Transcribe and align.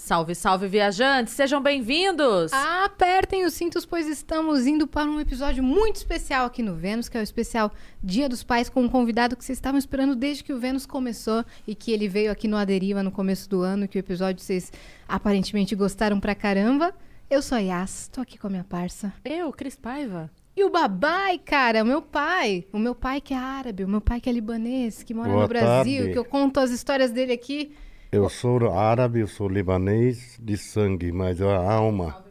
Salve, 0.00 0.34
salve, 0.34 0.68
viajantes! 0.68 1.34
Sejam 1.34 1.60
bem-vindos! 1.60 2.52
Apertem 2.52 3.44
os 3.44 3.52
cintos, 3.52 3.84
pois 3.84 4.06
estamos 4.06 4.64
indo 4.64 4.86
para 4.86 5.10
um 5.10 5.20
episódio 5.20 5.62
muito 5.62 5.96
especial 5.96 6.46
aqui 6.46 6.62
no 6.62 6.76
Vênus, 6.76 7.08
que 7.08 7.18
é 7.18 7.20
o 7.20 7.22
especial 7.22 7.70
Dia 8.02 8.28
dos 8.28 8.44
Pais, 8.44 8.70
com 8.70 8.82
um 8.82 8.88
convidado 8.88 9.36
que 9.36 9.44
vocês 9.44 9.58
estavam 9.58 9.76
esperando 9.76 10.14
desde 10.14 10.44
que 10.44 10.52
o 10.52 10.58
Vênus 10.58 10.86
começou 10.86 11.44
e 11.66 11.74
que 11.74 11.90
ele 11.90 12.08
veio 12.08 12.30
aqui 12.30 12.46
no 12.46 12.56
Aderiva 12.56 13.02
no 13.02 13.10
começo 13.10 13.50
do 13.50 13.60
ano, 13.60 13.88
que 13.88 13.98
o 13.98 14.00
episódio 14.00 14.42
vocês 14.42 14.72
aparentemente 15.06 15.74
gostaram 15.74 16.20
pra 16.20 16.34
caramba. 16.34 16.94
Eu 17.28 17.42
sou 17.42 17.58
a 17.58 17.60
Yas, 17.60 18.08
tô 18.10 18.20
aqui 18.20 18.38
com 18.38 18.46
a 18.46 18.50
minha 18.50 18.64
parça. 18.64 19.12
Eu, 19.24 19.52
Cris 19.52 19.76
Paiva. 19.76 20.30
E 20.56 20.64
o 20.64 20.70
babai, 20.70 21.38
cara, 21.38 21.82
o 21.82 21.86
meu 21.86 22.00
pai. 22.00 22.64
O 22.72 22.78
meu 22.78 22.94
pai 22.94 23.20
que 23.20 23.34
é 23.34 23.36
árabe, 23.36 23.84
o 23.84 23.88
meu 23.88 24.00
pai 24.00 24.20
que 24.20 24.30
é 24.30 24.32
libanês, 24.32 25.02
que 25.02 25.12
mora 25.12 25.28
Boa 25.28 25.42
no 25.42 25.48
Brasil, 25.48 25.98
tarde. 25.98 26.12
que 26.12 26.18
eu 26.18 26.24
conto 26.24 26.60
as 26.60 26.70
histórias 26.70 27.10
dele 27.10 27.32
aqui. 27.32 27.72
Eu 28.10 28.28
sou 28.30 28.72
árabe, 28.72 29.20
eu 29.20 29.28
sou 29.28 29.48
libanês 29.48 30.38
de 30.42 30.56
sangue, 30.56 31.12
mas 31.12 31.42
a 31.42 31.56
alma 31.56 32.24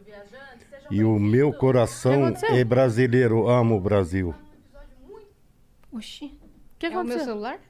e 0.90 1.04
o 1.04 1.20
meu 1.20 1.52
coração 1.52 2.24
aconteceu? 2.24 2.56
é 2.56 2.64
brasileiro, 2.64 3.48
amo 3.48 3.76
o 3.76 3.80
Brasil. 3.80 4.34
Oxi. 5.92 6.24
O 6.24 6.78
que 6.78 6.86
é 6.86 6.88
o 6.88 6.92
meu 6.92 7.00
aconteceu? 7.00 7.24
celular? 7.24 7.60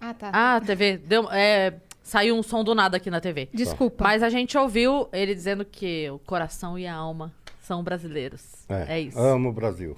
Ah, 0.00 0.14
tá. 0.14 0.30
Ah, 0.32 0.56
a 0.56 0.60
TV. 0.60 0.98
Deu, 0.98 1.30
é, 1.30 1.74
saiu 2.02 2.34
um 2.36 2.42
som 2.42 2.64
do 2.64 2.74
nada 2.74 2.96
aqui 2.96 3.08
na 3.08 3.20
TV. 3.20 3.48
Desculpa. 3.52 4.02
Mas 4.02 4.22
a 4.22 4.28
gente 4.28 4.58
ouviu 4.58 5.08
ele 5.12 5.34
dizendo 5.34 5.64
que 5.64 6.10
o 6.10 6.18
coração 6.18 6.76
e 6.78 6.86
a 6.86 6.94
alma 6.94 7.32
são 7.60 7.84
brasileiros. 7.84 8.66
É, 8.68 9.00
isso. 9.00 9.18
Amo 9.18 9.50
o 9.50 9.52
Brasil. 9.52 9.96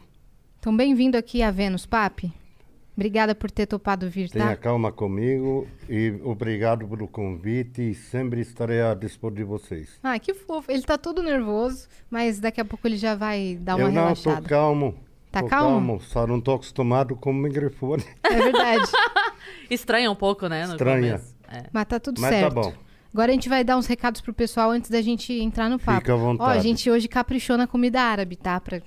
Então, 0.58 0.76
bem-vindo 0.76 1.16
aqui 1.16 1.42
a 1.42 1.50
Vênus, 1.50 1.86
Papi. 1.86 2.32
Obrigada 2.94 3.34
por 3.34 3.50
ter 3.50 3.64
topado 3.66 4.08
vir, 4.10 4.28
tá? 4.28 4.38
Tenha 4.38 4.56
calma 4.56 4.92
comigo 4.92 5.66
e 5.88 6.14
obrigado 6.24 6.86
pelo 6.86 7.08
convite 7.08 7.90
e 7.90 7.94
sempre 7.94 8.40
estarei 8.42 8.82
a 8.82 8.92
dispor 8.92 9.32
de 9.32 9.42
vocês. 9.42 9.98
Ah, 10.02 10.18
que 10.18 10.34
fofo. 10.34 10.70
Ele 10.70 10.82
tá 10.82 10.98
todo 10.98 11.22
nervoso, 11.22 11.88
mas 12.10 12.38
daqui 12.38 12.60
a 12.60 12.64
pouco 12.64 12.86
ele 12.86 12.98
já 12.98 13.14
vai 13.14 13.56
dar 13.60 13.76
uma 13.76 13.84
eu 13.84 13.92
não 13.92 14.02
relaxada. 14.02 14.42
tô 14.42 14.48
calmo. 14.48 14.94
Tá 15.30 15.40
tô 15.40 15.48
calmo? 15.48 16.00
Só 16.02 16.26
não 16.26 16.38
tô 16.38 16.52
acostumado 16.52 17.16
com 17.16 17.30
o 17.30 17.34
microfone. 17.34 18.04
É 18.24 18.34
verdade. 18.34 18.84
Estranha 19.70 20.10
um 20.10 20.14
pouco, 20.14 20.46
né? 20.46 20.66
No 20.66 20.72
Estranha. 20.72 21.12
começo. 21.18 21.34
É. 21.48 21.64
mas 21.72 21.84
tá 21.86 21.98
tudo 21.98 22.20
Mas 22.20 22.30
certo. 22.30 22.54
tá 22.54 22.60
bom. 22.62 22.74
Agora 23.12 23.30
a 23.30 23.34
gente 23.34 23.48
vai 23.48 23.62
dar 23.62 23.76
uns 23.76 23.86
recados 23.86 24.20
pro 24.22 24.32
pessoal 24.32 24.70
antes 24.70 24.90
da 24.90 25.00
gente 25.02 25.32
entrar 25.34 25.68
no 25.68 25.78
papo. 25.78 26.00
Fica 26.00 26.12
à 26.12 26.16
Ó, 26.16 26.18
a 26.18 26.22
vontade. 26.22 26.62
gente 26.62 26.90
hoje 26.90 27.08
caprichou 27.08 27.56
na 27.58 27.66
comida 27.66 28.00
árabe, 28.00 28.36
tá? 28.36 28.58
Pra, 28.60 28.80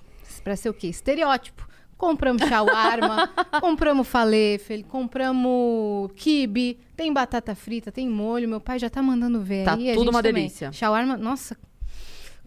pra 0.44 0.56
ser 0.56 0.69
o 0.69 0.73
quê? 0.73 0.88
Estereótipo. 0.88 1.67
Compramos 1.97 2.43
shawarma, 2.47 3.29
compramos 3.61 4.07
falafel, 4.07 4.83
compramos 4.88 6.11
kibe, 6.15 6.77
tem 6.95 7.11
batata 7.13 7.55
frita, 7.55 7.91
tem 7.91 8.07
molho. 8.09 8.49
Meu 8.49 8.59
pai 8.59 8.77
já 8.79 8.89
tá 8.89 9.01
mandando 9.01 9.39
ver 9.41 9.63
Tá 9.65 9.75
aí. 9.75 9.91
a 9.91 9.93
tudo 9.93 10.09
uma 10.11 10.21
também. 10.21 10.43
delícia. 10.43 10.71
Shawarma, 10.73 11.16
nossa, 11.17 11.57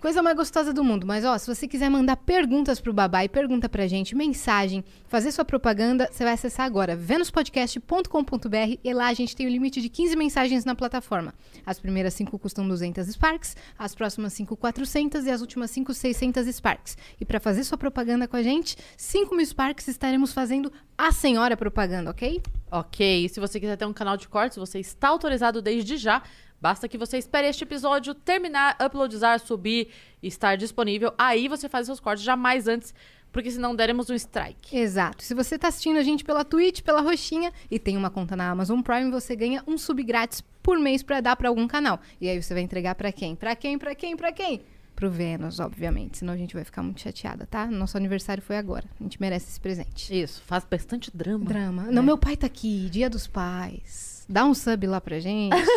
Coisa 0.01 0.23
mais 0.23 0.37
gostosa 0.37 0.73
do 0.73 0.85
mundo. 0.85 1.05
Mas, 1.05 1.25
ó, 1.25 1.37
se 1.37 1.53
você 1.53 1.67
quiser 1.67 1.91
mandar 1.91 2.17
perguntas 2.17 2.81
pro 2.81 2.93
Babá 2.93 3.25
e 3.25 3.29
pergunta 3.29 3.69
pra 3.69 3.89
gente, 3.89 4.15
mensagem, 4.15 4.85
fazer 5.09 5.33
sua 5.33 5.45
propaganda, 5.45 6.09
você 6.11 6.23
vai 6.23 6.35
acessar 6.35 6.67
agora 6.67 6.95
venuspodcast.com.br 6.95 8.79
e 8.85 8.95
lá 8.95 9.09
a 9.09 9.15
gente 9.15 9.35
tem 9.35 9.47
o 9.47 9.51
limite 9.51 9.81
de 9.81 9.89
15 9.89 10.15
mensagens 10.15 10.65
na 10.65 10.77
plataforma. 10.77 11.35
As 11.67 11.81
primeiras 11.81 12.15
5 12.15 12.39
custam 12.39 12.69
200 12.69 13.09
Sparks, 13.09 13.57
as 13.77 13.93
próximas 13.93 14.33
5 14.35 14.57
400 14.57 15.27
e 15.27 15.31
as 15.33 15.41
últimas 15.41 15.71
5 15.73 15.93
600 15.93 16.47
Sparks. 16.55 16.97
E 17.21 17.25
pra 17.25 17.41
fazer 17.41 17.65
sua 17.65 17.77
propaganda 17.77 18.29
com 18.29 18.37
a 18.37 18.43
gente, 18.43 18.77
5 18.97 19.35
mil 19.35 19.45
Sparks 19.45 19.89
estaremos 19.89 20.33
fazendo 20.33 20.73
a 20.97 21.11
senhora 21.11 21.57
propaganda, 21.57 22.11
ok? 22.11 22.41
Ok, 22.71 23.29
se 23.29 23.41
você 23.41 23.59
quiser 23.59 23.77
ter 23.77 23.87
um 23.87 23.93
canal 23.93 24.17
de 24.17 24.29
cortes, 24.29 24.59
você 24.59 24.79
está 24.79 25.09
autorizado 25.09 25.63
desde 25.63 25.97
já. 25.97 26.23
Basta 26.61 26.89
que 26.89 26.99
você 26.99 27.19
espere 27.19 27.49
este 27.49 27.65
episódio 27.65 28.15
terminar, 28.15 28.77
uploadizar, 28.85 29.39
subir, 29.39 29.89
estar 30.23 30.57
disponível. 30.57 31.13
Aí 31.17 31.49
você 31.49 31.69
faz 31.69 31.87
seus 31.87 32.01
cortes 32.01 32.25
jamais 32.25 32.67
antes, 32.67 32.93
porque 33.33 33.51
senão 33.51 33.75
deremos 33.75 34.11
um 34.11 34.15
strike. 34.15 34.77
Exato. 34.77 35.23
Se 35.23 35.35
você 35.35 35.55
está 35.55 35.69
assistindo 35.69 35.99
a 35.99 36.03
gente 36.03 36.25
pela 36.25 36.45
Twitch, 36.45 36.83
pela 36.83 37.01
Roxinha 37.01 37.53
e 37.71 37.79
tem 37.79 37.97
uma 37.97 38.11
conta 38.11 38.35
na 38.35 38.51
Amazon 38.51 38.81
Prime, 38.81 39.11
você 39.11 39.37
ganha 39.37 39.63
um 39.67 39.79
sub 39.79 40.03
grátis 40.03 40.43
por 40.63 40.79
mês 40.79 41.03
para 41.03 41.21
dar 41.21 41.37
para 41.37 41.49
algum 41.49 41.69
canal. 41.69 42.01
E 42.21 42.29
aí 42.29 42.43
você 42.43 42.55
vai 42.55 42.63
entregar 42.63 42.95
para 42.95 43.13
quem? 43.13 43.37
Para 43.37 43.55
quem? 43.55 43.79
Para 43.79 43.95
quem? 43.95 44.17
Para 44.17 44.33
quem? 44.33 44.63
Pro 44.97 45.09
Vênus, 45.09 45.61
obviamente. 45.61 46.19
Senão 46.19 46.33
a 46.33 46.37
gente 46.37 46.55
vai 46.55 46.65
ficar 46.65 46.83
muito 46.83 47.01
chateada, 47.01 47.47
tá? 47.47 47.67
Nosso 47.67 47.97
aniversário 47.97 48.43
foi 48.43 48.57
agora. 48.57 48.85
A 48.99 49.03
gente 49.05 49.21
merece 49.21 49.49
esse 49.49 49.61
presente. 49.61 50.21
Isso, 50.21 50.43
faz 50.43 50.65
bastante 50.69 51.17
drama. 51.17 51.45
Drama. 51.45 51.87
É. 51.87 51.93
Não, 51.93 52.03
meu 52.03 52.19
pai 52.19 52.37
tá 52.37 52.49
aqui, 52.49 52.89
Dia 52.91 53.09
dos 53.09 53.29
Pais. 53.29 54.18
Dá 54.29 54.45
um 54.45 54.53
sub 54.53 54.87
lá 54.87 55.01
pra 55.01 55.19
gente. 55.19 55.57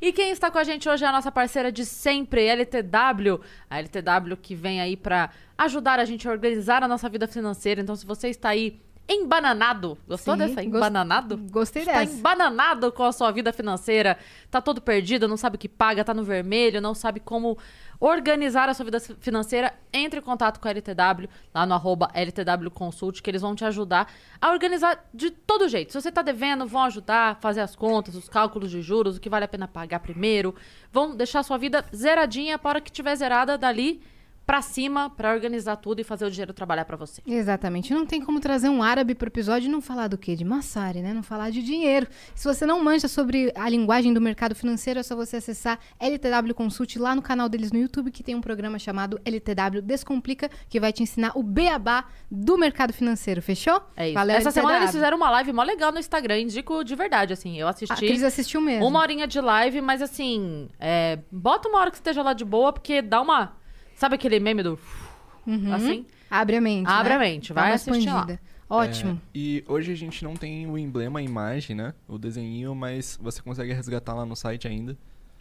E 0.00 0.12
quem 0.12 0.30
está 0.30 0.48
com 0.50 0.58
a 0.58 0.64
gente 0.64 0.88
hoje 0.88 1.04
é 1.04 1.08
a 1.08 1.12
nossa 1.12 1.30
parceira 1.30 1.72
de 1.72 1.84
sempre, 1.84 2.46
LTW. 2.46 3.40
A 3.68 3.80
LTW 3.80 4.36
que 4.40 4.54
vem 4.54 4.80
aí 4.80 4.96
para 4.96 5.30
ajudar 5.56 5.98
a 5.98 6.04
gente 6.04 6.28
a 6.28 6.30
organizar 6.30 6.84
a 6.84 6.88
nossa 6.88 7.08
vida 7.08 7.26
financeira. 7.26 7.80
Então, 7.80 7.96
se 7.96 8.06
você 8.06 8.28
está 8.28 8.50
aí 8.50 8.80
embananado, 9.08 9.96
gostou 10.06 10.34
Sim, 10.34 10.40
dessa? 10.40 10.62
Embananado? 10.62 11.36
Gostei 11.50 11.82
Está 11.82 12.00
dessa. 12.00 12.12
embananado 12.12 12.92
com 12.92 13.04
a 13.04 13.12
sua 13.12 13.30
vida 13.30 13.52
financeira, 13.52 14.18
tá 14.50 14.60
todo 14.60 14.82
perdido, 14.82 15.26
não 15.26 15.36
sabe 15.36 15.56
o 15.56 15.58
que 15.58 15.68
paga, 15.68 16.04
tá 16.04 16.12
no 16.12 16.24
vermelho, 16.24 16.80
não 16.80 16.94
sabe 16.94 17.18
como 17.18 17.56
organizar 17.98 18.68
a 18.68 18.74
sua 18.74 18.84
vida 18.84 19.00
financeira, 19.00 19.74
entre 19.92 20.20
em 20.20 20.22
contato 20.22 20.60
com 20.60 20.68
a 20.68 20.70
LTW, 20.70 21.28
lá 21.54 21.66
no 21.66 21.74
arroba 21.74 22.10
LTW 22.14 22.70
Consult, 22.70 23.20
que 23.20 23.30
eles 23.30 23.42
vão 23.42 23.54
te 23.54 23.64
ajudar 23.64 24.12
a 24.40 24.50
organizar 24.50 25.08
de 25.12 25.30
todo 25.30 25.68
jeito. 25.68 25.92
Se 25.92 26.00
você 26.00 26.12
tá 26.12 26.22
devendo, 26.22 26.66
vão 26.66 26.82
ajudar 26.84 27.32
a 27.32 27.34
fazer 27.34 27.60
as 27.60 27.74
contas, 27.74 28.14
os 28.14 28.28
cálculos 28.28 28.70
de 28.70 28.82
juros, 28.82 29.16
o 29.16 29.20
que 29.20 29.30
vale 29.30 29.46
a 29.46 29.48
pena 29.48 29.66
pagar 29.66 30.00
primeiro. 30.00 30.54
Vão 30.92 31.16
deixar 31.16 31.40
a 31.40 31.42
sua 31.42 31.58
vida 31.58 31.84
zeradinha 31.94 32.58
para 32.58 32.68
hora 32.68 32.80
que 32.80 32.92
tiver 32.92 33.16
zerada 33.16 33.58
dali 33.58 34.00
pra 34.48 34.62
cima, 34.62 35.10
pra 35.10 35.34
organizar 35.34 35.76
tudo 35.76 36.00
e 36.00 36.04
fazer 36.04 36.24
o 36.24 36.30
dinheiro 36.30 36.54
trabalhar 36.54 36.86
pra 36.86 36.96
você. 36.96 37.20
Exatamente. 37.26 37.92
Não 37.92 38.06
tem 38.06 38.18
como 38.18 38.40
trazer 38.40 38.70
um 38.70 38.82
árabe 38.82 39.14
pro 39.14 39.28
episódio 39.28 39.68
e 39.68 39.70
não 39.70 39.82
falar 39.82 40.08
do 40.08 40.16
quê? 40.16 40.34
De 40.34 40.42
massari, 40.42 41.02
né? 41.02 41.12
Não 41.12 41.22
falar 41.22 41.50
de 41.50 41.62
dinheiro. 41.62 42.06
Se 42.34 42.48
você 42.48 42.64
não 42.64 42.82
manja 42.82 43.08
sobre 43.08 43.52
a 43.54 43.68
linguagem 43.68 44.10
do 44.14 44.22
mercado 44.22 44.54
financeiro, 44.54 45.00
é 45.00 45.02
só 45.02 45.14
você 45.14 45.36
acessar 45.36 45.78
LTW 46.00 46.54
Consult 46.54 46.96
lá 46.98 47.14
no 47.14 47.20
canal 47.20 47.46
deles 47.46 47.70
no 47.72 47.78
YouTube, 47.78 48.10
que 48.10 48.22
tem 48.22 48.34
um 48.34 48.40
programa 48.40 48.78
chamado 48.78 49.20
LTW 49.22 49.82
Descomplica, 49.82 50.50
que 50.66 50.80
vai 50.80 50.94
te 50.94 51.02
ensinar 51.02 51.32
o 51.34 51.42
beabá 51.42 52.06
do 52.30 52.56
mercado 52.56 52.94
financeiro. 52.94 53.42
Fechou? 53.42 53.82
É 53.94 54.06
isso. 54.06 54.14
Valeu, 54.14 54.34
Essa 54.34 54.50
semana 54.50 54.76
LTW. 54.76 54.84
eles 54.84 54.94
fizeram 54.94 55.18
uma 55.18 55.28
live 55.28 55.52
mó 55.52 55.62
legal 55.62 55.92
no 55.92 55.98
Instagram, 55.98 56.40
indico 56.40 56.82
de 56.82 56.94
verdade, 56.94 57.34
assim. 57.34 57.58
Eu 57.60 57.66
A 57.66 57.70
assisti. 57.72 57.96
Cris 57.96 58.22
assistiu 58.22 58.62
mesmo. 58.62 58.86
Uma 58.86 59.00
horinha 59.00 59.26
de 59.26 59.42
live, 59.42 59.82
mas 59.82 60.00
assim, 60.00 60.70
é, 60.80 61.18
bota 61.30 61.68
uma 61.68 61.80
hora 61.80 61.90
que 61.90 61.98
esteja 61.98 62.22
lá 62.22 62.32
de 62.32 62.46
boa, 62.46 62.72
porque 62.72 63.02
dá 63.02 63.20
uma. 63.20 63.57
Sabe 63.98 64.14
aquele 64.14 64.38
meme 64.38 64.62
do. 64.62 64.78
Assim? 65.74 66.06
Abre 66.30 66.56
a 66.56 66.60
mente. 66.60 66.86
Abre 66.86 67.08
né? 67.10 67.16
a 67.16 67.18
mente, 67.18 67.52
vai 67.52 67.70
uma 67.70 67.74
assistir 67.74 67.90
lá. 67.90 68.20
expandida. 68.20 68.40
Ótimo. 68.70 69.12
É, 69.12 69.28
e 69.34 69.64
hoje 69.66 69.90
a 69.90 69.96
gente 69.96 70.22
não 70.22 70.34
tem 70.34 70.70
o 70.70 70.78
emblema, 70.78 71.18
a 71.18 71.22
imagem, 71.22 71.74
né? 71.74 71.92
O 72.06 72.16
desenho, 72.16 72.74
mas 72.76 73.18
você 73.20 73.42
consegue 73.42 73.72
resgatar 73.72 74.14
lá 74.14 74.24
no 74.24 74.36
site 74.36 74.68
ainda. 74.68 74.96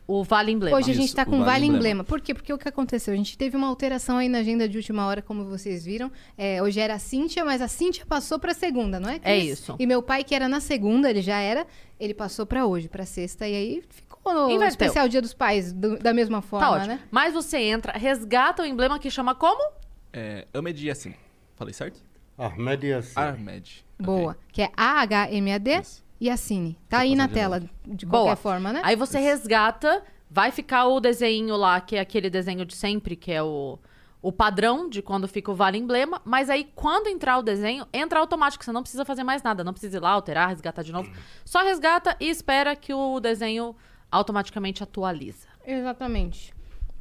O 0.08 0.24
Vale 0.24 0.54
Emblema. 0.54 0.78
Hoje 0.78 0.92
a 0.92 0.94
gente 0.94 1.08
Isso, 1.08 1.16
tá 1.16 1.24
o 1.24 1.26
com 1.26 1.32
Vale 1.32 1.46
Vale 1.46 1.66
Emblema. 1.66 1.78
Emblema. 1.78 2.04
Por 2.06 2.22
quê? 2.22 2.34
Porque 2.34 2.52
o 2.52 2.58
que 2.58 2.68
aconteceu? 2.68 3.14
A 3.14 3.18
gente 3.18 3.38
teve 3.38 3.58
uma 3.58 3.68
alteração 3.68 4.18
aí 4.18 4.30
na 4.30 4.38
agenda 4.38 4.68
de 4.68 4.78
última 4.78 5.06
hora, 5.06 5.22
como 5.22 5.44
vocês 5.44 5.84
viram. 5.86 6.10
É, 6.38 6.64
hoje 6.64 6.80
era 6.80 6.94
a 6.94 7.00
Cíntia, 7.00 7.44
mas 7.44 7.62
a 7.62 7.68
Cíntia 7.68 8.06
passou 8.06 8.40
pra 8.40 8.54
segunda, 8.54 9.00
não 9.02 9.10
é? 9.10 9.20
É 9.22 9.38
isso. 9.38 9.76
E 9.78 9.86
meu 9.86 10.02
pai, 10.02 10.24
que 10.24 10.34
era 10.34 10.48
na 10.48 10.62
segunda, 10.62 11.10
ele 11.10 11.22
já 11.22 11.38
era, 11.40 11.68
ele 12.00 12.14
passou 12.14 12.46
pra 12.46 12.66
hoje, 12.66 12.88
pra 12.88 13.06
sexta. 13.06 13.46
E 13.46 13.54
aí 13.54 13.84
ficou 14.30 14.44
no 14.46 14.50
Inverteu. 14.52 14.68
especial 14.68 15.08
Dia 15.08 15.22
dos 15.22 15.34
Pais, 15.34 15.72
do- 15.74 15.98
da 16.00 16.14
mesma 16.14 16.42
forma, 16.42 16.66
Tá 16.66 16.72
ótimo. 16.74 16.88
né? 16.88 17.00
Mas 17.12 17.34
você 17.34 17.58
entra, 17.58 17.94
resgata 17.98 18.64
o 18.64 18.66
emblema 18.66 18.98
que 19.00 19.10
chama 19.10 19.34
como? 19.36 19.72
É 20.14 20.48
Ahmed 20.54 20.88
Yassin. 20.88 21.14
Falei 21.56 21.74
certo? 21.74 22.00
Ahmed 22.38 22.86
Yassin. 22.88 23.20
Ahmed. 23.20 23.86
Boa. 24.00 24.38
Que 24.52 24.62
é 24.64 24.72
A-H-M-A-D 24.78 25.72
Isso. 25.82 26.04
e 26.20 26.30
a 26.30 26.38
Cine. 26.38 26.78
Tá 26.88 26.98
Vou 26.98 27.04
aí 27.04 27.16
na 27.16 27.28
de 27.28 27.34
tela, 27.34 27.60
de 27.86 28.06
qualquer 28.06 28.26
Boa. 28.28 28.36
forma, 28.36 28.72
né? 28.74 28.82
Aí 28.84 28.96
você 28.96 29.20
resgata, 29.20 30.04
vai 30.30 30.52
ficar 30.52 30.86
o 30.88 31.00
desenho 31.00 31.56
lá, 31.56 31.82
que 31.82 31.96
é 31.96 32.00
aquele 32.00 32.30
desenho 32.30 32.64
de 32.66 32.76
sempre, 32.76 33.16
que 33.16 33.32
é 33.32 33.42
o, 33.42 33.80
o 34.22 34.32
padrão 34.32 34.88
de 34.88 35.02
quando 35.02 35.28
fica 35.28 35.52
o 35.52 35.56
Vale 35.56 35.78
Emblema. 35.80 36.22
Mas 36.24 36.50
aí, 36.50 36.70
quando 36.76 37.08
entrar 37.08 37.38
o 37.40 37.42
desenho, 37.42 37.88
entra 37.92 38.20
automático. 38.20 38.64
Você 38.64 38.72
não 38.72 38.82
precisa 38.84 39.04
fazer 39.04 39.24
mais 39.24 39.42
nada. 39.42 39.64
Não 39.64 39.74
precisa 39.74 39.98
ir 39.98 40.00
lá, 40.00 40.12
alterar, 40.12 40.50
resgatar 40.50 40.84
de 40.84 40.92
novo. 40.92 41.10
Só 41.44 41.64
resgata 41.64 42.16
e 42.20 42.30
espera 42.30 42.76
que 42.76 42.94
o 42.94 43.20
desenho 43.20 43.76
automaticamente 44.12 44.84
atualiza. 44.84 45.48
Exatamente. 45.66 46.54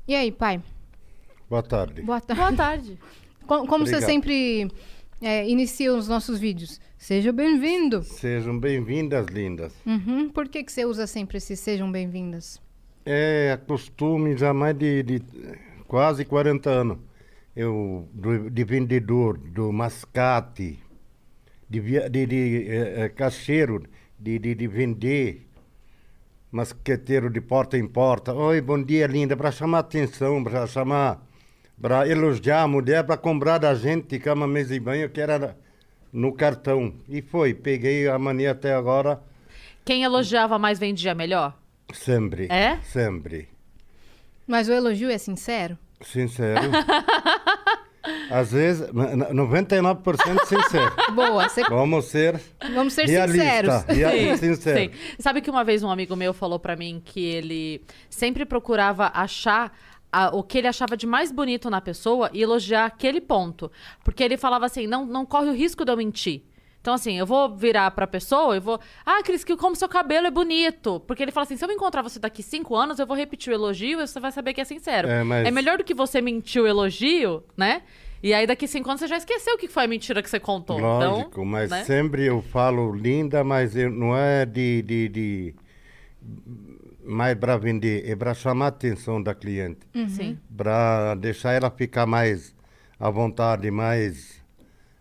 E 0.08 0.14
aí, 0.14 0.30
pai? 0.32 0.62
Boa 1.48 1.62
tarde. 1.62 2.02
Boa 2.02 2.20
tarde. 2.20 2.40
Boa 2.42 2.52
tarde. 2.52 2.98
Co- 3.46 3.66
Como 3.66 3.86
você 3.86 4.00
sempre 4.02 4.68
é, 5.20 5.48
inicia 5.48 5.94
os 5.94 6.08
nossos 6.08 6.38
vídeos. 6.38 6.80
Seja 6.98 7.32
bem-vindo. 7.32 8.02
Sejam 8.02 8.58
bem-vindas, 8.58 9.26
lindas. 9.26 9.72
Uhum. 9.86 10.28
Por 10.30 10.48
que, 10.48 10.64
que 10.64 10.72
você 10.72 10.84
usa 10.84 11.06
sempre 11.06 11.38
esse 11.38 11.54
sejam 11.56 11.90
bem-vindas? 11.92 12.60
É 13.04 13.56
costume 13.68 14.36
já 14.36 14.52
mais 14.52 14.76
de, 14.76 15.02
de 15.04 15.22
quase 15.86 16.24
40 16.24 16.68
anos. 16.70 16.98
Eu, 17.54 18.08
do- 18.12 18.50
de 18.50 18.64
vendedor 18.64 19.38
do 19.38 19.72
mascate, 19.72 20.78
de, 21.70 21.80
via- 21.80 22.10
de, 22.10 22.26
de 22.26 22.66
eh, 22.68 22.94
eh, 23.04 23.08
caixeiro, 23.10 23.84
de, 24.18 24.38
de, 24.38 24.54
de 24.54 24.66
vender, 24.66 25.45
masqueteiro 26.56 27.28
de 27.28 27.38
porta 27.38 27.76
em 27.76 27.86
porta. 27.86 28.32
Oi, 28.32 28.62
bom 28.62 28.82
dia, 28.82 29.06
linda. 29.06 29.36
Para 29.36 29.50
chamar 29.52 29.80
atenção, 29.80 30.42
para 30.42 30.66
chamar, 30.66 31.20
para 31.80 32.08
elogiar 32.08 32.62
a 32.62 32.66
mulher, 32.68 33.04
para 33.04 33.18
comprar 33.18 33.58
da 33.58 33.74
gente 33.74 34.18
cama, 34.18 34.46
mesa 34.46 34.74
e 34.74 34.80
banho, 34.80 35.10
que 35.10 35.20
era 35.20 35.54
no 36.10 36.32
cartão. 36.32 36.94
E 37.10 37.20
foi, 37.20 37.52
peguei 37.52 38.08
a 38.08 38.18
mania 38.18 38.52
até 38.52 38.72
agora, 38.74 39.20
Quem 39.84 40.02
elogiava 40.02 40.58
mais 40.58 40.78
vendia 40.78 41.14
melhor? 41.14 41.54
sempre. 41.92 42.46
É? 42.50 42.78
Sempre. 42.82 43.48
Mas 44.46 44.66
o 44.68 44.72
elogio 44.72 45.10
é 45.10 45.18
sincero? 45.18 45.76
Sincero. 46.00 46.70
Às 48.30 48.52
vezes, 48.52 48.88
n- 48.92 49.12
n- 49.16 49.24
99% 49.34 50.44
sincero. 50.46 50.92
Boa, 51.14 51.48
você- 51.48 51.62
Vamos 51.64 52.04
ser 52.06 52.40
vamos 52.74 52.92
ser 52.92 53.06
realista. 53.06 53.80
sinceros. 53.80 53.84
rea- 53.84 54.36
Sim, 54.36 54.54
sincero. 54.54 54.78
sim. 54.80 54.90
Sabe 55.18 55.40
que 55.40 55.50
uma 55.50 55.64
vez 55.64 55.82
um 55.82 55.90
amigo 55.90 56.14
meu 56.16 56.32
falou 56.34 56.58
pra 56.58 56.76
mim 56.76 57.00
que 57.04 57.24
ele 57.24 57.82
sempre 58.10 58.44
procurava 58.44 59.10
achar 59.14 59.72
a- 60.12 60.30
o 60.34 60.42
que 60.42 60.58
ele 60.58 60.68
achava 60.68 60.96
de 60.96 61.06
mais 61.06 61.30
bonito 61.32 61.68
na 61.68 61.80
pessoa 61.80 62.30
e 62.32 62.42
elogiar 62.42 62.86
aquele 62.86 63.20
ponto. 63.20 63.70
Porque 64.04 64.22
ele 64.22 64.36
falava 64.36 64.66
assim: 64.66 64.86
não, 64.86 65.04
não 65.04 65.26
corre 65.26 65.48
o 65.48 65.54
risco 65.54 65.84
de 65.84 65.92
eu 65.92 65.96
mentir. 65.96 66.42
Então, 66.86 66.94
assim, 66.94 67.18
eu 67.18 67.26
vou 67.26 67.52
virar 67.52 67.90
pra 67.90 68.06
pessoa 68.06 68.56
e 68.56 68.60
vou. 68.60 68.78
Ah, 69.04 69.20
Cris, 69.24 69.42
que 69.42 69.56
como 69.56 69.74
seu 69.74 69.88
cabelo 69.88 70.28
é 70.28 70.30
bonito. 70.30 71.00
Porque 71.00 71.20
ele 71.20 71.32
fala 71.32 71.42
assim: 71.42 71.56
se 71.56 71.64
eu 71.64 71.70
encontrar 71.72 72.00
você 72.00 72.20
daqui 72.20 72.44
cinco 72.44 72.76
anos, 72.76 73.00
eu 73.00 73.06
vou 73.08 73.16
repetir 73.16 73.52
o 73.52 73.56
elogio 73.56 74.00
e 74.00 74.06
você 74.06 74.20
vai 74.20 74.30
saber 74.30 74.54
que 74.54 74.60
é 74.60 74.64
sincero. 74.64 75.08
É, 75.08 75.24
mas- 75.24 75.52
melhor 75.52 75.78
do 75.78 75.82
que 75.82 75.92
você 75.92 76.20
mentir 76.20 76.62
o 76.62 76.66
elogio, 76.66 77.42
né? 77.56 77.82
E 78.22 78.32
aí, 78.32 78.46
daqui 78.46 78.68
cinco 78.68 78.88
anos, 78.88 79.00
você 79.00 79.08
já 79.08 79.16
esqueceu 79.16 79.54
o 79.54 79.58
que 79.58 79.66
foi 79.66 79.82
a 79.82 79.88
mentira 79.88 80.22
que 80.22 80.30
você 80.30 80.38
contou. 80.38 80.78
Lógico, 80.78 81.28
então, 81.32 81.44
mas 81.44 81.70
né? 81.70 81.82
sempre 81.82 82.24
eu 82.24 82.40
falo 82.40 82.94
linda, 82.94 83.42
mas 83.42 83.74
eu, 83.74 83.90
não 83.90 84.16
é 84.16 84.46
de, 84.46 84.82
de, 84.82 85.08
de 85.08 85.54
mais 87.04 87.36
para 87.36 87.56
vender, 87.56 88.08
é 88.08 88.14
para 88.14 88.32
chamar 88.32 88.66
a 88.66 88.68
atenção 88.68 89.20
da 89.20 89.34
cliente, 89.34 89.80
Sim. 90.08 90.38
para 90.56 91.16
deixar 91.16 91.50
ela 91.50 91.68
ficar 91.68 92.06
mais 92.06 92.54
à 92.98 93.10
vontade, 93.10 93.72
mais 93.72 94.40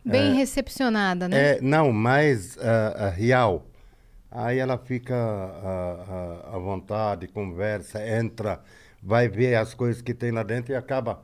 Bem 0.05 0.35
recepcionada, 0.35 1.27
né? 1.27 1.47
É, 1.47 1.59
não, 1.61 1.91
mais 1.91 2.57
ah, 2.59 3.07
ah, 3.07 3.09
real. 3.09 3.65
Aí 4.31 4.59
ela 4.59 4.77
fica 4.77 5.15
ah, 5.15 6.41
ah, 6.51 6.55
à 6.55 6.59
vontade, 6.59 7.27
conversa, 7.27 8.05
entra, 8.07 8.61
vai 9.03 9.27
ver 9.29 9.55
as 9.55 9.73
coisas 9.73 10.01
que 10.01 10.13
tem 10.13 10.31
lá 10.31 10.43
dentro 10.43 10.73
e 10.73 10.75
acaba. 10.75 11.23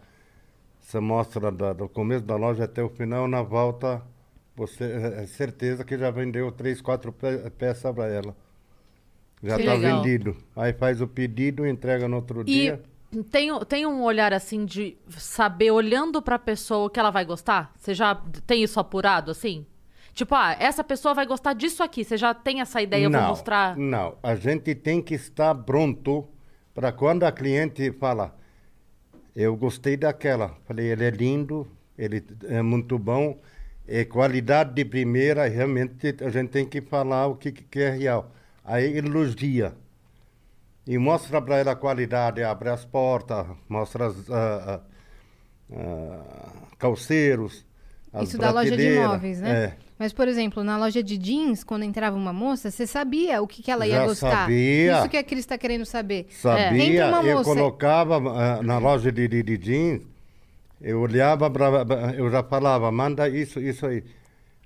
Você 0.81 0.99
mostra 0.99 1.51
da- 1.51 1.73
do 1.73 1.89
começo 1.89 2.25
da 2.25 2.35
loja 2.37 2.65
até 2.65 2.83
o 2.83 2.89
final, 2.89 3.27
na 3.27 3.41
volta, 3.43 4.01
você 4.55 4.85
é 4.85 5.23
é 5.23 5.27
certeza 5.27 5.83
que 5.85 5.97
já 5.97 6.11
vendeu 6.11 6.51
três, 6.51 6.81
quatro 6.81 7.13
pe 7.13 7.49
peças 7.51 7.93
para 7.95 8.07
ela. 8.07 8.35
Já 9.43 9.57
está 9.57 9.75
vendido. 9.75 10.35
Aí 10.55 10.73
faz 10.73 11.01
o 11.01 11.07
pedido, 11.07 11.65
entrega 11.67 12.07
no 12.07 12.17
outro 12.17 12.43
E 12.45 12.73
dia. 12.73 12.81
Tem, 13.29 13.49
tem 13.65 13.85
um 13.85 14.03
olhar 14.03 14.33
assim 14.33 14.65
de 14.65 14.97
saber, 15.09 15.71
olhando 15.71 16.21
pra 16.21 16.39
pessoa, 16.39 16.85
o 16.85 16.89
que 16.89 16.99
ela 16.99 17.11
vai 17.11 17.25
gostar? 17.25 17.71
Você 17.77 17.93
já 17.93 18.15
tem 18.45 18.63
isso 18.63 18.79
apurado 18.79 19.31
assim? 19.31 19.65
Tipo, 20.13 20.35
ah, 20.35 20.55
essa 20.59 20.83
pessoa 20.83 21.13
vai 21.13 21.25
gostar 21.25 21.53
disso 21.53 21.83
aqui. 21.83 22.03
Você 22.03 22.17
já 22.17 22.33
tem 22.33 22.61
essa 22.61 22.81
ideia, 22.81 23.05
eu 23.05 23.11
vou 23.11 23.21
mostrar. 23.21 23.77
Não, 23.77 24.15
a 24.21 24.35
gente 24.35 24.75
tem 24.75 25.01
que 25.01 25.15
estar 25.15 25.53
pronto 25.55 26.27
para 26.73 26.91
quando 26.91 27.23
a 27.23 27.31
cliente 27.31 27.91
fala, 27.93 28.35
eu 29.35 29.55
gostei 29.55 29.97
daquela, 29.97 30.55
falei, 30.65 30.87
ele 30.87 31.05
é 31.05 31.09
lindo, 31.09 31.67
ele 31.97 32.23
é 32.47 32.61
muito 32.61 32.97
bom, 32.97 33.39
é 33.87 34.05
qualidade 34.05 34.73
de 34.73 34.85
primeira, 34.85 35.47
realmente 35.47 36.15
a 36.21 36.29
gente 36.29 36.49
tem 36.49 36.65
que 36.65 36.81
falar 36.81 37.27
o 37.27 37.35
que, 37.35 37.51
que 37.51 37.79
é 37.79 37.89
real. 37.91 38.31
Aí 38.63 38.97
elogia. 38.97 39.73
E 40.87 40.97
mostra 40.97 41.41
para 41.41 41.57
ela 41.57 41.71
a 41.71 41.75
qualidade, 41.75 42.43
abre 42.43 42.69
as 42.69 42.83
portas, 42.83 43.45
mostra 43.69 44.07
as 44.07 44.29
ah, 44.29 44.81
ah, 45.71 46.51
calceiros, 46.77 47.65
as 48.11 48.29
Isso 48.29 48.37
da 48.37 48.51
loja 48.51 48.75
de 48.75 48.95
imóveis, 48.95 49.39
né? 49.39 49.51
É. 49.65 49.77
Mas, 49.97 50.11
por 50.11 50.27
exemplo, 50.27 50.63
na 50.63 50.77
loja 50.77 51.03
de 51.03 51.15
jeans, 51.15 51.63
quando 51.63 51.83
entrava 51.83 52.17
uma 52.17 52.33
moça, 52.33 52.71
você 52.71 52.87
sabia 52.87 53.39
o 53.41 53.47
que, 53.47 53.61
que 53.61 53.69
ela 53.69 53.85
ia 53.85 53.97
Já 53.97 54.05
gostar. 54.07 54.31
sabia. 54.31 54.97
Isso 54.97 55.09
que 55.09 55.17
a 55.17 55.23
Cris 55.23 55.41
está 55.41 55.57
querendo 55.59 55.85
saber. 55.85 56.25
Sabia, 56.31 57.07
uma 57.07 57.21
eu 57.21 57.37
moça- 57.37 57.49
colocava 57.49 58.15
ah, 58.17 58.63
na 58.63 58.79
loja 58.79 59.11
de, 59.11 59.27
de, 59.27 59.43
de 59.43 59.57
jeans, 59.59 60.01
eu 60.81 60.99
olhava, 60.99 61.49
pra, 61.51 61.85
eu 62.17 62.31
já 62.31 62.41
falava, 62.41 62.91
manda 62.91 63.29
isso, 63.29 63.59
isso 63.59 63.85
aí. 63.85 64.03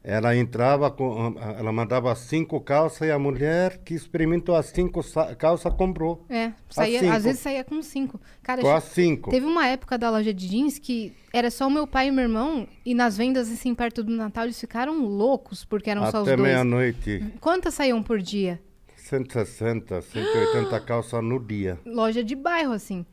Ela 0.07 0.35
entrava, 0.35 0.91
com, 0.91 1.33
ela 1.57 1.71
mandava 1.71 2.13
cinco 2.13 2.61
calças 2.61 3.07
e 3.07 3.11
a 3.11 3.17
mulher 3.17 3.79
que 3.83 3.95
experimentou 3.95 4.55
as 4.55 4.67
cinco 4.67 5.01
calças 5.35 5.73
comprou. 5.73 6.23
É, 6.29 6.51
saía, 6.69 7.11
às 7.11 7.23
vezes 7.23 7.39
saía 7.41 7.63
com 7.63 7.81
cinco. 7.81 8.21
Cara, 8.43 8.61
Com 8.61 8.69
as 8.71 8.83
cinco. 8.83 9.31
teve 9.31 9.47
uma 9.47 9.65
época 9.67 9.97
da 9.97 10.11
loja 10.11 10.31
de 10.31 10.47
jeans 10.47 10.77
que 10.77 11.11
era 11.33 11.49
só 11.49 11.65
o 11.65 11.71
meu 11.71 11.87
pai 11.87 12.09
e 12.09 12.11
meu 12.11 12.21
irmão, 12.25 12.67
e 12.85 12.93
nas 12.93 13.17
vendas, 13.17 13.51
assim, 13.51 13.73
perto 13.73 14.03
do 14.03 14.11
Natal, 14.11 14.43
eles 14.43 14.59
ficaram 14.59 15.03
loucos, 15.03 15.65
porque 15.65 15.89
eram 15.89 16.03
só 16.11 16.21
os 16.21 16.27
Até 16.27 16.37
dois. 16.37 16.49
meia-noite. 16.49 17.33
Quantas 17.41 17.73
saíam 17.73 18.03
por 18.03 18.21
dia? 18.21 18.61
160, 18.95 20.03
180 20.03 20.79
calças 20.85 21.23
no 21.23 21.39
dia. 21.39 21.79
Loja 21.83 22.23
de 22.23 22.35
bairro, 22.35 22.73
assim. 22.73 23.03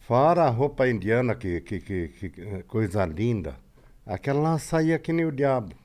Fora 0.00 0.42
a 0.42 0.50
roupa 0.50 0.88
indiana, 0.88 1.36
que, 1.36 1.60
que, 1.60 1.78
que, 1.78 2.08
que 2.08 2.62
coisa 2.64 3.04
linda. 3.06 3.56
Aquela 4.04 4.40
lá 4.40 4.58
saía 4.58 4.98
que 4.98 5.12
nem 5.12 5.24
o 5.24 5.30
diabo. 5.30 5.76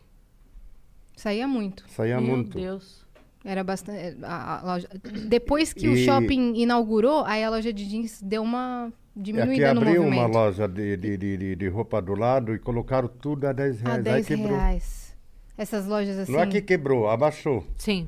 Saía 1.18 1.48
muito. 1.48 1.84
Saía 1.90 2.22
Meu 2.22 2.30
muito. 2.38 2.58
Deus. 2.58 3.06
Era 3.44 3.64
bastante. 3.64 4.18
a- 4.24 4.60
a 4.60 4.64
loja- 4.64 4.88
Depois 5.28 5.74
que 5.74 5.88
o 5.90 5.94
E- 5.96 6.06
shopping 6.06 6.54
inaugurou, 6.56 7.26
aí 7.26 7.44
a 7.44 7.50
loja 7.50 7.74
de 7.74 7.86
jeans 7.88 8.22
deu 8.22 8.42
uma 8.44 8.86
Aqui 8.88 8.94
diminuída 9.16 9.74
no 9.74 9.82
abriu 9.82 10.04
movimento. 10.04 10.20
uma 10.20 10.28
loja 10.28 10.68
de, 10.68 10.96
de, 10.96 11.18
de, 11.18 11.56
de, 11.56 11.68
roupa 11.68 12.02
do 12.02 12.14
lado 12.14 12.54
e 12.54 12.60
colocaram 12.60 13.08
tudo 13.10 13.46
a 13.48 13.52
10 13.54 13.82
A 13.82 13.84
reais. 13.86 13.98
Aí 13.98 14.04
10 14.04 14.28
quebrou. 14.28 14.48
reais. 14.58 15.16
Essas 15.58 15.86
lojas 15.88 16.18
assim. 16.20 16.32
Não 16.32 16.40
é 16.42 16.48
que 16.48 16.62
quebrou, 16.62 17.10
abaixou. 17.10 17.66
Sim. 17.78 18.08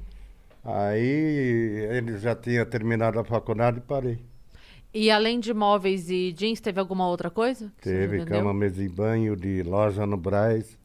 Aí 0.63 1.87
ele 1.91 2.17
já 2.19 2.35
tinha 2.35 2.65
terminado 2.65 3.19
a 3.19 3.23
faculdade 3.23 3.79
e 3.79 3.81
parei. 3.81 4.19
E 4.93 5.09
além 5.09 5.39
de 5.39 5.53
móveis 5.53 6.09
e 6.09 6.31
jeans, 6.31 6.59
teve 6.59 6.79
alguma 6.79 7.07
outra 7.07 7.29
coisa? 7.29 7.71
Teve 7.81 8.25
cama, 8.25 8.53
mesa 8.53 8.83
e 8.83 8.89
banho 8.89 9.35
de 9.35 9.63
loja 9.63 10.05
no 10.05 10.17
Braz. 10.17 10.77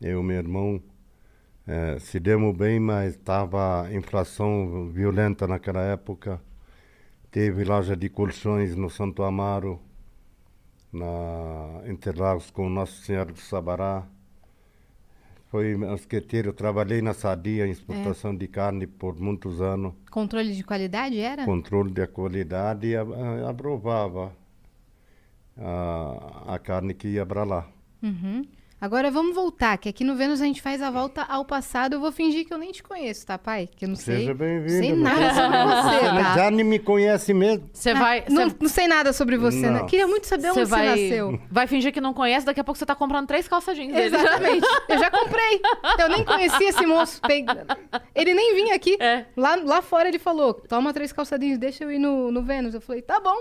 Eu 0.00 0.20
e 0.20 0.24
meu 0.24 0.36
irmão 0.38 0.80
eh, 1.70 2.00
se 2.00 2.18
demos 2.18 2.56
bem, 2.56 2.80
mas 2.80 3.14
estava 3.14 3.88
inflação 3.92 4.90
violenta 4.90 5.46
naquela 5.46 5.80
época. 5.82 6.40
Teve 7.30 7.62
loja 7.62 7.96
de 7.96 8.08
colchões 8.08 8.74
no 8.74 8.90
Santo 8.90 9.22
Amaro, 9.22 9.80
na 10.92 11.80
Interlagos 11.86 12.50
com 12.50 12.68
Nossa 12.68 13.00
Senhora 13.04 13.32
do 13.32 13.38
Sabará. 13.38 14.04
Foi 15.46 15.76
mosqueteiro, 15.76 16.52
trabalhei 16.52 17.00
na 17.00 17.14
Sadia, 17.14 17.68
em 17.68 17.70
exportação 17.70 18.34
de 18.34 18.48
carne 18.48 18.88
por 18.88 19.20
muitos 19.20 19.60
anos. 19.60 19.94
Controle 20.10 20.52
de 20.52 20.64
qualidade 20.64 21.20
era? 21.20 21.44
controle 21.44 21.92
da 21.92 22.08
qualidade 22.08 22.88
e 22.88 22.96
aprovava 23.48 24.32
a, 25.56 26.54
a 26.54 26.58
carne 26.58 26.94
que 26.94 27.06
ia 27.06 27.24
para 27.24 27.44
lá. 27.44 27.68
Uhum. 28.02 28.44
Agora 28.80 29.10
vamos 29.10 29.34
voltar, 29.34 29.76
que 29.76 29.90
aqui 29.90 30.02
no 30.02 30.16
Vênus 30.16 30.40
a 30.40 30.46
gente 30.46 30.62
faz 30.62 30.80
a 30.80 30.90
volta 30.90 31.22
ao 31.22 31.44
passado. 31.44 31.92
Eu 31.96 32.00
vou 32.00 32.10
fingir 32.10 32.46
que 32.46 32.54
eu 32.54 32.56
nem 32.56 32.72
te 32.72 32.82
conheço, 32.82 33.26
tá, 33.26 33.36
pai? 33.36 33.68
Que 33.76 33.84
eu 33.84 33.90
não 33.90 33.96
sei. 33.96 34.20
Seja 34.20 34.32
bem-vindo. 34.32 34.70
Sei 34.78 34.94
nada 34.94 35.34
sobre 35.34 35.58
você, 35.58 36.00
tá? 36.22 36.34
Já 36.34 36.50
nem 36.50 36.64
me 36.64 36.78
conhece 36.78 37.34
mesmo. 37.34 37.68
Você 37.74 37.90
Ah, 37.90 37.94
vai. 37.94 38.24
não, 38.30 38.48
Você 38.48 38.56
não 38.58 38.68
sei 38.70 38.88
nada 38.88 39.12
sobre 39.12 39.36
você, 39.36 39.68
né? 39.68 39.80
Não. 39.80 39.86
Queria 39.86 40.06
muito 40.06 40.26
saber 40.26 40.48
onde 40.48 40.60
você 40.60 40.64
você 40.64 40.70
vai, 40.70 40.86
nasceu. 40.88 41.40
vai 41.50 41.66
fingir 41.66 41.92
que 41.92 42.00
não 42.00 42.14
conhece, 42.14 42.46
daqui 42.46 42.58
a 42.58 42.64
pouco 42.64 42.78
você 42.78 42.86
tá 42.86 42.94
comprando 42.94 43.26
três 43.26 43.46
calça 43.46 43.74
jeans. 43.74 43.94
Exatamente. 43.94 44.66
Eu 44.88 44.98
já 44.98 45.10
comprei. 45.10 45.60
Eu 45.98 46.08
nem 46.08 46.24
conhecia 46.24 46.70
esse 46.70 46.86
moço. 46.86 47.20
Ele 48.14 48.32
nem 48.32 48.54
vinha 48.54 48.74
aqui. 48.74 48.96
É. 48.98 49.26
Lá, 49.36 49.56
lá 49.56 49.82
fora 49.82 50.08
ele 50.08 50.18
falou: 50.18 50.54
toma 50.54 50.94
três 50.94 51.12
calçadinhos, 51.12 51.58
deixa 51.58 51.84
eu 51.84 51.92
ir 51.92 51.98
no, 51.98 52.30
no 52.32 52.42
Vênus. 52.42 52.72
Eu 52.74 52.80
falei: 52.80 53.02
tá 53.02 53.20
bom. 53.20 53.36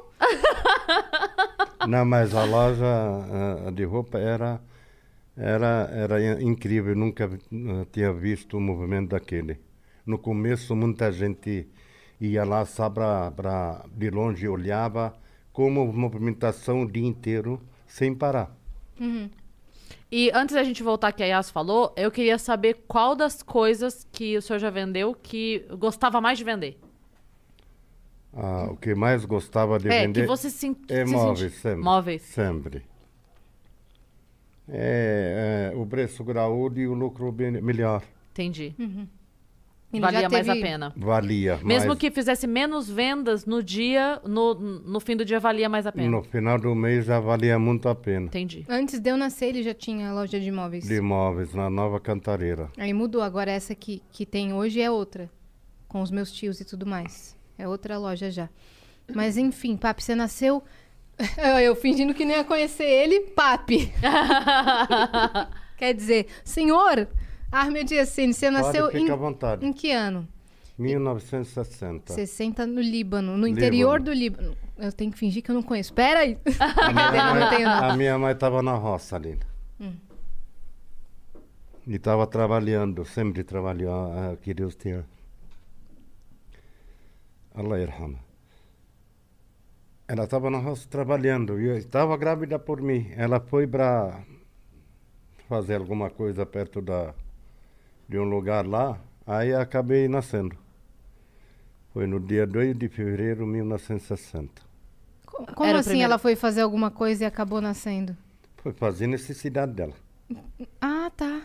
Não, 1.88 2.04
mas 2.04 2.36
a 2.36 2.44
loja 2.44 2.86
ah, 2.86 3.72
de 3.72 3.86
roupa 3.86 4.18
era, 4.20 4.60
era, 5.40 5.90
era 5.92 6.42
incrível. 6.44 6.96
Nunca 6.96 7.26
ah, 7.26 7.86
tinha 7.92 8.12
visto 8.14 8.58
um 8.58 8.62
movimento 8.62 9.10
daquele. 9.10 9.60
No 10.06 10.18
começo, 10.20 10.76
muita 10.76 11.12
gente 11.12 11.68
ia 12.20 12.44
lá 12.44 12.66
só 12.66 12.90
pra, 12.90 13.32
pra, 13.32 13.86
de 13.92 14.10
longe 14.10 14.48
olhava 14.48 15.14
como 15.54 15.92
movimentação 15.92 16.84
o 16.84 16.92
dia 16.92 17.06
inteiro, 17.06 17.62
sem 17.88 18.14
parar. 18.14 18.56
E 20.12 20.32
antes 20.34 20.56
da 20.56 20.64
gente 20.64 20.84
voltar 20.84 21.12
que 21.12 21.24
a 21.24 21.26
Yas 21.26 21.50
falou, 21.50 21.94
eu 21.96 22.12
queria 22.12 22.38
saber 22.38 22.84
qual 22.88 23.16
das 23.16 23.42
coisas 23.44 24.08
que 24.12 24.38
o 24.38 24.42
senhor 24.42 24.60
já 24.60 24.70
vendeu 24.70 25.16
que 25.16 25.66
gostava 25.78 26.20
mais 26.20 26.38
de 26.38 26.44
vender. 26.44 26.80
Ah, 28.34 28.68
o 28.72 28.78
que 28.78 28.94
mais 28.94 29.26
gostava 29.26 29.80
de 29.80 29.90
é, 29.90 30.06
vender 30.06 30.22
que 30.22 30.28
você 30.28 30.50
se, 30.50 30.76
é 30.88 31.06
se 31.06 31.12
móveis, 31.12 31.54
senti- 31.54 31.62
sempre. 31.62 31.84
Móveis. 31.84 32.22
Sempre. 32.22 32.84
É, 34.72 35.72
é, 35.74 35.78
o 35.78 35.86
preço 35.86 36.24
graúdo 36.24 36.80
e 36.80 36.88
o 36.88 36.94
lucro 36.94 37.32
bem- 37.32 37.62
melhor. 37.62 38.04
Entendi. 38.32 38.74
Ele 39.92 40.02
Valia 40.02 40.30
mais 40.30 40.48
a 40.48 40.54
pena. 40.54 40.94
Valia. 40.96 41.60
Mesmo 41.64 41.90
mas 41.90 41.98
que 41.98 42.12
fizesse 42.12 42.46
menos 42.46 42.88
vendas 42.88 43.46
no 43.48 43.64
dia, 43.64 44.22
no, 44.24 44.54
no 44.54 45.00
fim 45.00 45.16
do 45.18 45.26
dia 45.26 45.40
valia 45.40 45.68
mais 45.68 45.88
a 45.88 45.92
pena. 45.92 46.08
no 46.08 46.22
final 46.24 46.60
do 46.60 46.76
mês 46.76 47.06
já 47.06 47.20
valia 47.20 47.58
muito 47.58 47.90
a 47.90 47.96
pena. 47.96 48.28
Entendi. 48.28 48.64
Antes 48.70 49.00
de 49.00 49.10
eu 49.10 49.18
nascer, 49.18 49.48
ele 49.48 49.64
já 49.64 49.74
tinha 49.74 50.14
loja 50.14 50.40
de 50.40 50.48
imóveis. 50.48 50.86
De 50.88 50.94
imóveis 50.94 51.56
na 51.56 51.72
Nova 51.72 52.00
Cantareira. 52.00 52.70
Aí 52.78 52.94
mudou, 52.94 53.24
agora 53.24 53.50
essa 53.50 53.74
que, 53.74 54.04
que 54.12 54.28
tem 54.28 54.54
hoje 54.54 54.80
é 54.80 54.92
outra. 54.92 55.28
Com 55.88 56.04
os 56.04 56.12
meus 56.12 56.32
tios 56.32 56.62
e 56.62 56.66
tudo 56.66 56.86
mais. 56.86 57.36
É 57.58 57.68
outra 57.68 57.98
loja 57.98 58.30
já. 58.30 58.48
Mas 59.12 59.38
enfim, 59.38 59.76
Papi, 59.76 60.04
você 60.04 60.14
nasceu. 60.14 60.64
Eu 61.64 61.76
fingindo 61.76 62.14
que 62.14 62.26
nem 62.26 62.38
ia 62.38 62.44
conhecer 62.44 62.86
ele, 62.86 63.20
Papi. 63.32 63.92
Quer 65.78 65.94
dizer, 65.94 66.28
senhor 66.44 67.08
Armio 67.52 67.84
Diacene, 67.84 68.34
você 68.34 68.50
nasceu 68.50 68.90
em, 68.96 69.08
vontade. 69.08 69.66
em 69.66 69.74
que 69.74 69.92
ano? 69.92 70.28
1960. 70.78 72.14
60 72.14 72.66
no 72.66 72.80
Líbano, 72.80 73.38
no 73.38 73.48
interior 73.48 74.00
do 74.00 74.14
Líbano. 74.14 74.56
Eu 74.78 74.94
tenho 74.94 75.12
que 75.12 75.18
fingir 75.18 75.44
que 75.44 75.52
eu 75.52 75.56
não 75.56 75.64
conheço. 75.64 75.94
Pera 75.94 76.22
aí. 76.22 76.38
A 76.60 77.96
minha 77.98 78.18
mãe, 78.20 78.32
estava 78.32 78.62
na 78.62 78.76
roça 78.76 79.18
ali. 79.18 79.38
E 81.86 81.96
estava 81.96 82.26
trabalhando, 82.28 83.04
sempre 83.04 83.44
trabalhou, 83.44 83.92
ah, 83.92 84.38
que 84.42 84.54
Deus 84.54 84.76
tenha. 84.76 85.06
Allah 87.54 87.80
irhama. 87.80 88.29
Ela 90.10 90.24
estava 90.24 90.50
na 90.50 90.58
roça 90.58 90.88
trabalhando 90.90 91.62
e 91.62 91.68
eu 91.68 91.78
estava 91.78 92.18
grávida 92.18 92.58
por 92.58 92.82
mim. 92.82 93.12
Ela 93.16 93.40
foi 93.40 93.68
para 93.68 94.24
fazer 95.48 95.76
alguma 95.76 96.10
coisa 96.10 96.48
perto 96.48 96.82
da, 96.82 97.14
de 98.08 98.18
um 98.18 98.24
lugar 98.24 98.66
lá, 98.66 99.00
aí 99.24 99.54
acabei 99.54 100.08
nascendo. 100.08 100.58
Foi 101.94 102.08
no 102.08 102.20
dia 102.20 102.48
2 102.48 102.76
de 102.76 102.90
fevereiro 102.90 103.46
de 103.46 103.52
1960. 103.52 104.64
Como 105.28 105.70
Era 105.70 105.78
assim 105.78 106.02
ela 106.02 106.18
foi 106.18 106.36
fazer 106.36 106.62
alguma 106.62 106.90
coisa 106.90 107.26
e 107.26 107.28
acabou 107.28 107.62
nascendo? 107.62 108.18
Foi 108.58 108.74
fazer 108.74 109.06
necessidade 109.06 109.74
dela. 109.74 109.94
Ah, 110.82 111.12
tá. 111.16 111.44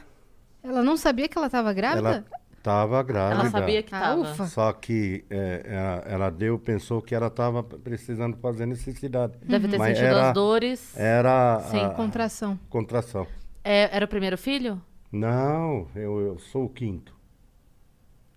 Ela 0.62 0.82
não 0.82 0.96
sabia 0.96 1.28
que 1.28 1.36
ela 1.36 1.48
estava 1.48 1.70
grávida? 1.74 2.08
Ela 2.08 2.24
estava 2.64 3.02
grávida. 3.02 3.42
Ela 3.42 3.50
sabia 3.50 3.82
que 3.82 3.94
Ah, 3.94 4.00
tava. 4.00 4.20
ufa. 4.22 4.46
Só 4.46 4.72
que 4.72 5.22
é, 5.28 5.62
ela, 5.66 6.02
ela 6.06 6.30
deu, 6.30 6.58
pensou 6.58 7.02
que 7.02 7.14
ela 7.14 7.26
estava 7.26 7.62
precisando 7.62 8.38
fazer 8.38 8.64
necessidade. 8.64 9.36
Deve 9.44 9.68
ter 9.68 9.76
Mas 9.78 9.98
sentido 9.98 10.06
era, 10.16 10.28
as 10.28 10.34
dores. 10.34 10.96
Era 10.96 11.60
Sem 11.70 11.84
a- 11.84 11.90
contração. 11.90 12.58
contração. 12.70 13.26
É, 13.62 13.94
era 13.94 14.06
o 14.06 14.08
primeiro 14.08 14.38
filho? 14.38 14.80
Não, 15.12 15.86
eu, 15.94 16.18
eu 16.20 16.38
sou 16.38 16.64
o 16.64 16.68
quinto. 16.70 17.14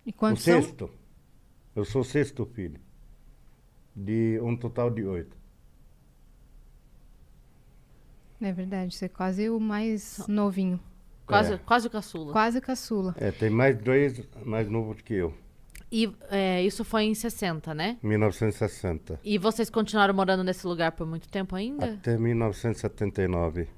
E 0.04 0.10
O 0.10 0.12
quantos 0.12 0.42
são? 0.44 0.60
sexto. 0.62 0.90
Eu 1.74 1.84
sou 1.86 2.02
o 2.02 2.04
sexto 2.04 2.44
filho. 2.44 2.78
De 3.96 4.38
um 4.42 4.54
total 4.56 4.90
de 4.90 5.04
oito. 5.04 5.36
É 8.40 8.52
verdade, 8.52 8.94
você 8.94 9.06
é 9.06 9.08
quase 9.08 9.48
o 9.50 9.58
mais 9.58 10.18
novinho. 10.28 10.78
Quase, 11.28 11.52
É. 11.54 11.58
quase 11.58 11.86
o 11.86 11.90
caçula. 11.90 12.32
Quase 12.32 12.60
caçula. 12.60 13.14
É, 13.18 13.30
tem 13.30 13.50
mais 13.50 13.76
dois 13.78 14.20
mais 14.44 14.68
novos 14.68 15.00
que 15.02 15.14
eu. 15.14 15.32
E 15.90 16.12
é, 16.30 16.62
isso 16.62 16.84
foi 16.84 17.04
em 17.04 17.14
60, 17.14 17.74
né? 17.74 17.96
1960. 18.02 19.20
E 19.24 19.38
vocês 19.38 19.70
continuaram 19.70 20.12
morando 20.14 20.42
nesse 20.44 20.66
lugar 20.66 20.92
por 20.92 21.06
muito 21.06 21.28
tempo 21.28 21.54
ainda? 21.56 21.94
Até 21.94 22.16
1979. 22.18 23.68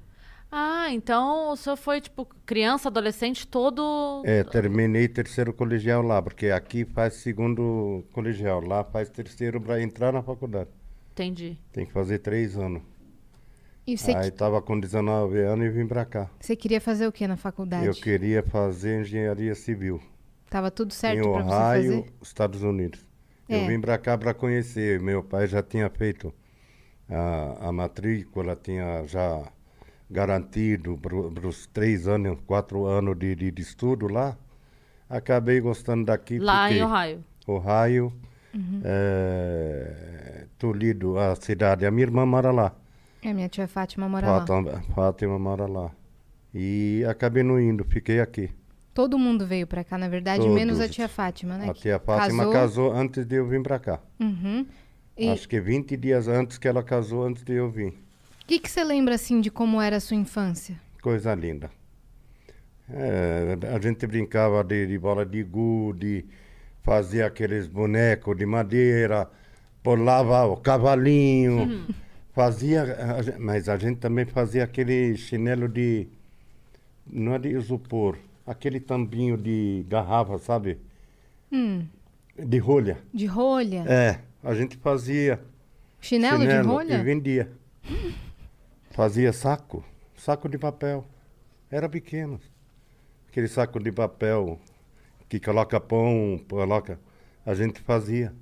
Ah, 0.51 0.87
então 0.91 1.51
o 1.51 1.55
senhor 1.55 1.77
foi, 1.77 2.01
tipo, 2.01 2.25
criança, 2.45 2.89
adolescente, 2.89 3.47
todo. 3.47 4.21
É, 4.25 4.43
terminei 4.43 5.07
terceiro 5.07 5.53
colegial 5.53 6.01
lá, 6.01 6.21
porque 6.21 6.47
aqui 6.47 6.83
faz 6.83 7.13
segundo 7.13 8.03
colegial, 8.11 8.59
lá 8.59 8.83
faz 8.83 9.09
terceiro 9.09 9.61
para 9.61 9.81
entrar 9.81 10.11
na 10.11 10.21
faculdade. 10.21 10.69
Entendi. 11.13 11.57
Tem 11.71 11.85
que 11.85 11.93
fazer 11.93 12.19
três 12.19 12.57
anos. 12.57 12.81
E 13.91 13.97
você, 13.97 14.11
Aí 14.15 14.31
tava 14.31 14.61
com 14.61 14.79
19 14.79 15.39
anos 15.41 15.65
e 15.65 15.69
vim 15.69 15.85
para 15.85 16.05
cá. 16.05 16.29
você 16.39 16.55
queria 16.55 16.79
fazer 16.79 17.07
o 17.07 17.11
que 17.11 17.27
na 17.27 17.35
faculdade? 17.35 17.85
Eu 17.85 17.93
queria 17.93 18.41
fazer 18.41 19.01
engenharia 19.01 19.53
civil 19.53 20.01
Tava 20.49 20.71
tudo 20.71 20.91
em 20.91 20.95
certo 20.95 21.21
pra 21.29 21.43
você 21.43 21.49
Ohio, 21.49 21.91
fazer? 22.03 22.13
Estados 22.21 22.63
Unidos. 22.63 23.05
É. 23.49 23.61
Eu 23.63 23.67
vim 23.67 23.81
para 23.81 23.97
cá 23.97 24.17
para 24.17 24.33
conhecer. 24.33 24.99
Meu 25.01 25.21
pai 25.23 25.45
já 25.47 25.61
tinha 25.61 25.89
feito 25.89 26.33
a, 27.09 27.67
a 27.67 27.71
matrícula, 27.71 28.55
tinha 28.55 29.03
já 29.07 29.43
garantido 30.09 30.97
para 30.97 31.47
os 31.47 31.67
três 31.67 32.07
anos, 32.07 32.37
quatro 32.45 32.85
anos 32.85 33.17
de, 33.17 33.35
de, 33.35 33.51
de 33.51 33.61
estudo 33.61 34.07
lá. 34.07 34.37
Acabei 35.09 35.59
gostando 35.59 36.05
daqui. 36.05 36.39
Lá 36.39 36.67
fiquei. 36.67 36.81
em 36.81 36.85
Ohio. 36.85 37.23
Ohio, 37.47 38.13
Uhum. 38.53 38.81
eh, 38.83 40.45
Toledo, 40.57 41.17
a 41.17 41.35
cidade. 41.35 41.85
A 41.85 41.91
minha 41.91 42.05
irmã 42.05 42.25
mora 42.25 42.51
lá. 42.51 42.75
É, 43.21 43.33
minha 43.33 43.47
tia 43.47 43.67
Fátima 43.67 44.09
mora 44.09 44.29
lá. 44.29 44.45
Fátima, 44.45 44.81
Fátima 44.95 45.39
mora 45.39 45.67
lá. 45.67 45.91
E 46.53 47.05
acabei 47.07 47.43
não 47.43 47.59
indo, 47.59 47.83
fiquei 47.85 48.19
aqui. 48.19 48.49
Todo 48.93 49.17
mundo 49.17 49.45
veio 49.45 49.65
pra 49.65 49.83
cá, 49.83 49.97
na 49.97 50.09
verdade, 50.09 50.41
Todos. 50.41 50.55
menos 50.55 50.79
a 50.79 50.89
tia 50.89 51.07
Fátima, 51.07 51.57
né? 51.57 51.69
A 51.69 51.73
tia 51.73 51.99
Fátima 51.99 52.43
casou. 52.43 52.51
casou 52.51 52.91
antes 52.91 53.25
de 53.25 53.35
eu 53.35 53.47
vir 53.47 53.61
para 53.61 53.79
cá. 53.79 53.99
Uhum. 54.19 54.65
E 55.17 55.29
Acho 55.29 55.47
que 55.47 55.61
20 55.61 55.95
dias 55.95 56.27
antes 56.27 56.57
que 56.57 56.67
ela 56.67 56.83
casou, 56.83 57.23
antes 57.23 57.43
de 57.43 57.53
eu 57.53 57.69
vir. 57.69 57.89
o 57.89 58.45
que, 58.47 58.67
você 58.67 58.83
lembra, 58.83 59.15
assim, 59.15 59.39
de 59.39 59.49
como 59.49 59.79
era 59.79 59.97
a 59.97 59.99
sua 59.99 60.17
infância? 60.17 60.75
Coisa 61.01 61.33
linda. 61.35 61.69
É, 62.89 63.57
a 63.73 63.79
gente 63.79 64.05
brincava 64.07 64.63
de, 64.63 64.87
de 64.87 64.97
bola 64.97 65.25
de 65.25 65.43
gude, 65.43 66.25
fazia 66.81 67.27
aqueles 67.27 67.67
bonecos 67.67 68.35
de 68.35 68.45
madeira, 68.45 69.29
pulava 69.81 70.45
o 70.45 70.57
cavalinho, 70.57 71.85
fazia, 72.33 72.85
mas 73.39 73.67
a 73.69 73.77
gente 73.77 73.97
também 73.99 74.25
fazia 74.25 74.63
aquele 74.63 75.15
chinelo 75.17 75.67
de, 75.67 76.07
não 77.05 77.35
é 77.35 77.39
de 77.39 77.49
isopor, 77.49 78.17
aquele 78.45 78.79
tampinho 78.79 79.37
de 79.37 79.85
garrafa, 79.87 80.37
sabe? 80.37 80.79
Hum, 81.51 81.85
De 82.37 82.57
rolha. 82.57 82.97
de 83.13 83.25
rolha? 83.25 83.83
É, 83.87 84.19
a 84.43 84.53
gente 84.53 84.77
fazia 84.77 85.39
Chinelo, 85.99 86.39
de 86.47 86.57
rolha? 86.61 86.95
e 86.95 87.03
vendia. 87.03 87.51
Fazia 88.91 89.31
saco, 89.31 89.83
saco 90.15 90.49
de 90.49 90.57
papel. 90.57 91.05
Era 91.69 91.87
pequeno. 91.87 92.39
Aquele 93.29 93.47
saco 93.47 93.79
de 93.79 93.91
papel 93.91 94.59
que 95.29 95.39
coloca 95.39 95.79
pão, 95.79 96.39
coloca. 96.49 96.99
A 97.45 97.53
gente 97.53 97.79
fazia 97.81 98.33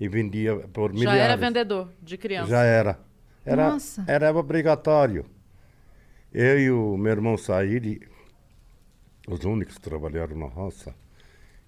e 0.00 0.08
vendia 0.08 0.56
por 0.72 0.90
Já 0.92 0.98
milhares. 0.98 1.22
era 1.22 1.36
vendedor 1.36 1.92
de 2.02 2.16
criança. 2.18 2.50
Já 2.50 2.62
era. 2.64 2.98
Era, 3.46 3.66
Nossa. 3.72 4.06
era 4.06 4.32
obrigatório. 4.36 5.26
Eu 6.32 6.58
e 6.60 6.70
o 6.70 6.96
meu 6.96 7.12
irmão 7.12 7.36
Saíde, 7.36 8.00
os 9.28 9.44
únicos 9.44 9.76
que 9.76 9.82
trabalharam 9.82 10.36
na 10.36 10.46
roça, 10.46 10.94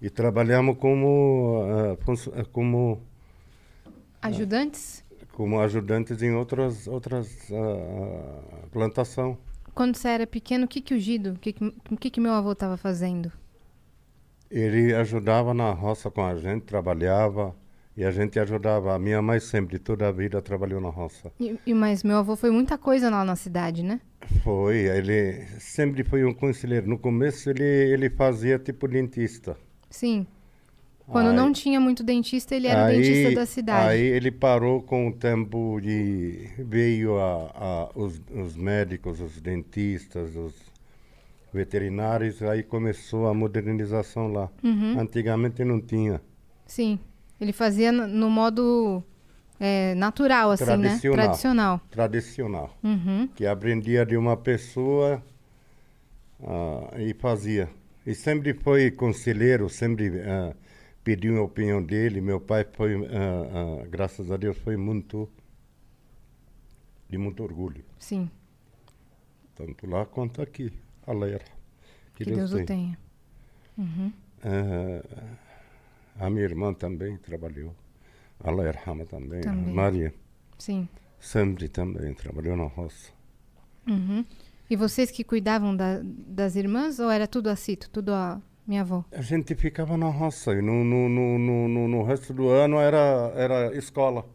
e 0.01 0.09
trabalhamos 0.09 0.77
como, 0.79 1.63
funcio- 2.01 2.33
ah, 2.35 2.45
como 2.45 3.01
Ajudantes? 4.21 5.03
como 5.31 5.59
ajudantes 5.59 6.21
em 6.21 6.33
outras 6.33 6.87
outras 6.87 7.27
ah, 7.51 8.67
plantação. 8.71 9.37
Quando 9.73 9.95
você 9.95 10.09
era 10.09 10.27
pequeno, 10.27 10.65
o 10.65 10.67
que 10.67 10.79
que 10.81 10.93
o 10.93 10.99
Gido, 10.99 11.31
o 11.33 11.39
que 11.39 11.53
que, 11.53 11.65
o 11.91 11.97
que, 11.97 12.09
que 12.11 12.19
meu 12.21 12.33
avô 12.33 12.51
estava 12.51 12.77
fazendo? 12.77 13.31
Ele 14.51 14.93
ajudava 14.93 15.53
na 15.55 15.71
roça 15.71 16.09
com 16.11 16.23
a 16.23 16.35
gente, 16.35 16.63
trabalhava 16.65 17.55
e 17.99 18.05
a 18.05 18.11
gente 18.11 18.39
ajudava. 18.39 18.95
A 18.95 18.99
minha 18.99 19.21
mãe 19.21 19.39
sempre, 19.39 19.77
toda 19.77 20.07
a 20.07 20.11
vida, 20.11 20.41
trabalhou 20.41 20.79
na 20.79 20.89
roça. 20.89 21.31
E, 21.39 21.55
e- 21.65 21.73
mas 21.73 22.01
meu 22.03 22.17
avô 22.17 22.35
foi 22.35 22.49
muita 22.49 22.77
coisa 22.77 23.09
lá 23.09 23.25
na 23.25 23.35
cidade, 23.35 23.83
né? 23.83 23.99
Foi, 24.43 24.77
ele 24.77 25.45
sempre 25.59 26.03
foi 26.03 26.23
um 26.23 26.33
conselheiro. 26.33 26.87
No 26.87 26.97
começo 26.97 27.49
ele, 27.49 27.63
ele 27.63 28.09
fazia 28.09 28.57
tipo 28.57 28.87
dentista. 28.87 29.57
Sim. 29.89 30.25
Quando 31.07 31.31
Aí- 31.31 31.35
não 31.35 31.51
tinha 31.51 31.79
muito 31.79 32.03
dentista, 32.03 32.55
ele 32.55 32.67
era 32.67 32.85
o 32.85 32.95
dentista 32.95 33.31
da 33.35 33.45
cidade. 33.45 33.89
Aí 33.89 33.99
ele 34.01 34.29
parou 34.31 34.81
com 34.81 35.07
o 35.07 35.13
tempo 35.13 35.79
de. 35.81 36.47
Veio 36.59 37.17
a, 37.19 37.51
a- 37.55 37.89
os, 37.95 38.21
os 38.33 38.55
médicos, 38.55 39.19
os 39.19 39.41
dentistas, 39.41 40.35
os 40.35 40.53
veterinários, 41.51 42.41
aí 42.43 42.61
começou 42.63 43.27
a 43.27 43.33
modernização 43.33 44.31
lá. 44.31 44.49
Uhum. 44.63 44.99
Antigamente 44.99 45.63
não 45.63 45.81
tinha. 45.81 46.21
Sim. 46.67 46.99
Ele 47.39 47.53
fazia 47.53 47.91
no, 47.91 48.29
modo 48.29 49.03
é, 49.59 49.95
natural, 49.95 50.51
assim, 50.51 50.75
né? 50.77 50.99
Tradicional. 50.99 51.81
Tradicional. 51.89 52.77
Uhum. 52.83 53.27
Que 53.35 53.45
aprendia 53.45 54.05
de 54.05 54.17
uma 54.17 54.35
pessoa 54.37 55.23
Ah, 56.41 56.89
e 56.97 57.13
fazia. 57.13 57.69
E 58.05 58.15
sempre 58.15 58.53
foi 58.53 58.91
conselheiro, 58.91 59.69
sempre 59.69 60.21
ah, 60.21 60.55
pediu 61.03 61.37
a 61.37 61.43
opinião 61.43 61.83
dele. 61.83 62.21
Meu 62.21 62.39
pai 62.39 62.65
foi, 62.73 62.95
ah, 63.07 63.85
graças 63.89 64.31
a 64.31 64.37
Deus, 64.37 64.57
foi 64.57 64.77
muito 64.77 65.29
de 67.09 67.17
muito 67.17 67.41
orgulho, 67.43 67.83
Sim, 67.97 68.29
tanto 69.55 69.87
lá 69.87 70.05
quanto 70.05 70.41
aqui. 70.41 70.71
Alerra. 71.07 71.41
que, 72.13 72.23
Deus, 72.23 72.53
o 72.53 72.63
tenha. 72.65 72.97
Uhum. 73.77 74.13
A 76.19 76.29
minha 76.29 76.43
irmã 76.43 76.73
também 76.73 77.17
trabalhou. 77.17 77.73
Allah 78.43 78.65
Yarhama 78.65 79.05
também. 79.05 79.41
Também. 79.41 79.71
A 79.71 79.73
Maria 79.73 80.13
Sim. 80.57 80.87
sempre 81.19 81.67
também 81.67 82.13
trabalhou 82.13 82.55
na 82.55 82.65
roça. 82.65 83.11
Uhum. 83.87 84.23
E 84.69 84.75
vocês 84.75 85.09
que 85.11 85.23
cuidavam 85.23 85.75
da- 85.75 86.01
das 86.03 86.55
irmãs 86.55 86.99
ou 86.99 87.09
era 87.09 87.27
tudo 87.27 87.49
a 87.49 87.55
Cito, 87.55 87.89
tudo 87.89 88.13
a 88.13 88.39
minha 88.67 88.81
avó? 88.81 89.03
A 89.11 89.21
gente 89.21 89.55
ficava 89.55 89.97
na 89.97 90.07
roça 90.09 90.53
e 90.53 90.61
no, 90.61 90.83
no, 90.83 91.09
no, 91.09 91.39
no, 91.67 91.87
no- 91.87 92.03
resto 92.03 92.33
do 92.33 92.47
ano 92.49 92.77
era, 92.77 93.31
era 93.35 93.75
escola. 93.75 94.25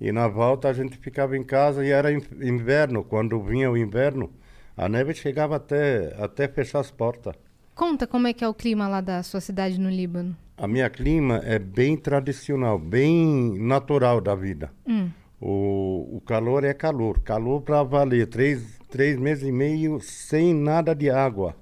E 0.00 0.10
na 0.12 0.26
volta 0.28 0.68
a 0.68 0.72
gente 0.72 0.96
ficava 0.96 1.36
em 1.36 1.44
casa 1.44 1.84
e 1.84 1.90
era 1.90 2.12
in- 2.12 2.22
inverno. 2.42 3.04
Quando 3.04 3.40
vinha 3.42 3.70
o 3.70 3.76
inverno, 3.76 4.32
a 4.76 4.88
neve 4.88 5.14
chegava 5.14 5.56
até, 5.56 6.14
até 6.22 6.48
fechar 6.48 6.80
as 6.80 6.90
portas. 6.90 7.34
Conta 7.74 8.06
como 8.06 8.26
é 8.26 8.32
que 8.32 8.42
é 8.44 8.48
o 8.48 8.54
clima 8.54 8.88
lá 8.88 9.00
da 9.00 9.22
sua 9.22 9.40
cidade 9.40 9.78
no 9.78 9.88
Líbano. 9.88 10.36
A 10.58 10.66
minha 10.66 10.90
clima 10.90 11.36
é 11.44 11.58
bem 11.58 11.96
tradicional, 11.96 12.78
bem 12.78 13.56
natural 13.58 14.20
da 14.20 14.34
vida. 14.34 14.72
Hum. 14.86 15.08
O, 15.40 16.16
o 16.16 16.20
calor 16.26 16.64
é 16.64 16.74
calor. 16.74 17.20
Calor 17.20 17.62
para 17.62 17.82
valer. 17.84 18.26
Três, 18.26 18.76
três 18.90 19.16
meses 19.16 19.46
e 19.48 19.52
meio 19.52 20.00
sem 20.00 20.52
nada 20.52 20.94
de 20.94 21.08
água. 21.08 21.54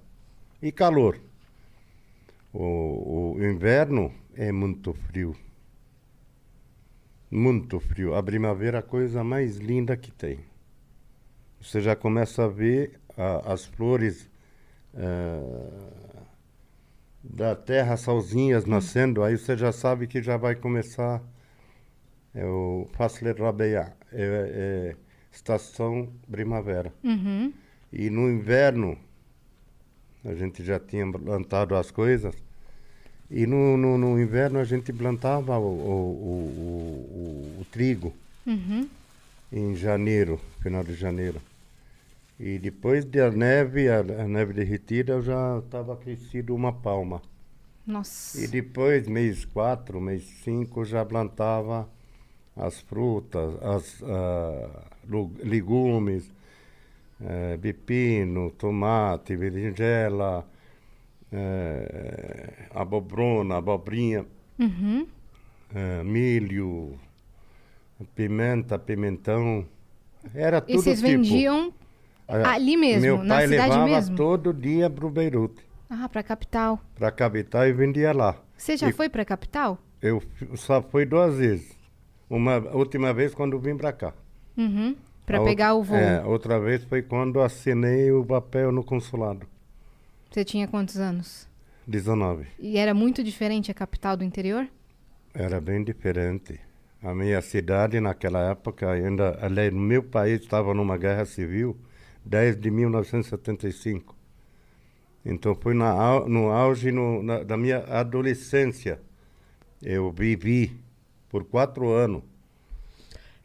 E 0.63 0.73
calor. 0.73 1.21
O, 2.55 3.35
o 3.37 3.45
inverno 3.45 4.11
é 4.35 4.51
muito 4.51 4.95
frio. 4.95 5.37
Muito 7.31 7.79
frio. 7.81 8.15
A 8.15 8.23
primavera 8.23 8.79
é 8.79 8.81
a 8.81 8.83
coisa 8.83 9.23
mais 9.23 9.59
linda 9.59 9.95
que 9.95 10.11
tem. 10.11 10.39
Você 11.61 11.83
já 11.83 11.95
começa 11.95 12.45
a 12.45 12.49
ver 12.49 12.99
a- 13.17 13.53
as 13.53 13.67
flores 13.67 14.31
ah, 14.95 16.06
da 17.29 17.55
terra 17.55 17.97
sozinhas 17.97 18.65
nascendo. 18.65 19.23
Aí 19.23 19.37
você 19.37 19.57
já 19.57 19.73
sabe 19.73 20.07
que 20.07 20.23
já 20.23 20.37
vai 20.37 20.55
começar 20.55 21.23
é 22.37 22.45
o 22.45 22.87
Fasle 22.93 23.33
Rabeia, 23.33 23.95
é, 24.13 24.93
é 24.93 24.97
estação 25.33 26.11
primavera. 26.31 26.93
Uhum. 27.03 27.51
E 27.91 28.11
no 28.11 28.31
inverno, 28.31 28.99
a 30.23 30.35
gente 30.35 30.63
já 30.63 30.79
tinha 30.79 31.11
plantado 31.11 31.75
as 31.75 31.91
coisas, 31.91 32.35
e 33.31 33.47
no, 33.47 33.79
no, 33.79 33.97
no 33.97 34.21
inverno 34.21 34.59
a 34.59 34.65
gente 34.65 34.93
plantava 34.93 35.59
o, 35.59 35.63
o, 35.63 35.93
o, 36.27 37.59
o, 37.59 37.61
o 37.63 37.65
trigo 37.73 38.13
Uhum. 38.47 38.87
em 39.51 39.75
janeiro, 39.75 40.39
final 40.63 40.85
de 40.85 40.95
janeiro. 40.95 41.41
E 42.39 42.59
depois 42.59 43.05
da 43.05 43.31
neve, 43.31 43.89
a, 43.89 44.01
a 44.01 44.29
neve 44.29 44.53
derretida, 44.53 45.15
eu 45.15 45.23
já 45.23 45.59
estava 45.59 45.97
crescido 45.97 46.55
uma 46.55 46.73
palma. 46.73 47.23
Nossa. 47.87 48.39
E 48.43 48.47
depois, 48.47 49.07
mês 49.09 49.45
4, 49.45 50.01
mês 50.01 50.23
5, 50.45 50.85
já 50.85 51.05
plantava 51.05 51.89
as 52.55 52.81
frutas, 52.81 53.55
as 53.63 54.03
lu- 55.09 55.33
legumes, 55.43 56.31
eh, 57.21 57.57
pepino, 57.61 58.51
tomate, 58.51 59.37
berinjela, 59.37 60.47
eh, 61.33 62.67
abobrona, 62.75 63.57
abobrinha, 63.57 64.27
Uhum. 64.59 65.07
eh, 65.75 66.03
milho, 66.05 66.99
pimenta, 68.15 68.79
pimentão. 68.79 69.67
Era 70.35 70.61
tudo 70.61 70.73
E 70.73 70.83
vocês 70.83 70.99
tipo. 71.01 71.11
vendiam 71.11 71.73
ali 72.29 72.77
mesmo, 72.77 73.03
Meu 73.03 73.23
na 73.25 73.37
pai 73.37 73.49
cidade 73.49 73.69
levava 73.71 73.85
mesmo? 73.87 74.17
todo 74.17 74.53
dia 74.53 74.91
para 74.91 75.07
o 75.07 75.11
Beirute, 75.11 75.63
Ah, 75.89 76.09
pra 76.09 76.23
capital. 76.23 76.81
para 76.95 77.09
a 77.09 77.13
capital 77.13 77.67
e 77.67 77.73
vendia 77.73 78.13
lá. 78.13 78.37
Você 78.57 78.77
já 78.77 78.89
E- 78.89 78.93
foi 78.93 79.09
pra 79.09 79.25
capital? 79.25 79.79
Eu 80.03 80.23
só 80.55 80.83
fui 80.83 81.05
duas 81.05 81.37
vezes. 81.37 81.77
Uma 82.29 82.57
a 82.57 82.77
última 82.77 83.13
vez 83.15 83.35
quando 83.35 83.59
vim 83.59 83.77
para 83.77 83.93
cá. 83.93 84.13
Uhum. 84.57 84.97
Pra 85.25 85.39
A 85.39 85.45
pegar 85.45 85.75
outra- 85.75 85.95
o 85.95 85.99
voo. 85.99 86.09
É, 86.09 86.25
outra 86.25 86.59
vez 86.61 86.85
foi 86.85 87.03
quando 87.03 87.41
assinei 87.41 88.11
o 88.13 88.25
papel 88.25 88.71
no 88.73 88.83
consulado. 88.85 89.47
Você 90.31 90.45
tinha 90.45 90.67
quantos 90.69 90.97
anos? 90.99 91.49
19. 91.87 92.47
E 92.59 92.77
era 92.79 92.93
muito 92.95 93.23
diferente 93.23 93.71
a 93.71 93.75
capital 93.75 94.17
do 94.17 94.25
interior? 94.25 94.67
Era 95.35 95.61
bem 95.61 95.83
diferente. 95.85 96.59
A 97.03 97.15
minha 97.15 97.41
cidade 97.43 98.01
naquela 98.01 98.51
época 98.51 98.91
ainda, 98.91 99.39
aliás, 99.41 99.73
meu 99.73 100.03
país 100.03 100.41
estava 100.41 100.75
numa 100.75 100.97
guerra 100.97 101.25
civil 101.25 101.77
desde 102.27 102.71
1975. 102.71 104.15
Então 105.25 105.55
foi 105.55 105.75
na, 105.75 106.21
no 106.29 106.51
auge 106.51 106.91
no- 106.93 107.23
na- 107.23 107.43
da 107.43 107.57
minha 107.57 107.79
adolescência. 107.89 109.01
Eu 109.83 110.11
vivi 110.11 110.77
por 111.29 111.45
quatro 111.45 111.91
anos 111.91 112.23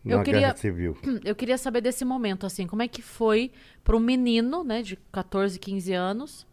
na 0.04 0.16
Eu 0.16 0.24
queria- 0.24 0.40
guerra 0.42 0.56
civil. 0.58 0.98
Eu 1.24 1.36
queria 1.36 1.58
saber 1.58 1.82
desse 1.82 2.04
momento, 2.06 2.46
assim, 2.46 2.66
como 2.68 2.82
é 2.82 2.88
que 2.88 3.02
foi 3.02 3.52
para 3.84 3.96
um 3.96 4.00
menino, 4.00 4.64
né, 4.64 4.82
de 4.82 4.96
14, 5.12 5.60
15 5.60 5.94
anos, 5.94 6.48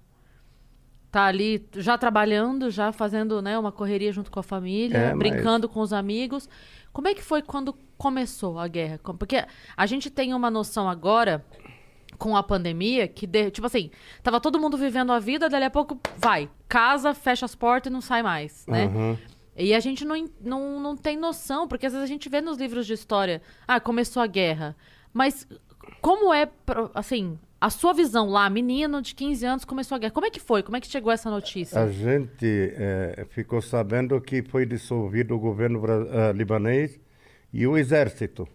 tá 1.10 1.24
ali 1.24 1.66
já 1.74 1.96
trabalhando, 1.96 2.70
já 2.70 2.92
fazendo, 2.92 3.40
né, 3.40 3.58
uma 3.58 3.72
correria 3.72 4.12
junto 4.12 4.30
com 4.30 4.40
a 4.40 4.42
família, 4.42 4.96
É, 4.98 5.08
mas- 5.14 5.18
brincando 5.18 5.68
com 5.68 5.80
os 5.80 5.92
amigos. 5.92 6.48
Como 6.92 7.06
é 7.08 7.14
que 7.14 7.22
foi 7.22 7.42
quando 7.42 7.74
começou 7.96 8.58
a 8.58 8.66
guerra? 8.66 8.98
Porque 9.18 9.44
a 9.76 9.86
gente 9.86 10.10
tem 10.10 10.34
uma 10.34 10.50
noção 10.50 10.88
agora 10.88 11.44
com 12.18 12.36
a 12.36 12.42
pandemia 12.42 13.06
que, 13.06 13.26
de- 13.26 13.50
tipo 13.50 13.66
assim, 13.66 13.90
tava 14.22 14.40
todo 14.40 14.58
mundo 14.58 14.76
vivendo 14.76 15.12
a 15.12 15.18
vida, 15.18 15.48
dali 15.48 15.64
a 15.64 15.70
pouco 15.70 15.98
vai, 16.16 16.50
casa, 16.68 17.14
fecha 17.14 17.46
as 17.46 17.54
portas 17.54 17.90
e 17.90 17.92
não 17.92 18.00
sai 18.00 18.22
mais, 18.22 18.66
né? 18.66 18.84
Aham. 18.86 19.18
E 19.56 19.74
a 19.74 19.80
gente 19.80 20.04
não, 20.04 20.24
não, 20.40 20.80
não 20.80 20.96
tem 20.96 21.16
noção, 21.16 21.66
porque 21.66 21.86
às 21.86 21.92
vezes 21.92 22.04
a 22.04 22.08
gente 22.12 22.28
vê 22.28 22.40
nos 22.40 22.58
livros 22.58 22.86
de 22.86 22.92
história, 22.92 23.42
ah, 23.66 23.80
começou 23.80 24.22
a 24.22 24.26
guerra. 24.26 24.76
Mas 25.12 25.48
como 26.00 26.32
é, 26.32 26.48
assim, 26.94 27.36
a 27.60 27.70
sua 27.70 27.92
visão 27.92 28.28
lá, 28.28 28.48
menino 28.48 29.02
de 29.02 29.14
15 29.16 29.44
anos, 29.44 29.64
começou 29.64 29.96
a 29.96 29.98
guerra. 29.98 30.12
Como 30.12 30.26
é 30.26 30.30
que 30.30 30.38
foi? 30.38 30.62
Como 30.62 30.76
é 30.76 30.80
que 30.80 30.86
chegou 30.86 31.10
essa 31.10 31.28
notícia? 31.28 31.80
A 31.80 31.88
gente 31.90 32.46
eh, 32.46 33.26
ficou 33.30 33.60
sabendo 33.60 34.20
que 34.20 34.42
foi 34.44 34.64
dissolvido 34.64 35.34
o 35.34 35.40
governo 35.40 35.82
ah, 35.86 36.30
libanês 36.32 37.00
e 37.52 37.66
o 37.66 37.76
exército. 37.76 38.46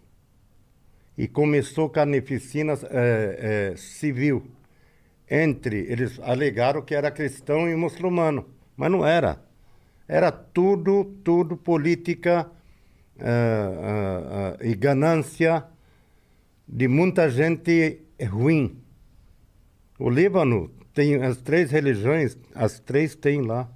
E 1.16 1.28
começou 1.28 1.88
carnificina 1.88 2.72
eh, 2.72 3.70
eh, 3.70 3.76
civil. 3.76 4.50
Entre, 5.30 5.78
eles 5.90 6.18
alegaram 6.20 6.82
que 6.82 6.94
era 6.94 7.10
cristão 7.10 7.68
e 7.68 7.74
muçulmano, 7.74 8.46
mas 8.76 8.90
não 8.90 9.06
era. 9.06 9.42
Era 10.06 10.30
tudo, 10.30 11.04
tudo 11.24 11.56
política 11.56 12.50
ah, 13.18 14.56
e 14.60 14.74
ganância 14.74 15.64
de 16.68 16.88
muita 16.88 17.30
gente 17.30 18.02
ruim. 18.28 18.82
O 19.98 20.10
Líbano 20.10 20.70
tem 20.92 21.16
as 21.22 21.38
três 21.38 21.70
religiões, 21.70 22.36
as 22.54 22.78
três 22.78 23.14
tem 23.14 23.42
lá. 23.42 23.70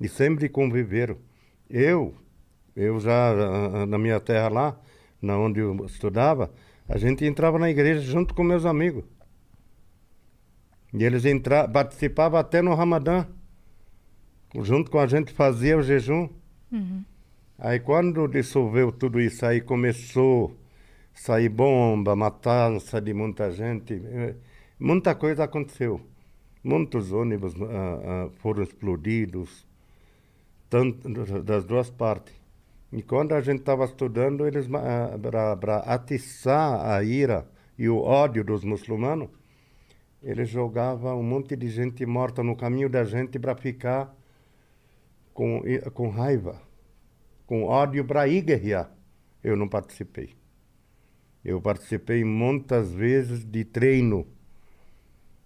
E 0.00 0.08
sempre 0.08 0.48
conviveram. 0.48 1.18
Eu, 1.68 2.14
eu 2.76 3.00
já 3.00 3.86
na 3.86 3.98
minha 3.98 4.20
terra 4.20 4.48
lá, 4.48 4.80
na 5.20 5.36
onde 5.38 5.60
eu 5.60 5.84
estudava, 5.84 6.50
a 6.88 6.96
gente 6.96 7.24
entrava 7.24 7.58
na 7.58 7.68
igreja 7.68 8.00
junto 8.00 8.34
com 8.34 8.42
meus 8.42 8.64
amigos. 8.64 9.04
E 10.92 11.04
eles 11.04 11.24
entra, 11.24 11.68
participavam 11.68 12.38
até 12.38 12.62
no 12.62 12.74
Ramadã. 12.74 13.26
Junto 14.62 14.90
com 14.90 14.98
a 14.98 15.06
gente 15.06 15.32
fazia 15.32 15.76
o 15.76 15.82
jejum. 15.82 16.28
Aí 17.58 17.80
quando 17.80 18.26
dissolveu 18.28 18.90
tudo 18.90 19.20
isso, 19.20 19.44
aí 19.44 19.60
começou 19.60 20.56
a 21.14 21.18
sair 21.18 21.48
bomba, 21.48 22.16
matança 22.16 23.00
de 23.00 23.12
muita 23.12 23.50
gente. 23.50 24.00
Muita 24.78 25.14
coisa 25.14 25.44
aconteceu. 25.44 26.00
Muitos 26.62 27.12
ônibus 27.12 27.54
ah, 27.60 27.66
ah, 27.66 28.30
foram 28.38 28.62
explodidos, 28.62 29.66
tanto 30.68 31.08
das 31.42 31.64
duas 31.64 31.90
partes. 31.90 32.37
E 32.90 33.02
quando 33.02 33.32
a 33.34 33.40
gente 33.40 33.60
estava 33.60 33.84
estudando, 33.84 34.46
eles 34.46 34.66
para 34.66 35.76
atiçar 35.78 36.86
a 36.86 37.02
ira 37.02 37.46
e 37.76 37.88
o 37.88 37.98
ódio 37.98 38.42
dos 38.42 38.64
muçulmanos, 38.64 39.28
eles 40.22 40.48
jogavam 40.48 41.20
um 41.20 41.22
monte 41.22 41.54
de 41.54 41.68
gente 41.68 42.04
morta 42.06 42.42
no 42.42 42.56
caminho 42.56 42.88
da 42.88 43.04
gente 43.04 43.38
para 43.38 43.54
ficar 43.54 44.16
com, 45.34 45.62
com 45.92 46.08
raiva, 46.08 46.60
com 47.46 47.64
ódio 47.64 48.04
para 48.04 48.26
ir 48.26 48.42
guerrear. 48.42 48.90
Eu 49.44 49.56
não 49.56 49.68
participei. 49.68 50.34
Eu 51.44 51.60
participei 51.60 52.24
muitas 52.24 52.92
vezes 52.92 53.44
de 53.44 53.64
treino. 53.64 54.26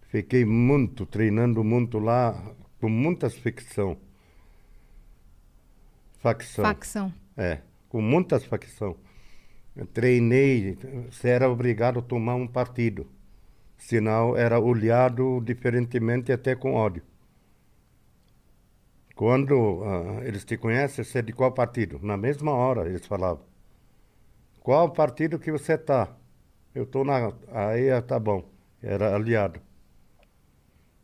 Fiquei 0.02 0.44
muito, 0.44 1.05
treinando 1.05 1.62
muito 1.62 1.98
lá, 1.98 2.55
com 2.81 2.88
muitas 2.88 3.35
ficção. 3.35 3.98
Facção. 6.18 6.64
Facção. 6.64 7.21
É, 7.37 7.59
com 7.88 8.01
muitas 8.01 8.45
facções. 8.45 8.97
Eu 9.75 9.87
treinei, 9.87 10.77
você 11.11 11.29
era 11.29 11.51
obrigado 11.51 11.99
a 11.99 12.03
tomar 12.03 12.35
um 12.35 12.47
partido. 12.47 13.07
Senão 13.79 14.37
era 14.37 14.61
olhado 14.61 15.40
diferentemente 15.45 16.31
até 16.33 16.55
com 16.55 16.75
ódio. 16.75 17.03
Quando 19.14 19.83
ah, 19.85 20.21
eles 20.25 20.45
te 20.45 20.57
conhecem, 20.57 21.05
você 21.05 21.18
é 21.18 21.23
de 21.23 21.33
qual 21.33 21.53
partido? 21.53 21.99
Na 22.03 22.16
mesma 22.16 22.53
hora 22.53 22.88
eles 22.88 23.07
falavam. 23.07 23.45
Qual 24.61 24.90
partido 24.92 25.38
que 25.38 25.51
você 25.51 25.77
tá? 25.77 26.16
Eu 26.75 26.87
tô 26.87 27.05
na. 27.05 27.33
Aí 27.49 27.90
ah, 27.90 28.03
tá 28.03 28.18
bom. 28.18 28.49
Era 28.83 29.14
aliado. 29.14 29.61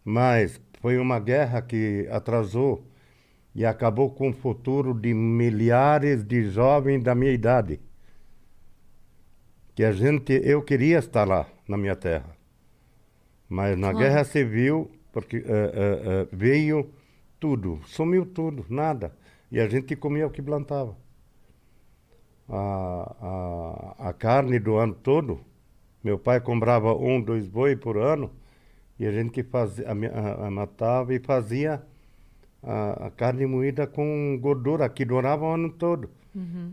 Mas 0.05 0.61
foi 0.81 0.99
uma 0.99 1.21
guerra 1.21 1.61
que 1.63 2.09
atrasou 2.11 2.85
e 3.59 3.67
acabou 3.67 4.09
com 4.09 4.29
o 4.31 4.33
futuro 4.33 4.95
de 4.95 5.13
milhares 5.13 6.23
de 6.23 6.45
jovens 6.49 7.03
da 7.03 7.13
minha 7.13 7.33
idade. 7.33 7.81
Que 9.75 9.83
a 9.83 9.91
gente, 9.91 10.33
eu 10.45 10.63
queria 10.63 10.99
estar 11.01 11.27
lá 11.27 11.45
na 11.67 11.77
minha 11.77 11.97
terra, 11.97 12.37
mas 13.49 13.77
na 13.77 13.93
Claro. 13.93 13.99
guerra 13.99 14.23
civil, 14.23 14.89
porque 15.13 15.39
eh, 15.39 15.43
eh, 15.45 16.03
eh, 16.05 16.29
veio 16.31 16.89
tudo, 17.41 17.81
sumiu 17.85 18.25
tudo, 18.27 18.65
nada, 18.69 19.13
e 19.51 19.59
a 19.59 19.69
gente 19.69 19.97
comia 19.97 20.29
o 20.29 20.31
que 20.31 20.41
plantava. 20.41 20.97
A, 22.49 23.97
a, 24.01 24.09
a 24.11 24.13
carne 24.13 24.61
do 24.61 24.77
ano 24.77 24.95
todo, 24.95 25.41
meu 26.05 26.17
pai 26.17 26.41
comprava 26.41 26.95
um, 26.95 27.21
dois 27.21 27.49
boi 27.49 27.75
por 27.75 27.97
ano, 27.99 28.31
e 29.01 29.05
a 29.05 29.11
gente 29.11 29.43
fazia, 29.43 29.85
a, 29.89 30.47
a 30.47 30.49
matava 30.49 31.13
e 31.13 31.19
fazia 31.19 31.83
a, 32.63 33.07
a 33.07 33.11
carne 33.11 33.47
moída 33.47 33.87
com 33.87 34.39
gordura, 34.41 34.89
que 34.89 35.05
durava 35.05 35.45
o 35.45 35.53
ano 35.53 35.71
todo. 35.71 36.11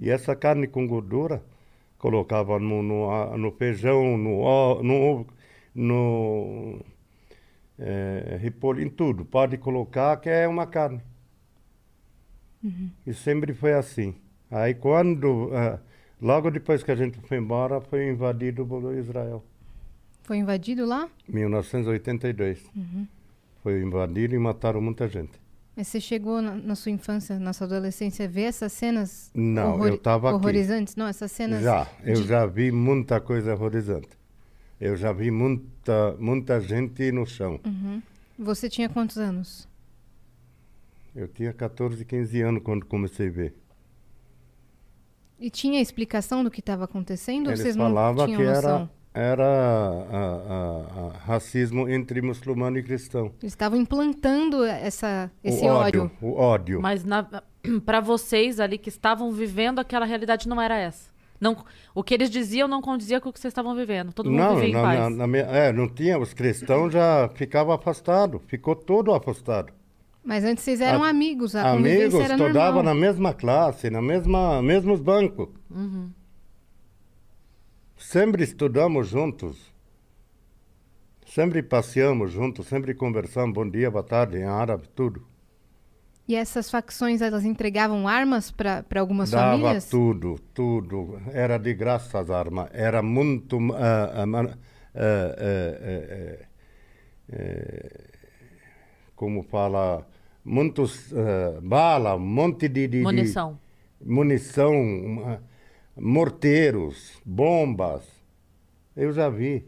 E 0.01 0.09
essa 0.09 0.35
carne 0.35 0.67
com 0.67 0.87
gordura, 0.87 1.43
colocava 1.97 2.59
no, 2.59 2.83
no, 2.83 3.37
no 3.37 3.51
feijão, 3.51 4.17
no, 4.17 4.83
no, 4.83 4.93
ovo, 4.93 5.27
no 5.73 6.79
é, 7.79 8.37
repolho, 8.39 8.81
em 8.81 8.89
tudo. 8.89 9.25
Pode 9.25 9.57
colocar 9.57 10.17
que 10.17 10.29
é 10.29 10.47
uma 10.47 10.67
carne. 10.67 11.01
E 13.05 13.13
sempre 13.13 13.53
foi 13.53 13.73
assim. 13.73 14.15
Aí 14.49 14.73
quando, 14.73 15.49
ah, 15.53 15.79
logo 16.21 16.49
depois 16.51 16.83
que 16.83 16.91
a 16.91 16.95
gente 16.95 17.19
foi 17.21 17.37
embora, 17.37 17.81
foi 17.81 18.07
invadido 18.09 18.65
por 18.65 18.93
Israel. 18.95 19.43
Foi 20.23 20.37
invadido 20.37 20.85
lá? 20.85 21.07
1982. 21.27 22.71
Foi 23.61 23.81
invadido 23.81 24.35
e 24.35 24.39
mataram 24.39 24.81
muita 24.81 25.07
gente. 25.07 25.39
Mas 25.75 25.87
você 25.87 25.99
chegou 25.99 26.41
na, 26.41 26.55
na 26.55 26.75
sua 26.75 26.91
infância, 26.91 27.37
na 27.37 27.51
sua 27.51 27.67
adolescência, 27.67 28.25
a 28.25 28.29
ver 28.29 28.43
essas 28.43 28.71
cenas 28.71 29.29
Não, 29.33 29.85
eu 29.85 29.97
tava 29.97 30.29
aqui. 30.29 30.35
horrorizantes? 30.37 30.95
Não, 30.95 31.05
essas 31.07 31.31
cenas. 31.31 31.61
Já, 31.63 31.87
eu 32.03 32.21
de- 32.21 32.27
já 32.27 32.45
vi 32.45 32.71
muita 32.71 33.19
coisa 33.19 33.53
horrorizante. 33.53 34.09
Eu 34.79 34.95
já 34.95 35.11
vi 35.11 35.31
muita, 35.31 36.15
muita 36.17 36.61
gente 36.61 37.11
no 37.11 37.25
chão. 37.25 37.59
Você 38.39 38.69
tinha 38.69 38.87
quantos 38.87 39.17
anos? 39.17 39.67
Eu 41.13 41.27
tinha 41.27 41.51
14, 41.53 42.03
15 42.05 42.41
anos 42.41 42.61
quando 42.63 42.85
comecei 42.85 43.27
a 43.27 43.31
ver. 43.31 43.55
E 45.39 45.49
tinha 45.49 45.81
explicação 45.81 46.43
do 46.43 46.49
que 46.51 46.59
estava 46.61 46.85
acontecendo? 46.85 47.51
Eles 47.51 47.75
falavam 47.75 48.25
que 48.25 48.37
noção? 48.37 48.69
era 48.69 48.89
ah, 49.15 50.05
ah, 50.11 50.83
ah, 50.97 51.17
racismo 51.25 51.87
entre 51.89 52.21
muçulmano 52.21 52.77
e 52.77 52.83
cristão. 52.83 53.31
Eles 53.41 53.53
estavam 53.53 53.79
implantando 53.79 54.63
essa, 54.65 55.31
esse 55.43 55.63
o 55.65 55.67
ódio. 55.69 56.11
O 56.21 56.33
ódio. 56.33 56.81
Mas 56.81 57.03
para 57.85 57.99
vocês 58.01 58.59
ali 58.59 58.77
que 58.77 58.89
estavam 58.89 59.31
vivendo, 59.31 59.79
aquela 59.79 60.05
realidade 60.05 60.47
não 60.47 60.61
era 60.61 60.77
essa. 60.77 61.09
Não, 61.39 61.57
o 61.93 62.01
que 62.03 62.13
eles 62.13 62.29
diziam 62.29 62.67
não 62.67 62.81
condizia 62.81 63.19
com 63.19 63.29
o 63.29 63.33
que 63.33 63.39
vocês 63.39 63.51
estavam 63.51 63.75
vivendo. 63.75 64.13
Todo 64.13 64.29
mundo 64.31 64.39
não, 64.39 64.55
vivia 64.55 64.69
em 64.69 64.73
na- 64.73 64.81
paz. 64.81 64.99
na- 64.99 65.09
na 65.09 65.27
minha- 65.27 65.43
é, 65.43 65.71
não 65.73 65.87
tinha. 65.87 66.17
Os 66.17 66.33
cristãos 66.33 66.93
já 66.93 67.29
ficavam 67.35 67.73
afastados. 67.73 68.41
Ficou 68.47 68.75
todo 68.75 69.13
afastado. 69.13 69.71
Mas 70.23 70.43
antes 70.43 70.63
vocês 70.63 70.81
eram 70.81 71.03
A- 71.03 71.09
amigos, 71.09 71.55
a 71.55 71.71
Amigos, 71.71 72.15
era 72.15 72.33
estudavam 72.35 72.75
normal. 72.81 72.83
na 72.83 72.95
mesma 72.95 73.33
classe, 73.33 73.89
na 73.89 74.01
mesma 74.01 74.61
mesmos 74.61 74.99
bancos. 75.01 75.49
Uhum. 75.69 76.09
Sempre 78.15 78.45
estudamos 78.45 79.09
juntos. 79.09 79.57
Sempre 81.27 81.61
passeamos 81.61 82.31
juntos, 82.31 82.65
sempre 82.65 82.93
conversamos, 82.93 83.53
bom 83.53 83.69
dia, 83.69 83.91
boa 83.91 84.05
tarde, 84.05 84.37
em 84.37 84.45
árabe, 84.45 84.87
tudo. 84.95 85.27
E 86.25 86.33
essas 86.33 86.71
facções, 86.71 87.21
elas 87.21 87.43
entregavam 87.43 88.07
armas 88.07 88.51
para 88.51 88.85
algumas 89.01 89.31
Dava 89.31 89.51
famílias? 89.57 89.89
tudo, 89.89 90.39
tudo. 90.53 91.19
Era 91.33 91.57
de 91.57 91.73
graça 91.73 92.17
as 92.21 92.29
armas. 92.29 92.69
Era 92.71 93.01
muito. 93.01 93.57
ah, 93.73 94.23
ah, 94.23 94.57
eh, 97.27 98.07
como 99.13 99.43
fala? 99.43 100.07
Muitos 100.45 101.11
ah, 101.13 101.59
bala, 101.61 102.15
um 102.15 102.19
monte 102.19 102.69
de, 102.69 102.87
de- 102.87 102.97
de- 102.99 103.03
Munição. 103.03 103.59
Morteiros, 105.97 107.13
bombas. 107.25 108.03
Eu 108.95 109.11
já 109.11 109.29
vi. 109.29 109.65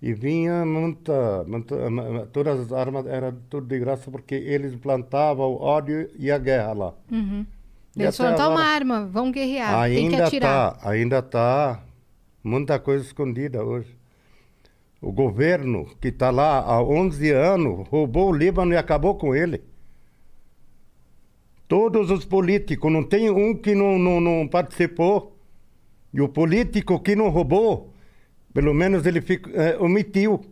E 0.00 0.12
vinha 0.12 0.64
muita, 0.66 1.44
muita- 1.46 1.76
todas 2.32 2.58
as 2.58 2.72
armas 2.72 3.06
eram 3.06 3.36
tudo 3.48 3.66
de 3.68 3.78
graça 3.78 4.10
porque 4.10 4.34
eles 4.34 4.74
plantavam 4.74 5.46
o 5.52 5.60
ódio 5.62 6.10
e 6.18 6.28
a 6.30 6.38
guerra 6.38 6.72
lá. 6.72 6.94
Uhum. 7.10 7.46
Eles 7.96 8.16
toma 8.16 8.30
agora- 8.30 8.60
arma, 8.64 9.06
vão 9.06 9.30
guerrear, 9.30 9.84
tem 9.88 10.08
que 10.08 10.14
ainda 10.14 10.26
atirar. 10.26 10.72
tá, 10.78 10.90
ainda 10.90 11.22
tá 11.22 11.84
muita 12.42 12.78
coisa 12.80 13.04
escondida 13.04 13.62
hoje. 13.64 13.96
O 15.00 15.12
governo 15.12 15.86
que 16.00 16.08
está 16.08 16.30
lá 16.30 16.60
há 16.60 16.82
11 16.82 17.30
anos 17.30 17.86
roubou 17.88 18.30
o 18.30 18.34
Líbano 18.34 18.72
e 18.72 18.76
acabou 18.76 19.14
com 19.16 19.34
ele. 19.34 19.62
Todos 21.72 22.10
os 22.10 22.26
políticos, 22.26 22.92
não 22.92 23.02
tem 23.02 23.30
um 23.30 23.56
que 23.56 23.74
não, 23.74 23.98
não, 23.98 24.20
não 24.20 24.46
participou. 24.46 25.34
E 26.12 26.20
o 26.20 26.28
político 26.28 27.00
que 27.00 27.16
não 27.16 27.30
roubou, 27.30 27.94
pelo 28.52 28.74
menos 28.74 29.06
ele 29.06 29.22
fica, 29.22 29.50
eh, 29.50 29.78
omitiu, 29.78 30.44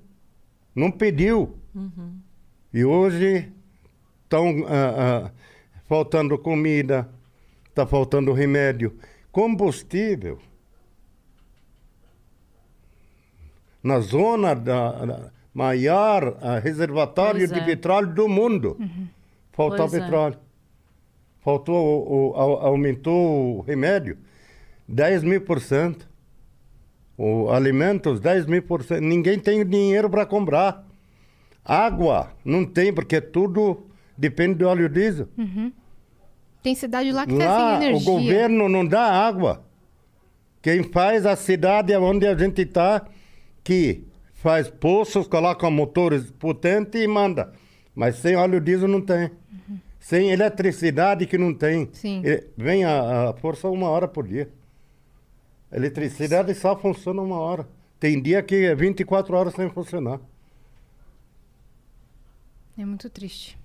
não 0.74 0.90
pediu. 0.90 1.58
E 2.72 2.82
hoje 2.86 3.52
estão 4.24 4.64
faltando 5.84 6.38
comida, 6.38 7.06
está 7.68 7.86
faltando 7.86 8.32
remédio, 8.32 8.96
combustível. 9.30 10.38
Na 13.82 14.00
zona 14.00 14.54
da, 14.54 15.04
da 15.04 15.30
maior 15.52 16.38
ah, 16.40 16.58
reservatório 16.58 17.46
Pois 17.46 17.52
de 17.52 17.58
é. 17.58 17.64
petróleo 17.66 18.14
do 18.14 18.26
mundo, 18.26 18.78
faltou 19.52 19.86
Pois 19.86 19.92
é. 19.92 20.49
Faltou, 21.42 21.74
o, 21.76 22.30
o- 22.30 22.34
au- 22.34 22.66
aumentou 22.66 23.58
o 23.58 23.60
remédio 23.62 24.18
10 24.88 25.22
mil 25.24 25.40
por 25.40 25.60
cento. 25.60 26.08
O 27.16 27.50
alimentos 27.50 28.20
10 28.20 28.46
mil 28.46 28.62
por 28.62 28.82
cento. 28.82 29.00
Ninguém 29.02 29.38
tem 29.38 29.64
dinheiro 29.66 30.08
para 30.08 30.24
comprar. 30.26 30.86
Água 31.64 32.32
não 32.44 32.64
tem, 32.64 32.92
porque 32.92 33.20
tudo 33.20 33.86
depende 34.16 34.54
do 34.56 34.66
óleo 34.68 34.88
diesel. 34.88 35.28
Tem 36.62 36.74
cidade 36.74 37.10
lá 37.12 37.26
que 37.26 37.36
tá 37.36 37.44
Lá 37.46 37.58
sem 37.58 37.78
o 37.78 37.82
energia. 37.90 38.12
governo 38.12 38.68
não 38.68 38.86
dá 38.86 39.02
água. 39.02 39.64
Quem 40.62 40.82
faz 40.82 41.24
a 41.24 41.36
cidade 41.36 41.94
onde 41.96 42.26
a 42.26 42.36
gente 42.36 42.60
está, 42.62 43.06
que 43.64 44.04
faz 44.34 44.68
poços, 44.68 45.26
coloca 45.26 45.70
motores 45.70 46.30
potentes 46.30 47.00
e 47.00 47.06
manda. 47.06 47.52
Mas 47.94 48.16
sem 48.16 48.36
óleo 48.36 48.60
diesel 48.60 48.88
não 48.88 49.00
tem. 49.00 49.30
Sem 50.00 50.30
eletricidade 50.30 51.26
que 51.26 51.36
não 51.36 51.54
tem. 51.54 51.88
Sim. 51.92 52.22
E 52.24 52.42
Vem 52.56 52.84
a, 52.84 53.28
a 53.28 53.32
força 53.34 53.68
uma 53.68 53.88
hora 53.88 54.08
por 54.08 54.26
dia. 54.26 54.48
A 55.70 55.76
eletricidade 55.76 56.52
só 56.54 56.74
funciona 56.74 57.20
uma 57.20 57.38
hora. 57.38 57.68
Tem 58.00 58.20
dia 58.20 58.42
que 58.42 58.64
é 58.64 58.74
24 58.74 59.36
horas 59.36 59.54
sem 59.54 59.68
funcionar. 59.68 60.18
É 62.78 62.84
muito 62.84 63.10
triste. 63.10 63.58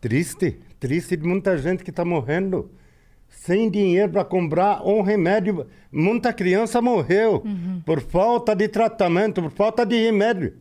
Triste, 0.00 0.60
triste 0.78 1.16
de 1.16 1.26
muita 1.26 1.58
gente 1.58 1.82
que 1.82 1.90
está 1.90 2.04
morrendo 2.04 2.70
sem 3.28 3.68
dinheiro 3.68 4.12
para 4.12 4.24
comprar 4.24 4.86
um 4.86 5.02
remédio. 5.02 5.66
Muita 5.90 6.32
criança 6.32 6.80
morreu 6.80 7.42
por 7.84 8.00
falta 8.00 8.54
de 8.54 8.68
tratamento, 8.68 9.42
por 9.42 9.50
falta 9.50 9.84
de 9.84 9.96
remédio. 9.96 10.54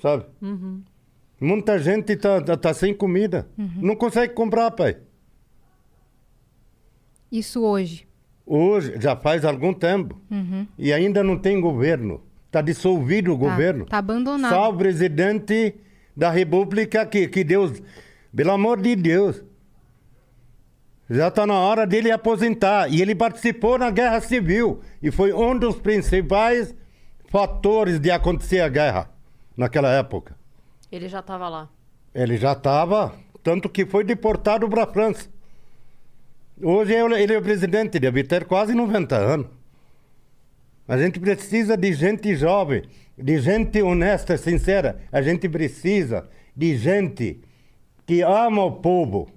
Sabe? 0.00 0.24
Muita 1.40 1.78
gente 1.78 2.12
está 2.12 2.40
tá, 2.56 2.72
sem 2.74 2.94
comida. 2.94 3.46
Não 3.56 3.94
consegue 3.94 4.32
comprar, 4.32 4.70
pai. 4.70 4.96
Isso 7.30 7.62
hoje. 7.62 8.06
Hoje, 8.44 8.94
já 9.00 9.16
faz 9.16 9.44
algum 9.44 9.72
tempo. 9.74 10.20
E 10.78 10.92
ainda 10.92 11.22
não 11.22 11.36
tem 11.38 11.60
governo. 11.60 12.22
Está 12.46 12.60
dissolvido 12.62 13.34
o 13.34 13.38
Tá- 13.38 13.44
governo. 13.50 13.84
tá 13.84 13.98
abandonado. 13.98 14.50
Só 14.52 14.70
o 14.70 14.76
presidente 14.76 15.74
da 16.16 16.30
República 16.30 17.04
que, 17.04 17.28
que 17.28 17.44
Deus. 17.44 17.82
Pelo 18.34 18.52
amor 18.52 18.80
de 18.80 18.94
Deus. 18.96 19.42
Já 21.10 21.28
está 21.28 21.46
na 21.46 21.54
hora 21.54 21.86
dele 21.86 22.10
aposentar. 22.10 22.88
E 22.90 23.02
ele 23.02 23.14
participou 23.14 23.78
na 23.78 23.90
guerra 23.90 24.20
civil. 24.20 24.80
E 25.02 25.10
foi 25.10 25.32
um 25.32 25.58
dos 25.58 25.76
principais 25.76 26.74
fatores 27.28 27.98
de 28.00 28.10
acontecer 28.10 28.60
a 28.60 28.68
guerra 28.68 29.10
naquela 29.56 29.90
época. 29.92 30.36
Ele 30.90 31.08
já 31.08 31.22
tava 31.22 31.48
lá. 31.48 31.68
Ele 32.14 32.36
já 32.36 32.52
estava, 32.52 33.14
tanto 33.42 33.68
que 33.68 33.84
foi 33.84 34.04
deportado 34.04 34.68
para 34.68 34.84
a 34.84 34.86
França. 34.86 35.28
Hoje 36.62 36.94
é 36.94 37.00
ele 37.22 37.34
é 37.34 37.38
o 37.38 37.42
presidente, 37.42 37.98
deve 37.98 38.24
ter 38.24 38.44
quase 38.46 38.74
90 38.74 39.16
anos. 39.16 39.46
A 40.88 40.96
gente 40.96 41.18
precisa 41.20 41.76
de 41.76 41.92
gente 41.92 42.34
jovem, 42.36 42.82
de 43.18 43.38
gente 43.38 43.82
honesta, 43.82 44.36
sincera. 44.38 45.00
A 45.12 45.20
gente 45.20 45.48
precisa 45.48 46.28
de 46.56 46.76
gente 46.76 47.40
que 48.06 48.22
ama 48.22 48.64
o 48.64 48.72
povo, 48.72 49.28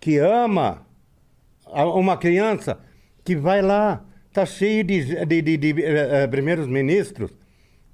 que 0.00 0.16
ama 0.18 0.86
uma 1.66 2.16
criança 2.16 2.78
que 3.24 3.36
vai 3.36 3.60
lá, 3.60 4.02
está 4.28 4.46
cheio 4.46 4.82
de, 4.84 5.26
de, 5.26 5.42
de- 5.42 5.56
de, 5.56 5.82
eh, 5.82 6.22
eh, 6.22 6.26
primeiros 6.28 6.66
ministros, 6.66 7.30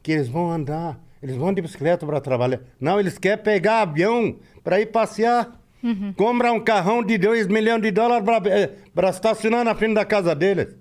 que 0.03 0.13
eles 0.13 0.29
vão 0.29 0.53
andar, 0.53 1.01
eles 1.25 1.37
vão 1.37 1.55
de 1.55 1.63
bicicleta 1.63 2.05
para 2.05 2.21
trabalhar. 2.21 2.61
Não, 2.79 3.01
eles 3.01 3.17
querem 3.17 3.43
pegar 3.43 3.81
avião 3.81 4.37
para 4.63 4.79
ir 4.79 4.93
passear. 4.93 5.59
Compra 6.17 6.53
um 6.53 6.61
carrão 6.63 7.03
de 7.03 7.17
2 7.17 7.47
milhões 7.47 7.81
de 7.81 7.91
dólares 7.91 8.27
para 8.95 9.09
estacionar 9.09 9.65
na 9.65 9.75
frente 9.75 9.95
da 9.95 10.05
casa 10.05 10.35
deles. 10.35 10.77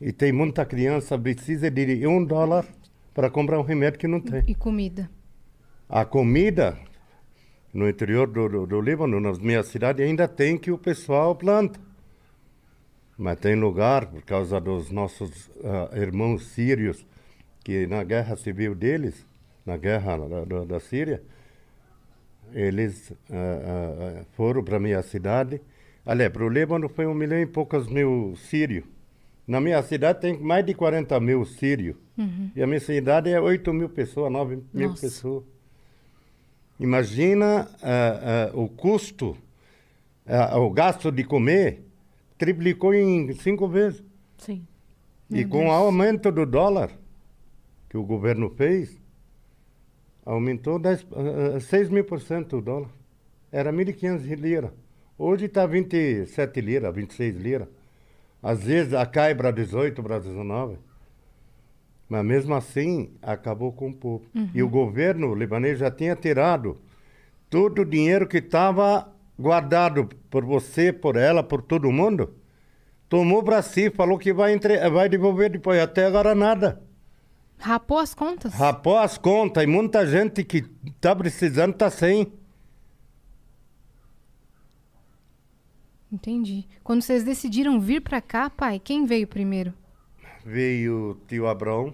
E 0.00 0.12
tem 0.12 0.30
muita 0.30 0.64
criança 0.64 1.18
precisa 1.18 1.68
de 1.68 2.06
um 2.06 2.24
dólar 2.24 2.64
para 3.12 3.28
comprar 3.28 3.58
um 3.58 3.62
remédio 3.62 3.98
que 3.98 4.06
não 4.06 4.20
tem. 4.20 4.44
E 4.46 4.54
comida. 4.54 5.10
A 5.88 6.04
comida 6.04 6.78
no 7.74 7.88
interior 7.88 8.28
do, 8.28 8.48
do, 8.48 8.66
do 8.68 8.80
Líbano, 8.80 9.18
na 9.18 9.32
minha 9.32 9.64
cidade, 9.64 10.00
ainda 10.00 10.28
tem 10.28 10.56
que 10.56 10.70
o 10.70 10.78
pessoal 10.78 11.34
planta. 11.34 11.80
Mas 13.18 13.36
tem 13.40 13.56
lugar, 13.56 14.06
por 14.06 14.22
causa 14.22 14.60
dos 14.60 14.92
nossos 14.92 15.50
ah, 15.64 15.90
irmãos 15.98 16.46
sírios, 16.46 17.04
que 17.66 17.84
na 17.88 18.04
guerra 18.04 18.36
civil 18.36 18.76
deles, 18.76 19.26
na 19.66 19.76
guerra 19.76 20.16
da, 20.18 20.44
da, 20.44 20.64
da 20.64 20.78
Síria, 20.78 21.20
eles 22.52 23.12
ah, 23.28 23.34
ah, 23.34 24.20
ah, 24.20 24.24
foram 24.36 24.62
para 24.62 24.78
minha 24.78 25.02
cidade. 25.02 25.60
Aliás, 26.04 26.32
para 26.32 26.44
o 26.44 26.48
Líbano 26.48 26.88
foi 26.88 27.08
um 27.08 27.14
milhão 27.14 27.40
e 27.40 27.44
poucos 27.44 27.88
mil 27.88 28.36
sírios. 28.36 28.84
Na 29.48 29.60
minha 29.60 29.82
cidade 29.82 30.20
tem 30.20 30.38
mais 30.38 30.64
de 30.64 30.74
40 30.74 31.18
mil 31.18 31.44
sírios. 31.44 31.96
E 32.54 32.62
a 32.62 32.68
minha 32.68 32.78
cidade 32.78 33.30
é 33.30 33.40
8 33.40 33.74
mil 33.74 33.88
pessoas, 33.88 34.30
9 34.30 34.62
mil 34.72 34.90
Nossa. 34.90 35.00
pessoas. 35.00 35.42
Imagina 36.78 37.68
ah, 37.82 38.52
o 38.54 38.68
custo, 38.68 39.36
o 40.54 40.70
gasto 40.70 41.10
de 41.10 41.24
comer 41.24 41.82
triplicou 42.38 42.94
em 42.94 43.32
cinco 43.34 43.66
vezes. 43.66 44.04
Sim. 44.38 44.64
e 45.28 45.44
com 45.44 45.66
o 45.66 45.72
aumento 45.72 46.30
do 46.30 46.46
dólar 46.46 46.90
que 47.96 47.98
o 47.98 48.04
governo 48.04 48.50
fez, 48.50 49.00
aumentou 50.22 50.78
10, 50.78 51.06
ah, 51.12 51.56
ah, 51.56 51.60
6 51.60 51.88
mil 51.88 52.04
por 52.04 52.20
cento 52.20 52.58
o 52.58 52.60
dólar. 52.60 52.90
Era 53.50 53.72
1.500 53.72 54.34
lira. 54.34 54.74
Hoje 55.16 55.46
está 55.46 55.66
27 55.66 56.60
lira, 56.60 56.92
26 56.92 57.36
lira. 57.36 57.68
Às 58.42 58.64
vezes 58.64 58.92
a 58.92 59.06
cai 59.06 59.34
para 59.34 59.50
18, 59.50 60.02
para 60.02 60.18
19. 60.18 60.76
Mas 62.06 62.24
mesmo 62.24 62.54
assim, 62.54 63.14
acabou 63.22 63.72
com 63.72 63.88
o 63.88 63.94
povo. 63.94 64.26
E 64.54 64.62
o 64.62 64.68
governo 64.68 65.34
libanês 65.34 65.78
já 65.78 65.90
tinha 65.90 66.14
tirado 66.14 66.78
todo 67.48 67.80
o 67.80 67.84
dinheiro 67.84 68.28
que 68.28 68.38
estava 68.38 69.10
guardado 69.38 70.06
por 70.28 70.44
você, 70.44 70.92
por 70.92 71.16
ela, 71.16 71.42
por 71.42 71.62
todo 71.62 71.90
mundo. 71.90 72.34
Tomou 73.08 73.42
para 73.42 73.62
si, 73.62 73.88
falou 73.90 74.18
que 74.18 74.34
vai, 74.34 74.52
entre... 74.52 74.86
vai 74.90 75.08
devolver 75.08 75.50
depois. 75.50 75.80
Até 75.80 76.04
agora 76.04 76.34
nada. 76.34 76.85
Rapou 77.58 77.98
as 77.98 78.14
contas? 78.14 78.54
Rapou 78.54 78.98
as 78.98 79.18
contas 79.18 79.64
e 79.64 79.66
muita 79.66 80.06
gente 80.06 80.44
que 80.44 80.64
está 80.86 81.16
precisando 81.16 81.72
está 81.72 81.90
sem. 81.90 82.32
Entendi. 86.10 86.66
Quando 86.84 87.02
vocês 87.02 87.24
decidiram 87.24 87.80
vir 87.80 88.00
pra 88.00 88.20
cá, 88.20 88.48
pai, 88.48 88.78
quem 88.78 89.04
veio 89.04 89.26
primeiro? 89.26 89.74
Veio 90.44 91.10
o 91.10 91.14
tio 91.26 91.48
Abrão 91.48 91.92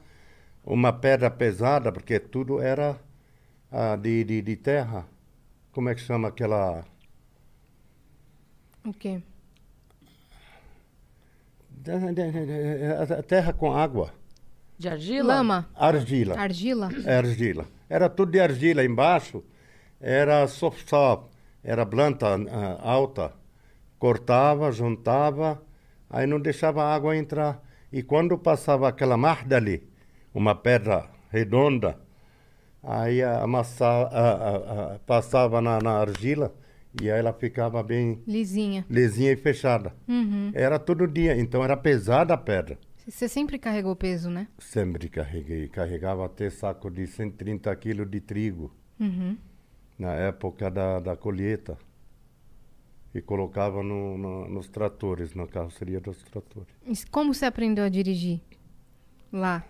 uma 0.64 0.90
pedra 0.92 1.30
pesada, 1.30 1.92
porque 1.92 2.18
tudo 2.18 2.62
era 2.62 2.98
ah, 3.70 3.96
de, 3.96 4.24
de, 4.24 4.42
de 4.42 4.56
terra. 4.56 5.06
Como 5.72 5.88
é 5.90 5.94
que 5.94 6.00
chama 6.02 6.28
aquela. 6.28 6.84
O 8.84 8.92
quê? 8.92 9.22
Terra 13.26 13.52
com 13.52 13.72
água. 13.72 14.12
De 14.78 14.88
argila? 14.88 15.34
Lama? 15.34 15.68
Argila. 15.74 16.38
Argila? 16.38 16.88
É 17.04 17.16
argila. 17.16 17.66
Era 17.88 18.08
tudo 18.08 18.32
de 18.32 18.40
argila. 18.40 18.84
Embaixo 18.84 19.42
era 20.00 20.46
só 20.46 20.72
era 21.64 21.84
planta 21.84 22.26
ah, 22.28 22.78
alta. 22.82 23.32
Cortava, 23.98 24.70
juntava, 24.70 25.60
aí 26.08 26.26
não 26.26 26.38
deixava 26.38 26.84
a 26.84 26.94
água 26.94 27.16
entrar. 27.16 27.60
E 27.92 28.02
quando 28.02 28.38
passava 28.38 28.88
aquela 28.88 29.16
marda 29.16 29.56
ali, 29.56 29.82
uma 30.32 30.54
pedra 30.54 31.06
redonda, 31.30 31.98
aí 32.82 33.22
amassava, 33.22 34.08
ah, 34.12 34.30
ah, 34.30 34.94
ah, 34.94 34.98
passava 35.04 35.60
na, 35.60 35.80
na 35.80 35.98
argila 35.98 36.54
e 37.02 37.10
aí 37.10 37.18
ela 37.18 37.32
ficava 37.32 37.82
bem 37.82 38.22
Lisinha. 38.26 38.84
lisinha 38.90 39.32
e 39.32 39.36
fechada. 39.36 39.94
Uhum. 40.08 40.50
Era 40.54 40.78
todo 40.78 41.06
dia, 41.06 41.36
então 41.38 41.62
era 41.64 41.76
pesada 41.76 42.34
a 42.34 42.36
pedra. 42.36 42.78
Você 43.06 43.28
sempre 43.28 43.58
carregou 43.58 43.96
peso, 43.96 44.28
né? 44.28 44.48
Sempre 44.58 45.08
carreguei. 45.08 45.68
Carregava 45.68 46.26
até 46.26 46.50
saco 46.50 46.90
de 46.90 47.06
130 47.06 47.74
quilos 47.76 48.10
de 48.10 48.20
trigo 48.20 48.70
Uhum. 49.00 49.36
na 49.98 50.12
época 50.12 50.70
da, 50.70 51.00
da 51.00 51.16
colheita. 51.16 51.78
E 53.14 53.22
colocava 53.22 53.82
no, 53.82 54.18
no- 54.18 54.48
nos 54.48 54.68
tratores, 54.68 55.34
na 55.34 55.46
carroceria 55.46 55.98
dos 56.00 56.22
tratores. 56.24 56.68
E 56.86 56.94
como 57.10 57.32
você 57.32 57.46
aprendeu 57.46 57.84
a 57.84 57.88
dirigir? 57.88 58.40
Lá. 59.32 59.64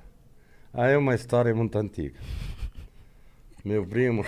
Aí 0.75 0.93
é 0.95 0.99
uma 0.99 1.15
história 1.15 1.55
muito 1.55 1.79
antiga. 1.79 2.19
Meu 3.65 3.87
primo, 3.87 4.25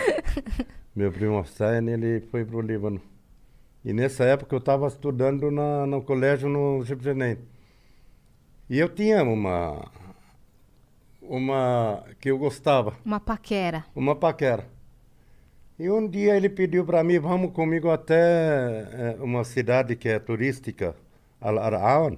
meu 0.94 1.10
primo 1.12 1.40
Hussein, 1.40 1.88
ele 1.88 2.20
foi 2.30 2.44
para 2.44 2.56
o 2.56 2.60
Líbano. 2.60 3.00
E 3.84 3.92
nessa 3.92 4.24
época 4.24 4.54
eu 4.54 4.58
estava 4.58 4.86
estudando 4.88 5.50
na, 5.50 5.86
no 5.86 6.02
colégio 6.02 6.48
no 6.48 6.84
Jerusalém. 6.84 7.38
E 8.68 8.78
eu 8.78 8.88
tinha 8.88 9.22
uma, 9.22 9.90
uma 11.22 12.04
que 12.20 12.30
eu 12.30 12.38
gostava. 12.38 12.94
Uma 13.04 13.18
paquera. 13.20 13.84
uma 13.94 14.14
paquera. 14.14 14.66
E 15.78 15.88
um 15.90 16.06
dia 16.06 16.36
ele 16.36 16.48
pediu 16.50 16.84
para 16.84 17.02
mim, 17.02 17.18
vamos 17.18 17.52
comigo 17.52 17.88
até 17.90 18.16
eh, 18.92 19.16
uma 19.20 19.44
cidade 19.44 19.96
que 19.96 20.10
é 20.10 20.18
turística, 20.18 20.94
Al 21.40 21.58
Arawan. 21.58 22.16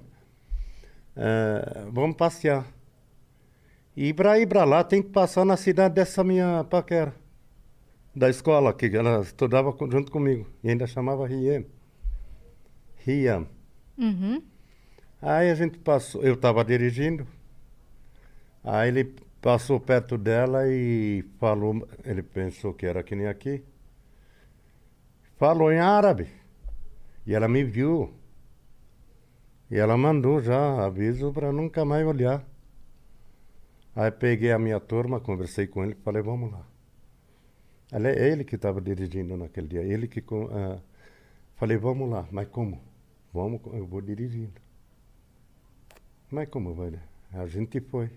eh, 1.16 1.85
vamos 1.92 2.16
passear. 2.16 2.66
E 3.96 4.12
para 4.12 4.38
ir 4.40 4.48
para 4.48 4.64
lá 4.64 4.82
tem 4.82 5.00
que 5.02 5.11
passar 5.11 5.44
na 5.44 5.56
cidade 5.56 5.94
dessa 5.94 6.24
minha 6.24 6.64
paquera. 6.64 7.14
Da 8.14 8.29
escola, 8.29 8.75
que 8.75 8.94
ela 8.94 9.20
estudava 9.20 9.75
junto 9.90 10.12
comigo. 10.12 10.46
E 10.62 10.68
ainda 10.68 10.87
chamava 10.87 11.27
Riem. 11.27 11.66
Riam. 12.96 13.46
Uhum. 13.96 14.42
Aí 15.20 15.51
a 15.51 15.55
gente 15.55 15.79
passou, 15.79 16.22
eu 16.22 16.35
estava 16.35 16.64
dirigindo. 16.64 17.27
Aí 18.62 18.88
ele 18.88 19.14
passou 19.40 19.81
perto 19.81 20.18
dela 20.18 20.68
e 20.68 21.25
falou, 21.38 21.88
ele 22.05 22.22
pensou 22.22 22.75
que 22.75 22.87
era 22.87 23.03
que 23.03 23.14
nem 23.14 23.27
aqui. 23.27 23.64
Falou 25.37 25.72
em 25.72 25.79
árabe. 25.79 26.29
E 27.27 27.35
ela 27.35 27.48
me 27.48 27.64
viu. 27.64 28.12
E 29.70 29.77
ela 29.77 29.96
mandou 29.96 30.40
já 30.40 30.85
aviso 30.85 31.33
para 31.33 31.53
nunca 31.53 31.85
mais 31.85 32.07
olhar. 32.07 32.44
Aí 33.94 34.11
peguei 34.11 34.53
a 34.53 34.59
minha 34.59 34.81
turma, 34.81 35.20
conversei 35.20 35.66
com 35.66 35.85
ele, 35.85 35.94
falei, 35.94 36.22
vamos 36.22 36.51
lá. 36.53 36.71
É 37.92 38.28
ele 38.28 38.42
que 38.42 38.55
estava 38.57 38.81
dirigindo 38.81 39.37
naquele 39.37 39.68
dia, 39.68 39.83
ele 39.83 40.09
que... 40.09 40.24
ah, 40.50 40.81
falei, 41.57 41.76
vamos 41.76 42.09
lá, 42.09 42.26
mas 42.31 42.48
como? 42.48 42.81
Vamos, 43.33 43.61
eu 43.66 43.87
vou 43.87 44.00
dirigindo. 44.00 44.61
Mas 46.31 46.48
como 46.48 46.72
vai? 46.72 46.98
A 47.35 47.46
gente 47.46 47.81
foi. 47.81 48.11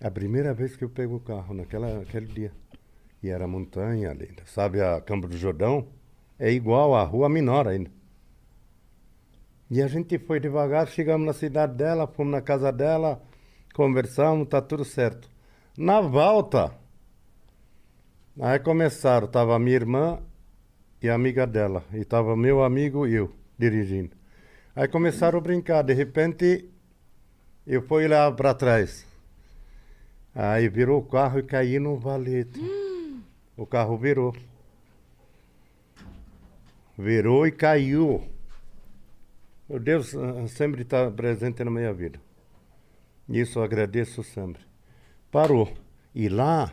A 0.00 0.10
primeira 0.10 0.54
vez 0.54 0.76
que 0.76 0.84
eu 0.84 0.88
pego 0.88 1.16
o 1.16 1.20
carro, 1.20 1.54
naquela, 1.54 1.98
naquele 1.98 2.26
dia. 2.26 2.52
E 3.20 3.28
era 3.28 3.46
montanha 3.48 4.12
linda. 4.12 4.44
Sabe 4.46 4.80
a 4.80 5.00
Campo 5.00 5.26
do 5.26 5.36
Jordão? 5.36 5.88
É 6.38 6.50
igual 6.50 6.94
a 6.94 7.02
Rua 7.02 7.28
Minora 7.28 7.70
ainda. 7.70 7.90
E 9.70 9.80
a 9.80 9.88
gente 9.88 10.18
foi 10.18 10.38
devagar, 10.38 10.86
chegamos 10.86 11.26
na 11.26 11.32
cidade 11.32 11.74
dela, 11.74 12.06
fomos 12.06 12.32
na 12.32 12.40
casa 12.42 12.70
dela, 12.70 13.22
conversamos, 13.74 14.48
tá 14.48 14.60
tudo 14.60 14.84
certo. 14.84 15.30
Na 15.76 16.00
volta, 16.00 16.76
aí 18.40 18.58
começaram, 18.58 19.26
tava 19.26 19.58
minha 19.58 19.76
irmã 19.76 20.22
e 21.02 21.08
a 21.08 21.14
amiga 21.14 21.46
dela, 21.46 21.84
e 21.92 22.04
tava 22.04 22.36
meu 22.36 22.62
amigo 22.62 23.06
e 23.06 23.14
eu 23.14 23.32
dirigindo. 23.58 24.16
Aí 24.74 24.88
começaram 24.88 25.38
a 25.38 25.42
brincar, 25.42 25.82
de 25.82 25.92
repente 25.92 26.68
eu 27.66 27.82
fui 27.82 28.08
lá 28.08 28.30
para 28.32 28.54
trás. 28.54 29.06
Aí 30.34 30.68
virou 30.68 31.00
o 31.00 31.04
carro 31.04 31.38
e 31.38 31.42
caí 31.42 31.78
no 31.78 31.96
valete. 31.96 32.60
O 33.56 33.66
carro 33.66 33.98
virou. 33.98 34.34
Virou 36.96 37.46
e 37.46 37.52
caiu. 37.52 38.26
Meu 39.68 39.78
Deus 39.78 40.14
ah, 40.14 40.46
sempre 40.48 40.82
está 40.82 41.10
presente 41.10 41.62
na 41.62 41.70
minha 41.70 41.92
vida. 41.92 42.18
Isso 43.28 43.58
eu 43.58 43.62
agradeço 43.62 44.22
sempre. 44.22 44.62
Parou. 45.30 45.72
E 46.14 46.28
lá 46.28 46.72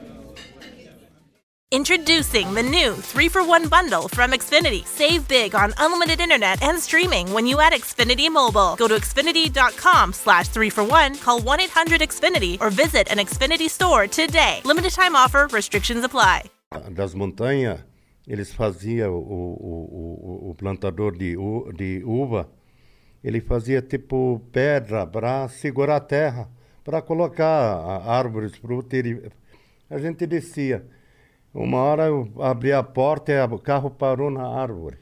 Introducing 1.73 2.53
the 2.53 2.61
new 2.61 2.91
3 2.95 3.29
for 3.29 3.45
1 3.47 3.69
bundle 3.69 4.09
from 4.09 4.31
Xfinity. 4.33 4.85
Save 4.85 5.25
big 5.29 5.55
on 5.55 5.73
unlimited 5.77 6.19
internet 6.19 6.61
and 6.61 6.77
streaming 6.77 7.31
when 7.31 7.47
you 7.47 7.61
add 7.61 7.71
Xfinity 7.71 8.29
Mobile. 8.29 8.75
Go 8.75 8.89
to 8.89 8.95
Xfinity.com 8.95 10.11
slash 10.11 10.49
3 10.49 10.69
for 10.69 10.83
1, 10.83 11.19
call 11.19 11.39
1 11.39 11.61
800 11.61 12.01
Xfinity, 12.01 12.59
or 12.59 12.69
visit 12.71 13.09
an 13.09 13.19
Xfinity 13.19 13.69
store 13.69 14.05
today. 14.07 14.59
Limited 14.65 14.91
time 14.91 15.15
offer, 15.15 15.47
restrictions 15.53 16.03
apply. 16.03 16.49
das 16.93 17.13
montanhas, 17.15 17.79
eles 18.27 18.51
faziam 18.53 19.13
o, 19.13 19.17
o, 19.17 20.49
o, 20.49 20.49
o 20.51 20.55
plantador 20.55 21.13
de, 21.17 21.37
u- 21.37 21.71
de 21.71 22.03
uva, 22.03 22.49
ele 23.23 23.39
fazia 23.39 23.81
tipo 23.81 24.41
pedra 24.51 25.07
para 25.07 25.47
segurar 25.47 25.95
a 25.95 26.01
terra, 26.01 26.49
para 26.83 27.01
colocar 27.01 28.03
árvores. 28.05 28.51
Ele, 28.91 29.31
a 29.89 29.97
gente 29.99 30.27
descia. 30.27 30.85
Uma 31.53 31.77
hora 31.79 32.05
eu 32.05 32.31
abri 32.39 32.71
a 32.71 32.81
porta 32.81 33.31
e 33.31 33.43
o 33.43 33.59
carro 33.59 33.91
parou 33.91 34.31
na 34.31 34.47
árvore. 34.47 34.97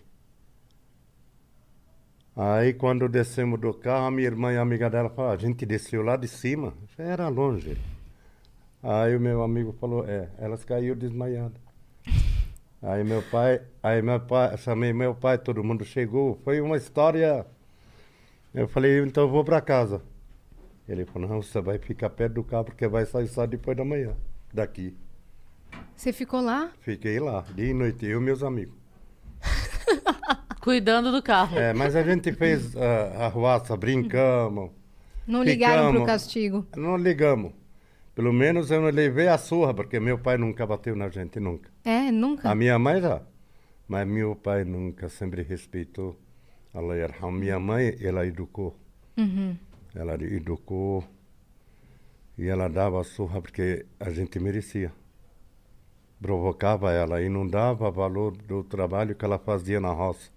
Aí 2.36 2.74
quando 2.74 3.08
descemos 3.08 3.60
do 3.60 3.74
carro, 3.74 4.08
a 4.08 4.12
minha 4.12 4.28
irmã 4.28 4.52
e 4.52 4.58
a 4.58 4.62
amiga 4.62 4.90
dela 4.90 5.10
falaram, 5.10 5.36
a 5.36 5.38
gente 5.38 5.66
desceu 5.66 6.02
lá 6.02 6.16
de 6.16 6.28
cima, 6.28 6.74
já 6.98 7.04
era 7.04 7.28
longe. 7.28 7.78
Aí 8.82 9.16
o 9.16 9.20
meu 9.20 9.44
amigo 9.44 9.74
falou, 9.74 10.06
é, 10.08 10.30
elas 10.38 10.64
caíram 10.64 10.98
desmaiadas. 10.98 11.62
Aí 12.82 13.04
meu 13.04 13.22
pai, 13.22 13.62
aí 13.84 14.02
meu 14.02 14.22
pai, 14.22 14.58
chamei 14.58 14.94
meu 14.94 15.14
pai, 15.14 15.38
todo 15.38 15.64
mundo 15.64 15.84
chegou. 15.84 16.40
Foi 16.46 16.62
uma 16.62 16.78
história. 16.78 17.46
Eu 18.54 18.68
falei, 18.70 19.04
então 19.04 19.24
eu 19.24 19.30
vou 19.30 19.44
para 19.44 19.60
casa. 19.60 20.02
Ele 20.88 21.06
falou, 21.06 21.28
não, 21.28 21.42
você 21.42 21.60
vai 21.62 21.78
ficar 21.78 22.10
perto 22.10 22.36
do 22.36 22.44
carro 22.44 22.66
porque 22.66 22.88
vai 22.88 23.06
sair 23.06 23.28
só 23.28 23.46
depois 23.46 23.76
da 23.76 23.84
manhã. 23.84 24.16
Daqui. 24.54 24.96
Você 25.96 26.14
ficou 26.14 26.42
lá? 26.42 26.72
Fiquei 26.80 27.20
lá, 27.20 27.46
dia 27.56 27.72
e 27.72 27.74
noite, 27.74 28.06
eu 28.06 28.22
e 28.22 28.24
meus 28.24 28.42
amigos. 28.44 28.74
Cuidando 30.62 31.12
do 31.12 31.22
carro. 31.22 31.58
É, 31.58 31.74
mas 31.74 31.96
a 31.96 32.04
gente 32.04 32.32
fez 32.34 32.76
ah, 32.76 33.26
arruaça, 33.26 33.76
brincamos. 33.76 34.72
Não 35.26 35.44
ligaram 35.44 35.84
pro 35.92 36.02
Ficamos. 36.02 36.08
castigo. 36.08 36.68
Não 36.76 36.98
ligamos. 36.98 37.54
Pelo 38.16 38.34
menos 38.34 38.72
eu 38.72 38.82
não 38.82 38.90
levei 38.90 39.28
a 39.28 39.38
surra, 39.38 39.74
porque 39.74 40.00
meu 40.00 40.18
pai 40.18 40.38
nunca 40.38 40.66
bateu 40.66 40.96
na 40.96 41.08
gente, 41.08 41.40
nunca. 41.40 41.70
É, 41.86 42.12
nunca. 42.12 42.50
A 42.50 42.56
minha 42.56 42.78
mãe 42.80 43.00
já. 43.00 43.22
Mas 43.88 44.08
meu 44.08 44.36
pai 44.36 44.64
nunca, 44.64 45.08
sempre 45.08 45.42
respeitou. 45.42 46.20
Allah 46.74 46.98
yarham. 46.98 47.32
Minha 47.32 47.60
mãe, 47.60 47.96
ela 48.02 48.26
educou. 48.26 48.76
Uhum. 49.18 49.56
Ela 49.96 50.16
educou. 50.16 51.04
E 52.38 52.48
ela 52.48 52.68
dava 52.68 53.04
surra 53.04 53.42
porque 53.42 53.86
a 54.00 54.10
gente 54.10 54.40
merecia. 54.40 54.92
Provocava 56.22 56.92
ela 56.92 57.22
e 57.22 57.30
não 57.30 57.48
dava 57.48 57.90
valor 57.90 58.36
do 58.36 58.64
trabalho 58.64 59.16
que 59.16 59.24
ela 59.24 59.40
fazia 59.40 59.80
na 59.80 59.92
roça. 59.92 60.30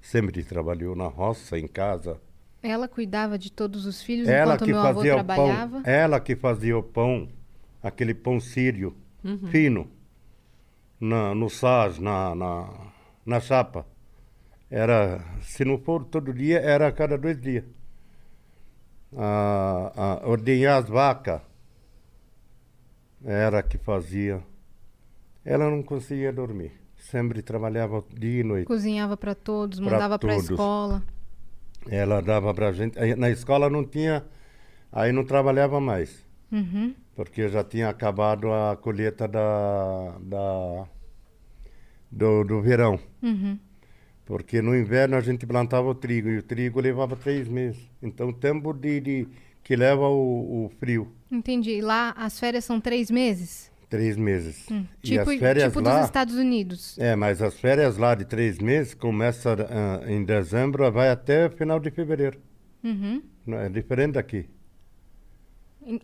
Sempre 0.00 0.42
trabalhou 0.42 0.96
na 0.96 1.08
roça, 1.08 1.58
em 1.58 1.66
casa. 1.66 2.18
Ela 2.62 2.88
cuidava 2.88 3.38
de 3.38 3.52
todos 3.52 3.84
os 3.86 4.02
filhos 4.02 4.28
Ela 4.28 4.54
enquanto 4.54 4.64
que 4.64 4.72
meu 4.72 4.80
avô 4.80 4.94
fazia 4.94 5.12
o 5.12 5.16
trabalhava. 5.16 5.82
pão. 5.82 5.92
Ela 5.92 6.20
que 6.20 6.34
fazia 6.34 6.78
o 6.78 6.82
pão, 6.82 7.28
aquele 7.82 8.14
pão 8.14 8.40
sírio, 8.40 8.96
fino, 9.50 9.88
na, 11.00 11.34
no 11.34 11.50
saz, 11.50 11.98
na, 11.98 12.34
na, 12.34 12.92
na 13.24 13.40
chapa. 13.40 13.86
Era, 14.70 15.22
se 15.42 15.64
não 15.64 15.78
for 15.78 16.04
todo 16.04 16.32
dia, 16.32 16.58
era 16.60 16.88
a 16.88 16.92
cada 16.92 17.16
dois 17.18 17.40
dias. 17.40 17.64
Ah, 19.16 19.92
ah, 19.96 20.28
ordenhar 20.28 20.82
as 20.82 20.88
vacas, 20.88 21.40
era 23.24 23.62
que 23.62 23.78
fazia. 23.78 24.42
Ela 25.46 25.70
não 25.70 25.80
conseguia 25.82 26.32
dormir. 26.32 26.72
Sempre 26.98 27.40
trabalhava 27.40 28.04
dia 28.12 28.40
e 28.40 28.42
noite. 28.42 28.66
Cozinhava 28.66 29.16
para 29.16 29.32
todos, 29.32 29.78
Pra 29.78 29.90
mandava 29.92 30.18
para 30.18 30.34
todos. 30.34 30.50
escola. 30.50 31.02
Ela 31.88 32.20
dava 32.20 32.52
pra 32.52 32.72
gente. 32.72 32.98
Na 33.14 33.30
escola 33.30 33.70
não 33.70 33.84
tinha, 33.84 34.24
aí 34.90 35.12
não 35.12 35.24
trabalhava 35.24 35.80
mais. 35.80 36.26
Uhum. 36.50 36.92
Porque 37.14 37.48
já 37.48 37.62
tinha 37.62 37.88
acabado 37.88 38.52
a 38.52 38.76
colheita 38.76 39.28
da, 39.28 40.16
da, 40.20 40.88
do, 42.10 42.42
do 42.44 42.60
verão. 42.60 42.98
Uhum. 43.22 43.56
Porque 44.24 44.60
no 44.60 44.76
inverno 44.76 45.16
a 45.16 45.20
gente 45.20 45.46
plantava 45.46 45.86
o 45.88 45.94
trigo 45.94 46.28
e 46.28 46.38
o 46.38 46.42
trigo 46.42 46.80
levava 46.80 47.14
três 47.14 47.46
meses. 47.46 47.88
Então, 48.02 48.32
tempo 48.32 48.72
de, 48.72 49.00
de 49.00 49.28
que 49.62 49.76
leva 49.76 50.08
o, 50.08 50.64
o 50.66 50.68
frio, 50.80 51.12
Entendi. 51.30 51.80
Lá 51.80 52.10
as 52.16 52.38
férias 52.38 52.64
são 52.64 52.80
três 52.80 53.10
meses? 53.10 53.70
Três 53.88 54.16
meses. 54.16 54.66
E 54.70 54.86
Tipo, 55.02 55.30
as 55.30 55.38
férias 55.38 55.72
tipo 55.72 55.80
lá, 55.80 55.96
dos 55.96 56.04
Estados 56.06 56.34
Unidos. 56.34 56.98
É, 56.98 57.14
mas 57.16 57.40
as 57.40 57.58
férias 57.58 57.96
lá 57.96 58.14
de 58.14 58.24
três 58.24 58.58
meses 58.58 58.94
começa 58.94 59.54
ah, 59.68 60.10
em 60.10 60.24
dezembro, 60.24 60.90
vai 60.90 61.08
até 61.10 61.48
final 61.48 61.78
de 61.78 61.90
fevereiro. 61.90 62.40
Uhum. 62.82 63.22
É 63.48 63.68
diferente 63.68 64.12
daqui. 64.12 64.48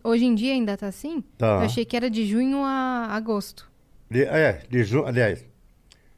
Hoje 0.03 0.25
em 0.25 0.33
dia 0.33 0.53
ainda 0.53 0.77
tá 0.77 0.87
assim? 0.87 1.21
Tá. 1.37 1.57
Eu 1.57 1.65
achei 1.65 1.83
que 1.83 1.95
era 1.95 2.09
de 2.09 2.25
junho 2.25 2.63
a 2.63 3.07
agosto. 3.11 3.69
De, 4.09 4.23
é, 4.23 4.61
de 4.69 4.83
junho, 4.83 5.05
aliás, 5.05 5.45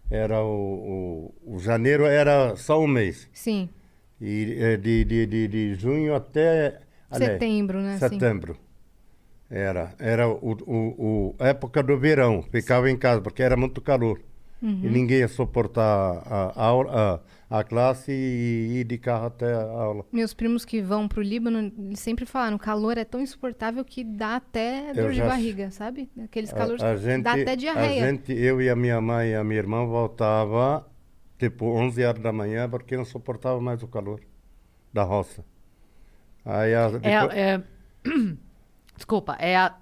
era 0.10 0.44
o, 0.44 1.34
o, 1.46 1.56
o 1.56 1.60
janeiro 1.60 2.06
era 2.06 2.56
só 2.56 2.80
um 2.80 2.88
mês. 2.88 3.28
Sim. 3.34 3.70
E 4.22 4.56
eh, 4.60 4.78
de, 4.78 5.04
de, 5.04 5.26
de, 5.26 5.48
de 5.48 5.76
junho 5.76 6.14
até... 6.14 6.80
aliás, 7.10 7.34
Setembro, 7.34 7.82
né? 7.82 7.98
Setembro. 7.98 8.58
Era. 9.50 9.94
Era 10.00 10.28
o, 10.28 10.54
o, 10.66 11.36
o 11.38 11.44
época 11.44 11.84
do 11.84 11.98
verão. 11.98 12.42
Ficava 12.52 12.90
em 12.90 12.98
casa, 12.98 13.22
porque 13.22 13.44
era 13.44 13.56
muito 13.56 13.80
calor. 13.82 14.20
Uhum. 14.62 14.80
E 14.84 14.90
ninguém 14.90 15.20
ia 15.20 15.28
suportar 15.28 15.84
a, 16.26 16.52
a, 16.56 16.66
aula- 16.66 17.22
a, 17.50 17.60
a 17.60 17.64
classe 17.64 18.12
e 18.12 18.80
ir 18.80 18.84
de 18.86 18.98
carro 18.98 19.28
até 19.28 19.54
a 19.54 19.62
aula. 19.64 20.04
Meus 20.12 20.34
primos 20.34 20.66
que 20.66 20.82
vão 20.82 21.08
pro 21.08 21.22
Líbano, 21.22 21.72
eles 21.78 22.00
sempre 22.00 22.26
falaram, 22.26 22.56
o 22.56 22.60
calor 22.60 22.98
é 22.98 23.06
tão 23.06 23.22
insuportável 23.22 23.86
que 23.86 24.04
dá 24.04 24.38
até 24.38 24.94
dor 24.94 25.12
de 25.12 25.22
barriga, 25.22 25.70
sabe? 25.70 26.10
Aqueles 26.24 26.52
calores 26.52 26.82
A, 26.82 26.92
a 26.94 26.96
que 26.96 27.02
gente, 27.04 27.24
dá 27.24 27.34
até 27.34 27.56
diarreia. 27.56 28.04
A 28.04 28.08
gente, 28.08 28.34
eu 28.34 28.60
e 28.62 28.70
a 28.70 28.76
minha 28.76 29.00
mãe 29.00 29.30
e 29.32 29.36
a 29.36 29.44
minha 29.44 29.60
irmã 29.60 29.86
voltava 29.86 30.88
tipo 31.38 31.66
11 31.66 32.04
horas 32.04 32.22
da 32.24 32.32
manhã 32.32 32.68
porque 32.68 32.98
não 32.98 33.06
suportava 33.06 33.60
mais 33.62 33.84
o 33.84 33.88
calor 33.88 34.22
da 34.92 35.04
roça. 35.04 35.46
Aí 36.44 36.74
a, 36.74 36.86
É, 36.86 36.90
depois- 36.92 37.38
é- 37.38 37.64
Desculpa, 38.96 39.36
é 39.40 39.56
a 39.58 39.76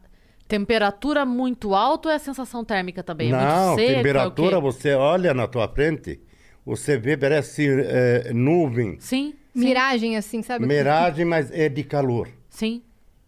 temperatura 0.48 1.26
muito 1.26 1.74
alta 1.74 2.10
ou 2.10 2.14
é 2.14 2.16
a 2.16 2.20
sensação 2.20 2.64
térmica 2.66 3.04
também? 3.04 3.30
É 3.30 3.32
Não, 3.32 3.40
muito 3.70 3.80
seco, 3.80 3.92
é 3.92 3.96
temperatura, 3.96 4.56
quê? 4.58 4.62
você 4.62 4.94
olha 4.94 5.34
na 5.34 5.48
tua 5.48 5.68
frente, 5.68 6.20
você 6.66 6.98
vê, 6.98 7.16
parece 7.18 7.68
eh, 7.68 8.32
nuvem, 8.34 8.98
Sim, 9.00 9.34
sim, 9.54 9.66
Miragem, 9.66 10.18
assim, 10.18 10.42
sabe? 10.42 10.66
miragem, 10.66 11.26
mas 11.26 11.52
é 11.52 11.70
de 11.70 11.84
calor, 11.84 12.28
sim. 12.50 12.82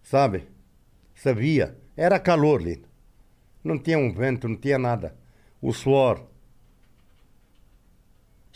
sabe? 0.03 0.43
Você 1.13 1.33
via, 1.33 1.77
era 1.95 2.19
calor 2.19 2.59
ali. 2.61 2.83
Não 3.63 3.79
tinha 3.79 3.97
um 3.97 4.11
vento, 4.13 4.47
não 4.47 4.55
tinha 4.55 4.77
nada. 4.77 5.15
O 5.61 5.73
suor, 5.73 6.21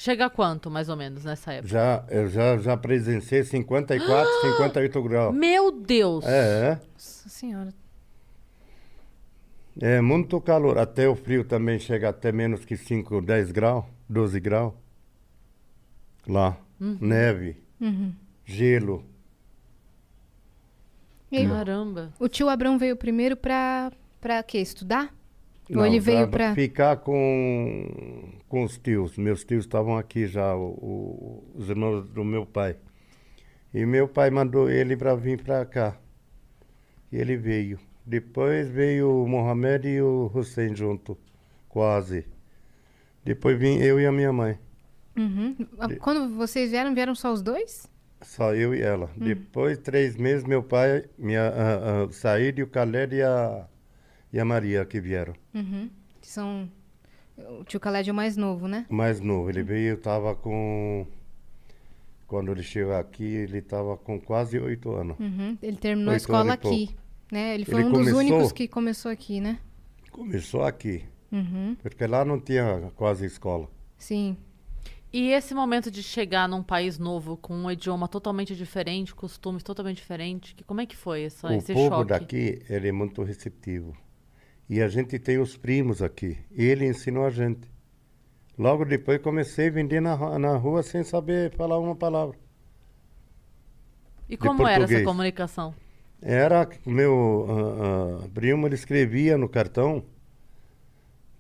Chega 0.02 0.28
a 0.28 0.30
quanto, 0.30 0.72
mais 0.72 0.88
ou 0.88 0.96
menos, 0.96 1.26
nessa 1.26 1.52
época? 1.52 1.68
já, 1.68 2.06
eu 2.10 2.30
já, 2.30 2.58
já 2.58 2.78
presenciei 2.78 3.44
54, 3.44 4.32
58 4.56 5.04
graus. 5.04 5.36
Meu 5.36 5.74
Deus! 5.74 6.24
É, 6.26 6.72
é. 6.72 6.80
Nossa 6.94 7.28
senhora. 7.28 7.74
É 9.82 10.00
muito 10.00 10.40
calor. 10.40 10.78
Até 10.78 11.10
o 11.10 11.18
frio 11.18 11.44
também 11.44 11.78
chega 11.80 12.08
até 12.08 12.32
menos 12.32 12.64
que 12.64 12.78
5, 12.78 13.20
10 13.22 13.52
graus, 13.52 13.84
12 14.08 14.40
graus. 14.40 14.74
Lá. 16.26 16.56
Neve, 16.80 17.58
Uhum. 17.82 18.14
gelo. 18.46 19.04
E 21.30 21.40
aí, 21.40 21.46
Caramba. 21.48 22.14
o 22.18 22.30
tio 22.30 22.48
Abrão 22.48 22.78
veio 22.78 22.96
primeiro 22.96 23.36
pra, 23.36 23.92
pra 24.22 24.42
quê? 24.44 24.60
Estudar? 24.60 25.14
Ou 25.70 25.76
Não, 25.78 25.86
ele 25.86 26.00
veio 26.00 26.28
pra... 26.28 26.54
Ficar 26.56 26.98
com, 26.98 28.34
com 28.48 28.64
os 28.64 28.78
tios. 28.78 29.18
Meus 29.18 29.44
tios 29.44 29.66
estavam 29.66 29.98
aqui 29.98 30.26
já, 30.28 30.56
o- 30.56 30.72
o- 30.72 31.52
os 31.56 31.70
irmãos 31.70 32.10
do 32.10 32.24
meu 32.24 32.46
pai. 32.46 32.76
E 33.74 33.86
meu 33.86 34.08
pai 34.08 34.32
mandou 34.32 34.70
ele 34.70 34.98
para 34.98 35.16
vir 35.16 35.44
para 35.44 35.64
cá. 35.66 35.96
E 37.12 37.18
ele 37.18 37.38
veio. 37.38 37.80
Depois 38.06 38.68
veio 38.68 39.24
o 39.24 39.28
Mohamed 39.28 39.88
e 39.88 40.02
o 40.02 40.32
Hussein 40.34 40.76
junto, 40.76 41.16
quase. 41.68 42.26
Depois 43.24 43.60
vim 43.60 43.78
eu 43.78 44.00
e 44.00 44.06
a 44.08 44.12
minha 44.12 44.34
mãe. 44.34 44.58
Uhum. 45.16 45.56
Ah, 45.78 45.88
Quando 46.00 46.34
vocês 46.36 46.72
vieram, 46.72 46.96
vieram 46.96 47.14
só 47.14 47.32
os 47.32 47.42
dois? 47.44 47.88
Só 48.22 48.56
eu 48.56 48.74
e 48.74 48.82
ela. 48.82 49.12
Hum. 49.20 49.26
Depois, 49.26 49.78
três 49.78 50.16
meses, 50.18 50.44
meu 50.46 50.64
pai, 50.64 51.06
minha, 51.18 51.44
ah, 51.50 52.06
ah, 52.06 52.12
Said 52.12 52.60
e 52.60 52.64
o 52.64 52.68
Khaled 52.68 53.16
e 53.16 53.22
a, 53.22 53.68
e 54.32 54.40
a 54.40 54.46
Maria 54.46 54.86
que 54.86 55.00
vieram. 55.00 55.34
Uhum. 55.54 55.90
São... 56.22 56.70
O 57.60 57.64
tio 57.64 57.80
Khaled 57.80 58.10
é 58.10 58.12
o 58.12 58.16
mais 58.16 58.36
novo, 58.36 58.68
né? 58.68 58.86
Mais 58.90 59.22
novo. 59.22 59.50
Ele 59.50 59.64
veio, 59.64 59.96
estava 59.96 60.36
com... 60.36 61.08
Quando 62.28 62.52
ele 62.52 62.62
chegou 62.62 62.94
aqui, 62.94 63.24
ele 63.24 63.60
estava 63.60 63.96
com 63.98 64.20
quase 64.20 64.60
oito 64.60 64.92
anos. 64.92 65.18
Uhum. 65.20 65.58
Ele 65.62 65.78
terminou 65.78 66.12
a 66.12 66.14
Oito 66.14 66.22
escola 66.22 66.42
anos 66.54 66.54
e 66.54 66.68
aqui, 66.68 66.96
né? 67.32 67.56
Ele 67.56 67.66
foi 67.66 67.76
Ele 67.80 67.86
um 67.86 67.92
dos 67.92 68.00
começou- 68.00 68.20
únicos 68.20 68.52
que 68.52 68.68
começou 68.68 69.10
aqui, 69.10 69.40
né? 69.40 69.58
Começou 70.12 70.64
aqui. 70.64 71.04
Uhum. 71.32 71.76
Porque 71.82 72.06
lá 72.06 72.24
não 72.26 72.40
tinha 72.40 72.92
quase 72.96 73.26
escola. 73.26 73.68
Sim. 73.98 74.36
E 75.12 75.32
esse 75.32 75.56
momento 75.56 75.90
de 75.90 76.04
chegar 76.04 76.48
num 76.48 76.62
país 76.62 77.00
novo, 77.00 77.36
com 77.38 77.56
um 77.56 77.72
idioma 77.72 78.08
totalmente 78.08 78.56
diferente, 78.56 79.16
costumes 79.16 79.64
totalmente 79.64 79.98
diferentes, 79.98 80.54
que, 80.54 80.64
como 80.64 80.82
é 80.82 80.86
que 80.86 80.96
foi 80.96 81.24
essa, 81.24 81.48
o 81.48 81.54
esse 81.54 81.74
povo 81.74 81.96
choque? 81.96 82.10
daqui, 82.10 82.62
ele 82.70 82.90
é 82.90 82.92
muito 82.92 83.24
receptivo. 83.24 83.96
E 84.70 84.82
a 84.82 84.88
gente 84.88 85.18
tem 85.18 85.40
os 85.40 85.58
primos 85.58 86.02
aqui. 86.02 86.38
Ele 86.52 86.86
ensinou 86.86 87.26
a 87.26 87.32
gente. 87.32 87.68
Logo 88.58 88.86
depois 88.86 89.20
comecei 89.20 89.68
a 89.68 89.72
vender 89.72 90.00
na, 90.00 90.38
na 90.38 90.56
rua 90.58 90.84
sem 90.84 91.04
saber 91.04 91.52
falar 91.56 91.80
uma 91.80 91.96
palavra. 91.96 92.38
E 94.30 94.38
como 94.38 94.68
era 94.68 94.84
essa 94.84 95.04
comunicação? 95.04 95.74
Era 96.22 96.66
que 96.66 96.88
o 96.88 96.92
meu 96.92 97.48
ah, 97.50 98.26
ah, 98.26 98.30
primo, 98.32 98.68
ele 98.68 98.76
escrevia 98.76 99.38
no 99.38 99.50
cartão 99.50 100.04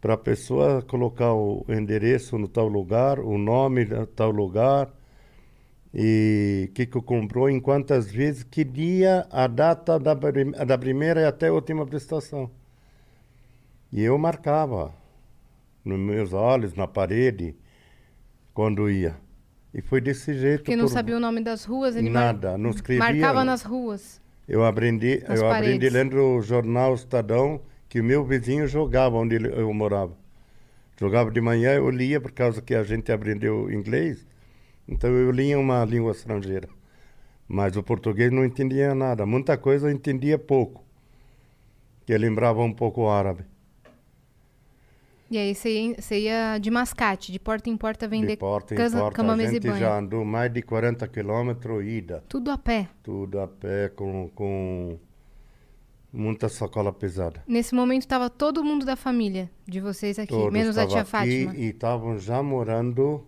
para 0.02 0.14
a 0.14 0.18
pessoa 0.18 0.82
colocar 0.82 1.34
o 1.34 1.66
endereço 1.70 2.38
no 2.38 2.48
tal 2.48 2.68
lugar, 2.68 3.20
o 3.20 3.38
nome 3.38 3.86
da 3.86 4.08
tal 4.08 4.32
lugar, 4.32 4.92
e 5.94 6.72
que 6.74 6.86
que 6.86 7.02
comprou, 7.02 7.50
em 7.50 7.60
quantas 7.60 8.10
vezes, 8.10 8.44
que 8.44 8.64
dia, 8.64 9.28
a 9.30 9.46
data 9.46 10.00
da, 10.00 10.14
da 10.14 10.78
primeira 10.78 11.22
e 11.22 11.26
até 11.26 11.50
a 11.50 11.54
última 11.54 11.86
prestação. 11.86 12.50
E 13.92 14.04
eu 14.04 14.18
marcava 14.18 14.94
nos 15.84 16.00
meus 16.00 16.34
olhos, 16.34 16.74
na 16.76 16.88
parede, 16.88 17.56
quando 18.54 18.90
ia. 18.90 19.16
E 19.74 19.82
foi 19.82 20.02
desse 20.02 20.34
jeito. 20.34 20.60
Porque 20.64 20.76
não 20.76 20.86
por- 20.86 20.92
sabia 20.92 21.18
o 21.18 21.20
nome 21.20 21.42
das 21.42 21.64
ruas, 21.66 21.96
ele 21.96 22.10
mar- 22.10 22.34
Nada, 22.34 22.58
não 22.58 22.70
escrevia. 22.72 23.04
marcava 23.04 23.44
nas 23.44 23.62
ruas. 23.64 24.22
Eu 24.48 24.66
aprendi, 24.66 25.24
eu 25.28 25.50
aprendi 25.52 25.90
lendo 25.90 26.18
o 26.18 26.42
jornal 26.42 26.94
Estadão 26.96 27.62
que 27.88 28.00
o 28.00 28.04
meu 28.04 28.24
vizinho 28.26 28.68
jogava 28.68 29.16
onde 29.18 29.36
eu 29.36 29.72
morava. 29.74 30.18
Jogava 31.00 31.32
de 31.32 31.40
manhã, 31.40 31.74
eu 31.76 31.90
lia 31.90 32.20
por 32.20 32.32
causa 32.32 32.62
que 32.62 32.74
a 32.76 32.84
gente 32.84 33.12
aprendeu 33.12 33.72
inglês. 33.72 34.26
Então 34.88 35.10
eu 35.12 35.32
lia 35.32 35.58
uma 35.58 35.86
língua 35.86 36.12
estrangeira. 36.12 36.68
Mas 37.48 37.76
o 37.78 37.84
português 37.84 38.32
não 38.32 38.44
entendia 38.44 38.94
nada. 38.94 39.26
Muita 39.26 39.56
coisa 39.58 39.88
eu 39.88 39.92
entendia 39.92 40.38
pouco. 40.38 40.84
Que 42.06 42.18
lembrava 42.18 42.62
um 42.62 42.74
pouco 42.74 43.02
o 43.04 43.10
árabe. 43.10 43.44
E 45.32 45.38
aí 45.38 45.54
você 45.54 45.70
ia, 45.70 45.96
você 46.02 46.20
ia 46.22 46.58
de 46.58 46.72
mascate, 46.72 47.32
de 47.32 47.40
porta 47.40 47.70
em 47.70 47.78
porta 47.78 48.08
vender 48.08 48.32
de 48.34 48.38
porta 48.38 48.74
em 48.74 48.78
casa- 48.78 49.00
porta. 49.00 49.16
cama, 49.16 49.34
A 49.34 49.36
mesa 49.36 49.52
e 49.52 49.54
gente 49.56 49.68
banho. 49.68 49.80
já 49.80 49.98
andou 50.00 50.26
mais 50.26 50.52
de 50.52 50.62
40 50.62 51.08
quilômetros 51.08 51.86
ida. 51.86 52.24
Tudo 52.28 52.50
a 52.52 52.58
pé. 52.58 52.90
Tudo 53.04 53.40
a 53.40 53.48
pé, 53.48 53.90
com, 53.90 54.30
com 54.34 54.98
muita 56.12 56.50
sacola 56.50 56.92
pesada. 56.92 57.44
Nesse 57.48 57.76
momento 57.76 58.02
estava 58.02 58.30
todo 58.30 58.64
mundo 58.64 58.86
da 58.86 58.96
família 58.96 59.50
de 59.68 59.80
vocês 59.80 60.18
aqui, 60.18 60.30
Todos 60.34 60.52
menos 60.52 60.78
a 60.78 60.88
tia 60.88 61.02
aqui 61.02 61.10
Fátima. 61.12 61.56
E 61.56 61.66
estavam 61.70 62.18
já 62.18 62.42
morando 62.42 63.24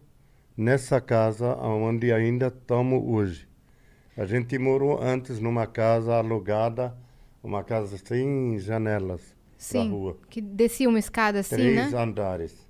nessa 0.57 0.99
casa 0.99 1.55
onde 1.57 2.11
ainda 2.11 2.47
estamos 2.47 3.01
hoje. 3.05 3.47
A 4.17 4.25
gente 4.25 4.57
morou 4.57 5.01
antes 5.01 5.39
numa 5.39 5.65
casa 5.67 6.15
alugada, 6.15 6.95
uma 7.43 7.63
casa 7.63 7.97
sem 7.97 8.57
janelas 8.59 9.35
para 9.69 9.81
Sim, 9.83 9.91
rua. 9.91 10.17
que 10.29 10.41
descia 10.41 10.89
uma 10.89 10.97
escada 10.99 11.39
assim, 11.39 11.55
Três 11.55 11.91
né? 11.91 11.97
andares. 11.97 12.67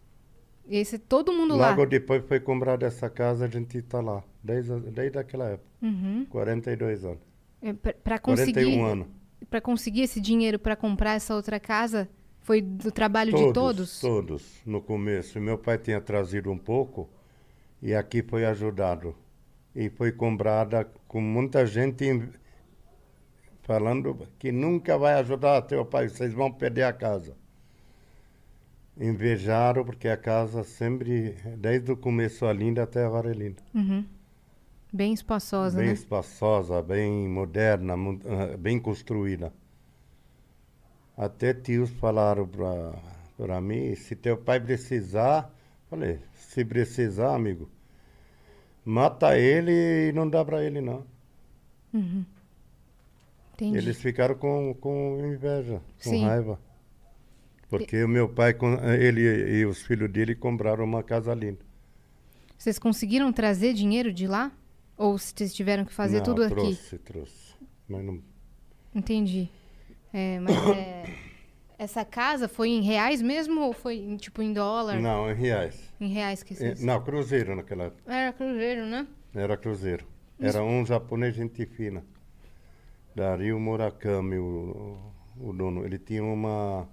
E 0.67 0.83
você, 0.83 0.97
todo 0.97 1.31
mundo 1.31 1.55
lá. 1.55 1.69
Logo 1.69 1.85
depois 1.85 2.23
foi 2.27 2.39
comprada 2.39 2.85
essa 2.85 3.09
casa, 3.09 3.45
a 3.45 3.47
gente 3.47 3.77
está 3.77 3.99
lá, 4.01 4.23
desde, 4.43 4.79
desde 4.91 5.17
aquela 5.17 5.49
época. 5.49 5.69
Uhum. 5.81 6.25
42 6.29 7.05
anos. 7.05 7.19
É, 7.61 7.73
41 7.73 8.19
conseguir, 8.19 8.79
anos. 8.81 9.07
pra 9.49 9.61
conseguir 9.61 10.01
esse 10.01 10.19
dinheiro 10.19 10.59
para 10.59 10.75
comprar 10.75 11.13
essa 11.13 11.35
outra 11.35 11.59
casa, 11.59 12.09
foi 12.41 12.61
do 12.61 12.91
trabalho 12.91 13.33
de 13.33 13.53
todos? 13.53 13.99
Todos, 13.99 14.61
no 14.65 14.81
começo. 14.81 15.39
Meu 15.39 15.57
pai 15.57 15.77
tinha 15.77 16.01
trazido 16.01 16.51
um 16.51 16.57
pouco 16.57 17.09
e 17.81 17.93
aqui 17.93 18.21
foi 18.21 18.45
ajudado. 18.45 19.15
E 19.75 19.89
foi 19.89 20.11
comprada 20.11 20.85
com 21.07 21.21
muita 21.21 21.65
gente 21.65 22.05
falando 23.71 24.27
que 24.37 24.51
nunca 24.51 24.97
vai 24.97 25.13
ajudar 25.13 25.61
teu 25.61 25.85
pai, 25.85 26.09
vocês 26.09 26.33
vão 26.33 26.51
perder 26.51 26.83
a 26.83 26.91
casa. 26.91 27.37
Invejaram 28.99 29.85
porque 29.85 30.09
a 30.09 30.17
casa 30.17 30.61
sempre, 30.65 31.37
desde 31.57 31.89
o 31.89 31.95
começo 31.95 32.45
é 32.45 32.51
linda 32.51 32.83
até 32.83 33.05
agora 33.05 33.31
é 33.31 33.33
linda. 33.33 33.63
Uhum. 33.73 34.05
Bem 34.91 35.13
espaçosa, 35.13 35.77
bem 35.77 35.87
né? 35.87 35.93
espaçosa, 35.93 36.81
bem 36.81 37.29
moderna, 37.29 37.93
ah, 37.93 38.57
bem 38.57 38.77
construída. 38.77 39.53
Até 41.15 41.53
tios 41.53 41.89
falaram 41.91 42.45
para 42.45 42.93
para 43.37 43.59
mim, 43.59 43.95
se 43.95 44.15
teu 44.15 44.37
pai 44.37 44.59
precisar, 44.59 45.49
falei, 45.89 46.19
se 46.35 46.63
precisar, 46.63 47.33
amigo, 47.33 47.67
mata 48.85 49.35
ele 49.35 50.09
e 50.09 50.11
não 50.11 50.29
dá 50.29 50.43
para 50.45 50.61
ele 50.61 50.79
não. 50.81 51.03
Entendi. 53.61 53.77
Eles 53.77 54.01
ficaram 54.01 54.33
com, 54.33 54.73
com 54.73 55.19
inveja, 55.23 55.81
com 56.03 56.09
Sim. 56.09 56.25
raiva. 56.25 56.59
Porque 57.69 58.03
o 58.03 58.07
meu 58.09 58.27
pai, 58.27 58.55
ele 58.99 59.21
e 59.21 59.65
os 59.67 59.83
filhos 59.83 60.11
dele 60.11 60.33
compraram 60.33 60.83
uma 60.83 61.03
casa 61.03 61.31
linda. 61.33 61.59
Vocês 62.57 62.79
conseguiram 62.79 63.31
trazer 63.31 63.73
dinheiro 63.73 64.11
de 64.11 64.25
lá? 64.25 64.51
Ou 64.97 65.17
vocês 65.17 65.53
tiveram 65.53 65.85
que 65.85 65.93
fazer 65.93 66.17
Não, 66.17 66.23
tudo 66.23 66.43
aqui? 66.43 66.55
trouxe, 66.55 66.97
trouxe. 66.97 67.55
Mas 67.87 68.03
não... 68.03 68.19
Entendi. 68.95 69.47
É, 70.11 70.39
mas 70.39 70.55
é, 70.75 71.03
essa 71.77 72.03
casa 72.03 72.47
foi 72.47 72.69
em 72.69 72.81
reais 72.81 73.21
mesmo 73.21 73.61
ou 73.61 73.73
foi 73.73 73.97
em, 73.97 74.17
tipo 74.17 74.41
em 74.41 74.51
dólar? 74.53 74.99
Não, 74.99 75.31
em 75.31 75.35
reais. 75.35 75.79
Em 75.99 76.07
reais 76.11 76.41
que 76.43 76.53
Eh, 76.53 76.57
vocês... 76.57 76.83
Não, 76.83 77.01
cruzeiro 77.03 77.55
naquela 77.55 77.85
época. 77.85 78.11
Era 78.11 78.33
cruzeiro, 78.33 78.85
né? 78.87 79.07
Era 79.35 79.55
cruzeiro. 79.55 80.05
Era 80.39 80.63
um 80.63 80.83
japonês 80.83 81.35
gente 81.35 81.63
fina. 81.67 82.03
Dario 83.15 83.59
Murakami, 83.59 84.37
o, 84.37 84.97
o 85.37 85.53
dono. 85.53 85.85
Ele 85.85 85.99
tinha 85.99 86.23
uma 86.23 86.87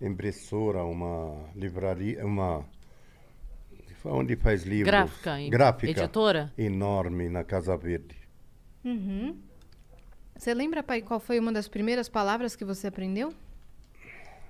impressora, 0.00 0.84
uma 0.84 1.48
livraria, 1.54 2.24
uma... 2.24 2.64
Onde 4.04 4.34
faz 4.36 4.64
livros? 4.64 4.86
Gráfica, 4.86 5.36
Gráfica. 5.50 6.00
editora? 6.00 6.52
Enorme 6.56 7.28
na 7.28 7.44
Casa 7.44 7.76
Verde. 7.76 8.16
Uhum. 8.84 9.36
Você 10.36 10.54
lembra, 10.54 10.82
pai, 10.82 11.02
qual 11.02 11.20
foi 11.20 11.38
uma 11.38 11.52
das 11.52 11.68
primeiras 11.68 12.08
palavras 12.08 12.56
que 12.56 12.64
você 12.64 12.86
aprendeu? 12.86 13.30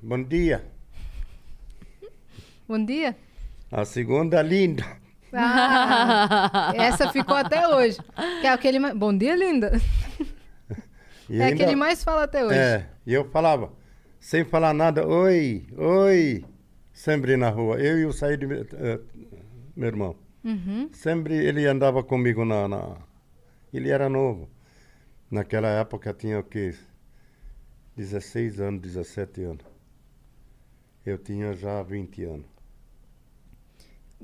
Bom 0.01 0.22
dia. 0.22 0.64
Bom 2.68 2.84
dia. 2.84 3.16
A 3.72 3.84
segunda 3.84 4.41
linda. 4.41 4.84
Ah, 5.32 6.72
essa 6.74 7.12
ficou 7.12 7.36
até 7.36 7.66
hoje. 7.68 7.99
Que 8.41 8.47
é 8.47 8.51
aquele 8.51 8.95
Bom 8.95 9.16
dia, 9.16 9.34
linda. 9.36 9.72
E 11.31 11.41
é 11.41 11.45
ainda- 11.45 11.57
que 11.57 11.62
ele 11.62 11.76
mais 11.76 12.03
fala 12.05 12.24
até 12.24 12.45
hoje. 12.45 12.59
É, 12.59 12.89
e 13.07 13.14
eu 13.14 13.24
falava, 13.31 13.72
sem 14.18 14.45
falar 14.45 14.74
nada, 14.74 15.07
oi, 15.07 15.64
oi, 15.76 16.45
sempre 16.93 17.37
na 17.37 17.49
rua. 17.51 17.78
Eu 17.81 17.99
e 17.99 18.05
o 18.05 18.12
Said, 18.12 18.43
eh, 18.45 19.01
meu 19.76 19.87
irmão. 19.89 20.16
Uhum. 20.45 20.89
Sempre 20.93 21.35
ele 21.37 21.66
andava 21.66 22.03
comigo 22.03 22.45
na, 22.45 22.66
na- 22.66 22.97
Ele 23.72 23.91
era 23.91 24.09
novo. 24.09 24.49
Naquela 25.31 25.68
época 25.68 26.12
tinha 26.12 26.41
o 26.41 26.43
quê? 26.43 26.74
16 27.97 28.59
anos, 28.61 28.81
17 28.81 29.43
anos. 29.43 29.64
Eu 31.07 31.16
tinha 31.18 31.53
já 31.55 31.83
20 31.83 32.24
anos. 32.24 32.47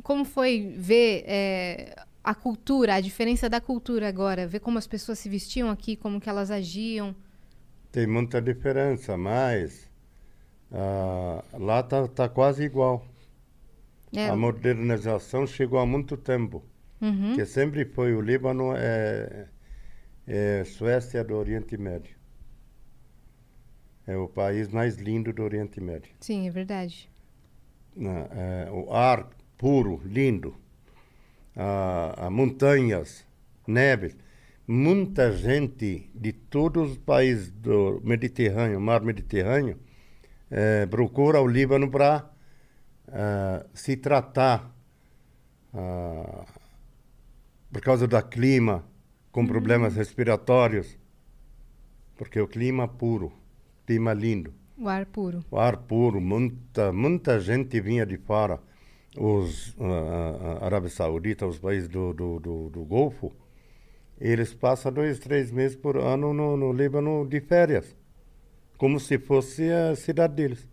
Como 0.02 0.24
foi 0.24 0.74
ver 0.76 1.24
é, 1.26 2.05
a 2.26 2.34
cultura, 2.34 2.96
a 2.96 3.00
diferença 3.00 3.48
da 3.48 3.60
cultura 3.60 4.08
agora? 4.08 4.48
Ver 4.48 4.58
como 4.60 4.78
as 4.78 4.86
pessoas 4.86 5.18
se 5.20 5.28
vestiam 5.28 5.70
aqui, 5.70 5.94
como 5.96 6.20
que 6.20 6.28
elas 6.28 6.50
agiam. 6.50 7.14
Tem 7.92 8.06
muita 8.06 8.42
diferença, 8.42 9.16
mas 9.16 9.88
ah, 10.72 11.44
lá 11.54 11.82
tá, 11.84 12.08
tá 12.08 12.28
quase 12.28 12.64
igual. 12.64 13.06
É, 14.12 14.28
A 14.28 14.34
modernização 14.36 15.46
chegou 15.46 15.78
há 15.78 15.86
muito 15.86 16.16
tempo. 16.16 16.64
uhum. 17.00 17.34
que 17.36 17.44
sempre 17.46 17.84
foi 17.84 18.14
o 18.14 18.20
Líbano 18.20 18.72
é, 18.76 19.46
é 20.26 20.64
Suécia 20.64 21.22
do 21.22 21.34
Oriente 21.36 21.76
Médio. 21.76 22.16
É 24.06 24.16
o 24.16 24.28
país 24.28 24.68
mais 24.68 24.96
lindo 24.96 25.32
do 25.32 25.42
Oriente 25.44 25.80
Médio. 25.80 26.12
Sim, 26.20 26.48
é 26.48 26.50
verdade. 26.50 27.08
Né, 27.94 28.28
é, 28.66 28.70
o 28.70 28.92
ar 28.92 29.28
puro, 29.56 30.00
lindo. 30.04 30.56
A, 31.56 32.26
a 32.26 32.30
montanhas, 32.30 33.26
neve. 33.66 34.14
Muita 34.68 35.32
gente 35.32 36.10
de 36.14 36.32
todos 36.32 36.92
os 36.92 36.98
países 36.98 37.50
do 37.50 38.00
Mediterrâneo, 38.04 38.80
mar 38.80 39.00
Mediterrâneo, 39.00 39.78
é, 40.50 40.86
procura 40.86 41.40
o 41.40 41.46
Líbano 41.46 41.90
para 41.90 42.30
se 43.72 43.96
tratar 43.96 44.74
ah, 45.72 46.44
por 47.70 47.80
causa 47.82 48.06
do 48.06 48.22
clima, 48.22 48.84
com 49.30 49.46
problemas 49.46 49.94
respiratórios, 49.94 50.98
porque 52.16 52.40
o 52.40 52.48
clima 52.48 52.84
é 52.84 52.86
puro, 52.86 53.30
clima 53.84 54.14
lindo. 54.14 54.54
O 54.78 54.88
ar 54.88 55.04
puro. 55.04 55.44
O 55.50 55.58
ar 55.58 55.76
puro, 55.76 56.20
muita, 56.20 56.92
muita 56.92 57.38
gente 57.38 57.78
vinha 57.80 58.06
de 58.06 58.16
fora. 58.16 58.58
Os 59.16 59.74
ah, 59.80 60.64
Arábia 60.64 60.90
Saudita, 60.90 61.46
os 61.46 61.58
países 61.58 61.88
do, 61.88 62.12
do, 62.12 62.38
do, 62.38 62.70
do 62.70 62.84
Golfo, 62.84 63.32
eles 64.20 64.54
passam 64.54 64.92
dois, 64.92 65.18
três 65.18 65.50
meses 65.50 65.76
por 65.76 65.96
ano 65.96 66.32
no, 66.32 66.56
no 66.56 66.72
Líbano 66.72 67.26
de 67.26 67.40
férias, 67.40 67.96
como 68.76 68.98
se 68.98 69.18
fosse 69.18 69.70
a 69.70 69.94
cidade 69.94 70.34
deles. 70.34 70.68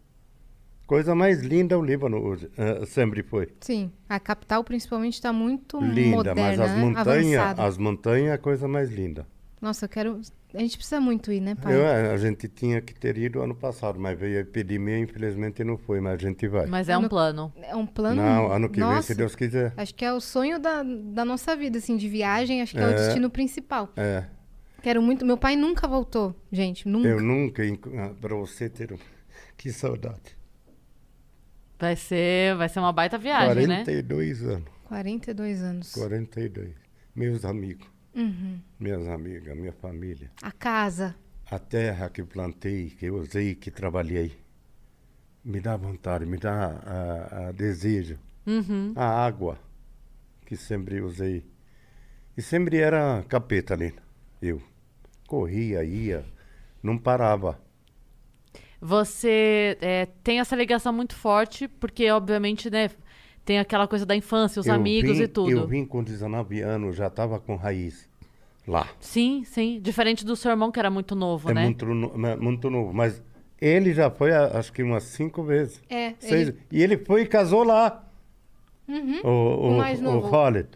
Coisa 0.85 1.15
mais 1.15 1.41
linda 1.41 1.77
o 1.79 1.81
Líbano 1.81 2.17
hoje, 2.17 2.51
ah, 2.57 2.85
sempre 2.85 3.23
foi. 3.23 3.49
Sim, 3.61 3.91
a 4.07 4.19
capital 4.19 4.63
principalmente 4.63 5.13
está 5.13 5.31
muito 5.31 5.79
Linda, 5.79 6.17
moderna, 6.17 6.41
mas 6.41 6.59
as 6.59 6.71
né? 6.71 6.81
montanhas, 6.81 7.59
as 7.59 7.77
montanhas 7.77 8.27
é 8.27 8.33
a 8.33 8.37
coisa 8.37 8.67
mais 8.67 8.89
linda. 8.89 9.25
Nossa, 9.64 9.86
eu 9.86 9.89
quero... 9.89 10.20
A 10.53 10.59
gente 10.59 10.76
precisa 10.76 10.99
muito 10.99 11.32
ir, 11.32 11.39
né, 11.39 11.55
pai? 11.55 11.74
Eu, 11.74 12.11
a 12.11 12.18
gente 12.18 12.49
tinha 12.49 12.82
que 12.82 12.93
ter 12.93 13.18
ido 13.18 13.41
ano 13.41 13.55
passado, 13.55 13.97
mas 13.97 14.20
veio 14.20 14.38
a 14.38 14.41
epidemia, 14.41 14.99
infelizmente 14.99 15.64
não 15.64 15.78
foi, 15.78 16.01
mas 16.01 16.16
a 16.16 16.18
gente 16.18 16.45
vai. 16.49 16.66
Mas 16.68 16.89
é 16.89 16.97
um 16.97 16.99
Ano- 16.99 17.09
plano. 17.09 17.53
É 17.64 17.74
um 17.76 17.86
plano... 17.88 18.22
Não, 18.22 18.51
ano 18.51 18.70
que 18.70 18.80
vem, 18.80 18.88
Nossa, 18.89 19.07
se 19.07 19.16
Deus 19.16 19.36
quiser. 19.36 19.74
Acho 19.78 19.95
que 19.95 20.03
é 20.03 20.11
o 20.11 20.20
sonho 20.20 20.59
da, 20.59 20.84
da 20.84 21.24
nossa 21.24 21.55
vida, 21.55 21.78
assim, 21.78 21.95
de 21.95 22.09
viagem. 22.09 22.61
Acho 22.61 22.74
que 22.76 22.82
é, 22.82 22.86
o 22.86 22.89
É. 22.89 22.93
destino 22.93 23.30
principal. 23.30 23.89
É. 23.95 24.26
Quero 24.82 25.01
muito... 25.01 25.26
Meu 25.26 25.38
pai 25.38 25.55
nunca 25.55 25.88
voltou, 25.88 26.36
gente. 26.51 26.86
Nunca. 26.88 27.07
Eu 27.07 27.22
nunca, 27.22 27.64
para 28.20 28.36
você 28.36 28.68
ter 28.70 28.91
um... 28.91 28.97
Que 29.55 29.72
saudade. 29.72 30.38
Vai 31.80 31.95
ser, 31.95 32.55
vai 32.57 32.68
ser 32.68 32.80
uma 32.80 32.91
baita 32.91 33.18
viagem, 33.18 33.66
né? 33.66 33.78
42 33.86 34.43
anos, 34.43 34.66
42 34.89 35.61
anos. 35.61 35.93
42. 35.93 36.70
Meus 37.16 37.43
amigos, 37.45 37.88
Uhum. 38.16 38.59
minhas 38.80 39.07
amigas, 39.07 39.57
minha 39.57 39.74
família. 39.74 40.30
A 40.41 40.51
casa. 40.51 41.16
A 41.49 41.59
terra 41.59 42.09
que 42.09 42.24
plantei, 42.24 42.89
que 42.91 43.09
usei, 43.09 43.55
que 43.55 43.72
trabalhei. 43.72 44.38
Me 45.43 45.59
dá 45.59 45.76
vontade, 45.76 46.26
me 46.26 46.38
dá 46.38 46.68
a, 46.86 47.47
a 47.47 47.51
desejo. 47.51 48.18
Uhum. 48.45 48.93
A 48.95 49.26
água, 49.26 49.59
que 50.45 50.55
sempre 50.55 51.01
usei. 51.01 51.45
E 52.38 52.41
sempre 52.41 52.78
era 52.78 53.24
capeta 53.28 53.74
ali, 53.74 53.93
eu. 54.41 54.61
Corria, 55.28 55.84
ia, 55.84 56.26
não 56.82 56.97
parava. 56.97 57.59
Você 58.80 59.78
é, 59.80 60.07
tem 60.24 60.39
essa 60.41 60.55
ligação 60.55 60.91
muito 60.91 61.16
forte, 61.16 61.68
porque, 61.68 62.11
obviamente, 62.11 62.70
né, 62.70 62.89
tem 63.45 63.59
aquela 63.59 63.87
coisa 63.87 64.05
da 64.05 64.15
infância, 64.15 64.59
os 64.59 64.67
Eu 64.67 64.73
amigos 64.73 65.17
vim- 65.17 65.23
e 65.23 65.27
tudo. 65.27 65.51
Eu 65.51 65.67
vim 65.67 65.85
com 65.85 66.03
19 66.03 66.61
anos, 66.61 66.95
já 66.95 67.07
estava 67.07 67.39
com 67.39 67.55
raiz 67.55 68.09
lá. 68.67 68.87
Sim, 68.99 69.43
sim. 69.45 69.79
Diferente 69.81 70.25
do 70.25 70.35
seu 70.35 70.51
irmão, 70.51 70.71
que 70.71 70.79
era 70.79 70.89
muito 70.89 71.15
novo, 71.15 71.49
É 71.51 71.53
né? 71.53 71.63
muito, 71.63 71.85
muito 71.85 72.69
novo. 72.69 72.93
Mas 72.93 73.21
ele 73.59 73.93
já 73.93 74.09
foi, 74.09 74.31
a- 74.33 74.57
acho 74.57 74.71
que 74.71 74.81
umas 74.83 75.03
cinco 75.03 75.43
vezes. 75.43 75.81
É, 75.89 76.13
Seis. 76.19 76.49
ele- 76.49 76.57
E 76.71 76.81
ele 76.83 76.97
foi 76.97 77.21
e 77.23 77.25
casou 77.25 77.63
lá. 77.63 78.03
Uhum. 78.87 79.19
O, 79.23 79.27
o, 79.29 79.69
O 79.69 79.77
mais 79.77 79.99
novo. 80.01 80.27
o 80.27 80.31
Khaled. 80.31 80.67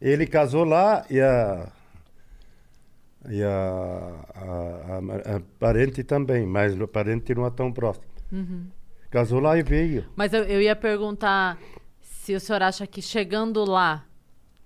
Ele 0.00 0.26
casou 0.26 0.64
lá 0.64 1.04
e 1.10 1.20
a. 1.20 1.68
E 3.28 3.42
a, 3.42 4.14
a, 4.34 5.32
a- 5.32 5.36
a 5.36 5.40
parente 5.58 6.02
também, 6.02 6.46
mas 6.46 6.78
o 6.80 6.88
parente 6.88 7.34
não 7.34 7.44
é 7.46 7.50
tão 7.50 7.70
próximo. 7.70 8.06
Uhum. 8.32 8.64
Casou 9.10 9.40
lá 9.40 9.58
e 9.58 9.62
veio. 9.62 10.06
Mas 10.16 10.32
eu, 10.32 10.44
eu 10.44 10.60
ia 10.62 10.74
perguntar 10.74 11.58
se 12.20 12.34
o 12.34 12.40
senhor 12.40 12.62
acha 12.62 12.86
que 12.86 13.00
chegando 13.00 13.64
lá 13.64 14.04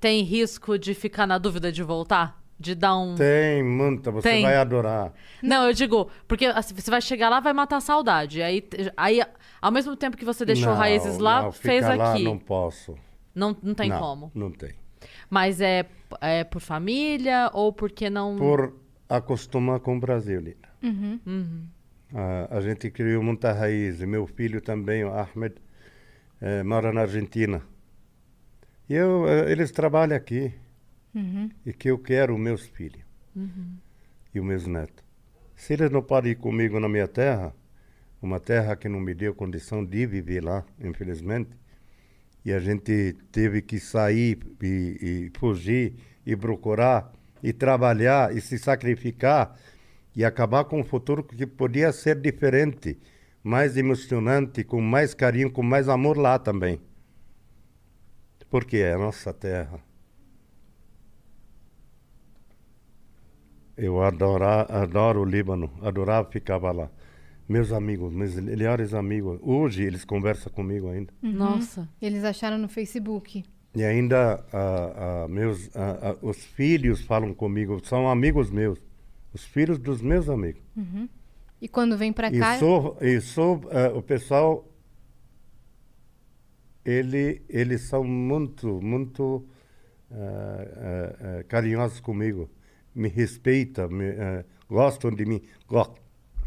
tem 0.01 0.23
risco 0.25 0.77
de 0.77 0.93
ficar 0.93 1.25
na 1.25 1.39
dúvida 1.39 1.71
de 1.71 1.85
voltar? 1.85 2.43
De 2.59 2.75
dar 2.75 2.97
um. 2.97 3.15
Tem 3.15 3.63
muita, 3.63 4.11
você 4.11 4.29
Tem. 4.29 4.43
vai 4.43 4.57
adorar. 4.57 5.13
Não, 5.41 5.67
eu 5.67 5.73
digo, 5.73 6.11
porque 6.27 6.47
assim, 6.47 6.75
você 6.75 6.91
vai 6.91 7.01
chegar 7.01 7.29
lá, 7.29 7.39
vai 7.39 7.53
matar 7.53 7.77
a 7.77 7.81
saudade. 7.81 8.43
Aí, 8.43 8.67
aí 8.97 9.23
ao 9.63 9.71
mesmo 9.71 9.95
tempo 9.97 10.17
que 10.17 10.25
você 10.25 10.45
deixou 10.45 10.71
Não, 10.71 10.77
raízes 10.77 11.19
lá, 11.19 11.43
não, 11.43 11.53
fez 11.53 11.85
lá 11.85 12.13
aqui. 12.13 12.25
não 12.25 12.39
posso. 12.39 12.97
Não, 13.33 13.57
não 13.63 13.75
tem 13.75 13.89
não, 13.89 13.99
como. 14.01 14.33
Não 14.35 14.51
tem. 14.51 14.73
Mas 15.31 15.61
é, 15.61 15.87
é 16.21 16.43
por 16.43 16.61
família 16.61 17.51
ou 17.53 17.73
porque 17.73 18.11
não. 18.11 18.37
Por 18.37 18.75
acostumar 19.09 19.79
com 19.79 19.97
o 19.97 20.01
Brasil, 20.01 20.41
Lina. 20.41 20.69
Uhum. 20.83 21.21
Uhum. 21.25 21.67
Ah, 22.15 22.49
a 22.51 22.61
gente 22.61 22.91
criou 22.91 23.23
muita 23.23 23.53
raiz. 23.53 24.01
Meu 24.01 24.27
filho 24.27 24.61
também, 24.61 25.05
o 25.05 25.13
Ahmed, 25.13 25.55
eh, 26.47 26.63
mora 26.63 26.93
na 26.93 27.03
Argentina. 27.03 27.59
E 28.89 28.95
eu, 28.95 29.27
eh, 29.29 29.51
eles 29.53 29.71
trabalham 29.73 30.17
aqui. 30.17 30.53
Uhum. 31.15 31.49
E 31.65 31.73
que 31.73 31.89
eu 31.91 31.99
quero 31.99 32.37
meus 32.37 32.67
filhos 32.67 33.03
Uhum. 33.37 33.77
e 34.35 34.41
os 34.41 34.47
meus 34.47 34.67
netos. 34.67 35.05
Se 35.57 35.73
eles 35.75 35.91
não 35.91 36.03
podem 36.03 36.33
ir 36.33 36.37
comigo 36.37 36.79
na 36.81 36.89
minha 36.89 37.07
terra, 37.09 37.55
uma 38.21 38.41
terra 38.41 38.75
que 38.77 38.89
não 38.89 39.01
me 39.01 39.15
deu 39.15 39.35
condição 39.35 39.85
de 39.85 40.07
viver 40.07 40.43
lá, 40.43 40.65
infelizmente, 40.81 41.51
e 42.45 42.53
a 42.53 42.59
gente 42.59 43.17
teve 43.33 43.63
que 43.63 43.79
sair 43.81 44.39
e, 44.63 44.99
e 45.01 45.39
fugir 45.39 45.95
e 46.27 46.37
procurar 46.37 47.13
e 47.43 47.53
trabalhar 47.53 48.37
e 48.37 48.41
se 48.41 48.59
sacrificar 48.59 49.57
e 50.17 50.25
acabar 50.25 50.65
com 50.65 50.81
um 50.81 50.85
futuro 50.85 51.23
que 51.25 51.47
podia 51.47 51.93
ser 51.93 52.21
diferente, 52.21 52.99
mais 53.45 53.77
emocionante, 53.77 54.65
com 54.65 54.81
mais 54.81 55.13
carinho, 55.13 55.51
com 55.51 55.63
mais 55.63 55.87
amor 55.87 56.17
lá 56.17 56.39
também. 56.39 56.81
Porque 58.49 58.79
é 58.79 58.95
a 58.95 58.99
nossa 58.99 59.35
terra. 59.35 59.79
Eu 63.77 64.03
adora, 64.03 64.63
adoro 64.63 65.21
o 65.21 65.25
Líbano, 65.25 65.71
adorava, 65.83 66.31
ficava 66.31 66.73
lá. 66.73 66.91
Meus 67.47 67.71
amigos, 67.71 68.15
meus 68.15 68.35
melhores 68.37 68.95
amigos. 68.95 69.39
Hoje 69.43 69.83
eles 69.83 70.05
conversam 70.05 70.51
comigo 70.51 70.89
ainda. 70.89 71.13
Nossa. 71.21 71.87
Eles 72.01 72.25
acharam 72.25 72.57
no 72.57 72.69
Facebook. 72.69 73.45
E 73.75 73.85
ainda 73.85 74.43
ah, 74.53 75.25
ah, 75.25 75.29
meus, 75.29 75.69
ah, 75.77 76.17
os 76.23 76.39
filhos 76.39 77.03
falam 77.03 77.35
comigo, 77.35 77.85
são 77.85 78.09
amigos 78.09 78.51
meus. 78.51 78.81
Os 79.35 79.45
filhos 79.45 79.79
dos 79.79 80.01
meus 80.01 80.31
amigos. 80.31 80.63
E 81.65 81.69
quando 81.69 81.97
vem 81.97 82.13
pra 82.13 82.29
E 82.29 82.39
cá, 82.39 82.59
sou, 82.59 82.99
e 83.01 83.19
sou 83.23 83.59
ah, 83.71 83.97
o 83.97 84.03
pessoal, 84.03 84.69
ele, 86.85 87.41
eles 87.49 87.81
são 87.81 88.05
muito, 88.05 88.83
muito 88.83 89.49
ah, 90.11 91.39
ah, 91.41 91.45
carinhosos 91.45 92.01
comigo. 92.01 92.51
Me 92.95 93.09
respeitam, 93.09 93.89
me, 93.89 94.05
gostam 94.69 95.11
de 95.11 95.25
mim, 95.25 95.41
go- 95.67 95.95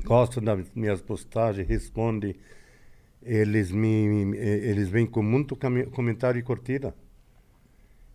gostam 0.04 0.44
das 0.44 0.70
minhas 0.76 1.02
postagens, 1.02 1.68
respondem. 1.68 2.36
Eles, 3.24 3.72
me, 3.72 4.38
eles 4.38 4.88
vêm 4.88 5.08
com 5.08 5.24
muito 5.24 5.58
comentário 5.92 6.38
e 6.38 6.44
curtida. 6.44 6.94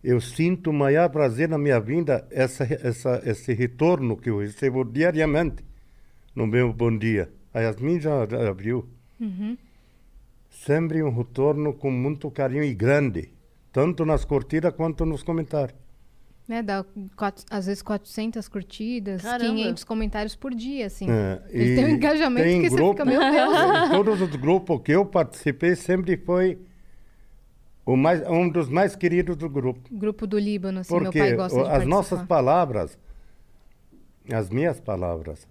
Eu 0.01 0.21
sinto 0.21 0.69
o 0.69 0.73
maior 0.73 1.09
prazer 1.09 1.49
na 1.49 1.57
minha 1.57 1.81
vida, 1.81 2.25
essa, 2.31 2.63
essa, 2.63 3.21
esse 3.25 3.53
retorno 3.53 4.15
que 4.15 4.29
eu 4.29 4.39
recebo 4.39 4.85
diariamente 4.85 5.65
no 6.35 6.47
meu 6.47 6.71
bom 6.73 6.95
dia. 6.97 7.31
A 7.53 7.59
Yasmin 7.61 7.99
já, 7.99 8.25
já 8.25 8.51
viu. 8.51 8.87
Sempre 10.49 11.01
um 11.03 11.09
retorno 11.15 11.73
com 11.73 11.91
muito 11.91 12.29
carinho 12.31 12.63
e 12.63 12.73
grande, 12.73 13.33
tanto 13.71 14.05
nas 14.05 14.23
curtidas 14.25 14.73
quanto 14.73 15.05
nos 15.05 15.23
comentários. 15.23 15.77
né, 16.45 16.61
dá 16.61 16.85
quatro- 17.15 17.45
às 17.49 17.67
vezes 17.67 17.81
400 17.81 18.49
curtidas, 18.49 19.21
Caramba. 19.21 19.49
500 19.55 19.83
comentários 19.85 20.35
por 20.35 20.53
dia, 20.53 20.87
assim. 20.87 21.09
É, 21.09 21.41
Eles 21.49 21.69
e 21.71 21.75
têm 21.75 21.85
um 21.85 21.89
engajamento 21.95 22.45
tem 22.47 22.61
que 22.61 22.69
você 22.69 22.75
grupo- 22.75 22.91
fica, 22.91 23.05
meu 23.05 23.19
Deus. 23.31 23.89
Todos 23.91 24.21
os 24.21 24.35
grupos 24.35 24.81
que 24.83 24.91
eu 24.91 25.05
participei, 25.05 25.73
sempre 25.75 26.17
foi 26.17 26.59
o 27.85 27.95
mais, 27.95 28.21
um 28.29 28.49
dos 28.49 28.67
mais 28.67 28.93
queridos 28.93 29.37
do 29.37 29.49
grupo. 29.49 29.81
Grupo 29.89 30.27
do 30.27 30.37
Líbano, 30.37 30.81
assim, 30.81 30.93
meu 30.93 31.03
Porque 31.05 31.19
pai 31.19 31.33
gosta 31.33 31.63
de 31.63 31.69
as 31.69 31.85
nossas 31.87 32.21
palavras, 32.23 32.99
as 34.31 34.49
minhas 34.49 34.81
palavras, 34.81 35.47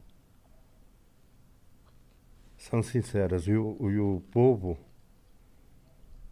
são 2.63 2.83
sinceras. 2.83 3.47
E 3.47 3.53
o, 3.53 3.77
e 3.91 3.99
o 3.99 4.23
povo, 4.31 4.79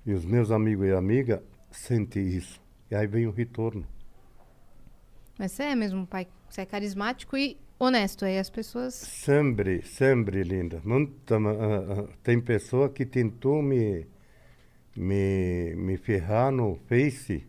e 0.06 0.12
os 0.12 0.24
meus 0.24 0.50
amigos 0.50 0.86
e 0.86 0.92
amigas, 0.92 1.40
sentem 1.70 2.28
isso. 2.28 2.60
E 2.90 2.94
aí 2.94 3.06
vem 3.06 3.26
o 3.26 3.30
retorno. 3.30 3.86
Mas 5.38 5.52
você 5.52 5.64
é 5.64 5.74
mesmo, 5.74 6.06
pai. 6.06 6.26
Você 6.48 6.62
é 6.62 6.66
carismático 6.66 7.36
e 7.36 7.56
honesto. 7.78 8.24
Aí 8.24 8.38
as 8.38 8.50
pessoas. 8.50 8.94
Sempre, 8.94 9.82
sempre, 9.82 10.42
linda. 10.42 10.80
Muita, 10.84 11.36
ah, 11.36 11.38
ah, 11.40 12.08
tem 12.22 12.40
pessoa 12.40 12.88
que 12.88 13.04
tentou 13.04 13.62
me, 13.62 14.06
me, 14.96 15.74
me 15.76 15.96
ferrar 15.96 16.52
no 16.52 16.76
Face, 16.86 17.46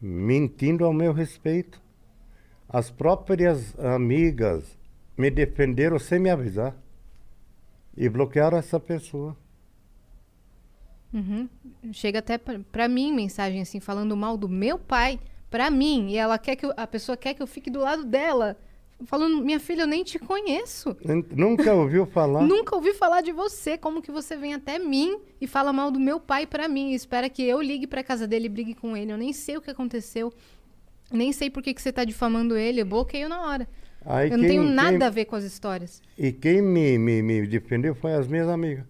mentindo 0.00 0.84
ao 0.84 0.92
meu 0.92 1.12
respeito. 1.12 1.80
As 2.68 2.90
próprias 2.90 3.78
amigas 3.78 4.78
me 5.16 5.30
defenderam 5.30 5.98
sem 5.98 6.18
me 6.18 6.30
avisar. 6.30 6.81
E 7.96 8.08
bloquearam 8.08 8.56
essa 8.58 8.80
pessoa. 8.80 9.36
Uhum. 11.12 11.48
Chega 11.92 12.20
até 12.20 12.38
pra 12.38 12.88
mim 12.88 13.12
mensagem 13.12 13.60
assim, 13.60 13.80
falando 13.80 14.16
mal 14.16 14.36
do 14.36 14.48
meu 14.48 14.78
pai, 14.78 15.20
pra 15.50 15.70
mim. 15.70 16.08
E 16.10 16.16
ela 16.16 16.38
quer 16.38 16.56
que 16.56 16.64
eu- 16.64 16.72
a 16.76 16.86
pessoa 16.86 17.16
quer 17.16 17.34
que 17.34 17.42
eu 17.42 17.46
fique 17.46 17.70
do 17.70 17.80
lado 17.80 18.04
dela. 18.04 18.56
Falando, 19.04 19.42
minha 19.44 19.58
filha, 19.58 19.82
eu 19.82 19.86
nem 19.86 20.04
te 20.04 20.18
conheço. 20.18 20.96
Nun- 21.04 21.24
Nunca 21.32 21.74
ouviu 21.74 22.06
falar? 22.06 22.42
Nunca 22.46 22.76
ouvi 22.76 22.94
falar 22.94 23.20
de 23.20 23.32
você. 23.32 23.76
Como 23.76 24.00
que 24.00 24.12
você 24.12 24.36
vem 24.36 24.54
até 24.54 24.78
mim 24.78 25.18
e 25.40 25.46
fala 25.46 25.72
mal 25.72 25.90
do 25.90 25.98
meu 26.00 26.18
pai 26.20 26.46
pra 26.46 26.68
mim? 26.68 26.92
E 26.92 26.94
espera 26.94 27.28
que 27.28 27.42
eu 27.42 27.60
ligue 27.60 27.86
pra 27.86 28.02
casa 28.04 28.26
dele 28.26 28.46
e 28.46 28.48
brigue 28.48 28.74
com 28.74 28.96
ele. 28.96 29.12
Eu 29.12 29.18
nem 29.18 29.32
sei 29.32 29.56
o 29.56 29.60
que 29.60 29.70
aconteceu. 29.70 30.32
Nem 31.10 31.32
sei 31.32 31.50
por 31.50 31.62
que, 31.62 31.74
que 31.74 31.82
você 31.82 31.92
tá 31.92 32.04
difamando 32.04 32.56
ele. 32.56 32.80
Eu 32.80 32.86
bloqueio 32.86 33.28
na 33.28 33.42
hora. 33.42 33.68
Aí 34.04 34.30
eu 34.30 34.36
não 34.38 34.46
tenho 34.46 34.62
nada 34.64 34.98
quem- 34.98 35.06
a 35.06 35.10
ver 35.10 35.24
com 35.26 35.36
as 35.36 35.44
histórias. 35.44 36.02
E 36.18 36.32
quem 36.32 36.60
me, 36.60 36.98
me, 36.98 37.22
me 37.22 37.46
defendeu 37.46 37.94
foi 37.94 38.12
as 38.14 38.26
minhas 38.26 38.48
amigas. 38.48 38.84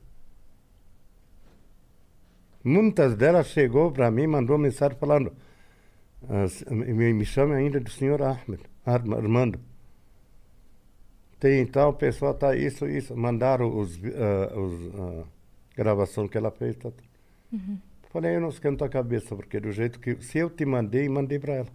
Muitas 2.64 3.16
delas 3.16 3.48
chegou 3.48 3.90
para 3.90 4.10
mim, 4.10 4.26
mandou 4.26 4.56
mensagem 4.56 4.96
falando, 4.98 5.32
me, 6.70 7.12
me 7.12 7.24
chame 7.24 7.54
ainda 7.54 7.80
do 7.80 7.90
senhor 7.90 8.22
Ahmed, 8.22 8.60
Arma- 8.86 9.16
Armando. 9.16 9.58
Tem 11.40 11.66
tal 11.66 11.92
pessoa, 11.94 12.32
tá 12.32 12.54
isso, 12.54 12.86
isso. 12.88 13.16
Mandaram 13.16 13.76
os, 13.76 13.98
ah, 14.04 14.56
os 14.58 14.94
ah, 14.94 15.24
gravação 15.76 16.28
que 16.28 16.38
ela 16.38 16.52
fez. 16.52 16.76
Tá, 16.76 16.92
tá. 16.92 17.02
Falei, 18.12 18.36
eu 18.36 18.40
não 18.40 18.48
esquento 18.50 18.84
a 18.84 18.88
cabeça, 18.88 19.34
porque 19.34 19.58
do 19.58 19.72
jeito 19.72 19.98
que. 19.98 20.22
Se 20.22 20.38
eu 20.38 20.48
te 20.48 20.64
mandei, 20.64 21.08
mandei 21.08 21.40
para 21.40 21.54
ela. 21.54 21.68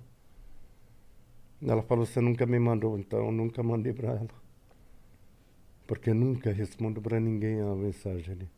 Ela 1.61 1.81
falou, 1.81 2.05
você 2.05 2.21
nunca 2.21 2.45
me 2.45 2.59
mandou, 2.59 2.97
então 2.99 3.25
eu 3.25 3.31
nunca 3.31 3.63
mandei 3.63 3.91
para 3.93 4.09
ela. 4.09 4.27
Porque 5.87 6.09
eu 6.09 6.15
nunca 6.15 6.51
respondo 6.51 7.01
para 7.01 7.19
ninguém 7.19 7.59
a 7.61 7.73
mensagem 7.75 8.33
ali. 8.33 8.49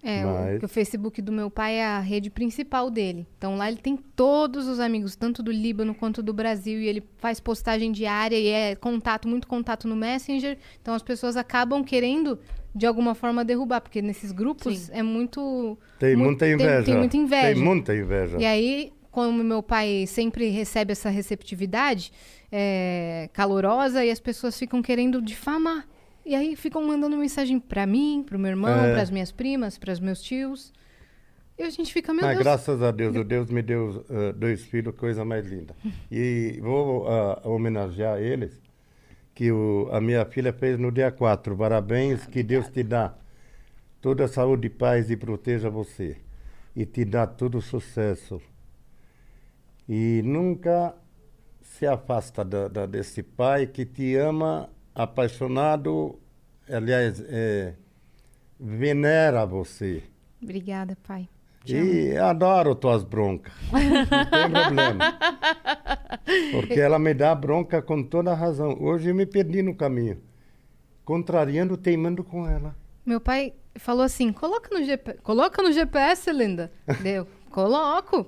É, 0.00 0.24
o- 0.24 0.28
Mas- 0.32 0.62
o, 0.62 0.68
Facebook 0.68 1.20
do 1.20 1.32
meu 1.32 1.50
pai 1.50 1.74
é 1.76 1.84
a 1.84 1.98
rede 1.98 2.30
principal 2.30 2.88
dele. 2.88 3.26
Então 3.36 3.56
lá 3.56 3.68
ele 3.68 3.78
tem 3.80 3.96
todos 3.96 4.68
os 4.68 4.78
amigos, 4.78 5.16
tanto 5.16 5.42
do 5.42 5.50
Líbano 5.50 5.92
quanto 5.94 6.22
do 6.22 6.32
Brasil, 6.32 6.80
e 6.80 6.86
ele 6.86 7.02
faz 7.16 7.40
postagem 7.40 7.90
diária 7.90 8.36
e 8.38 8.46
é 8.46 8.76
contato, 8.76 9.26
muito 9.26 9.48
contato 9.48 9.88
no 9.88 9.96
Messenger. 9.96 10.56
Então 10.80 10.94
as 10.94 11.02
pessoas 11.02 11.36
acabam 11.36 11.82
querendo 11.82 12.38
de 12.72 12.86
alguma 12.86 13.14
forma 13.14 13.44
derrubar, 13.44 13.80
porque 13.80 14.00
nesses 14.00 14.30
grupos 14.30 14.78
Sim. 14.78 14.92
é 14.92 15.02
muito 15.02 15.76
Tem 15.98 16.14
mu- 16.14 16.24
muita 16.26 16.46
inveja. 16.48 16.84
Tem, 16.84 16.96
muita 16.96 17.16
inveja. 17.16 17.54
Tem 17.54 17.64
muita 17.64 17.96
inveja. 17.96 18.38
E 18.38 18.44
aí, 18.46 18.92
como 19.10 19.42
meu 19.42 19.62
pai 19.62 20.06
sempre 20.06 20.48
recebe 20.50 20.92
essa 20.92 21.08
receptividade 21.10 22.12
é, 22.52 23.28
calorosa, 23.32 24.04
e 24.04 24.10
as 24.10 24.20
pessoas 24.20 24.58
ficam 24.58 24.80
querendo 24.82 25.20
difamar. 25.22 25.86
E 26.24 26.34
aí 26.34 26.54
ficam 26.56 26.82
mandando 26.86 27.16
mensagem 27.16 27.58
pra 27.58 27.86
mim, 27.86 28.22
pro 28.26 28.38
meu 28.38 28.50
irmão, 28.50 28.70
É. 28.84 28.92
pras 28.92 29.10
minhas 29.10 29.32
primas, 29.32 29.78
pras 29.78 29.98
meus 29.98 30.20
tios. 30.22 30.72
E 31.58 31.62
a 31.62 31.70
gente 31.70 31.92
fica, 31.92 32.12
meu 32.14 32.24
Ah, 32.24 32.28
Deus. 32.32 32.42
graças 32.42 32.82
a 32.82 32.90
Deus, 32.90 33.16
o 33.16 33.24
Deus 33.24 33.50
me 33.50 33.62
deu 33.62 34.04
ah, 34.10 34.32
dois 34.36 34.62
filhos, 34.64 34.94
coisa 34.94 35.24
mais 35.24 35.46
linda. 35.46 35.74
E 36.10 36.58
vou 36.62 37.08
ah, 37.08 37.40
homenagear 37.44 38.18
eles, 38.20 38.60
que 39.34 39.50
o, 39.50 39.88
a 39.90 40.00
minha 40.00 40.24
filha 40.26 40.52
fez 40.52 40.78
no 40.78 40.92
dia 40.92 41.10
4. 41.10 41.56
Parabéns, 41.56 42.26
que 42.26 42.42
Deus 42.42 42.68
te 42.68 42.82
dá 42.82 43.14
toda 44.00 44.24
a 44.26 44.28
saúde 44.28 44.66
e 44.66 44.70
paz 44.70 45.10
e 45.10 45.16
proteja 45.16 45.68
você. 45.70 46.16
E 46.76 46.84
te 46.86 47.04
dá 47.04 47.26
todo 47.26 47.58
o 47.58 47.62
sucesso. 47.62 48.40
E 49.88 50.20
nunca 50.24 50.94
se 51.62 51.86
afasta 51.86 52.44
da, 52.44 52.68
da- 52.68 52.86
desse 52.86 53.22
pai 53.22 53.66
que 53.66 53.84
te 53.86 54.16
ama, 54.16 54.68
apaixonado, 54.94 56.18
aliás, 56.68 57.22
é, 57.28 57.74
venera 58.58 59.46
você. 59.46 60.02
Obrigada, 60.42 60.96
pai. 61.06 61.28
Te 61.64 61.76
amo. 61.76 61.90
E 61.90 62.16
adoro 62.16 62.74
tuas 62.74 63.02
broncas. 63.04 63.52
Não 63.72 64.30
tem 64.30 64.50
problema. 64.50 65.18
Porque 66.52 66.80
ela 66.80 66.98
me 66.98 67.14
dá 67.14 67.34
bronca 67.34 67.80
com 67.82 68.02
toda 68.02 68.32
a 68.32 68.34
razão. 68.34 68.76
Hoje 68.80 69.08
eu 69.10 69.14
me 69.14 69.26
perdi 69.26 69.62
no 69.62 69.74
caminho. 69.74 70.20
Contrariando, 71.04 71.76
teimando 71.76 72.22
com 72.22 72.46
ela. 72.46 72.76
Meu 73.04 73.20
pai 73.20 73.54
falou 73.76 74.02
assim: 74.04 74.32
coloca 74.32 74.68
no, 74.76 74.84
GP... 74.84 75.14
coloca 75.22 75.62
no 75.62 75.72
GPS, 75.72 76.30
linda. 76.32 76.70
Deu, 77.02 77.26
coloco. 77.50 78.26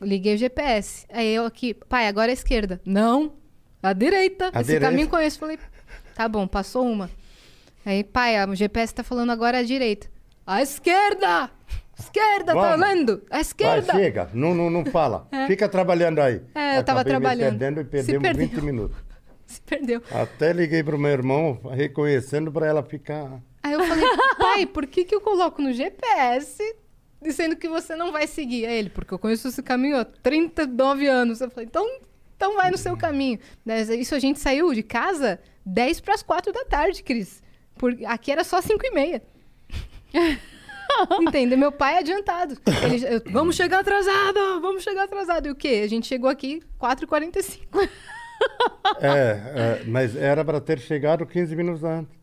Liguei 0.00 0.34
o 0.34 0.38
GPS. 0.38 1.06
Aí 1.10 1.34
eu 1.34 1.44
aqui, 1.46 1.72
pai, 1.74 2.06
agora 2.06 2.30
é 2.30 2.32
a 2.32 2.34
esquerda. 2.34 2.80
Não, 2.84 3.32
a 3.82 3.92
direita. 3.92 4.50
A 4.52 4.60
Esse 4.60 4.64
direita. 4.72 4.86
caminho 4.86 5.08
conheço. 5.08 5.38
Falei, 5.38 5.58
tá 6.14 6.28
bom, 6.28 6.46
passou 6.46 6.84
uma. 6.86 7.10
Aí, 7.84 8.02
pai, 8.04 8.44
o 8.46 8.54
GPS 8.54 8.92
tá 8.94 9.02
falando 9.02 9.30
agora 9.30 9.58
a 9.58 9.62
direita. 9.62 10.08
A 10.46 10.60
esquerda! 10.62 11.50
Esquerda, 11.98 12.52
tá 12.52 12.54
Vamos. 12.54 12.86
vendo? 12.86 13.22
A 13.30 13.34
Vai, 13.34 13.40
esquerda! 13.40 13.92
chega, 13.94 14.28
não, 14.34 14.54
não, 14.54 14.68
não 14.68 14.84
fala. 14.84 15.26
Fica 15.46 15.66
trabalhando 15.68 16.20
aí. 16.20 16.42
É, 16.54 16.78
eu 16.78 16.84
tava 16.84 17.00
Acabei 17.00 17.14
me 17.18 17.20
trabalhando. 17.20 17.58
perdendo 17.58 17.80
e 17.80 17.84
perdemos 17.84 18.22
perdeu. 18.22 18.48
20 18.48 18.60
minutos. 18.62 18.96
Se 19.46 19.60
perdeu. 19.62 20.02
Até 20.10 20.52
liguei 20.52 20.82
pro 20.82 20.98
meu 20.98 21.10
irmão, 21.10 21.58
reconhecendo 21.72 22.52
para 22.52 22.66
ela 22.66 22.82
ficar. 22.82 23.40
Aí 23.62 23.72
eu 23.72 23.82
falei, 23.84 24.04
pai, 24.38 24.66
por 24.66 24.86
que, 24.86 25.04
que 25.04 25.14
eu 25.14 25.20
coloco 25.20 25.62
no 25.62 25.72
GPS 25.72 26.62
dizendo 27.26 27.56
que 27.56 27.68
você 27.68 27.94
não 27.96 28.12
vai 28.12 28.26
seguir? 28.26 28.66
Aí 28.66 28.78
ele, 28.78 28.90
porque 28.90 29.12
eu 29.12 29.18
conheço 29.18 29.48
esse 29.48 29.62
caminho 29.62 29.98
há 29.98 30.04
39 30.04 31.06
anos. 31.06 31.40
Eu 31.40 31.50
falei, 31.50 31.66
então, 31.66 31.86
então 32.36 32.56
vai 32.56 32.70
no 32.70 32.78
seu 32.78 32.96
caminho. 32.96 33.38
Mas 33.64 33.88
Isso 33.88 34.14
a 34.14 34.18
gente 34.18 34.38
saiu 34.38 34.72
de 34.72 34.82
casa 34.82 35.40
10 35.64 36.00
para 36.00 36.14
as 36.14 36.22
4 36.22 36.52
da 36.52 36.64
tarde, 36.64 37.02
Cris. 37.02 37.42
Por, 37.76 37.96
aqui 38.06 38.32
era 38.32 38.44
só 38.44 38.60
5 38.60 38.80
e 38.86 38.90
meia. 38.90 39.22
Entende? 41.20 41.56
Meu 41.56 41.72
pai 41.72 41.94
é 41.94 41.98
adiantado. 41.98 42.56
Ele, 42.84 43.04
eu, 43.06 43.22
vamos 43.30 43.56
chegar 43.56 43.80
atrasado, 43.80 44.60
vamos 44.60 44.82
chegar 44.82 45.04
atrasado. 45.04 45.48
E 45.48 45.50
o 45.50 45.54
quê? 45.54 45.82
A 45.84 45.88
gente 45.88 46.06
chegou 46.06 46.30
aqui 46.30 46.62
4h45. 46.80 47.88
É, 49.00 49.08
é, 49.10 49.84
mas 49.86 50.14
era 50.14 50.44
para 50.44 50.60
ter 50.60 50.78
chegado 50.78 51.26
15 51.26 51.56
minutos 51.56 51.82
antes. 51.82 52.15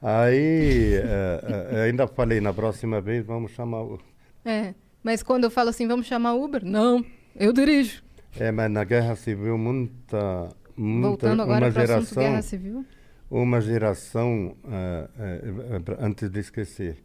Aí, 0.00 0.94
é, 0.94 1.72
é, 1.72 1.82
ainda 1.82 2.06
falei, 2.06 2.40
na 2.40 2.52
próxima 2.52 3.00
vez 3.00 3.26
vamos 3.26 3.50
chamar 3.50 3.82
o... 3.82 3.98
É, 4.44 4.74
mas 5.02 5.24
quando 5.24 5.44
eu 5.44 5.50
falo 5.50 5.70
assim, 5.70 5.88
vamos 5.88 6.06
chamar 6.06 6.34
Uber? 6.34 6.64
Não, 6.64 7.04
eu 7.34 7.52
dirijo. 7.52 8.02
É, 8.38 8.52
mas 8.52 8.70
na 8.70 8.84
Guerra 8.84 9.16
Civil, 9.16 9.58
muita... 9.58 10.50
muita 10.76 11.08
Voltando 11.08 11.42
agora 11.42 11.66
uma 11.66 11.72
para 11.72 11.86
geração, 11.86 12.22
Guerra 12.22 12.42
Civil. 12.42 12.84
Uma 13.28 13.60
geração, 13.60 14.56
é, 14.70 15.08
é, 15.18 16.04
antes 16.04 16.30
de 16.30 16.38
esquecer, 16.38 17.02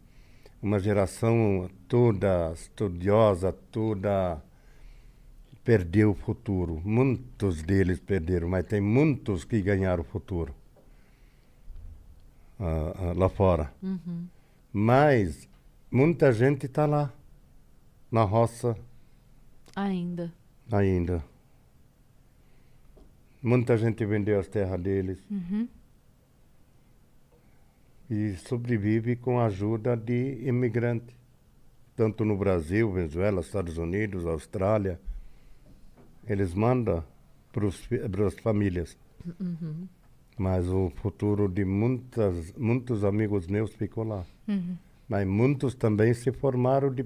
uma 0.62 0.78
geração 0.78 1.68
toda 1.88 2.52
estudiosa, 2.52 3.52
toda 3.72 4.40
perdeu 5.64 6.12
o 6.12 6.14
futuro. 6.14 6.80
Muitos 6.84 7.60
deles 7.60 7.98
perderam, 7.98 8.48
mas 8.48 8.64
tem 8.66 8.80
muitos 8.80 9.44
que 9.44 9.60
ganharam 9.60 10.02
o 10.02 10.06
futuro 10.06 10.54
ah, 12.58 13.12
lá 13.16 13.28
fora. 13.28 13.72
Mas 14.72 15.48
muita 15.90 16.32
gente 16.32 16.66
está 16.66 16.86
lá, 16.86 17.12
na 18.10 18.22
roça 18.22 18.76
Ainda. 19.76 20.32
ainda. 20.70 21.24
Muita 23.42 23.76
gente 23.76 24.04
vendeu 24.06 24.38
as 24.40 24.48
terras 24.48 24.80
deles. 24.80 25.18
E 28.08 28.34
sobrevive 28.36 29.16
com 29.16 29.38
a 29.40 29.46
ajuda 29.46 29.96
de 29.96 30.38
imigrantes. 30.46 31.14
Tanto 31.96 32.24
no 32.24 32.36
Brasil, 32.36 32.90
Venezuela, 32.92 33.40
Estados 33.40 33.76
Unidos, 33.78 34.26
Austrália. 34.26 35.00
Eles 36.26 36.54
mandam 36.54 37.04
para 37.52 38.26
as 38.26 38.34
famílias. 38.40 38.96
Mas 40.36 40.68
o 40.68 40.90
futuro 40.96 41.48
de 41.48 41.64
muitas, 41.64 42.52
muitos 42.58 43.04
amigos 43.04 43.46
meus 43.46 43.72
ficou 43.74 44.04
lá. 44.04 44.24
Mas 45.08 45.26
muitos 45.26 45.74
também 45.74 46.12
se 46.14 46.32
formaram 46.32 46.90
de, 46.92 47.04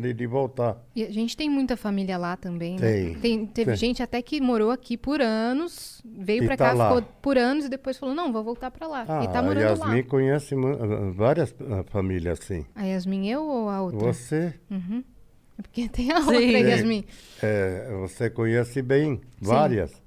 de, 0.00 0.12
de 0.12 0.26
voltar. 0.26 0.76
E 0.94 1.04
a 1.04 1.10
gente 1.10 1.36
tem 1.36 1.48
muita 1.48 1.76
família 1.76 2.18
lá 2.18 2.36
também, 2.36 2.74
né? 2.78 3.14
Tem, 3.22 3.46
teve 3.46 3.70
tem. 3.70 3.76
gente 3.76 4.02
até 4.02 4.20
que 4.20 4.40
morou 4.40 4.70
aqui 4.72 4.96
por 4.96 5.20
anos, 5.20 6.02
veio 6.04 6.44
pra 6.46 6.56
tá 6.56 6.64
cá, 6.66 6.72
lá. 6.74 6.88
ficou 6.88 7.02
por 7.22 7.38
anos 7.38 7.64
e 7.66 7.68
depois 7.68 7.96
falou, 7.96 8.14
não, 8.14 8.32
vou 8.32 8.42
voltar 8.42 8.70
pra 8.72 8.88
lá. 8.88 9.04
Ah, 9.08 9.22
e 9.24 9.28
tá 9.28 9.38
a 9.38 9.42
morando 9.42 9.60
Yasmin 9.62 9.96
lá. 9.98 10.02
conhece 10.02 10.56
mu- 10.56 10.76
ah, 10.78 11.10
várias 11.14 11.54
ah, 11.60 11.84
famílias 11.86 12.40
assim. 12.40 12.66
A 12.74 12.82
Yasmin 12.84 13.28
eu 13.30 13.44
ou 13.44 13.68
a 13.70 13.82
outra? 13.82 14.12
Você, 14.12 14.54
É 14.70 15.62
Porque 15.62 15.88
tem 15.88 16.10
a 16.10 16.20
Sim. 16.20 16.26
outra, 16.34 16.40
Sim. 16.40 16.68
Yasmin. 16.68 17.04
é, 17.40 17.96
você 18.00 18.28
conhece 18.28 18.82
bem 18.82 19.20
várias. 19.40 20.02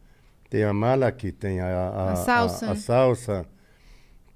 Tem 0.52 0.66
a 0.66 0.74
Malaki, 0.74 1.32
tem 1.32 1.62
a, 1.62 1.66
a, 1.66 2.12
A 2.12 2.16
Salsa. 2.18 2.68
a- 2.68 2.72
a 2.72 2.76
Salsa. 2.76 3.46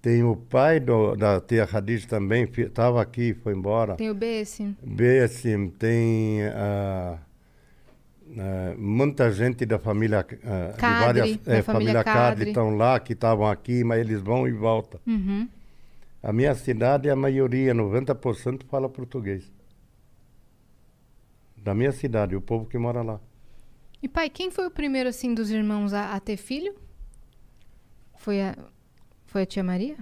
Tem 0.01 0.23
o 0.23 0.33
pai 0.37 0.79
do, 0.79 1.13
da 1.13 1.41
tia 1.41 1.67
Hadid 1.69 2.07
também, 2.07 2.49
estava 2.57 3.01
aqui, 3.01 3.33
foi 3.33 3.53
embora. 3.53 3.95
Tem 3.95 4.09
o 4.09 4.13
Bessim. 4.15 4.77
Bessim, 4.81 5.67
tem 5.67 6.43
ah, 6.53 7.17
ah, 8.37 8.75
muita 8.77 9.29
gente 9.29 9.65
da 9.65 9.77
família 9.77 10.19
ah, 10.19 10.71
de 10.71 10.77
Cadre, 10.77 11.05
várias 11.05 11.37
da 11.37 11.53
eh, 11.57 11.61
família 11.61 11.63
família. 11.63 12.03
Cadre 12.05 12.49
estão 12.51 12.77
lá, 12.77 12.97
que 12.97 13.11
estavam 13.11 13.47
aqui, 13.47 13.83
mas 13.83 13.99
eles 13.99 14.21
vão 14.21 14.47
e 14.47 14.53
voltam. 14.53 15.01
Uhum. 15.05 15.49
A 16.23 16.31
minha 16.31 16.55
cidade, 16.55 17.09
a 17.09 17.15
maioria, 17.15 17.73
90% 17.75 18.63
fala 18.69 18.87
português. 18.87 19.51
Da 21.57 21.73
minha 21.73 21.91
cidade, 21.91 22.37
o 22.37 22.41
povo 22.41 22.67
que 22.67 22.77
mora 22.77 23.01
lá. 23.01 23.19
E 24.05 24.07
pai, 24.07 24.29
quem 24.29 24.51
foi 24.51 24.67
o 24.67 24.69
primeiro, 24.69 25.09
assim, 25.09 25.33
dos 25.33 25.49
irmãos 25.49 25.91
a, 25.91 26.13
a 26.13 26.19
ter 26.19 26.37
filho? 26.37 26.75
Foi 28.19 28.39
a, 28.39 28.55
foi 29.25 29.41
a 29.41 29.45
tia 29.47 29.63
Maria? 29.63 29.97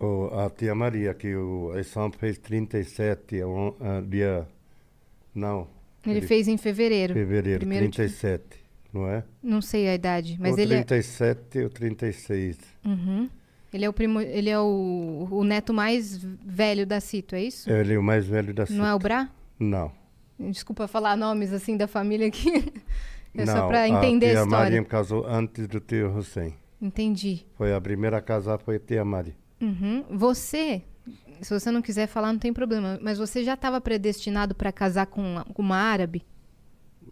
O, 0.00 0.28
a 0.34 0.48
tia 0.48 0.74
Maria, 0.74 1.12
que 1.12 1.36
o 1.36 1.72
Aissan 1.72 2.10
fez 2.10 2.38
37, 2.38 3.42
on- 3.44 3.74
ah, 3.80 4.00
dia. 4.00 4.48
Não. 5.34 5.68
Ele, 6.06 6.22
fez 6.22 6.48
em 6.48 6.56
fevereiro. 6.56 7.12
Fevereiro, 7.12 7.58
Primeiro 7.60 7.84
de- 7.86 7.96
37, 7.96 8.42
não 8.94 9.06
é? 9.06 9.22
Não 9.42 9.60
sei 9.60 9.88
a 9.88 9.94
idade, 9.94 10.38
mas 10.40 10.52
ou 10.54 10.58
ele 10.58 10.72
é, 10.76 10.82
37 10.82 11.58
ou 11.64 11.68
36. 11.68 12.56
Uhum. 12.82 13.28
ele 13.74 13.84
é 13.84 13.88
o 13.90 13.92
primo, 13.92 14.22
ele 14.22 14.48
é 14.48 14.58
o, 14.58 15.28
o 15.30 15.44
neto 15.44 15.74
mais 15.74 16.16
velho 16.16 16.86
da 16.86 16.98
Cito, 16.98 17.34
é 17.34 17.42
isso? 17.42 17.70
Ele 17.70 17.92
é 17.92 17.98
o 17.98 18.02
mais 18.02 18.26
velho 18.26 18.54
da 18.54 18.64
Não 18.70 18.86
é 18.86 18.94
o 18.94 18.96
Cito. 18.96 19.02
Brá? 19.02 19.30
Não. 19.60 19.92
Desculpa 20.50 20.88
falar 20.88 21.16
nomes 21.16 21.52
assim 21.52 21.76
da 21.76 21.86
família 21.86 22.26
aqui. 22.28 22.72
É 23.34 23.46
não, 23.46 23.56
só 23.56 23.66
pra 23.66 23.88
entender 23.88 24.26
a, 24.26 24.32
tia 24.32 24.42
história. 24.42 24.64
Maria 24.64 24.84
casou 24.84 25.26
antes 25.26 25.66
do 25.66 25.80
tio 25.80 26.14
Hussein. 26.14 26.54
Entendi. 26.78 27.46
Foi 27.56 27.72
a 27.72 27.80
primeira 27.80 28.18
a 28.18 28.20
casar, 28.20 28.58
foi 28.58 28.76
a 28.76 28.78
tia 28.78 29.02
Maria. 29.06 29.34
Uhum. 29.58 30.04
Você, 30.10 30.82
se 31.40 31.58
você 31.58 31.70
não 31.70 31.80
quiser 31.80 32.06
falar, 32.08 32.30
não 32.30 32.38
tem 32.38 32.52
problema. 32.52 32.98
Mas 33.00 33.16
você 33.16 33.42
já 33.42 33.54
estava 33.54 33.80
predestinado 33.80 34.54
para 34.54 34.70
casar 34.70 35.06
com, 35.06 35.42
com 35.54 35.62
uma 35.62 35.76
árabe? 35.78 36.26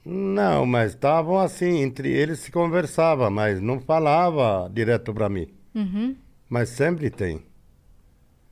Não, 0.04 0.66
mas 0.66 0.92
estavam 0.92 1.38
assim, 1.38 1.80
entre 1.82 2.10
eles 2.10 2.40
se 2.40 2.50
conversava, 2.50 3.30
mas 3.30 3.60
não 3.60 3.80
falava 3.80 4.70
direto 4.72 5.14
para 5.14 5.28
mim. 5.28 5.48
Uhum. 5.74 6.16
Mas 6.48 6.70
sempre 6.70 7.10
tem. 7.10 7.42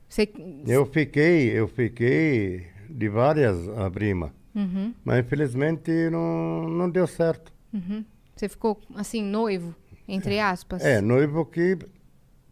Você, 0.08 0.28
Eu 0.66 0.86
fiquei, 0.86 1.50
eu 1.50 1.68
fiquei 1.68 2.66
de 2.88 3.08
várias 3.08 3.68
a 3.76 3.90
prima, 3.90 4.32
Uhum. 4.54 4.94
mas 5.04 5.24
infelizmente 5.24 5.90
não, 6.10 6.68
não 6.68 6.90
deu 6.90 7.06
certo. 7.06 7.52
Uhum. 7.72 8.04
Você 8.34 8.48
ficou 8.48 8.80
assim 8.94 9.22
noivo, 9.22 9.74
entre 10.06 10.40
aspas? 10.40 10.82
É, 10.84 11.00
noivo 11.00 11.44
que 11.44 11.78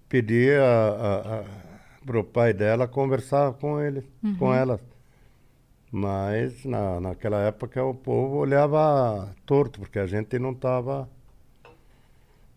pedia 0.09 0.61
para 2.05 2.21
o 2.21 2.25
pai 2.25 2.53
dela 2.53 2.87
conversar 2.87 3.53
com 3.55 3.81
ele, 3.81 4.09
com 4.39 4.53
ela. 4.55 4.81
Mas 5.91 6.65
na, 6.65 7.01
naquela 7.01 7.41
época 7.41 7.83
o 7.83 7.95
povo 7.95 8.37
olhava 8.37 9.35
torto, 9.45 9.81
porque 9.81 9.99
a 9.99 10.07
gente 10.07 10.39
não 10.39 10.53
estava. 10.53 11.09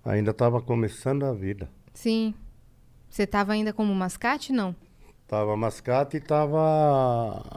Ainda 0.04 0.32
estava 0.32 0.62
começando 0.62 1.24
a 1.24 1.34
vida. 1.34 1.70
Sim. 1.94 2.34
Você 3.10 3.24
estava 3.24 3.54
ainda 3.54 3.74
como 3.74 3.94
mascate, 3.94 4.52
não? 4.52 4.76
Estava 5.30 5.56
mascate 5.56 6.18
e 6.18 6.20
estava 6.20 7.54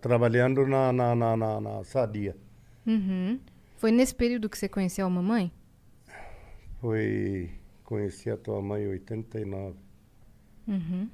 trabalhando 0.00 0.66
na, 0.66 0.90
na, 0.90 1.14
na, 1.14 1.36
na, 1.36 1.60
na 1.60 1.84
sadia. 1.84 2.34
Uhum. 2.86 3.38
Foi 3.76 3.90
nesse 3.90 4.14
período 4.14 4.48
que 4.48 4.56
você 4.56 4.70
conheceu 4.70 5.04
a 5.04 5.10
mamãe? 5.10 5.52
Foi. 6.80 7.50
Conheci 7.84 8.30
a 8.30 8.38
tua 8.38 8.62
mãe 8.62 8.84
em 8.84 8.88
89. 8.88 9.76
Uhum. 10.66 11.10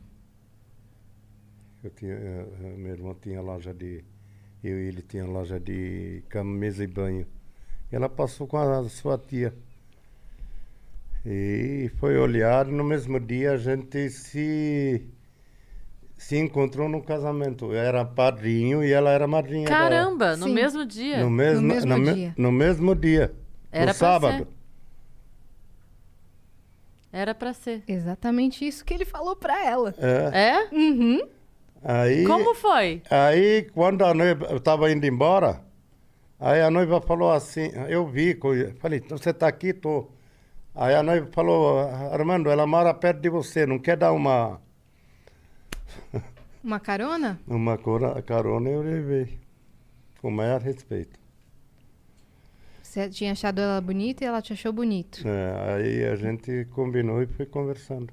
Eu 1.82 1.90
tinha, 1.90 2.14
eh, 2.14 2.46
eh, 2.62 2.76
meu 2.76 2.92
irmão 2.92 3.16
tinha 3.20 3.40
loja 3.40 3.74
de. 3.74 4.04
Eu 4.62 4.78
e 4.78 4.86
ele 4.86 5.02
tinha 5.02 5.26
loja 5.26 5.58
de 5.58 6.22
cama, 6.28 6.56
mesa 6.56 6.84
e 6.84 6.86
banho. 6.86 7.26
E 7.90 7.96
ela 7.96 8.08
passou 8.08 8.46
com 8.46 8.58
a 8.58 8.88
sua 8.88 9.18
tia. 9.18 9.52
E 11.26 11.90
foi 11.98 12.16
olhar, 12.16 12.66
no 12.66 12.84
mesmo 12.84 13.18
dia 13.18 13.54
a 13.54 13.56
gente 13.56 14.08
se, 14.08 15.04
se 16.20 16.36
encontrou 16.36 16.86
no 16.86 17.02
casamento. 17.02 17.72
Eu 17.72 17.78
era 17.78 18.04
padrinho 18.04 18.84
e 18.84 18.92
ela 18.92 19.10
era 19.10 19.26
madrinha. 19.26 19.66
Caramba, 19.66 20.36
no 20.36 20.48
Sim. 20.48 20.52
mesmo 20.52 20.84
dia. 20.84 21.18
no 21.24 21.30
mesmo, 21.30 21.66
mesmo 21.66 21.88
na 21.88 21.96
me- 21.96 22.14
dia. 22.14 22.34
no 22.36 22.52
mesmo 22.52 22.94
dia. 22.94 23.32
Era 23.72 23.86
no 23.86 23.94
sábado. 23.94 24.46
Era 27.10 27.34
pra 27.34 27.54
ser. 27.54 27.82
Exatamente 27.88 28.66
isso 28.66 28.84
que 28.84 28.92
ele 28.92 29.06
falou 29.06 29.34
pra 29.34 29.64
ela. 29.64 29.94
É. 29.98 30.48
É? 30.50 30.68
Uhum. 30.74 31.20
Aí, 31.82 32.24
Como 32.26 32.54
foi? 32.54 33.02
Aí, 33.10 33.62
quando 33.74 34.04
a 34.04 34.12
noiva 34.12 34.46
eu 34.50 34.58
estava 34.58 34.92
indo 34.92 35.06
embora, 35.06 35.62
aí 36.38 36.60
a 36.60 36.70
noiva 36.70 37.00
falou 37.00 37.32
assim, 37.32 37.70
eu 37.88 38.06
vi, 38.06 38.38
falei, 38.78 38.98
"Então 39.02 39.16
você 39.16 39.30
está 39.30 39.48
aqui? 39.48 39.72
Tô. 39.72 40.06
Aí 40.74 40.94
a 40.94 41.02
noiva 41.02 41.26
falou, 41.32 41.78
Armando, 42.12 42.50
ela 42.50 42.66
mora 42.66 42.92
perto 42.92 43.20
de 43.20 43.30
você, 43.30 43.64
não 43.64 43.78
quer 43.78 43.96
dar 43.96 44.12
uma, 44.12 44.60
Uma 46.62 46.78
carona? 46.78 47.40
uma 47.46 47.78
cora- 47.78 48.20
carona? 48.22 48.68
Eu 48.68 48.82
levei, 48.82 49.38
com 50.20 50.28
o 50.28 50.32
maior 50.32 50.60
respeito. 50.60 51.18
Você 52.82 53.08
tinha 53.08 53.32
achado 53.32 53.60
ela 53.60 53.80
bonita 53.80 54.24
e 54.24 54.26
ela 54.26 54.42
te 54.42 54.52
achou 54.52 54.72
bonito. 54.72 55.22
É, 55.26 55.74
aí 55.74 56.04
a 56.04 56.16
gente 56.16 56.66
combinou 56.72 57.22
e 57.22 57.26
foi 57.26 57.46
conversando. 57.46 58.12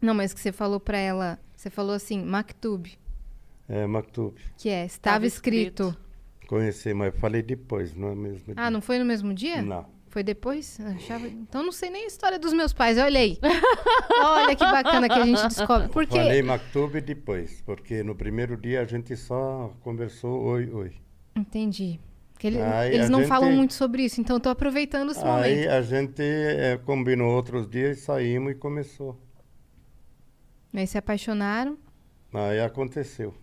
Não, 0.00 0.14
mas 0.14 0.32
que 0.32 0.40
você 0.40 0.52
falou 0.52 0.78
pra 0.78 0.98
ela, 0.98 1.38
você 1.56 1.68
falou 1.70 1.94
assim, 1.94 2.22
Maktub, 2.24 2.86
É, 3.68 3.86
Maktub, 3.86 4.34
que 4.56 4.68
é, 4.68 4.84
estava 4.84 5.16
Tava 5.16 5.26
escrito. 5.26 5.88
escrito. 5.88 6.10
conheci, 6.48 6.92
mas 6.94 7.14
falei 7.18 7.42
depois, 7.42 7.94
não 7.94 8.08
é 8.12 8.14
mesmo? 8.14 8.52
Ah, 8.56 8.70
não 8.70 8.80
foi 8.80 8.98
no 8.98 9.04
mesmo 9.04 9.32
dia? 9.32 9.62
Não, 9.62 9.86
Foi 10.10 10.22
depois? 10.24 10.78
Achava... 10.80 11.26
Então 11.28 11.62
não 11.62 11.70
sei 11.72 11.88
nem 11.88 12.02
a 12.04 12.06
história 12.08 12.38
dos 12.38 12.52
meus 12.52 12.72
pais. 12.72 12.98
Olha 12.98 13.20
aí. 13.20 13.38
Olha 14.20 14.54
que 14.56 14.64
bacana 14.64 15.08
que 15.08 15.14
a 15.14 15.24
gente 15.24 15.42
descobre. 15.48 15.88
Porque 15.88 16.16
Falei 16.18 16.42
Maktub 16.42 17.00
depois, 17.00 17.62
porque 17.62 18.02
no 18.02 18.14
primeiro 18.14 18.56
dia 18.56 18.80
a 18.80 18.84
gente 18.84 19.16
só 19.16 19.72
conversou 19.82 20.42
oi, 20.42 20.68
oi. 20.72 20.92
Entendi. 21.36 21.98
Ele- 22.42 22.60
Aí 22.60 22.94
eles 22.94 23.08
não 23.10 23.20
gente- 23.20 23.28
falam 23.28 23.52
muito 23.52 23.74
sobre 23.74 24.02
isso, 24.02 24.20
então 24.20 24.40
tô 24.40 24.48
aproveitando 24.48 25.10
esse 25.12 25.20
Aí 25.22 25.26
momento. 25.26 25.70
a 25.70 25.82
gente 25.82 26.22
eh, 26.22 26.80
combinou 26.84 27.30
outros 27.32 27.68
dias, 27.68 28.00
saímos 28.00 28.52
e 28.52 28.54
começou. 28.54 29.16
Aí 30.74 30.86
se 30.86 30.96
apaixonaram. 30.98 31.76
Aí 32.32 32.60
aconteceu. 32.60 33.34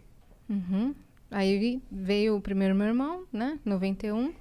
Uhum. 0.50 0.96
Aí 1.30 1.82
veio 1.92 2.38
o 2.38 2.42
primeiro 2.42 2.74
meu 2.74 2.88
irmão, 2.88 3.26
né? 3.32 3.60
91. 3.64 4.34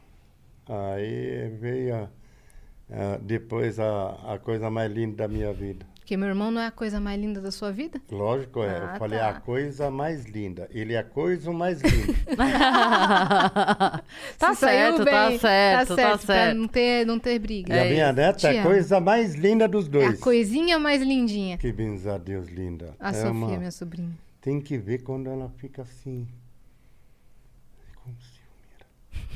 Aí 0.68 1.48
veio 1.60 1.94
a- 1.94 2.08
a- 2.90 3.18
depois 3.20 3.78
a, 3.78 4.34
a 4.34 4.38
coisa 4.38 4.70
mais 4.70 4.90
linda 4.92 5.16
da 5.18 5.28
minha 5.28 5.52
vida. 5.52 5.86
Porque 6.00 6.16
meu 6.16 6.28
irmão 6.28 6.52
não 6.52 6.60
é 6.60 6.66
a 6.66 6.70
coisa 6.70 7.00
mais 7.00 7.20
linda 7.20 7.40
da 7.40 7.50
sua 7.50 7.72
vida? 7.72 8.00
Lógico, 8.12 8.62
é. 8.62 8.68
Ah, 8.78 8.92
eu 8.94 8.98
falei 9.00 9.18
tá. 9.18 9.28
a 9.28 9.40
coisa 9.40 9.90
mais 9.90 10.24
linda. 10.24 10.68
Ele 10.70 10.94
é 10.94 10.98
a 10.98 11.04
coisa 11.04 11.52
mais 11.52 11.80
linda. 11.82 12.14
tá, 14.38 14.54
certo, 14.54 15.04
bem, 15.04 15.12
tá 15.14 15.38
certo, 15.38 15.88
tá 15.96 15.98
Pra 16.10 16.18
certo. 16.18 16.56
não 16.58 16.68
ter, 16.68 17.04
não 17.04 17.18
ter 17.18 17.38
briga. 17.40 17.74
e 17.74 17.78
a 17.78 17.84
É 17.84 17.90
minha 17.90 18.06
isso. 18.06 18.14
neta 18.16 18.38
Te 18.38 18.46
é 18.46 18.60
a 18.60 18.62
coisa 18.62 19.00
mais 19.00 19.34
linda 19.34 19.66
dos 19.66 19.86
É 19.86 19.90
dois. 19.90 20.20
a 20.20 20.22
coisinha 20.22 20.78
mais 20.78 21.02
lindinha. 21.02 21.58
Que 21.58 21.72
benza 21.72 22.14
a 22.14 22.18
Deus 22.18 22.46
linda. 22.48 22.94
A 23.00 23.10
É 23.10 23.14
Sofia, 23.14 23.30
uma- 23.32 23.58
minha 23.58 23.70
sobrinha. 23.72 24.12
Tem 24.40 24.60
que 24.60 24.78
ver 24.78 24.98
quando 25.02 25.28
ela 25.28 25.50
fica 25.56 25.82
assim. 25.82 26.28
Com 27.96 28.10
ciúme. 28.20 29.26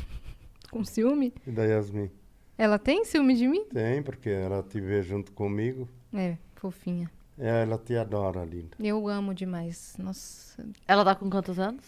Com 0.71 0.85
ciúme? 0.85 1.33
E 1.47 1.51
da 1.51 1.65
Yasmin? 1.65 2.11
Ela 2.57 2.79
tem 2.79 3.05
ciúme 3.05 3.35
de 3.35 3.49
mim? 3.49 3.65
Tem, 3.73 4.03
porque 4.03 4.29
ela 4.29 4.63
te 4.63 4.81
vê 4.81 5.03
junto 5.03 5.33
comigo. 5.33 5.89
É, 6.13 6.37
fofinha. 6.57 7.11
É, 7.39 7.63
Ela 7.63 7.79
te 7.79 7.97
adora, 7.97 8.45
linda. 8.45 8.77
Eu 8.79 9.09
amo 9.09 9.33
demais. 9.33 9.95
Nossa. 9.99 10.63
Ela 10.87 11.03
tá 11.05 11.15
com 11.15 11.31
quantos 11.31 11.59
anos? 11.59 11.83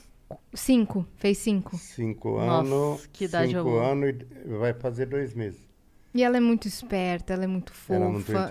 Cinco. 0.54 1.06
Fez 1.16 1.36
cinco. 1.38 1.76
Cinco 1.76 2.38
Nossa, 2.38 2.68
anos. 2.74 3.06
que 3.12 3.24
idade 3.26 3.52
cinco 3.52 3.64
boa. 3.64 3.88
anos 3.88 4.14
e 4.46 4.48
vai 4.58 4.72
fazer 4.72 5.04
dois 5.06 5.34
meses. 5.34 5.60
E 6.14 6.22
ela 6.22 6.38
é 6.38 6.40
muito 6.40 6.66
esperta, 6.66 7.34
ela 7.34 7.44
é 7.44 7.46
muito 7.46 7.72
fofa, 7.72 7.94
Ela 7.94 8.04
é 8.04 8.08
muito 8.08 8.32
muito 8.32 8.48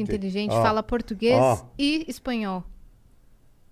inteligente. 0.00 0.02
inteligente, 0.02 0.52
Ó, 0.52 0.62
fala 0.62 0.82
português 0.82 1.38
ó. 1.40 1.68
e 1.76 2.04
espanhol. 2.08 2.62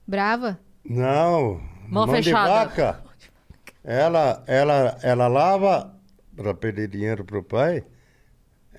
Brava? 0.06 0.58
Não, 0.84 1.60
Mão 1.88 2.06
de 2.06 2.12
fechada. 2.14 2.48
vaca. 2.66 3.04
Ela, 3.84 4.42
ela, 4.46 4.98
ela 5.02 5.28
lava 5.28 5.96
para 6.36 6.54
pedir 6.54 6.88
dinheiro 6.88 7.24
pro 7.24 7.42
pai. 7.42 7.84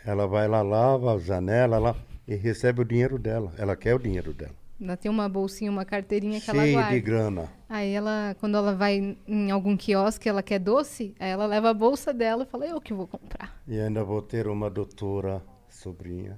Ela 0.06 0.28
vai 0.28 0.48
lá, 0.48 0.62
lava 0.62 1.14
a 1.16 1.18
janela 1.20 1.78
lá 1.80 1.96
e 2.28 2.36
recebe 2.36 2.82
o 2.82 2.86
dinheiro 2.86 3.18
dela. 3.18 3.54
Ela 3.58 3.76
quer 3.76 3.96
o 3.96 4.00
dinheiro 4.00 4.34
dela. 4.34 4.56
Ela 4.82 4.98
tem 4.98 5.10
uma 5.10 5.30
bolsinha, 5.30 5.72
uma 5.72 5.86
carteirinha 5.86 6.42
que 6.42 6.50
ela 6.50 6.62
Cheio 6.62 6.74
guarda. 6.74 6.92
de 6.94 7.00
grana. 7.00 7.50
Aí 7.70 7.92
ela, 7.94 8.36
quando 8.40 8.58
ela 8.58 8.76
vai 8.76 9.18
em 9.26 9.52
algum 9.52 9.78
quiosque, 9.78 10.28
ela 10.28 10.44
quer 10.44 10.60
doce, 10.60 11.16
aí 11.20 11.30
ela 11.30 11.46
leva 11.46 11.70
a 11.70 11.74
bolsa 11.74 12.14
dela 12.14 12.44
e 12.44 12.46
fala, 12.46 12.66
eu 12.66 12.82
que 12.82 12.94
vou 12.94 13.08
comprar. 13.08 13.62
E 13.68 13.80
ainda 13.80 14.04
vou 14.04 14.22
ter 14.22 14.48
uma 14.48 14.70
doutora, 14.70 15.42
sobrinha. 15.70 16.38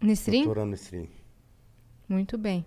Nestrim? 0.00 0.44
Doutora 0.44 0.64
Nestrim. 0.64 1.10
Muito 2.08 2.38
bem. 2.38 2.64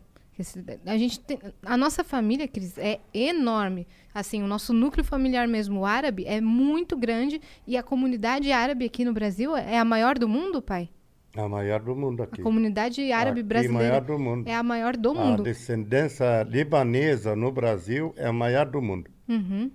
A 0.85 0.97
gente 0.97 1.19
tem, 1.19 1.39
a 1.63 1.75
nossa 1.77 2.03
família, 2.03 2.47
Cris, 2.47 2.77
é 2.77 2.99
enorme. 3.13 3.87
Assim, 4.13 4.41
o 4.43 4.47
nosso 4.47 4.73
núcleo 4.73 5.03
familiar 5.03 5.47
mesmo 5.47 5.85
árabe 5.85 6.25
é 6.25 6.39
muito 6.41 6.95
grande 6.97 7.41
e 7.65 7.75
a 7.77 7.83
comunidade 7.83 8.51
árabe 8.51 8.85
aqui 8.85 9.03
no 9.05 9.13
Brasil 9.13 9.55
é 9.55 9.77
a 9.77 9.85
maior 9.85 10.17
do 10.17 10.27
mundo, 10.27 10.61
pai? 10.61 10.89
A 11.35 11.47
maior 11.47 11.79
do 11.81 11.95
mundo 11.95 12.23
aqui. 12.23 12.41
A 12.41 12.43
comunidade 12.43 13.11
árabe 13.11 13.41
Aqui, 13.41 13.47
brasileira 13.49 13.83
maior 13.89 14.01
do 14.01 14.17
mundo. 14.17 14.47
é 14.47 14.55
a 14.55 14.63
maior 14.63 14.97
do 14.97 15.11
A 15.11 15.13
mundo. 15.13 15.43
descendência 15.43 16.43
libanesa 16.43 17.35
no 17.35 17.51
Brasil 17.51 18.13
é 18.17 18.25
a 18.25 18.33
maior 18.33 18.65
do 18.65 18.81
mundo. 18.81 19.09
Uhum. 19.29 19.69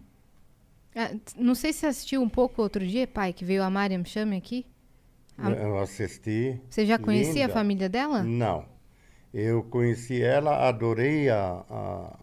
Ah, 0.94 1.10
não 1.38 1.54
sei 1.54 1.72
se 1.72 1.80
você 1.80 1.86
assistiu 1.86 2.20
um 2.20 2.28
pouco 2.28 2.60
outro 2.62 2.84
dia, 2.86 3.06
pai, 3.06 3.32
que 3.32 3.44
veio 3.44 3.62
a 3.62 3.70
Mariam 3.70 4.04
Chame 4.04 4.36
aqui. 4.36 4.66
A- 5.38 5.50
Eu 5.50 5.78
assisti. 5.78 6.60
Você 6.68 6.84
já 6.84 6.98
conhecia 6.98 7.44
a 7.44 7.46
Linda. 7.46 7.52
família 7.52 7.88
dela? 7.88 8.22
Não. 8.22 8.66
Eu 9.32 9.62
conheci 9.62 10.22
ela, 10.22 10.68
adorei 10.68 11.28
a, 11.30 11.64
a- 11.70 12.16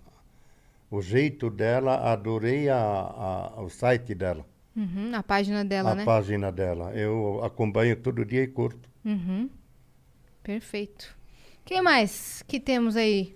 o 0.92 1.02
jeito 1.02 1.50
dela, 1.50 1.96
adorei 2.12 2.70
a, 2.70 2.78
a- 2.78 3.62
o 3.62 3.70
site 3.70 4.14
dela, 4.16 4.46
Uhum, 4.76 5.12
a 5.14 5.22
página 5.24 5.66
dela, 5.66 5.92
a 5.92 5.96
né? 5.96 6.06
página 6.06 6.52
dela. 6.52 6.92
Eu 6.94 7.44
acompanho 7.44 7.96
todo 7.96 8.24
dia 8.24 8.44
e 8.44 8.48
curto. 8.48 8.88
Uhum. 9.04 9.50
Perfeito. 10.44 11.16
que 11.66 11.82
mais 11.82 12.44
que 12.48 12.60
temos 12.60 12.96
aí 12.96 13.36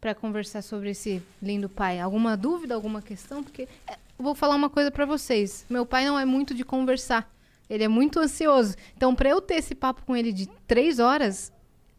para 0.00 0.14
conversar 0.14 0.62
sobre 0.62 0.90
esse 0.90 1.22
lindo 1.42 1.68
pai? 1.68 1.98
Alguma 2.00 2.36
dúvida, 2.36 2.74
alguma 2.74 3.02
questão? 3.02 3.42
Porque 3.42 3.68
é, 3.88 3.96
vou 4.18 4.34
falar 4.34 4.54
uma 4.54 4.70
coisa 4.70 4.90
para 4.90 5.04
vocês. 5.04 5.66
Meu 5.68 5.84
pai 5.84 6.04
não 6.06 6.18
é 6.18 6.24
muito 6.24 6.54
de 6.54 6.64
conversar. 6.64 7.30
Ele 7.68 7.84
é 7.84 7.88
muito 7.88 8.18
ansioso. 8.20 8.74
Então, 8.96 9.14
para 9.14 9.30
eu 9.30 9.40
ter 9.40 9.54
esse 9.56 9.74
papo 9.74 10.02
com 10.04 10.16
ele 10.16 10.32
de 10.32 10.46
três 10.66 10.98
horas, 10.98 11.52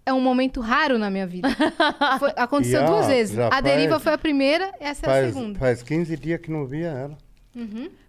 é 0.06 0.12
um 0.14 0.20
momento 0.22 0.60
raro 0.62 0.98
na 0.98 1.10
minha 1.10 1.26
vida. 1.28 1.48
Foi- 2.20 2.34
aconteceu 2.36 2.82
Já- 2.82 2.86
duas 2.88 3.08
vezes. 3.08 3.38
A 3.38 3.62
deriva 3.62 3.92
faz- 3.94 4.04
foi 4.04 4.14
a 4.14 4.18
primeira, 4.18 4.74
essa 4.80 5.06
é 5.06 5.10
a 5.10 5.12
Faz, 5.14 5.34
segunda. 5.34 5.60
faz 5.60 5.84
15 5.84 6.18
dias 6.18 6.40
que 6.42 6.52
não 6.52 6.66
via 6.66 6.88
ela. 6.90 7.18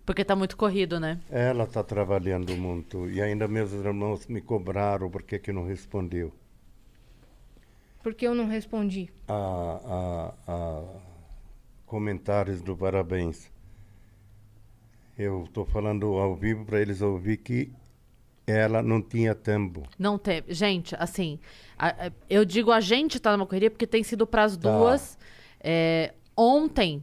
Porque 0.07 0.25
tá 0.25 0.35
muito 0.37 0.57
corrido, 0.57 0.99
né? 1.01 1.19
Ela 1.31 1.65
está 1.65 1.83
trabalhando 1.83 2.57
muito. 2.57 3.09
E 3.11 3.21
ainda 3.23 3.47
meus 3.49 3.73
irmãos 3.73 4.27
me 4.27 4.41
cobraram 4.41 5.11
porque 5.11 5.39
que 5.39 5.53
não 5.53 5.67
respondeu. 5.67 6.33
Porque 8.03 8.27
eu 8.27 8.35
não 8.35 8.47
respondi. 8.47 9.11
a, 9.29 10.33
a, 10.47 10.53
a 10.53 10.83
comentários 11.87 12.61
do 12.61 12.77
parabéns. 12.77 13.51
Eu 15.17 15.45
estou 15.45 15.65
falando 15.65 16.07
ao 16.19 16.35
vivo 16.35 16.65
para 16.65 16.81
eles 16.81 17.01
ouvir 17.01 17.37
que 17.39 17.71
ela 18.47 18.83
não 18.83 19.01
tinha 19.01 19.35
tempo. 19.35 19.83
Não 19.99 20.19
teve. 20.19 20.53
Gente, 20.53 20.95
assim, 20.99 21.39
a- 21.79 22.07
a- 22.07 22.13
eu 22.29 22.45
digo 22.45 22.71
a 22.71 22.81
gente 22.81 23.19
tá 23.19 23.37
numa 23.37 23.47
correria 23.47 23.71
porque 23.71 23.87
tem 23.87 24.03
sido 24.03 24.27
pras 24.27 24.57
Tá. 24.57 24.71
duas. 24.71 25.17
É, 25.61 26.13
ontem, 26.37 27.03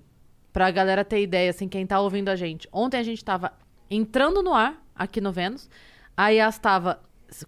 pra 0.53 0.69
galera 0.69 1.03
ter 1.03 1.21
ideia, 1.21 1.49
assim, 1.49 1.67
quem 1.67 1.85
tá 1.87 1.99
ouvindo 1.99 2.29
a 2.29 2.35
gente, 2.35 2.67
ontem 2.71 2.97
a 2.97 3.03
gente 3.03 3.23
tava 3.25 3.53
entrando 3.89 4.43
no 4.43 4.53
ar 4.53 4.81
aqui 4.95 5.19
no 5.19 5.31
Vênus. 5.31 5.69
A 6.15 6.29
Yas 6.29 6.59
tava 6.59 6.99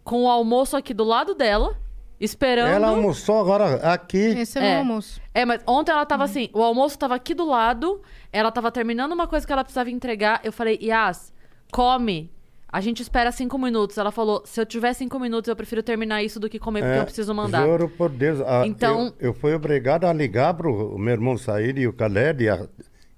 com 0.04 0.24
o 0.24 0.30
almoço 0.30 0.76
aqui 0.76 0.94
do 0.94 1.04
lado 1.04 1.36
dela, 1.36 1.78
esperando. 2.20 2.70
Ela 2.72 2.88
almoçou 2.88 3.39
agora 3.39 3.76
aqui. 3.94 4.18
Esse 4.18 4.58
é, 4.58 4.62
o 4.62 4.64
É. 4.64 4.70
meu 4.72 4.80
almoço. 4.80 5.22
É, 5.34 5.46
mas 5.46 5.62
ontem 5.68 5.91
ela 5.91 6.02
Uhum. 6.02 6.08
tava 6.08 6.24
assim, 6.24 6.50
o 6.54 6.64
almoço 6.64 6.98
tava 6.98 7.14
aqui 7.16 7.34
do 7.34 7.46
lado, 7.46 8.02
ela 8.32 8.52
tava 8.52 8.72
terminando 8.72 9.12
uma 9.12 9.28
coisa 9.28 9.46
que 9.46 9.52
ela 9.54 9.64
precisava 9.64 9.91
entregar. 9.91 10.39
Eu 10.44 10.52
falei, 10.54 10.80
Yas, 10.82 11.32
come. 11.72 12.32
A 12.74 12.82
gente 12.82 13.03
espera 13.03 13.32
cinco 13.32 13.55
minutos. 13.59 13.99
Ela 13.99 14.11
falou, 14.11 14.41
se 14.45 14.59
eu 14.59 14.65
tiver 14.65 14.93
cinco 14.93 15.19
minutos, 15.19 15.47
eu 15.47 15.55
prefiro 15.55 15.84
terminar 15.84 16.24
isso 16.24 16.39
do 16.39 16.49
que 16.49 16.57
comer, 16.57 16.82
porque 16.82 16.97
É, 16.97 17.01
eu 17.01 17.05
preciso 17.05 17.32
mandar. 17.34 17.63
Juro 17.67 17.88
por 17.88 18.09
Deus. 18.09 18.41
a- 18.41 18.65
Então- 18.65 19.13
Eu, 19.19 19.28
eu 19.28 19.34
fui 19.36 19.53
obrigado 19.53 20.05
a 20.05 20.11
ligar 20.11 20.55
para 20.55 20.67
o 20.67 20.97
meu 20.97 21.13
irmão 21.13 21.38
sair 21.38 21.78
e 21.78 21.88
o 21.88 21.91
Khaled, 21.93 22.43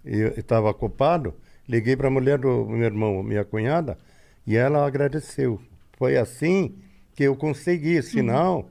e 0.06 0.12
estava 0.38 0.70
ocupado. 0.70 1.34
Liguei 1.70 1.96
para 1.96 2.10
a 2.10 2.12
mulher 2.12 2.38
do 2.38 2.66
meu 2.66 2.84
irmão, 2.84 3.24
minha 3.24 3.46
cunhada, 3.46 3.98
e 4.46 4.58
ela 4.58 4.86
agradeceu. 4.86 5.60
Foi 5.98 6.18
assim 6.18 6.76
que 7.16 7.24
eu 7.24 7.34
consegui, 7.36 8.02
senão 8.04 8.66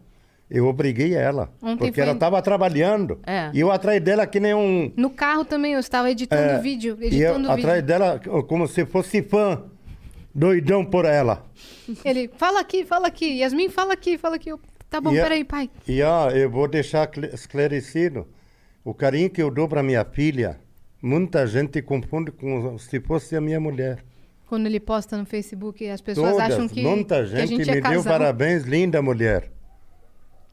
eu 0.51 0.67
obriguei 0.67 1.15
ela. 1.15 1.51
Uhum. 1.63 1.71
Ontem 1.71 1.79
porque 1.79 1.95
foi- 1.95 2.03
ela 2.03 2.13
estava 2.13 2.43
trabalhando. 2.43 3.19
É. 3.27 3.51
E 3.55 3.59
eu 3.61 3.73
atrás 3.73 4.01
dela 4.03 4.27
que 4.27 4.39
nem 4.39 4.53
um... 4.55 4.93
No 4.99 5.09
carro 5.09 5.47
também 5.47 5.73
eu 5.73 5.81
estava 5.81 6.11
editando 6.11 6.43
é, 6.43 6.59
vídeo. 6.61 6.97
e 7.01 7.05
eu 7.05 7.07
Editando 7.33 7.51
atrás 7.51 7.77
vídeo. 7.83 7.87
dela 7.87 8.21
como 8.47 8.69
se 8.69 8.85
fosse 8.85 9.23
fã. 9.23 9.63
Doidão 10.35 10.85
por 10.85 11.05
ela. 11.05 11.47
Ele, 12.05 12.29
fala 12.37 12.61
aqui, 12.61 12.85
fala 12.85 13.07
aqui. 13.07 13.39
Yasmin, 13.39 13.69
fala 13.69 13.93
aqui, 13.93 14.19
fala 14.19 14.37
aqui. 14.37 14.51
Eu, 14.51 14.61
tá 14.91 15.01
bom, 15.01 15.13
E 15.13 15.21
a- 15.21 15.23
peraí, 15.23 15.45
pai. 15.45 15.71
E 15.87 16.03
ó, 16.03 16.31
eu 16.31 16.51
vou 16.51 16.67
deixar 16.67 17.09
esclarecido. 17.33 18.27
O 18.85 18.93
carinho 18.93 19.31
que 19.31 19.41
eu 19.41 19.51
dou 19.51 19.69
para 19.69 19.83
minha 19.83 20.05
filha, 20.05 20.59
muita 21.01 21.47
gente 21.47 21.81
confunde 21.81 22.33
com 22.33 22.77
se 22.79 23.01
fosse 23.01 23.37
a 23.37 23.41
minha 23.41 23.61
mulher. 23.61 24.05
Quando 24.47 24.67
ele 24.67 24.81
posta 24.81 25.17
no 25.17 25.25
Facebook, 25.25 25.89
as 25.89 26.01
pessoas 26.01 26.33
Todas, 26.33 26.53
acham 26.53 26.69
que, 26.69 26.83
muita 26.83 27.17
que 27.17 27.21
a 27.23 27.47
gente, 27.47 27.65
gente 27.65 27.71
é 27.71 27.75
me 27.77 27.81
deu 27.81 28.03
parabéns, 28.05 28.65
linda 28.65 29.01
mulher. 29.01 29.51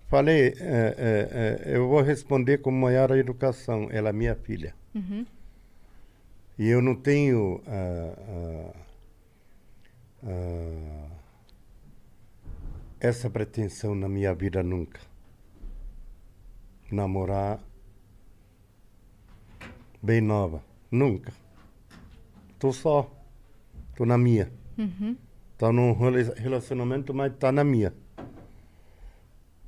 Falei, 0.08 0.54
é, 0.60 0.96
é, 0.98 1.72
é, 1.72 1.76
eu 1.76 1.88
vou 1.88 2.02
responder 2.02 2.60
com 2.60 2.70
maior 2.72 3.12
educação. 3.18 3.88
Ela 3.92 4.10
é 4.10 4.14
minha 4.14 4.36
filha. 4.36 4.74
Uhum. 4.94 5.26
E 6.60 6.68
eu 6.68 6.82
não 6.82 6.96
tenho 6.96 7.62
ah, 7.66 8.14
ah, 8.18 8.76
ah, 10.24 11.08
essa 13.00 13.30
pretensão 13.30 13.96
na 13.96 14.08
minha 14.08 14.34
vida 14.34 14.62
nunca. 14.62 15.00
Namorar 16.92 17.60
bem 20.02 20.22
nova. 20.22 20.64
Nunca. 20.90 21.32
Tô 22.60 22.72
só. 22.74 23.10
Tô 23.96 24.06
na 24.06 24.18
minha. 24.18 24.52
Uhum. 24.78 25.16
Tá 25.58 25.72
num 25.72 25.94
rela- 25.94 26.34
relacionamento, 26.36 27.14
mas 27.14 27.34
tá 27.38 27.52
na 27.52 27.64
minha. 27.64 27.94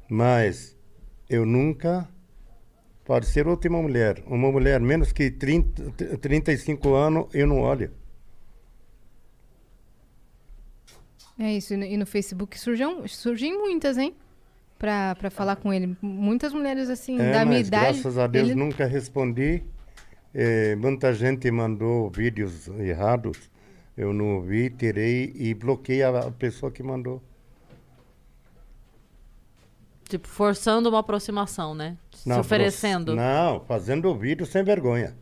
Mas 0.10 0.78
eu 1.30 1.45
nunca 1.45 2.08
pode 3.06 3.26
ser 3.28 3.47
última 3.47 3.82
mulher. 3.82 4.24
Uma 4.28 4.51
mulher 4.51 4.80
menos 4.80 5.12
que 5.12 5.32
30, 5.32 5.91
35 6.18 6.93
anos, 6.93 7.28
eu 7.34 7.47
não 7.47 7.62
olho. 7.62 7.91
É 11.44 11.52
isso. 11.52 11.74
E 11.74 11.98
no, 11.98 12.06
Facebook 12.06 12.58
surgem, 12.58 13.06
surgem 13.08 13.58
muitas, 13.58 13.98
hein? 13.98 14.16
Pra, 14.80 15.14
pra 15.16 15.30
falar 15.30 15.58
com 15.58 15.74
ele. 15.74 15.98
Muitas 16.02 16.54
mulheres 16.54 16.89
assim, 16.89 17.20
É, 17.20 17.32
da 17.34 17.46
minha 17.46 17.60
idade. 17.60 17.84
graças 18.02 18.18
a 18.18 18.28
Deus 18.28 18.50
ele- 18.50 18.56
nunca 18.60 18.86
respondi. 18.86 19.62
Eh, 20.34 20.76
muita 20.78 21.14
gente 21.14 21.50
mandou 21.52 22.10
vídeos 22.10 22.68
errados. 22.70 23.38
Eu 23.96 24.12
não 24.14 24.41
vi, 24.41 24.70
tirei 24.70 25.32
e 25.36 25.54
bloqueei 25.54 26.02
a 26.02 26.32
pessoa 26.32 26.72
que 26.72 26.82
mandou. 26.82 27.22
Tipo, 30.10 30.28
forçando 30.28 30.89
uma 30.89 31.00
aproximação, 31.00 31.76
né? 31.76 31.98
Se 32.12 32.28
Não, 32.28 32.39
oferecendo. 32.39 33.16
Não, 33.16 33.60
fazendo 33.66 34.16
vídeo 34.16 34.46
sem 34.46 34.64
vergonha. 34.64 35.16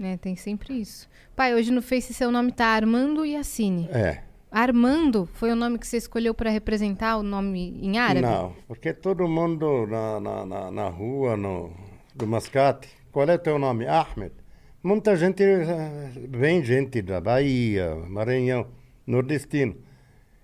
É, 0.00 0.16
tem 0.16 0.36
sempre 0.36 0.74
isso. 0.80 1.08
Pai, 1.36 1.54
hoje 1.54 1.70
no 1.70 1.80
Face 1.80 2.12
seu 2.12 2.30
nome 2.30 2.50
tá 2.52 2.66
Armando 2.66 3.24
Yassine. 3.24 3.88
É. 3.92 4.23
Armando 4.54 5.26
foi 5.26 5.50
o 5.50 5.56
nome 5.56 5.80
que 5.80 5.86
você 5.86 5.96
escolheu 5.96 6.32
pra 6.32 6.48
representar 6.48 7.16
o 7.16 7.24
nome 7.24 7.76
em 7.82 7.98
árabe? 7.98 8.20
Não, 8.20 8.54
porque 8.68 8.92
todo 8.92 9.26
mundo 9.26 9.84
na, 9.88 10.20
na, 10.20 10.46
na, 10.46 10.70
na 10.70 10.88
rua, 10.88 11.36
no, 11.36 11.72
do 12.14 12.24
Mascate, 12.24 12.88
qual 13.10 13.28
é 13.28 13.36
teu 13.36 13.58
nome? 13.58 13.84
Ahmed. 13.84 14.32
Muita 14.80 15.16
gente, 15.16 15.42
eh, 15.42 16.12
vem 16.30 16.64
gente 16.64 17.02
da 17.02 17.20
Bahia, 17.20 17.96
Maranhão, 18.08 18.68
nordestino. 19.04 19.74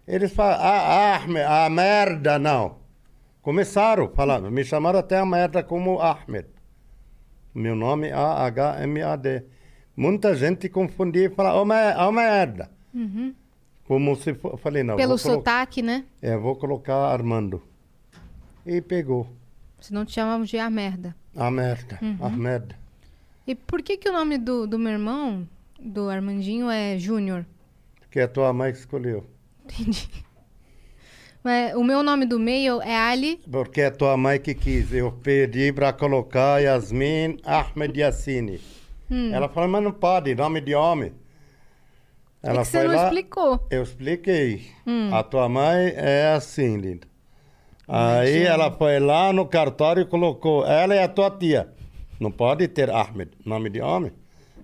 Eles 0.09 0.33
falam, 0.33 0.59
ah, 0.61 1.15
Ahmed, 1.15 1.47
a 1.47 1.71
merda, 1.71 2.37
não. 2.37 2.79
Começaram 3.41 4.09
falando, 4.09 4.51
me 4.51 4.65
chamaram 4.65 4.99
até 4.99 5.19
a 5.19 5.25
merda 5.25 5.63
como 5.63 6.01
Ahmed. 6.01 6.49
Meu 7.55 7.77
nome 7.77 8.09
é 8.09 8.13
A-H-M-A-D. 8.13 9.45
Muita 9.97 10.35
gente 10.35 10.69
confundia 10.69 11.27
e 11.27 11.31
falava, 11.31 11.59
ó 11.59 12.11
merda. 12.11 12.71
Como 13.91 14.15
se 14.15 14.35
for, 14.35 14.57
falei, 14.57 14.85
não. 14.85 14.95
Pelo 14.95 15.19
sotaque, 15.19 15.83
né? 15.83 16.05
é, 16.23 16.37
vou 16.37 16.55
colocar 16.55 16.95
Armando. 16.95 17.61
E 18.65 18.81
pegou. 18.81 19.27
Senão 19.81 20.05
te 20.05 20.13
chamamos 20.13 20.49
de 20.49 20.61
a 20.61 20.71
merda. 20.71 21.13
A 21.35 21.51
merda, 21.51 21.99
a 22.21 22.27
Uhum. 22.27 22.37
merda. 22.37 22.77
E 23.45 23.57
por 23.57 23.83
que 23.83 23.97
que 23.97 24.09
o 24.09 24.13
nome 24.13 24.39
do, 24.39 24.65
do 24.65 24.79
meu 24.79 24.93
irmão, 24.93 25.45
do 25.77 26.09
Armandinho, 26.09 26.71
é 26.71 26.97
Júnior? 27.01 27.45
Que 28.13 28.21
a 28.21 28.29
tua 28.29 28.53
mãe 28.53 28.71
escolheu. 28.71 29.27
Entendi. 29.65 30.09
Mas 31.43 31.75
o 31.75 31.83
meu 31.83 32.05
nome 32.05 32.27
do 32.27 32.39
meio 32.39 32.81
é 32.83 32.97
Ali. 32.97 33.41
Porque 33.51 33.83
a 33.83 33.91
tua 33.91 34.17
mãe 34.17 34.39
que 34.39 34.55
quis. 34.55 34.93
Eu 34.93 35.11
pedi 35.11 35.73
para 35.73 35.93
colocar 35.93 36.61
Yasmin 36.63 37.39
Ahmed 37.45 37.99
Yassine. 37.99 38.61
Hum. 39.11 39.35
Ela 39.35 39.49
falou, 39.49 39.69
mas 39.69 39.83
não 39.83 39.91
pode, 39.91 40.33
nome 40.33 40.61
de 40.61 40.77
homem. 40.77 41.13
É 42.43 42.51
que 42.53 42.65
você 42.65 42.85
não 42.85 43.05
explicou. 43.05 43.55
Hum. 43.55 43.67
Eu 43.71 43.83
expliquei. 43.83 44.67
A 45.13 45.23
tua 45.23 45.49
mãe 45.49 45.93
é 45.97 46.33
assim, 46.35 46.77
linda. 46.77 47.07
Aí 47.87 48.45
ela 48.45 48.71
foi 48.71 49.01
lá 49.01 49.33
no 49.33 49.47
cartório 49.47 50.03
e 50.03 50.07
colocou, 50.07 50.65
ela 50.65 50.95
é 50.95 51.03
a 51.03 51.09
tua 51.09 51.31
tia. 51.31 51.73
Não 52.21 52.31
pode 52.31 52.69
ter 52.69 52.89
Ahmed, 52.91 53.31
nome 53.45 53.69
de 53.69 53.81
homem. 53.81 54.13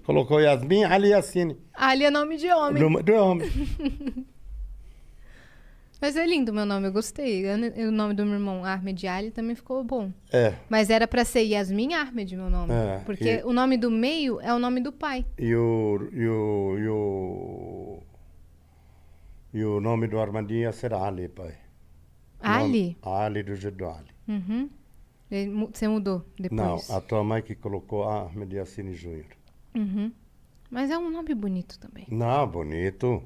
Colocou 0.05 0.41
Yasmin 0.41 0.85
Ali 0.85 1.09
Yassine. 1.09 1.57
Ali 1.75 2.05
é 2.05 2.11
nome 2.11 2.37
de 2.37 2.49
homem. 2.49 2.81
Do, 2.81 3.03
do 3.03 3.15
homem. 3.15 3.51
Mas 6.01 6.15
é 6.17 6.27
lindo 6.27 6.53
o 6.53 6.55
meu 6.55 6.67
nome, 6.67 6.87
eu 6.89 6.93
gostei. 6.93 7.45
O 7.89 7.91
nome 7.91 8.13
do 8.15 8.25
meu 8.27 8.35
irmão, 8.35 8.65
Ahmed 8.65 9.07
Ali, 9.09 9.31
também 9.31 9.57
ficou 9.57 9.83
bom. 9.83 10.13
É. 10.31 10.55
Mas 10.69 10.91
era 10.91 11.09
pra 11.09 11.25
ser 11.25 11.41
Yasmin 11.43 11.95
Ahmed, 11.95 12.37
meu 12.37 12.51
nome. 12.51 12.73
É, 12.73 12.99
porque 13.07 13.37
e- 13.39 13.45
o 13.45 13.53
nome 13.53 13.79
do 13.79 13.91
meio 13.91 14.39
é 14.41 14.53
o 14.53 14.59
nome 14.59 14.81
do 14.81 14.93
pai. 14.93 15.25
E 15.39 15.55
o, 15.55 16.09
e 16.13 16.29
o, 16.29 16.79
e 16.79 16.89
o, 16.89 18.03
e 19.55 19.65
o 19.65 19.81
nome 19.81 20.07
do 20.07 20.19
Armandinho 20.21 20.61
ia 20.63 20.73
ser 20.73 20.93
Ali, 20.93 21.29
pai. 21.29 21.55
Ali? 22.41 22.97
Nome- 23.03 23.17
Ali 23.19 23.43
do 23.43 23.55
jeito 23.57 23.77
do 23.79 23.87
Ali. 23.89 24.11
Uhum. 24.29 24.69
Você 25.73 25.89
mudou 25.89 26.25
Não, 26.51 26.77
depois. 26.77 26.91
a 26.91 27.01
tua 27.01 27.25
mãe 27.25 27.43
que 27.43 27.55
colocou 27.55 28.05
Ahmed 28.05 28.55
Yassine 28.55 28.93
Júnior. 28.95 29.27
Uhum. 29.75 30.13
Mas 30.71 30.91
é 30.91 30.99
um 30.99 31.11
nome 31.11 31.35
bonito 31.35 31.79
também. 31.81 32.07
Não, 32.11 32.47
bonito. 32.47 33.23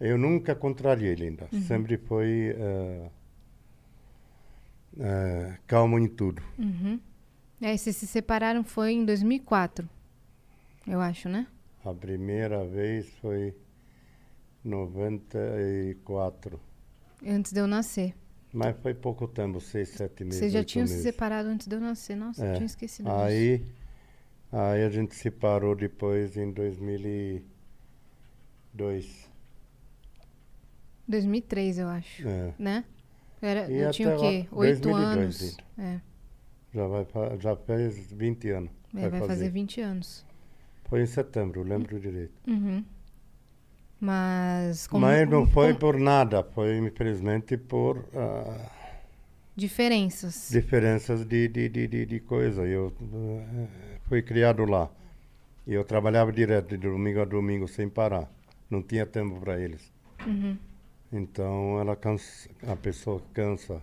Eu 0.00 0.18
nunca 0.18 0.54
contrariei, 0.54 1.14
linda. 1.14 1.48
Uhum. 1.52 1.62
Sempre 1.62 1.96
foi 1.96 2.54
eh, 2.58 3.08
eh, 5.00 5.56
calmo 5.66 5.98
em 5.98 6.06
tudo. 6.08 6.42
Uhum. 6.58 7.00
Aí 7.62 7.78
vocês 7.78 7.96
se 7.96 8.06
separaram 8.06 8.62
foi 8.64 8.92
em 8.92 9.04
2004, 9.04 9.88
eu 10.86 11.00
acho, 11.00 11.28
né? 11.28 11.46
A 11.84 11.92
primeira 11.94 12.64
vez 12.66 13.08
foi 13.20 13.54
94. 14.64 16.60
Antes 17.26 17.52
de 17.52 17.60
eu 17.60 17.66
nascer. 17.66 18.14
Mas 18.52 18.76
foi 18.82 18.92
pouco 18.94 19.26
tempo, 19.26 19.60
seis, 19.60 19.88
sete 19.90 20.22
meses. 20.24 20.38
Vocês 20.40 20.52
já 20.52 20.62
tinham 20.62 20.86
se 20.86 20.92
meses. 20.94 21.06
separado 21.10 21.48
antes 21.48 21.66
de 21.66 21.74
eu 21.74 21.80
nascer. 21.80 22.14
Nossa, 22.16 22.44
eu 22.44 22.50
É. 22.50 22.54
tinha 22.54 22.66
esquecido 22.66 23.06
disso. 23.06 23.16
Aí, 23.18 23.64
aí 24.52 24.84
a 24.84 24.90
gente 24.90 25.14
se 25.14 25.30
parou 25.30 25.74
depois 25.74 26.36
em 26.36 26.50
2002. 26.52 29.23
2003, 31.08 31.78
eu 31.78 31.88
acho. 31.88 32.26
É. 32.26 32.54
Né? 32.58 32.84
Eu, 33.42 33.48
era, 33.48 33.70
eu 33.70 33.90
tinha 33.90 34.16
o 34.16 34.20
quê? 34.20 34.46
Oito 34.52 34.80
2002 34.88 35.42
anos. 35.42 35.56
É, 35.78 36.00
Já, 36.72 36.86
vai, 36.86 37.06
já 37.40 37.56
fez 37.56 38.10
20 38.12 38.50
anos. 38.50 38.70
é, 38.96 39.08
vai 39.08 39.20
fazer 39.20 39.50
20 39.50 39.80
anos. 39.80 40.24
Foi 40.84 41.02
em 41.02 41.06
setembro, 41.06 41.62
lembro 41.62 41.98
direito. 42.00 42.32
Uhum. 42.46 42.84
Mas. 44.00 44.86
como- 44.86 45.06
Mas 45.06 45.28
não 45.28 45.40
como- 45.42 45.52
foi 45.52 45.68
como- 45.68 45.78
por 45.78 45.98
nada, 45.98 46.42
foi 46.42 46.78
infelizmente 46.78 47.56
por 47.56 48.04
ah, 48.14 48.70
Diferenças. 49.56 50.48
diferenças 50.50 51.24
de, 51.24 51.48
de, 51.48 51.68
de, 51.68 51.86
de, 51.86 52.06
de 52.06 52.20
coisa. 52.20 52.66
Eu 52.66 52.92
eh, 53.00 53.66
fui 54.08 54.20
criado 54.22 54.64
lá. 54.64 54.90
E 55.66 55.72
eu 55.72 55.84
trabalhava 55.84 56.30
direto, 56.32 56.76
de 56.76 56.76
domingo 56.76 57.20
a 57.20 57.24
domingo, 57.24 57.66
sem 57.66 57.88
parar. 57.88 58.30
Não 58.68 58.82
tinha 58.82 59.06
tempo 59.06 59.40
para 59.40 59.58
eles. 59.58 59.90
Uhum. 60.26 60.58
Então 61.16 61.78
ela 61.80 61.94
cansa, 61.94 62.48
a 62.66 62.74
pessoa 62.74 63.22
cansa 63.32 63.80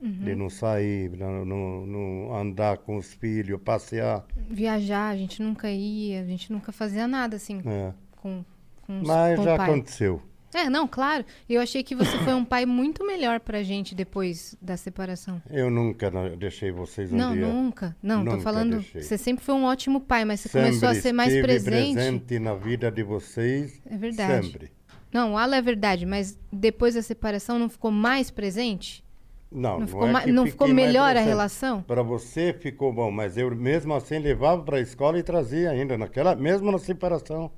de 0.00 0.30
Uhum. 0.32 0.36
não 0.36 0.50
sair, 0.50 1.08
de 1.08 1.16
não, 1.16 1.44
não, 1.44 1.86
não 1.86 2.36
andar 2.36 2.78
com 2.78 2.96
os 2.98 3.12
filhos, 3.14 3.60
passear. 3.60 4.24
Viajar, 4.48 5.08
a 5.08 5.16
gente 5.16 5.42
nunca 5.42 5.70
ia, 5.70 6.20
a 6.20 6.24
gente 6.24 6.52
nunca 6.52 6.70
fazia 6.70 7.08
nada 7.08 7.36
assim 7.36 7.60
É. 7.66 7.92
com, 8.16 8.44
com, 8.86 9.00
os- 9.00 9.08
Mas 9.08 9.36
com 9.38 9.44
já 9.44 9.54
aconteceu. 9.56 10.22
É, 10.54 10.70
não, 10.70 10.86
claro. 10.86 11.24
Eu 11.48 11.60
achei 11.60 11.82
que 11.82 11.94
você 11.94 12.16
foi 12.18 12.32
um 12.32 12.44
pai 12.44 12.64
muito 12.64 13.04
melhor 13.06 13.40
pra 13.40 13.62
gente 13.62 13.94
depois 13.94 14.56
da 14.62 14.76
separação. 14.76 15.42
Eu 15.50 15.68
nunca 15.70 16.10
não- 16.10 16.36
deixei 16.36 16.70
vocês 16.70 17.12
um 17.12 17.16
não, 17.16 17.32
dia. 17.34 17.46
nunca. 17.46 17.96
Não, 18.02 18.24
tô 18.24 18.30
Nunca 18.32 18.42
falando. 18.42 18.76
deixei. 18.76 19.02
Você 19.02 19.18
sempre 19.18 19.44
foi 19.44 19.54
um 19.54 19.64
ótimo 19.64 20.00
pai, 20.00 20.24
mas 20.24 20.40
você 20.40 20.48
Sempre 20.48 20.68
começou 20.68 20.88
a 20.88 20.94
ser 20.94 21.12
mais 21.12 21.32
presente. 21.42 21.94
presente 21.94 22.38
na 22.38 22.54
vida 22.54 22.90
de 22.90 23.02
vocês. 23.02 23.82
É 23.86 23.96
verdade. 23.98 24.46
Sempre. 24.46 24.70
Não, 25.16 25.32
o 25.32 25.38
Ala 25.38 25.56
é 25.56 25.62
verdade, 25.62 26.04
mas 26.04 26.38
depois 26.52 26.94
da 26.94 27.00
separação 27.00 27.58
não 27.58 27.70
ficou 27.70 27.90
mais 27.90 28.30
presente? 28.30 29.02
Não, 29.50 29.72
Não 29.72 29.80
não, 29.80 29.86
ficou, 29.86 30.06
é 30.06 30.12
ma- 30.12 30.20
que 30.20 30.30
não 30.30 30.44
ficou 30.44 30.68
mais 30.68 30.76
melhor 30.76 31.16
a 31.16 31.20
relação? 31.20 31.80
Para 31.80 32.02
você 32.02 32.52
ficou 32.52 32.92
bom, 32.92 33.10
mas 33.10 33.38
eu 33.38 33.50
mesmo 33.56 33.94
assim 33.94 34.18
levava 34.18 34.62
para 34.62 34.76
a 34.76 34.80
escola 34.80 35.18
e 35.18 35.22
trazia 35.22 35.70
ainda, 35.70 35.96
naquela, 35.96 36.36
mesmo 36.36 36.70
na 36.70 36.78
separação. 36.78 37.50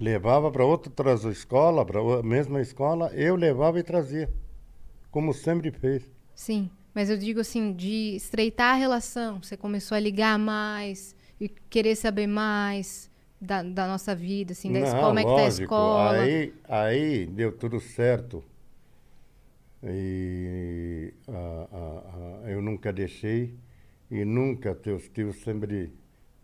Levava 0.00 0.50
para 0.50 0.64
outra 0.64 1.12
escola, 1.30 1.84
para 1.84 2.00
a 2.00 2.22
mesma 2.22 2.62
escola, 2.62 3.12
eu 3.12 3.36
levava 3.36 3.78
e 3.78 3.82
trazia. 3.82 4.30
Como 5.10 5.34
sempre 5.34 5.70
fez. 5.70 6.10
Sim, 6.34 6.70
mas 6.94 7.10
eu 7.10 7.18
digo 7.18 7.38
assim, 7.40 7.74
de 7.74 8.16
estreitar 8.16 8.72
a 8.76 8.78
relação. 8.78 9.42
Você 9.42 9.58
começou 9.58 9.94
a 9.94 10.00
ligar 10.00 10.38
mais 10.38 11.14
e 11.38 11.50
querer 11.50 11.96
saber 11.96 12.26
mais 12.26 13.09
da, 13.40 13.62
da 13.62 13.86
nossa 13.86 14.14
vida, 14.14 14.52
assim, 14.52 14.72
da 14.72 14.80
Não, 14.80 14.86
escola, 14.86 15.06
como 15.06 15.18
é 15.18 15.24
que 15.24 15.34
tá 15.34 15.44
a 15.44 15.48
escola. 15.48 16.20
Aí, 16.20 16.54
aí 16.68 17.26
deu 17.26 17.52
tudo 17.52 17.80
certo. 17.80 18.44
E 19.82 21.14
ah, 21.26 21.66
ah, 21.72 22.02
ah, 22.44 22.50
eu 22.50 22.60
nunca 22.60 22.92
deixei. 22.92 23.54
E 24.10 24.24
nunca, 24.24 24.74
teus 24.74 25.08
tios 25.08 25.36
sempre, 25.36 25.92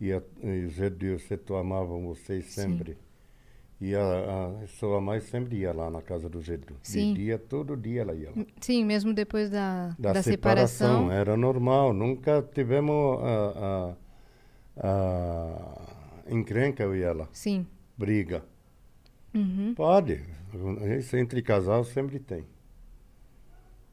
e 0.01 0.13
os 0.15 0.73
judeus 0.73 1.23
sempre 1.25 1.55
amavam 1.57 2.07
vocês 2.07 2.47
sempre. 2.47 2.97
E 3.79 3.95
a, 3.95 4.63
a 4.63 4.67
sua 4.69 5.01
mãe 5.03 5.21
sempre 5.21 5.57
ia 5.59 5.73
lá 5.73 5.91
na 5.91 6.01
casa 6.01 6.29
do 6.31 6.41
Gedo. 6.41 6.77
Sim. 6.83 7.13
De 7.13 7.21
dia, 7.21 7.39
todo 7.39 7.77
dia 7.77 8.03
ela 8.03 8.15
ia 8.15 8.31
lá. 8.35 8.47
Sim, 8.61 8.85
mesmo 8.85 9.13
depois 9.13 9.51
da, 9.51 9.95
Da, 9.99 10.15
da, 10.15 10.23
separação, 10.23 11.03
separação. 11.03 11.13
era 11.13 11.37
normal. 11.37 11.93
Nunca 11.93 12.41
tivemos 12.55 13.19
a, 13.23 13.95
a, 14.79 14.89
a 14.89 15.96
encrenca 16.29 16.83
eu 16.83 16.95
e 16.97 17.03
ela 17.03 17.29
Sim. 17.33 17.66
briga. 17.97 18.45
Pode. 19.77 20.22
Isso 20.99 21.16
entre 21.16 21.43
casal 21.43 21.85
sempre 21.85 22.18
tem. 22.18 22.47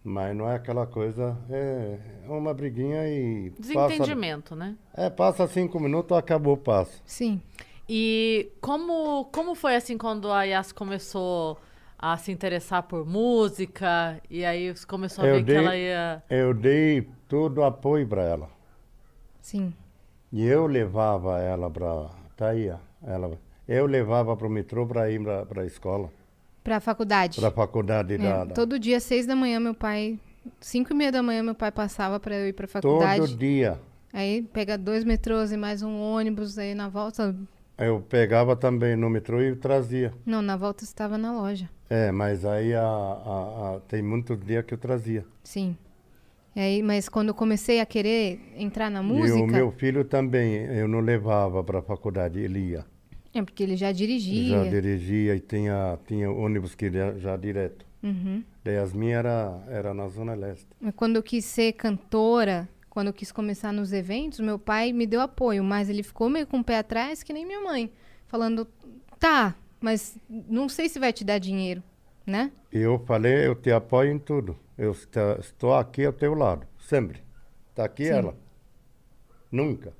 Mas 0.04 0.36
não 0.36 0.50
é 0.50 0.56
aquela 0.56 0.86
coisa. 0.88 1.38
É 1.50 1.98
uma 2.28 2.54
briguinha 2.54 3.08
e. 3.08 3.52
Passa, 3.52 3.62
Desentendimento, 3.90 4.56
né? 4.56 4.76
é, 4.94 5.10
passa 5.10 5.48
cinco 5.48 5.80
minutos, 5.80 6.18
acabou, 6.18 6.56
passa. 6.58 7.02
Sim. 7.06 7.42
E 7.88 8.50
como, 8.62 9.26
como 9.26 9.56
foi 9.56 9.76
assim 9.76 9.98
quando 9.98 10.32
a 10.32 10.44
Yas 10.44 10.72
começou 10.72 11.58
a 11.98 12.18
se 12.18 12.32
interessar 12.32 12.84
por 12.84 13.06
música? 13.06 14.22
E 14.30 14.44
aí 14.46 14.74
você 14.76 14.86
começou 14.86 15.24
a 15.24 15.28
Eu 15.28 15.36
ver 15.36 15.40
que 15.42 15.46
dei- 15.46 15.58
ela 15.58 15.76
ia. 15.78 16.24
Eu 16.30 16.54
dei 16.54 17.08
todo 17.28 17.58
o 17.60 17.64
apoio 17.66 18.08
para 18.08 18.24
ela. 18.24 18.50
Sim. 19.42 19.74
E 20.32 20.46
eu 20.46 20.66
levava 20.68 21.40
ela 21.42 21.70
para. 21.70 22.10
Tá 22.36 22.50
aí, 22.50 22.70
ó, 22.70 22.78
ela. 23.06 23.38
Eu 23.68 23.86
levava 23.86 24.36
para 24.36 24.48
o 24.48 24.50
metrô 24.50 24.86
para 24.86 25.10
ir 25.10 25.22
para 25.48 25.62
a 25.62 25.66
escola, 25.66 26.10
Pra 26.64 26.80
faculdade. 26.80 27.40
para 27.40 27.50
a 27.50 27.52
faculdade 27.52 28.14
É, 28.16 28.18
da. 28.18 28.44
da- 28.46 28.54
Todo 28.54 28.78
dia, 28.80 29.00
seis 29.00 29.26
da 29.26 29.36
manhã, 29.36 29.60
meu 29.60 29.74
pai. 29.74 30.20
Cinco 30.60 30.92
e 30.92 30.96
meia 30.96 31.12
da 31.12 31.24
manhã, 31.24 31.42
meu 31.42 31.56
pai 31.56 31.72
passava 31.72 32.20
pra 32.20 32.36
eu 32.36 32.48
ir 32.50 32.54
pra 32.54 32.68
faculdade. 32.68 33.22
Todo 33.22 33.38
dia. 33.38 33.80
Aí 34.12 34.42
pega 34.42 34.78
dois 34.78 35.04
metrôs 35.04 35.52
e 35.52 35.58
mais 35.58 35.82
um 35.82 35.98
ônibus, 36.00 36.58
aí 36.58 36.76
na 36.76 36.90
volta. 36.90 37.34
Eu 37.78 38.02
pegava 38.02 38.56
também 38.56 38.96
no 38.96 39.10
metrô 39.10 39.42
e 39.42 39.56
trazia. 39.56 40.14
Não, 40.26 40.42
na 40.42 40.56
volta 40.58 40.84
estava 40.84 41.18
na 41.18 41.32
loja. 41.32 41.70
É, 41.90 42.12
mas 42.12 42.46
aí 42.46 42.74
a, 42.74 42.84
a- 42.84 43.76
a- 43.76 43.80
tem 43.88 44.02
muitos 44.04 44.38
dias 44.46 44.64
que 44.66 44.74
eu 44.74 44.78
trazia. 44.78 45.26
Sim. 45.44 45.76
E 46.56 46.60
aí, 46.60 46.84
mas 46.84 47.10
quando 47.10 47.30
eu 47.30 47.34
comecei 47.34 47.80
a 47.80 47.86
querer 47.86 48.40
entrar 48.56 48.90
na 48.90 49.02
E 49.02 49.04
música. 49.04 49.44
o 49.44 49.48
meu 49.48 49.72
filho 49.72 50.06
também, 50.06 50.54
eu 50.66 50.88
não 50.88 51.00
levava 51.00 51.64
para 51.64 51.80
a 51.80 51.82
faculdade, 51.82 52.40
ele 52.40 52.60
ia. 52.60 52.86
É 53.34 53.42
porque 53.42 53.64
ele 53.64 53.76
já 53.76 53.92
dirigia. 53.92 54.64
Já 54.64 54.70
dirigia 54.70 55.36
e 55.36 55.40
tinha, 55.40 55.98
tinha 56.08 56.30
ônibus 56.30 56.76
que 56.76 56.86
ia 56.88 57.18
já 57.18 57.36
direto. 57.36 57.86
Uhum. 58.04 58.44
Daí 58.64 58.78
as 58.78 58.94
minhas 58.94 59.20
era, 59.20 59.64
era 59.68 59.94
na 59.94 60.08
Zona 60.10 60.36
Leste. 60.36 60.68
Quando 60.96 61.16
eu 61.16 61.24
quis 61.24 61.44
ser 61.46 61.74
cantora, 61.74 62.70
quando 62.90 63.08
eu 63.08 63.14
quis 63.14 63.32
começar 63.32 63.74
nos 63.74 63.92
eventos, 63.92 64.40
meu 64.40 64.60
pai 64.60 64.94
me 64.94 65.08
deu 65.08 65.22
apoio, 65.22 65.64
mas 65.64 65.90
ele 65.90 66.04
ficou 66.04 66.30
meio 66.30 66.46
com 66.46 66.60
o 66.60 66.64
pé 66.64 66.78
atrás, 66.78 67.24
que 67.24 67.34
nem 67.34 67.46
minha 67.46 67.62
mãe. 67.62 67.92
Falando, 68.28 68.68
tá, 69.20 69.56
mas 69.82 70.16
não 70.30 70.70
sei 70.70 70.88
se 70.88 71.00
vai 71.00 71.12
te 71.12 71.24
dar 71.24 71.40
dinheiro, 71.40 71.82
né? 72.28 72.52
E 72.72 72.78
eu 72.78 73.00
falei, 73.00 73.48
eu 73.48 73.56
te 73.56 73.72
apoio 73.72 74.12
em 74.12 74.20
tudo. 74.20 74.56
Eu 74.78 74.92
estou 75.40 75.76
aqui 75.76 76.04
ao 76.06 76.14
teu 76.14 76.34
lado, 76.34 76.66
sempre. 76.80 77.22
Está 77.70 77.86
aqui 77.86 78.06
Sim. 78.06 78.12
ela. 78.12 78.36
Nunca. 79.52 79.94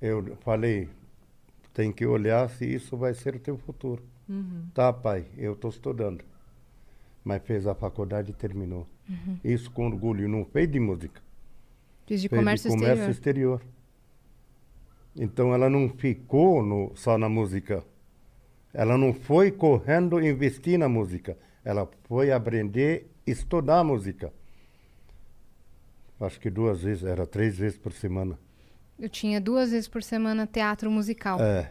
Eu 0.00 0.36
falei, 0.40 0.88
tem 1.74 1.92
que 1.92 2.06
olhar 2.06 2.48
se 2.50 2.64
isso 2.66 2.96
vai 2.96 3.12
ser 3.14 3.34
o 3.36 3.38
teu 3.40 3.56
futuro. 3.58 4.02
Tá, 4.74 4.92
pai, 4.92 5.26
eu 5.36 5.52
estou 5.52 5.70
estudando. 5.70 6.24
Mas 7.24 7.42
fez 7.44 7.66
a 7.66 7.74
faculdade 7.74 8.30
e 8.30 8.34
terminou. 8.34 8.86
Isso 9.44 9.70
com 9.70 9.86
orgulho. 9.86 10.28
Não 10.28 10.44
fez 10.44 10.70
de 10.70 10.80
música. 10.80 11.20
Fiz 12.06 12.20
de 12.22 12.28
fez 12.28 12.40
comércio, 12.40 12.70
de 12.70 12.76
comércio 12.76 13.10
exterior. 13.10 13.60
exterior. 13.60 13.62
Então 15.16 15.54
ela 15.54 15.68
não 15.70 15.88
ficou 15.88 16.62
no- 16.62 16.92
só 16.94 17.16
na 17.16 17.28
música. 17.28 17.84
Ela 18.72 18.98
não 18.98 19.12
foi 19.14 19.50
correndo 19.50 20.20
investir 20.20 20.78
na 20.78 20.88
música. 20.88 21.36
Ela 21.64 21.88
foi 22.04 22.30
aprender 22.30 23.10
estudar 23.26 23.82
música. 23.84 24.32
Acho 26.20 26.40
que 26.40 26.48
duas 26.48 26.82
vezes, 26.82 27.04
era 27.04 27.26
três 27.26 27.58
vezes 27.58 27.78
por 27.78 27.92
semana. 27.92 28.38
Eu 28.98 29.08
tinha 29.08 29.40
duas 29.40 29.70
vezes 29.70 29.88
por 29.88 30.02
semana 30.02 30.46
teatro 30.46 30.90
musical. 30.90 31.38
É. 31.40 31.70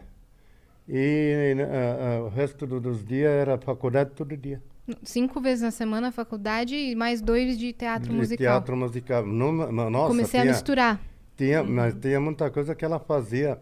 E 0.88 1.56
ah, 1.60 2.18
ah, 2.18 2.22
o 2.24 2.28
resto 2.28 2.64
do- 2.66 2.80
dos 2.80 3.04
dias 3.04 3.30
era 3.32 3.58
faculdade 3.58 4.10
todo 4.10 4.36
dia. 4.36 4.62
Cinco 5.02 5.40
vezes 5.40 5.62
na 5.62 5.72
semana 5.72 6.12
faculdade 6.12 6.76
e 6.76 6.94
mais 6.94 7.20
dois 7.20 7.58
de 7.58 7.72
teatro 7.72 8.10
De 8.10 8.14
musical. 8.14 8.38
Teatro 8.38 8.76
musical. 8.76 9.26
Não, 9.26 9.50
ma- 9.52 9.90
nossa, 9.90 10.08
Comecei 10.08 10.40
tinha, 10.40 10.52
a 10.52 10.54
misturar. 10.54 11.00
Tinha, 11.36 11.64
mas 11.64 11.92
tinha 11.94 12.20
muita 12.20 12.48
coisa 12.52 12.72
que 12.72 12.84
ela 12.84 13.00
fazia 13.00 13.58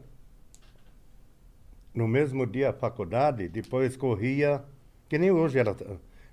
no 1.95 2.07
mesmo 2.07 2.47
dia 2.47 2.71
a 2.71 2.73
faculdade, 2.75 3.49
depois 3.49 3.97
corria, 3.97 4.63
que 5.09 5.17
nem 5.17 5.31
hoje 5.31 5.59
era, 5.59 5.75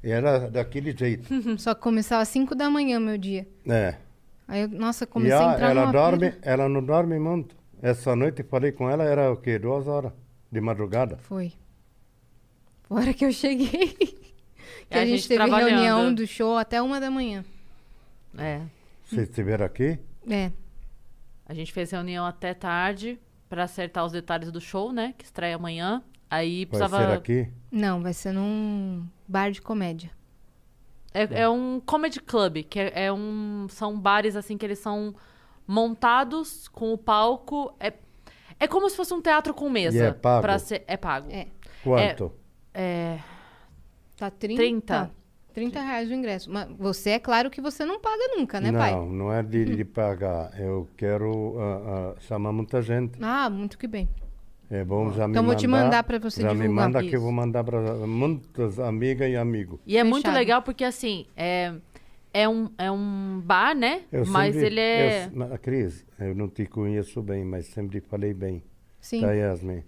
era 0.10 0.50
daquele 0.50 0.96
jeito. 0.98 1.28
Só 1.60 1.74
que 1.76 1.82
começava 1.82 2.22
às 2.22 2.30
cinco 2.30 2.56
da 2.56 2.70
manhã 2.70 3.00
meu 3.00 3.18
dia. 3.18 3.48
é. 3.68 3.96
Aí 4.48 4.62
eu, 4.64 4.68
nossa, 4.68 5.06
E 5.06 5.08
comecei 5.08 5.38
a 5.38 5.52
a, 5.52 5.54
entrar 5.54 5.70
ela 5.72 5.82
numa 5.82 5.92
dorme, 5.94 6.32
pira. 6.32 6.38
ela 6.42 6.68
não 6.68 6.84
dorme 6.84 7.18
muito. 7.20 7.56
Essa 7.82 8.16
noite 8.18 8.44
falei 8.44 8.74
com 8.74 8.90
ela, 8.90 9.04
era 9.04 9.32
o 9.32 9.38
quê? 9.38 9.58
Duas 9.58 9.88
horas 9.88 10.12
de 10.52 10.60
madrugada. 10.60 11.18
Foi. 11.22 11.54
Fora 12.84 13.14
que 13.14 13.26
eu 13.26 13.32
cheguei. 13.32 13.88
que 13.96 14.18
E 14.92 14.98
a 14.98 15.02
a, 15.02 15.06
gente, 15.06 15.20
gente 15.22 15.28
teve 15.30 15.50
reunião 15.50 16.14
do 16.14 16.28
show 16.28 16.58
até 16.58 16.82
uma 16.82 17.00
da 17.00 17.10
manhã. 17.10 17.46
É. 18.38 18.62
Vocês 19.06 19.30
estiveram 19.30 19.66
aqui? 19.66 19.98
É. 20.30 20.52
A 21.46 21.54
gente 21.54 21.72
fez 21.72 21.92
reunião 21.92 22.26
até 22.26 22.54
tarde 22.54 23.18
pra 23.50 23.64
acertar 23.64 24.06
os 24.06 24.12
detalhes 24.12 24.52
do 24.52 24.60
show, 24.60 24.92
né? 24.92 25.14
Que 25.18 25.24
estreia 25.24 25.56
amanhã. 25.56 26.04
Aí 26.30 26.66
Vai 26.66 26.80
precisava. 26.80 26.98
ser 27.12 27.18
aqui? 27.18 27.48
Não, 27.72 28.02
vai 28.02 28.14
ser 28.14 28.34
num 28.34 29.06
bar 29.32 29.52
de 29.52 29.62
comédia. 29.62 30.12
É, 31.14 31.42
é 31.42 31.50
um 31.50 31.82
comedy 31.86 32.20
club, 32.20 32.64
que 32.64 32.80
é, 32.80 33.06
é 33.06 33.14
um. 33.14 33.68
São 33.70 34.00
bares 34.00 34.36
assim 34.36 34.58
que 34.58 34.66
eles 34.66 34.80
são 34.80 35.16
montados 35.68 36.68
com 36.68 36.94
o 36.94 36.98
palco. 36.98 37.74
É, 37.80 37.94
é 38.60 38.68
como 38.68 38.90
se 38.90 38.96
fosse 38.96 39.14
um 39.14 39.22
teatro 39.22 39.54
com 39.54 39.70
mesa. 39.70 39.98
E 39.98 40.02
é 40.02 40.12
pago? 40.12 40.42
pra 40.42 40.60
ser, 40.60 40.84
é 40.88 40.96
pago. 40.96 41.30
É. 41.32 41.48
Quanto? 41.84 42.32
É, 42.74 43.20
Tá 44.22 44.30
30? 44.30 44.56
30. 44.56 45.12
30 45.52 45.82
reais 45.82 46.12
o 46.12 46.14
ingresso. 46.14 46.52
Mas 46.52 46.70
você, 46.78 47.10
é 47.10 47.20
claro 47.20 47.50
que 47.50 47.60
você 47.60 47.84
não 47.84 48.00
paga 48.00 48.38
nunca, 48.38 48.62
né, 48.62 48.72
pai? 48.72 48.92
não, 48.92 49.10
não 49.10 49.34
é 49.34 49.42
de, 49.42 49.66
de 49.66 49.84
pagar. 49.84 50.52
Eu 50.60 50.88
quero 50.96 51.56
ah, 51.60 52.14
ah, 52.16 52.22
chamar 52.22 52.52
muita 52.52 52.84
gente. 52.84 53.18
Ah, 53.20 53.50
muito 53.50 53.80
que 53.80 53.88
bem. 53.88 54.08
É 54.74 54.86
bom 54.86 55.12
já 55.12 55.28
me 55.28 55.34
Então 55.34 55.44
vou 55.44 55.54
te 55.54 55.68
mandar 55.68 55.84
mandar 55.84 56.04
pra 56.04 56.18
você 56.18 56.42
Já 56.42 56.54
me 56.54 56.62
divulgar. 56.62 56.86
manda 56.88 57.00
que 57.02 57.08
eu 57.08 57.14
Isso. 57.16 57.22
vou 57.22 57.32
mandar 57.32 57.62
para 57.64 57.82
muitas 58.08 58.80
amigas 58.80 59.30
e 59.30 59.36
amigos. 59.36 59.80
E 59.86 59.98
é 59.98 60.04
muito 60.04 60.24
Fechado. 60.24 60.38
legal 60.40 60.62
porque, 60.62 60.86
assim, 60.86 61.26
é, 61.36 61.74
é, 62.34 62.48
um, 62.48 62.70
é 62.78 62.90
um 62.90 63.42
bar, 63.44 63.76
né? 63.76 64.04
Eu 64.10 64.26
mas 64.28 64.54
sempre- 64.54 64.68
ele 64.68 64.80
é. 64.80 65.26
eu- 65.36 65.60
Cris, 65.60 66.06
eu 66.18 66.34
não 66.34 66.48
te 66.48 66.66
conheço 66.66 67.22
bem, 67.22 67.44
mas 67.44 67.66
sempre 67.66 68.00
falei 68.00 68.34
bem. 68.34 68.64
Sim. 69.02 69.20
Tá, 69.20 69.34
Yasmin? 69.34 69.84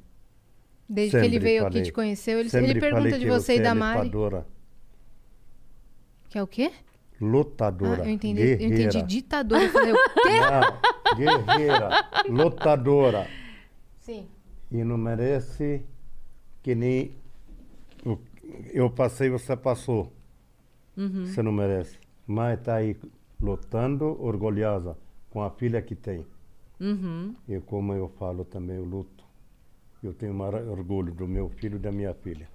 Desde 0.90 1.12
que 1.12 1.18
ele 1.18 1.26
Sempre 1.36 1.40
veio 1.40 1.64
falei. 1.64 1.80
aqui 1.82 1.90
te 1.90 1.94
conheceu, 1.94 2.40
ele, 2.42 2.50
Sempre 2.50 2.72
ele 2.72 2.80
pergunta 2.82 3.04
falei 3.04 3.20
de 3.20 3.26
você 3.30 3.54
e 3.56 3.60
é 3.60 3.62
da 3.62 3.74
Mari. 3.74 4.00
Lutadora. 4.00 4.46
Que 6.30 6.38
é 6.38 6.44
o 6.44 6.48
quê? 6.48 6.72
Lutadora. 7.22 8.02
Ah, 8.04 8.06
eu 8.08 8.12
entendi. 8.12 8.42
Eu 8.42 8.54
entendi 8.56 8.70
guerreira. 8.76 9.02
ditador. 9.04 9.62
Eu 9.62 9.70
falei, 9.70 9.94
o 9.94 9.96
quê? 9.96 10.40
Não, 10.42 11.16
guerreira. 11.16 11.90
lutadora. 12.28 13.28
Sim. 14.00 14.28
E 14.74 14.84
não 14.84 14.98
merece 14.98 15.86
que 16.64 16.76
nem 16.76 17.12
o- 18.06 18.18
eu 18.74 18.90
passei, 18.90 19.30
você 19.30 19.56
passou. 19.56 20.12
Uhum. 20.98 21.26
Você 21.26 21.42
não 21.42 21.52
merece. 21.52 21.98
Mas 22.28 22.60
tá 22.62 22.76
aí 22.76 22.98
lutando, 23.42 24.06
orgulhosa 24.22 24.98
com 25.30 25.42
a 25.44 25.50
filha 25.52 25.82
que 25.82 25.96
tem. 25.96 26.26
Uhum. 26.80 27.36
E 27.48 27.60
como 27.62 27.94
eu 27.94 28.10
falo 28.20 28.44
também, 28.46 28.78
eu 28.78 28.84
luto. 28.86 29.24
Eu 30.02 30.14
tenho 30.14 30.34
maior 30.34 30.56
orgulho 30.68 31.14
do 31.14 31.28
meu 31.28 31.50
filho 31.50 31.76
e 31.78 31.80
da 31.80 31.92
minha 31.92 32.14
filha, 32.14 32.50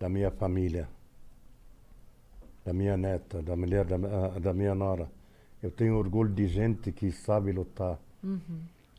da 0.00 0.08
minha 0.08 0.30
família, 0.30 0.88
da 2.64 2.72
minha 2.72 2.96
neta, 2.96 3.42
da 3.42 3.54
mulher 3.56 3.84
da, 3.84 3.96
ah, 3.96 4.38
da 4.40 4.52
minha 4.52 4.74
nora. 4.74 5.08
Eu 5.62 5.70
tenho 5.70 5.96
orgulho 5.96 6.32
de 6.32 6.48
gente 6.48 6.90
que 6.90 7.12
sabe 7.12 7.52
lutar, 7.52 7.98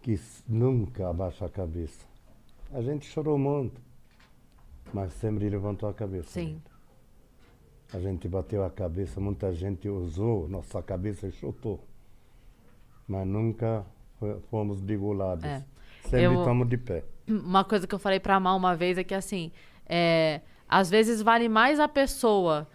que 0.03 0.19
nunca 0.47 1.09
abaixa 1.09 1.45
a 1.45 1.49
cabeça. 1.49 2.05
A 2.73 2.81
gente 2.81 3.05
chorou 3.09 3.37
muito, 3.37 3.81
mas 4.93 5.13
sempre 5.13 5.49
levantou 5.49 5.87
a 5.89 5.93
cabeça. 5.93 6.29
Sim. 6.29 6.61
A 7.93 7.99
gente 7.99 8.27
bateu 8.27 8.63
a 8.65 8.69
cabeça, 8.69 9.21
muita 9.21 9.53
gente 9.53 9.87
usou 9.87 10.47
nossa 10.49 10.81
cabeça 10.83 11.27
e 11.27 11.31
chutou. 11.31 11.79
Mas 13.07 13.25
nunca 13.25 13.85
fo- 14.19 14.41
fomos 14.49 14.81
degolados. 14.81 15.45
É. 15.45 15.63
Sempre 16.03 16.23
Eu- 16.23 16.39
estamos 16.39 16.67
de 16.67 16.77
pé. 16.77 17.03
Uma 17.27 17.63
coisa 17.63 17.87
que 17.87 17.95
eu 17.95 17.99
falei 17.99 18.19
pra 18.19 18.39
Mal 18.39 18.57
uma 18.57 18.75
vez 18.75 18.97
é 18.97 19.03
que, 19.03 19.13
assim, 19.13 19.51
é, 19.87 20.41
às 20.67 20.89
vezes 20.89 21.21
vale 21.21 21.47
mais 21.47 21.79
a 21.79 21.87
pessoa 21.87 22.67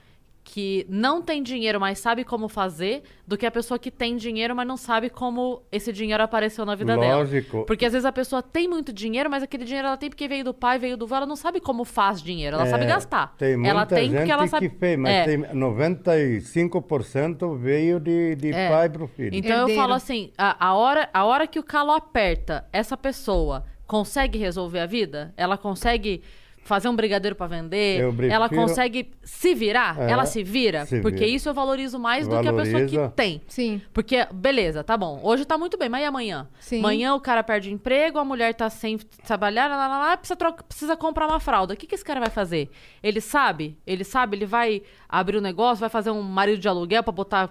que 0.51 0.87
não 0.89 1.21
tem 1.21 1.43
dinheiro, 1.43 1.79
mas 1.79 1.99
sabe 1.99 2.25
como 2.25 2.49
fazer, 2.49 3.03
do 3.27 3.37
que 3.37 3.45
a 3.45 3.51
pessoa 3.51 3.79
que 3.79 3.91
tem 3.91 4.17
dinheiro, 4.17 4.57
mas 4.57 4.67
não 4.67 4.79
sabe 4.79 5.11
como 5.11 5.63
esse 5.71 5.93
dinheiro 5.93 6.23
apareceu 6.23 6.65
na 6.65 6.75
vida 6.75 6.97
dela. 6.97 7.17
Lógico. 7.19 7.65
Porque 7.67 7.85
às 7.85 7.93
vezes 7.93 8.07
a 8.07 8.13
pessoa 8.13 8.43
tem 8.43 8.67
muito 8.67 8.91
dinheiro, 8.91 9.29
mas 9.29 9.43
aquele 9.43 9.67
dinheiro 9.67 9.89
ela 9.89 9.99
tem 9.99 10.09
porque 10.09 10.27
veio 10.27 10.43
do 10.43 10.55
pai, 10.55 10.79
veio 10.79 10.97
do 10.97 11.05
avô, 11.05 11.17
ela 11.17 11.27
não 11.27 11.37
sabe 11.37 11.61
como 11.61 11.85
faz 11.85 12.23
dinheiro, 12.23 12.57
ela 12.57 12.65
sabe 12.65 12.85
É, 12.85 12.87
gastar. 12.87 13.35
Tem 13.37 13.57
muita 13.59 13.71
ela 13.71 13.85
tem 13.85 14.05
gente 14.09 14.17
porque 14.17 14.33
ela 14.33 14.47
sabe. 14.47 14.71
que 14.71 14.79
fez, 14.79 14.99
mas 14.99 15.13
É. 15.13 15.25
tem 15.27 15.37
95% 15.39 17.55
veio 17.59 18.01
de, 18.01 18.35
de 18.37 18.51
É. 18.53 18.69
pai 18.71 18.89
para 18.89 19.05
o 19.05 19.07
filho. 19.07 19.35
Então 19.35 19.51
eu 19.53 19.59
Herdeiro. 19.61 19.81
falo 19.83 19.93
assim, 19.95 20.33
a, 20.39 20.67
a 20.69 20.75
hora, 20.75 21.11
a 21.13 21.25
hora 21.27 21.47
que 21.47 21.59
o 21.59 21.63
calo 21.63 21.93
aperta, 21.93 22.65
essa 22.73 22.97
pessoa 22.97 23.65
consegue 23.87 24.39
resolver 24.39 24.81
a 24.81 24.87
vida? 24.87 25.35
Ela 25.37 25.59
consegue 25.59 26.23
fazer 26.69 26.89
um 26.89 26.95
brigadeiro 26.95 27.35
pra 27.35 27.47
vender, 27.47 28.07
prefiro- 28.15 28.33
ela 28.33 28.49
consegue 28.49 29.11
se 29.25 29.55
virar, 29.55 29.99
É, 30.01 30.11
ela 30.11 30.27
se 30.27 30.43
vira, 30.45 30.85
se 30.87 31.01
porque 31.01 31.19
vira. 31.19 31.31
isso 31.31 31.49
eu 31.49 31.55
valorizo 31.55 31.99
mais 31.99 32.29
do 32.29 32.39
que 32.41 32.47
a 32.47 32.53
pessoa 32.53 32.85
que 32.85 32.95
Valoriza. 32.97 33.13
tem. 33.17 33.41
Sim. 33.49 33.81
Porque, 33.93 34.27
beleza, 34.33 34.85
tá 34.85 34.97
bom. 34.97 35.19
Hoje 35.23 35.45
tá 35.45 35.57
muito 35.59 35.77
bem, 35.79 35.89
mas 35.89 36.03
e 36.03 36.05
amanhã? 36.05 36.47
Sim. 36.61 36.79
Amanhã 36.81 37.15
o 37.15 37.21
cara 37.21 37.43
perde 37.43 37.71
o 37.71 37.73
emprego, 37.73 38.19
a 38.19 38.25
mulher 38.25 38.55
tá 38.55 38.69
sem 38.71 38.99
trabalhar, 39.27 39.69
lá, 39.69 39.77
lá, 39.89 39.99
lá, 39.99 40.17
precisa, 40.17 40.37
troca- 40.37 40.63
precisa 40.63 40.97
comprar 40.97 41.27
uma 41.27 41.41
fralda. 41.41 41.75
O 41.75 41.77
que, 41.77 41.87
que 41.87 41.95
esse 41.95 42.05
cara 42.05 42.21
vai 42.21 42.31
fazer? 42.31 42.69
Ele 43.03 43.21
sabe? 43.21 43.77
Ele 43.87 44.05
sabe? 44.05 44.37
Ele 44.37 44.47
vai 44.47 44.83
abrir 45.09 45.39
um 45.39 45.41
negócio, 45.41 45.81
vai 45.81 45.89
fazer 45.89 46.11
um 46.11 46.23
marido 46.23 46.59
de 46.59 46.69
aluguel 46.69 47.03
pra 47.03 47.13
botar, 47.13 47.49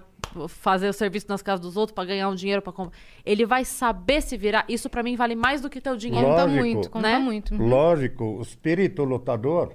fazer 0.48 0.88
o 0.88 0.92
serviço 0.92 1.26
nas 1.28 1.42
casas 1.42 1.60
dos 1.60 1.76
outros 1.76 1.94
pra 1.94 2.04
ganhar 2.04 2.28
um 2.28 2.34
dinheiro 2.34 2.60
pra 2.62 2.72
comprar. 2.72 2.96
Ele 3.24 3.44
vai 3.46 3.64
saber 3.64 4.20
se 4.22 4.36
virar. 4.36 4.64
Isso 4.68 4.88
pra 4.90 5.02
mim 5.02 5.16
vale 5.16 5.34
mais 5.34 5.60
do 5.60 5.68
que 5.70 5.80
ter 5.80 5.90
o 5.90 5.96
dinheiro. 5.96 6.26
Conta 6.26 6.42
Lógico. 6.44 6.60
muito, 6.60 6.90
conta 6.90 7.08
Né? 7.08 7.18
muito. 7.18 7.56
Lógico, 7.56 8.24
o 8.24 8.42
espírito 8.42 9.04
lutador 9.04 9.74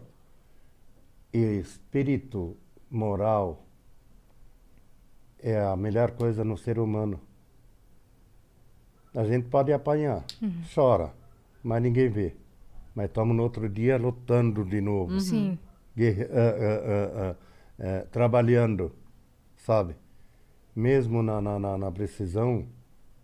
e 1.33 1.37
espírito 1.59 2.55
moral 2.89 3.65
é 5.39 5.59
a 5.59 5.75
melhor 5.75 6.11
coisa 6.11 6.43
no 6.43 6.57
ser 6.57 6.79
humano. 6.79 7.19
A 9.15 9.23
gente 9.25 9.47
pode 9.47 9.71
apanhar, 9.71 10.23
chora, 10.73 11.13
mas 11.63 11.81
ninguém 11.81 12.09
vê. 12.09 12.35
Mas 12.95 13.05
estamos 13.07 13.35
no 13.35 13.43
outro 13.43 13.67
dia 13.69 13.97
lutando 13.97 14.63
de 14.63 14.79
novo, 14.81 15.19
Sim. 15.19 15.57
guerre- 15.95 16.27
ah, 16.31 16.37
ah, 16.37 16.83
ah, 16.85 17.29
ah, 17.31 17.35
eh, 17.79 18.07
trabalhando, 18.11 18.91
sabe? 19.57 19.95
Mesmo 20.75 21.21
na, 21.21 21.39
na, 21.41 21.59
na, 21.59 21.77
na 21.77 21.91
precisão, 21.91 22.67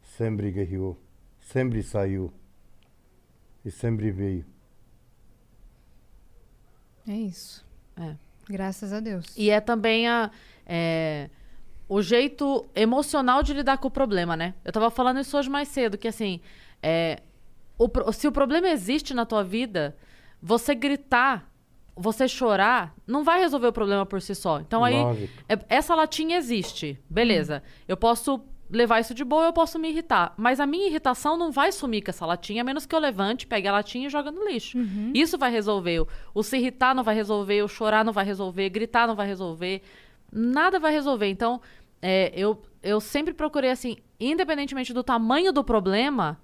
sempre 0.01 0.51
guerreou, 0.51 0.97
sempre 1.39 1.81
saiu 1.81 2.31
e 3.65 3.71
sempre 3.71 4.11
veio. 4.11 4.45
É 7.07 7.13
isso. 7.13 7.65
É. 7.97 8.15
Graças 8.47 8.93
a 8.93 8.99
Deus. 8.99 9.35
E 9.37 9.49
é 9.49 9.59
também 9.59 10.07
a, 10.07 10.31
é, 10.65 11.29
o 11.87 12.01
jeito 12.01 12.67
emocional 12.75 13.41
de 13.41 13.53
lidar 13.53 13.77
com 13.77 13.87
o 13.87 13.91
problema, 13.91 14.37
né? 14.37 14.53
Eu 14.63 14.71
tava 14.71 14.91
falando 14.91 15.19
isso 15.19 15.37
hoje 15.37 15.49
mais 15.49 15.67
cedo, 15.67 15.97
que 15.97 16.07
assim, 16.07 16.39
é, 16.81 17.21
o 17.77 18.11
se 18.11 18.27
o 18.27 18.31
problema 18.31 18.69
existe 18.69 19.13
na 19.13 19.25
tua 19.25 19.43
vida, 19.43 19.95
você 20.41 20.75
gritar, 20.75 21.48
você 22.01 22.27
chorar, 22.27 22.95
não 23.05 23.23
vai 23.23 23.39
resolver 23.41 23.67
o 23.67 23.73
problema 23.73 24.05
por 24.05 24.21
si 24.21 24.33
só. 24.33 24.59
Então 24.61 24.83
aí, 24.85 24.95
é- 25.49 25.59
essa 25.67 25.93
latinha 25.93 26.37
existe, 26.37 26.97
beleza. 27.09 27.61
Eu 27.87 27.97
posso 27.97 28.41
levar 28.71 28.99
isso 28.99 29.13
de 29.13 29.23
boa, 29.23 29.45
eu 29.45 29.53
posso 29.53 29.77
me 29.77 29.89
irritar. 29.89 30.33
Mas 30.37 30.59
a 30.59 30.65
minha 30.65 30.87
irritação 30.87 31.35
não 31.35 31.51
vai 31.51 31.71
sumir 31.71 32.01
com 32.03 32.11
essa 32.11 32.25
latinha, 32.25 32.61
a 32.61 32.63
menos 32.63 32.85
que 32.85 32.95
eu 32.95 32.99
levante, 32.99 33.45
pegue 33.47 33.67
a 33.67 33.71
latinha 33.71 34.07
e 34.07 34.09
jogue 34.09 34.31
no 34.31 34.47
lixo. 34.47 34.77
Isso 35.13 35.37
vai 35.37 35.51
resolver. 35.51 35.99
O, 36.01 36.07
o 36.35 36.43
se 36.43 36.55
irritar 36.57 36.95
não 36.95 37.03
vai 37.03 37.15
resolver, 37.15 37.61
o 37.63 37.67
chorar 37.67 38.05
não 38.05 38.13
vai 38.13 38.23
resolver, 38.23 38.69
gritar 38.69 39.07
não 39.07 39.15
vai 39.15 39.27
resolver. 39.27 39.81
Nada 40.31 40.79
vai 40.79 40.91
resolver. 40.93 41.27
Então, 41.27 41.59
é, 42.01 42.31
eu, 42.35 42.61
eu 42.81 43.01
sempre 43.01 43.33
procurei 43.33 43.71
assim, 43.71 43.97
independentemente 44.19 44.93
do 44.93 45.03
tamanho 45.03 45.51
do 45.51 45.63
problema, 45.63 46.39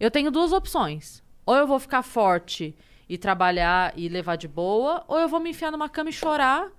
eu 0.00 0.10
tenho 0.10 0.30
duas 0.30 0.52
opções. 0.52 1.22
Ou 1.46 1.56
eu 1.56 1.66
vou 1.66 1.78
ficar 1.78 2.02
forte 2.02 2.74
e 3.08 3.18
trabalhar 3.18 3.92
e 3.96 4.08
levar 4.08 4.36
de 4.36 4.48
boa, 4.48 5.04
ou 5.08 5.18
eu 5.18 5.28
vou 5.28 5.40
me 5.40 5.50
enfiar 5.50 5.70
numa 5.70 5.88
cama 5.88 6.10
e 6.10 6.12
chorar 6.12 6.70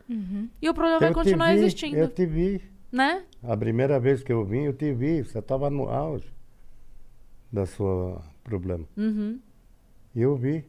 e 0.61 0.69
o 0.69 0.73
problema 0.73 0.99
vai 0.99 1.09
Eu 1.09 1.13
te 1.13 1.15
continuar 1.15 1.53
vi, 1.53 1.59
existindo. 1.59 1.97
Eu 1.97 2.07
te 2.07 2.25
vi. 2.25 2.61
Né? 2.91 3.23
A 3.41 3.57
primeira 3.57 3.99
vez 3.99 4.23
que 4.23 4.31
eu 4.31 4.45
vim, 4.45 4.63
eu 4.63 4.73
te 4.73 4.93
vi. 4.93 5.23
Você 5.23 5.39
estava 5.39 5.69
no 5.69 5.89
auge 5.89 6.31
da 7.51 7.65
sua 7.65 8.21
problema. 8.43 8.85
Uhum. 8.95 9.39
E 10.15 10.21
eu 10.21 10.35
vi, 10.35 10.63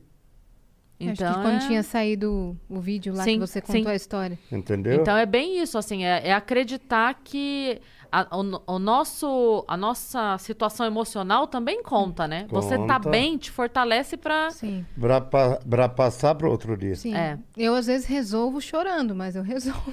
Então, 0.99 1.27
Acho 1.29 1.37
que 1.39 1.43
quando 1.43 1.57
é... 1.63 1.67
tinha 1.67 1.83
saído 1.83 2.57
o 2.69 2.81
vídeo 2.81 3.15
lá 3.15 3.25
Sim, 3.25 3.35
que 3.41 3.47
você 3.47 3.61
contou 3.61 3.83
sim. 3.83 3.89
a 3.89 3.95
história. 3.95 4.39
entendeu? 4.51 4.95
Então 5.01 5.17
é 5.17 5.27
bem 5.27 5.59
isso, 5.61 5.77
assim, 5.77 6.05
é, 6.05 6.29
é 6.29 6.33
acreditar 6.33 7.15
que 7.25 7.81
a, 8.13 8.29
o, 8.37 8.75
o 8.75 8.79
nosso, 8.79 9.65
a 9.67 9.77
nossa 9.77 10.39
situação 10.39 10.87
emocional 10.87 11.49
também 11.49 11.83
conta, 11.83 12.29
né? 12.29 12.47
Você 12.49 12.79
tá 12.79 12.95
Conta. 12.99 13.11
bem 13.11 13.37
te 13.37 13.51
fortalece 13.51 14.17
pra. 14.17 14.51
Sim. 14.53 14.87
Pra, 14.99 15.21
pa- 15.21 15.59
pra 15.69 15.89
passar 15.89 16.37
para 16.37 16.49
outro 16.49 16.77
dia. 16.77 16.95
Sim. 16.95 17.13
É. 17.15 17.37
Eu 17.57 17.75
às 17.75 17.87
vezes 17.89 18.07
resolvo 18.07 18.61
chorando, 18.61 19.17
mas 19.17 19.35
eu 19.35 19.43
resolvo. 19.45 19.93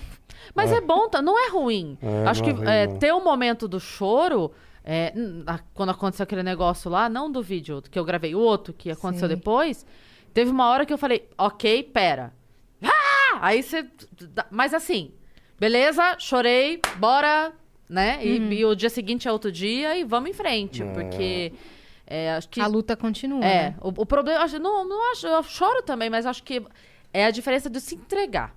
Mas 0.53 0.71
é, 0.71 0.79
bom, 0.79 1.09
tá- 1.09 1.21
não 1.21 1.35
é 1.47 1.49
ruim. 1.49 1.97
É, 1.99 2.27
Acho 2.27 2.43
não 2.43 2.53
que 2.53 2.61
é 2.61 2.63
ruim, 2.63 2.67
é, 2.69 2.87
ter 2.99 3.11
o 3.11 3.23
momento 3.23 3.67
do 3.67 3.79
choro. 3.79 4.51
é, 4.85 5.13
quando 5.73 5.89
aconteceu 5.89 6.23
aquele 6.23 6.43
negócio 6.43 6.91
lá, 6.91 7.09
não 7.09 7.31
do 7.31 7.41
vídeo 7.41 7.81
que 7.81 7.97
eu 7.97 8.05
gravei, 8.05 8.35
o 8.35 8.39
outro 8.39 8.71
que 8.71 8.91
aconteceu 8.91 9.27
Sim. 9.27 9.35
depois, 9.35 9.83
teve 10.33 10.49
uma 10.51 10.67
hora 10.69 10.85
que 10.85 10.93
eu 10.93 10.97
falei, 10.97 11.27
ok, 11.37 11.83
pera. 11.83 12.33
Ah! 12.83 13.39
Aí 13.41 13.63
você. 13.63 13.87
Mas 14.49 14.73
assim, 14.73 15.11
beleza, 15.59 16.17
chorei, 16.19 16.79
bora, 16.97 17.53
né? 17.89 18.19
E, 18.25 18.39
Uhum. 18.39 18.51
e 18.51 18.65
o 18.65 18.75
dia 18.75 18.89
seguinte 18.89 19.27
é 19.27 19.31
outro 19.31 19.51
dia 19.51 19.97
e 19.97 20.03
vamos 20.03 20.29
em 20.29 20.33
frente, 20.33 20.83
porque. 20.93 21.53
é, 22.05 22.33
acho 22.33 22.49
que. 22.49 22.59
A 22.61 22.67
luta 22.67 22.95
continua. 22.95 23.43
É, 23.45 23.69
né? 23.69 23.75
o, 23.81 23.89
o 23.89 24.05
problema, 24.05 24.45
não, 24.59 24.87
não 24.87 25.11
acho, 25.11 25.27
eu 25.27 25.43
choro 25.43 25.81
também, 25.83 26.09
mas 26.09 26.25
acho 26.25 26.43
que 26.43 26.61
é 27.13 27.25
a 27.25 27.31
diferença 27.31 27.69
de 27.69 27.79
se 27.81 27.95
entregar, 27.95 28.55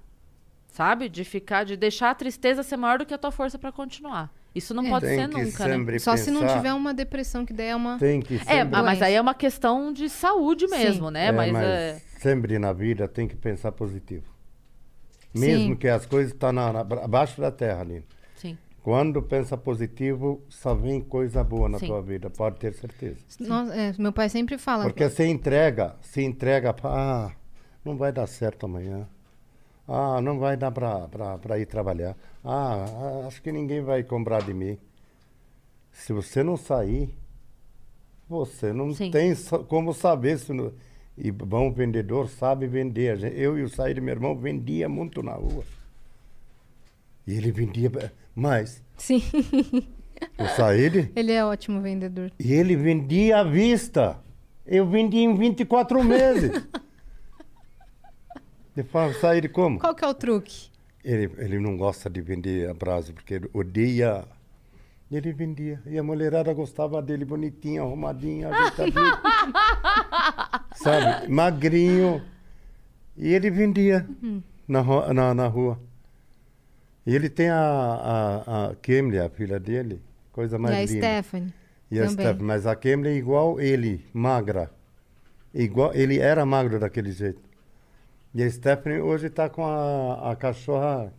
sabe? 0.68 1.08
De 1.08 1.24
ficar, 1.24 1.64
de 1.64 1.76
deixar 1.76 2.10
a 2.10 2.14
tristeza 2.14 2.62
ser 2.62 2.76
maior 2.76 2.98
do 2.98 3.06
que 3.06 3.14
a 3.14 3.18
tua 3.18 3.30
força 3.30 3.58
pra 3.58 3.72
continuar. 3.72 4.30
Isso 4.54 4.72
não 4.72 4.86
É. 4.86 4.88
pode 4.90 5.06
Tem 5.06 5.18
ser 5.18 5.28
que 5.28 5.42
nunca, 5.44 5.78
né? 5.78 5.98
Só 5.98 6.16
se 6.16 6.30
não 6.30 6.46
tiver 6.46 6.72
uma 6.72 6.94
depressão, 6.94 7.44
que 7.44 7.52
daí 7.52 7.68
é 7.68 7.76
uma. 7.76 7.98
Tem 7.98 8.20
que 8.20 8.36
É, 8.36 8.38
sempre... 8.38 8.78
ah, 8.78 8.82
mas 8.82 9.02
aí 9.02 9.14
é 9.14 9.20
uma 9.20 9.34
questão 9.34 9.92
de 9.92 10.08
saúde 10.08 10.66
mesmo, 10.68 11.10
né? 11.10 11.26
É, 11.26 11.32
mas, 11.32 11.52
mas 11.52 11.64
é, 11.64 12.00
sempre 12.20 12.58
na 12.58 12.72
vida 12.72 13.08
tem 13.08 13.26
que 13.26 13.34
pensar 13.34 13.72
positivo. 13.72 14.24
Mesmo 15.34 15.70
Sim. 15.70 15.76
que 15.76 15.88
as 15.88 16.06
coisas 16.06 16.32
estão 16.32 16.52
na, 16.52 16.72
na- 16.72 16.80
abaixo 16.80 17.40
da 17.40 17.50
terra 17.50 17.80
ali. 17.80 18.04
sim. 18.36 18.56
Quando 18.84 19.20
pensa 19.22 19.56
positivo, 19.56 20.42
só 20.48 20.74
vem 20.74 21.00
coisa 21.00 21.42
boa 21.42 21.68
na 21.70 21.78
Sim. 21.78 21.86
tua 21.86 22.00
vida, 22.02 22.28
pode 22.30 22.56
ter 22.58 22.72
certeza. 22.74 23.16
Nossa, 23.40 23.74
é, 23.74 23.92
meu 23.98 24.12
pai 24.12 24.28
sempre 24.28 24.58
fala. 24.58 24.84
Porque 24.84 25.08
se 25.08 25.24
entrega, 25.24 25.96
se 26.02 26.22
entrega 26.22 26.72
para, 26.72 26.90
ah, 26.90 27.32
não 27.84 27.96
vai 27.96 28.12
dar 28.12 28.26
certo 28.28 28.66
amanhã. 28.66 29.08
Ah, 29.86 30.20
não 30.20 30.38
vai 30.38 30.56
dar 30.56 30.70
para 30.70 31.58
ir 31.58 31.66
trabalhar. 31.66 32.16
Ah, 32.42 33.24
acho 33.26 33.42
que 33.42 33.52
ninguém 33.52 33.82
vai 33.82 34.02
comprar 34.02 34.42
de 34.42 34.54
mim. 34.54 34.78
Se 35.92 36.12
você 36.12 36.42
não 36.42 36.56
sair, 36.56 37.14
você 38.28 38.72
não 38.72 38.92
Sim. 38.94 39.10
tem 39.10 39.34
como 39.68 39.92
saber 39.92 40.38
se... 40.38 40.52
não- 40.52 40.72
E 41.16 41.30
bom 41.30 41.70
vendedor 41.70 42.28
sabe 42.28 42.66
vender. 42.66 43.22
Eu 43.36 43.58
e 43.58 43.62
o 43.62 43.68
Saíde, 43.68 44.00
meu 44.00 44.14
irmão, 44.14 44.34
vendia 44.36 44.88
muito 44.88 45.22
na 45.22 45.32
rua. 45.34 45.62
E 47.26 47.34
ele 47.34 47.52
vendia 47.52 47.90
mais. 48.34 48.82
Sim, 48.96 49.22
O 50.38 50.46
Saíde... 50.56 51.12
ele 51.14 51.32
é 51.32 51.44
ótimo 51.44 51.80
vendedor. 51.82 52.32
E 52.40 52.52
ele 52.52 52.74
vendia 52.76 53.38
à 53.40 53.44
vista. 53.44 54.18
Eu 54.66 54.86
vendi 54.88 55.18
em 55.18 55.34
24 55.34 56.02
meses. 56.02 56.50
Eu 58.76 58.84
falo, 58.84 59.12
sair 59.14 59.48
como? 59.48 59.78
Qual 59.78 59.94
que 59.94 60.04
é 60.04 60.08
o 60.08 60.14
truque? 60.14 60.68
Ele, 61.04 61.30
ele 61.38 61.58
não 61.58 61.76
gosta 61.76 62.08
de 62.10 62.20
vender 62.20 62.68
a 62.68 62.74
prazo, 62.74 63.12
porque 63.12 63.34
ele 63.34 63.50
odeia. 63.52 64.24
Ele 65.12 65.32
vendia. 65.32 65.80
E 65.86 65.96
a 65.98 66.02
mulherada 66.02 66.52
gostava 66.52 67.00
dele, 67.00 67.24
bonitinho, 67.24 67.82
arrumadinho, 67.84 68.48
ajeitadinho. 68.52 69.12
Sabe? 70.76 71.28
Magrinho. 71.28 72.22
E 73.16 73.32
ele 73.32 73.50
vendia 73.50 74.06
na, 74.66 74.80
ro- 74.80 75.12
na, 75.12 75.34
na 75.34 75.46
rua. 75.46 75.78
E 77.06 77.14
ele 77.14 77.28
tem 77.28 77.48
a, 77.50 77.56
a, 77.60 78.66
a 78.70 78.74
Kemley, 78.76 79.20
a 79.20 79.28
filha 79.28 79.60
dele. 79.60 80.00
Coisa 80.32 80.58
mais 80.58 80.74
e 80.74 80.76
a 80.76 80.94
linda. 80.94 81.06
Stephanie. 81.06 81.54
E 81.90 82.00
a 82.00 82.06
também. 82.06 82.26
Steph, 82.26 82.40
mas 82.40 82.66
a 82.66 82.74
Kemley 82.74 83.12
é 83.12 83.16
igual 83.16 83.60
ele, 83.60 84.04
magra. 84.12 84.70
Igual, 85.52 85.94
ele 85.94 86.18
era 86.18 86.44
magro 86.44 86.80
daquele 86.80 87.12
jeito. 87.12 87.40
E 88.34 88.42
a 88.42 88.50
Stephanie 88.50 88.98
hoje 89.00 89.28
está 89.28 89.48
com 89.48 89.64
a, 89.64 90.32
a 90.32 90.36
cachorra 90.36 91.12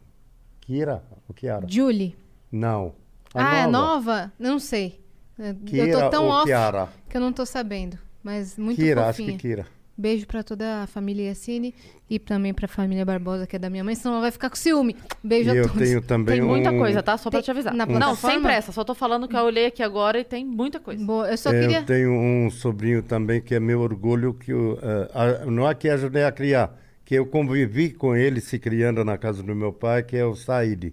Kira, 0.61 1.03
o 1.27 1.33
Kiara? 1.33 1.65
Julie. 1.69 2.15
Não. 2.51 2.93
A 3.33 3.51
ah, 3.51 3.57
é 3.59 3.67
nova? 3.67 4.31
Não 4.39 4.59
sei. 4.59 4.99
Eu 5.37 5.55
Kira 5.65 5.91
tô 6.01 6.09
tão 6.09 6.25
ou 6.25 6.31
off 6.31 6.45
Kiara? 6.45 6.89
que 7.09 7.15
eu 7.17 7.21
não 7.21 7.31
tô 7.31 7.45
sabendo. 7.45 7.97
Mas 8.23 8.57
muito 8.57 8.77
Kira, 8.77 9.05
acho 9.07 9.19
fofinha. 9.19 9.37
que 9.37 9.47
Kira. 9.47 9.65
Beijo 9.97 10.27
pra 10.27 10.43
toda 10.43 10.83
a 10.83 10.87
família 10.87 11.29
Yassine 11.29 11.73
e 12.09 12.19
também 12.19 12.53
pra 12.53 12.67
família 12.67 13.05
Barbosa, 13.05 13.47
que 13.47 13.55
é 13.55 13.59
da 13.59 13.69
minha 13.69 13.81
mãe, 13.83 13.95
senão 13.95 14.15
ela 14.15 14.23
vai 14.23 14.31
ficar 14.31 14.49
com 14.49 14.55
ciúme. 14.57 14.93
Beijo 15.23 15.49
E 15.49 15.51
a 15.51 15.55
eu 15.55 15.67
todos. 15.69 15.87
tenho 15.87 16.01
também 16.01 16.39
Tem 16.39 16.45
muita 16.45 16.69
um... 16.71 16.77
coisa, 16.79 17.01
tá? 17.01 17.17
Só 17.17 17.29
pra 17.29 17.39
Tem- 17.39 17.45
te 17.45 17.51
avisar. 17.51 17.73
na 17.73 17.85
Não, 17.85 18.13
sem 18.13 18.41
pressa. 18.41 18.73
Só 18.73 18.83
tô 18.83 18.93
falando 18.93 19.25
que 19.25 19.37
eu 19.37 19.43
olhei 19.43 19.67
aqui 19.67 19.81
agora 19.81 20.19
e 20.19 20.25
tem 20.25 20.43
muita 20.45 20.81
coisa. 20.81 21.01
Boa, 21.05 21.29
eu 21.31 21.37
só 21.37 21.49
Eu 21.53 21.61
queria. 21.61 21.83
tenho 21.83 22.11
um 22.11 22.49
sobrinho 22.51 23.01
também 23.03 23.39
que 23.39 23.55
é 23.55 23.59
meu 23.59 23.79
orgulho, 23.79 24.33
que 24.33 24.51
eu, 24.51 24.77
a- 25.13 25.45
não 25.45 25.69
é 25.69 25.73
que 25.73 25.87
ajudei 25.87 26.25
a 26.25 26.31
criar, 26.31 26.75
que 27.05 27.13
eu 27.13 27.25
convivi 27.27 27.91
com 27.91 28.15
ele 28.15 28.41
se 28.41 28.57
criando 28.57 29.05
na 29.05 29.15
casa 29.17 29.43
do 29.43 29.55
meu 29.55 29.71
pai, 29.71 30.01
que 30.01 30.17
é 30.17 30.25
o 30.25 30.35
Said, 30.35 30.91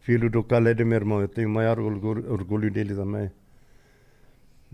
filho 0.00 0.30
do 0.30 0.40
Khaled, 0.42 0.82
meu 0.82 0.96
irmão. 0.96 1.20
Eu 1.20 1.28
tenho 1.28 1.46
o 1.48 1.52
maior 1.52 1.78
orgulho, 1.78 2.32
orgulho 2.32 2.70
dele 2.70 2.94
também. 2.94 3.30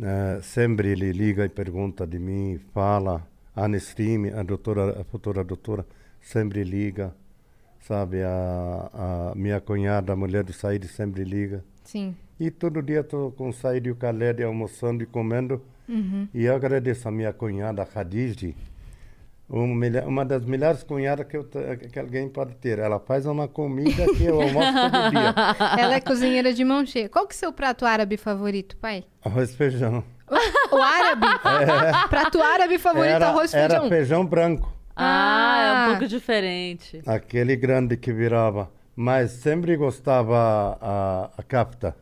Eh, 0.01 0.39
sempre 0.43 0.89
ele 0.89 1.11
liga 1.11 1.45
e 1.45 1.49
pergunta 1.49 2.07
de 2.07 2.19
mim, 2.19 2.61
fala. 2.73 3.27
A 3.57 3.65
Anestime, 3.65 4.31
a 4.31 4.43
doutora, 4.43 5.01
a 5.01 5.05
futura 5.05 5.43
doutora, 5.43 5.85
sempre 6.21 6.63
liga. 6.63 7.13
Sabe, 7.81 8.23
a, 8.23 9.31
a 9.33 9.35
minha 9.35 9.61
cunhada, 9.61 10.13
a 10.13 10.17
mulher 10.17 10.45
do 10.45 10.53
Said, 10.53 10.87
sempre 10.87 11.25
liga. 11.25 11.65
Sim. 11.83 12.15
E 12.39 12.51
todo 12.51 12.83
dia 12.83 13.01
estou 13.01 13.33
com 13.33 13.49
o 13.49 13.53
Said 13.53 13.87
e 13.87 13.91
o 13.91 13.97
Khaled 13.97 14.43
almoçando 14.43 15.03
e 15.03 15.07
comendo. 15.07 15.61
E 16.35 16.45
eu 16.45 16.55
agradeço 16.55 17.09
a 17.09 17.11
minha 17.11 17.33
cunhada, 17.33 17.83
a 17.83 17.87
Khadij, 17.87 18.55
uma, 19.49 20.25
das 20.25 20.45
melhores 20.45 20.83
cunhadas 20.83 21.27
que, 21.27 21.37
eu 21.37 21.45
que 21.45 21.99
alguém 21.99 22.29
pode 22.29 22.55
ter. 22.57 22.79
Ela 22.79 22.99
faz 22.99 23.27
uma 23.27 23.47
comida 23.47 24.05
que 24.17 24.25
eu 24.25 24.41
almoço 24.41 24.73
todo 24.73 25.11
dia. 25.11 25.35
Ela 25.79 25.95
é 25.95 26.01
cozinheira 26.01 26.53
de 26.53 26.65
mão 26.65 26.85
cheia. 26.85 27.09
Qual 27.09 27.27
que 27.27 27.35
é 27.35 27.37
o 27.37 27.39
seu 27.39 27.53
prato 27.53 27.85
árabe 27.87 28.17
favorito, 28.17 28.77
pai? 28.77 29.05
Arroz 29.25 29.51
e 29.53 29.57
feijão. 29.57 30.03
O 30.73 30.77
árabe? 30.77 31.27
Prato 32.11 32.43
árabe 32.43 32.79
favorito, 32.79 33.13
Era, 33.15 33.29
arroz 33.29 33.53
e 33.53 33.57
era 33.57 33.75
feijão. 33.75 33.89
feijão 33.89 34.27
branco, 34.27 34.73
Ah, 34.97 35.59
é 35.59 35.69
Ah. 35.69 35.85
um 35.87 35.91
pouco 35.93 36.09
diferente. 36.09 37.01
aquele 37.07 37.55
grande 37.55 37.97
que 37.97 38.13
virava. 38.13 38.71
Mas 38.97 39.31
sempre 39.33 39.77
gostava 39.77 40.79
a, 40.81 41.31
a 41.39 41.43
capta. 41.43 41.95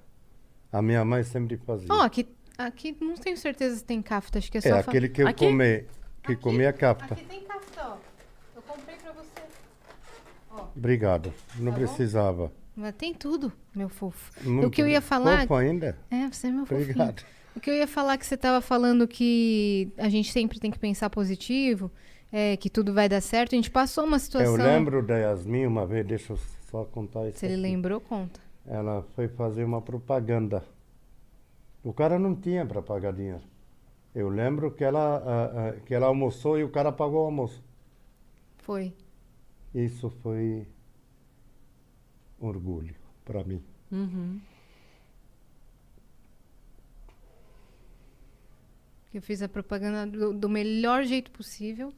A 0.72 0.80
minha 0.80 1.04
mãe 1.04 1.22
sempre 1.24 1.56
fazia. 1.58 1.88
Ó, 1.90 2.00
aqui, 2.02 2.26
aqui 2.56 2.96
não 3.00 3.14
tenho 3.14 3.36
certeza 3.36 3.76
se 3.76 3.84
tem 3.84 4.00
cafta, 4.00 4.38
acho 4.38 4.50
que 4.50 4.58
é 4.58 4.60
só... 4.60 4.68
é 4.76 4.82
fa- 4.82 4.90
aquele 4.90 5.08
que 5.08 5.22
eu 5.22 5.28
Aqui? 5.28 5.44
comi, 5.44 5.84
que 6.24 6.36
comia 6.36 6.72
capta. 6.72 7.14
Aqui 7.14 7.24
tem 7.24 7.42
cafta, 7.42 7.82
ó. 7.86 7.96
Eu 8.56 8.62
comprei 8.62 8.96
pra 8.96 9.12
você. 9.12 9.42
Obrigado. 10.76 11.32
Não 11.56 11.72
Tá 11.72 11.78
precisava. 11.78 12.52
Mas 12.76 12.94
tem 12.96 13.14
tudo, 13.14 13.52
meu 13.74 13.88
fofo. 13.88 14.32
Muito 14.42 14.66
o 14.66 14.70
que 14.70 14.82
eu 14.82 14.88
ia 14.88 15.00
falar... 15.00 15.42
Fofo 15.42 15.54
ainda? 15.54 15.96
É, 16.10 16.28
você 16.28 16.48
é 16.48 16.50
meu 16.50 16.66
fofinho. 16.66 16.82
Obrigado. 16.82 17.24
O 17.54 17.60
que 17.60 17.70
eu 17.70 17.74
ia 17.74 17.86
falar 17.86 18.18
que 18.18 18.26
você 18.26 18.34
estava 18.34 18.60
falando 18.60 19.06
que 19.06 19.92
a 19.96 20.08
gente 20.08 20.32
sempre 20.32 20.58
tem 20.58 20.72
que 20.72 20.78
pensar 20.78 21.08
positivo, 21.08 21.88
é, 22.32 22.56
que 22.56 22.68
tudo 22.68 22.92
vai 22.92 23.08
dar 23.08 23.20
certo. 23.20 23.54
A 23.54 23.56
gente 23.56 23.70
passou 23.70 24.04
uma 24.04 24.18
situação... 24.18 24.56
Eu 24.56 24.64
lembro 24.64 25.06
da 25.06 25.16
Yasmin 25.16 25.66
uma 25.66 25.86
vez, 25.86 26.04
deixa 26.04 26.32
eu 26.32 26.38
só 26.68 26.84
contar 26.84 27.28
isso. 27.28 27.38
Se 27.38 27.46
ele 27.46 27.54
aqui. 27.54 27.62
lembrou, 27.62 28.00
conta. 28.00 28.40
Ela 28.66 29.06
foi 29.14 29.28
fazer 29.28 29.62
uma 29.62 29.80
propaganda. 29.80 30.64
O 31.84 31.92
cara 31.92 32.18
não 32.18 32.34
tinha 32.34 32.66
para 32.66 32.82
pagar 32.82 33.12
dinheiro. 33.12 33.42
Eu 34.14 34.28
lembro 34.28 34.70
que 34.70 34.84
ela, 34.84 35.16
ah, 35.16 35.68
ah, 35.68 35.80
que 35.80 35.92
ela 35.92 36.06
almoçou 36.06 36.58
e 36.58 36.62
o 36.62 36.70
cara 36.70 36.92
pagou 36.92 37.22
o 37.22 37.26
almoço. 37.26 37.62
Foi. 38.58 38.94
Isso 39.74 40.08
foi 40.08 40.68
orgulho 42.38 42.94
para 43.24 43.42
mim. 43.42 43.60
Uhum. 43.90 44.40
Eu 49.12 49.20
fiz 49.20 49.42
a 49.42 49.48
propaganda 49.48 50.06
do, 50.06 50.32
do 50.32 50.48
melhor 50.48 51.04
jeito 51.04 51.30
possível 51.30 51.92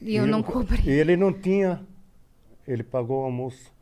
e 0.00 0.16
eu 0.16 0.26
não 0.26 0.42
cobrei. 0.42 0.84
E 0.84 0.90
ele 0.90 1.16
não 1.16 1.32
tinha. 1.32 1.86
Ele 2.66 2.82
pagou 2.82 3.22
o 3.22 3.24
almoço. 3.24 3.72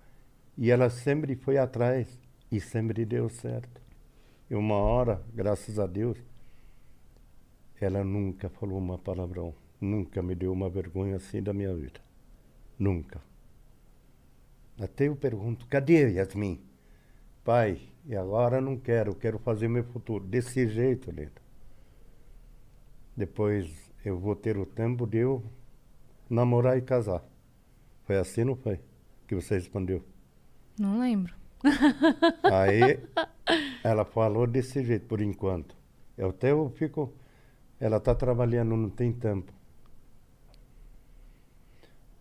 E 0.57 0.71
ela 0.71 0.91
sempre 0.91 1.35
foi 1.35 1.57
atrás. 1.57 2.19
E 2.51 2.61
sempre 2.61 3.05
deu 3.05 3.29
certo. 3.29 3.81
E 4.51 4.55
uma 4.55 4.75
hora, 4.75 5.23
graças 5.33 5.79
a 5.79 5.87
Deus, 5.87 6.19
ela 7.81 8.05
nunca 8.05 8.49
falou 8.49 8.79
uma 8.79 8.99
palavrão. 8.99 9.55
Nunca 9.81 10.23
me 10.23 10.35
deu 10.35 10.53
uma 10.53 10.69
vergonha 10.69 11.17
assim 11.17 11.43
da 11.43 11.53
minha 11.53 11.75
vida. 11.75 12.01
Nunca. 12.79 13.21
Até 14.79 15.09
eu 15.09 15.17
pergunto, 15.17 15.67
cadê 15.67 16.11
Yasmin? 16.13 16.61
Pai, 17.45 17.81
e 18.07 18.15
agora 18.15 18.61
não 18.61 18.77
quero, 18.77 19.15
quero 19.15 19.39
fazer 19.39 19.69
meu 19.69 19.85
futuro. 19.85 20.25
Desse 20.25 20.69
jeito, 20.69 21.11
Leda. 21.11 21.41
Depois 23.17 23.91
eu 24.05 24.19
vou 24.19 24.35
ter 24.35 24.57
o 24.57 24.65
tempo 24.65 25.07
de 25.07 25.19
eu 25.19 25.43
namorar 26.29 26.79
e 26.79 26.83
casar. 26.83 27.23
Foi 28.05 28.17
assim, 28.17 28.45
não 28.45 28.57
foi? 28.57 28.81
Que 29.27 29.35
você 29.35 29.55
respondeu. 29.55 30.03
Não 30.79 30.99
lembro. 30.99 31.35
Aí 32.43 32.99
ela 33.85 34.05
falou 34.05 34.47
desse 34.47 34.83
jeito 34.85 35.07
por 35.07 35.21
enquanto. 35.21 35.77
Eu 36.17 36.31
até 36.31 36.53
eu 36.53 36.71
fico. 36.71 37.13
Ela 37.81 37.97
está 37.97 38.15
trabalhando, 38.15 38.77
não 38.77 38.91
tem 38.91 39.11
tempo. 39.13 39.53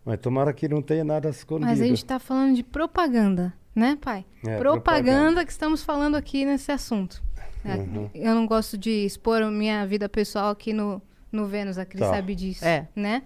Mas 0.05 0.19
tomara 0.19 0.53
que 0.53 0.67
não 0.67 0.81
tenha 0.81 1.03
nada 1.03 1.29
escondido. 1.29 1.67
Mas 1.69 1.81
a 1.81 1.85
gente 1.85 2.03
tá 2.05 2.17
falando 2.17 2.55
de 2.55 2.63
propaganda, 2.63 3.53
né, 3.75 3.97
pai? 4.01 4.25
É, 4.45 4.57
propaganda, 4.57 4.61
propaganda. 4.81 5.45
que 5.45 5.51
estamos 5.51 5.83
falando 5.83 6.15
aqui 6.15 6.45
nesse 6.45 6.71
assunto. 6.71 7.21
É, 7.65 7.75
Uhum. 7.75 8.09
Eu 8.15 8.33
não 8.33 8.47
gosto 8.47 8.77
de 8.77 8.89
expor 9.05 9.41
a 9.41 9.51
minha 9.51 9.85
vida 9.85 10.07
pessoal 10.07 10.49
aqui 10.51 10.71
no, 10.71 11.01
no 11.29 11.45
Vênus, 11.45 11.77
a 11.77 11.85
Cris 11.85 11.99
Tá. 11.99 12.09
sabe 12.11 12.33
disso, 12.33 12.63
É. 12.63 12.87
né? 12.95 13.23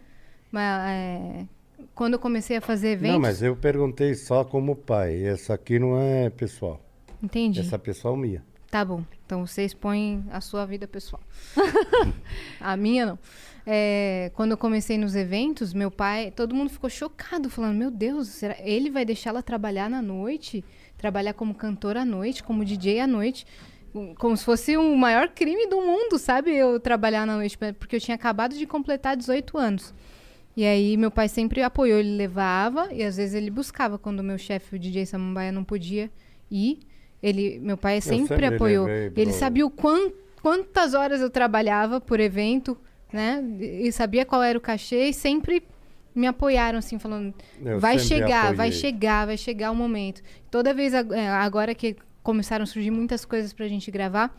Mas 0.52 0.90
é, 0.90 1.46
quando 1.94 2.14
eu 2.14 2.20
comecei 2.20 2.58
a 2.58 2.62
fazer 2.62 2.90
eventos... 2.90 3.14
Não, 3.14 3.22
mas 3.22 3.44
eu 3.44 3.56
perguntei 3.56 4.16
só 4.16 4.44
como 4.44 4.76
pai. 4.76 5.24
Essa 5.24 5.54
aqui 5.54 5.78
não 5.78 6.00
é 6.00 6.32
pessoal. 6.32 6.82
Entendi. 7.22 7.60
Essa 7.60 7.76
é 7.76 7.78
pessoal 7.78 8.18
minha. 8.18 8.44
Tá 8.72 8.84
bom. 8.84 9.04
Então 9.34 9.48
você 9.48 9.66
expõe 9.66 10.24
a 10.30 10.40
sua 10.40 10.64
vida 10.64 10.88
pessoal. 10.88 11.20
a 12.62 12.78
minha 12.78 13.04
não. 13.04 13.20
É, 13.66 14.32
quando 14.36 14.52
eu 14.52 14.58
comecei 14.58 14.96
nos 14.96 15.16
eventos, 15.16 15.74
meu 15.74 15.90
pai, 15.90 16.30
todo 16.30 16.54
mundo 16.54 16.70
ficou 16.70 16.88
chocado, 16.88 17.50
falando: 17.50 17.76
Meu 17.76 17.90
Deus, 17.90 18.28
será 18.28 18.56
ele 18.60 18.92
vai 18.92 19.04
deixar 19.04 19.32
ela 19.32 19.42
trabalhar 19.42 19.90
na 19.90 20.04
noite? 20.04 20.64
Trabalhar 21.00 21.34
como 21.34 21.56
cantora 21.56 22.02
à 22.02 22.06
noite, 22.06 22.44
como 22.44 22.64
DJ 22.64 23.00
à 23.00 23.08
noite? 23.08 23.48
Como 24.20 24.38
se 24.38 24.46
fosse 24.46 24.78
o 24.78 24.96
maior 24.96 25.30
crime 25.30 25.66
do 25.66 25.82
mundo, 25.82 26.20
sabe? 26.20 26.56
Eu 26.56 26.80
trabalhar 26.80 27.26
na 27.26 27.36
noite, 27.36 27.58
porque 27.80 27.96
eu 27.96 28.00
tinha 28.00 28.14
acabado 28.14 28.56
de 28.56 28.68
completar 28.68 29.18
18 29.18 29.58
anos. 29.58 29.96
E 30.56 30.64
aí 30.64 30.96
meu 30.96 31.10
pai 31.10 31.28
sempre 31.28 31.64
apoiou, 31.64 31.98
ele 31.98 32.16
levava 32.16 32.94
e 32.94 33.02
às 33.02 33.18
vezes 33.18 33.34
ele 33.34 33.50
buscava 33.50 33.98
quando 33.98 34.20
o 34.20 34.24
meu 34.24 34.38
chefe, 34.38 34.76
o 34.76 34.80
DJ 34.80 35.08
Samambaia, 35.08 35.52
não 35.52 35.64
podia 35.64 36.12
ir. 36.52 36.93
Ele, 37.24 37.58
meu 37.60 37.78
pai 37.78 38.02
sempre, 38.02 38.28
sempre 38.28 38.46
apoiou. 38.48 38.86
levei 38.86 39.24
Ele 39.24 39.32
sabia 39.32 39.66
o 39.66 39.70
quan- 39.72 40.12
quantas 40.42 40.94
horas 40.94 41.22
eu 41.22 41.30
trabalhava 41.30 42.02
por 42.02 42.20
evento, 42.20 42.78
né? 43.14 43.42
E 43.60 43.90
sabia 43.94 44.26
qual 44.26 44.44
era 44.44 44.58
o 44.58 44.62
cachê 44.62 45.06
e 45.08 45.14
sempre 45.14 45.64
me 46.14 46.28
apoiaram 46.28 46.78
assim, 46.80 47.00
falando: 47.00 47.34
Eu 47.64 47.80
vai 47.80 47.98
chegar, 47.98 48.54
vai 48.54 48.68
apoiei. 48.68 48.72
chegar, 48.74 49.26
vai 49.26 49.38
chegar 49.38 49.72
o 49.72 49.76
momento. 49.76 50.22
Toda 50.52 50.74
vez 50.74 50.94
é, 50.94 51.30
agora 51.30 51.74
que 51.74 51.96
começaram 52.22 52.64
a 52.64 52.66
surgir 52.66 52.92
muitas 52.92 53.24
coisas 53.24 53.54
pra 53.54 53.68
gente 53.70 53.90
gravar, 53.90 54.38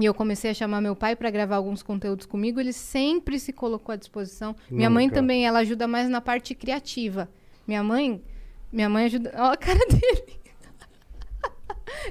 e 0.00 0.04
eu 0.04 0.14
comecei 0.14 0.50
a 0.50 0.54
chamar 0.54 0.80
meu 0.80 0.96
pai 0.96 1.14
para 1.14 1.28
gravar 1.30 1.56
alguns 1.56 1.82
conteúdos 1.82 2.24
comigo, 2.24 2.58
ele 2.60 2.72
sempre 2.72 3.38
se 3.38 3.52
colocou 3.52 3.92
à 3.92 3.96
disposição. 3.96 4.56
Minha 4.70 4.88
mãe 4.88 5.06
Nunca. 5.06 5.16
também, 5.16 5.46
ela 5.46 5.58
ajuda 5.58 5.86
mais 5.86 6.08
na 6.08 6.20
parte 6.20 6.54
criativa. 6.54 7.28
Minha 7.66 7.82
mãe, 7.82 8.22
minha 8.72 8.88
mãe 8.88 9.04
ajuda, 9.06 9.32
ó 9.36 9.52
a 9.52 9.56
cara 9.56 9.80
dele. 9.88 10.37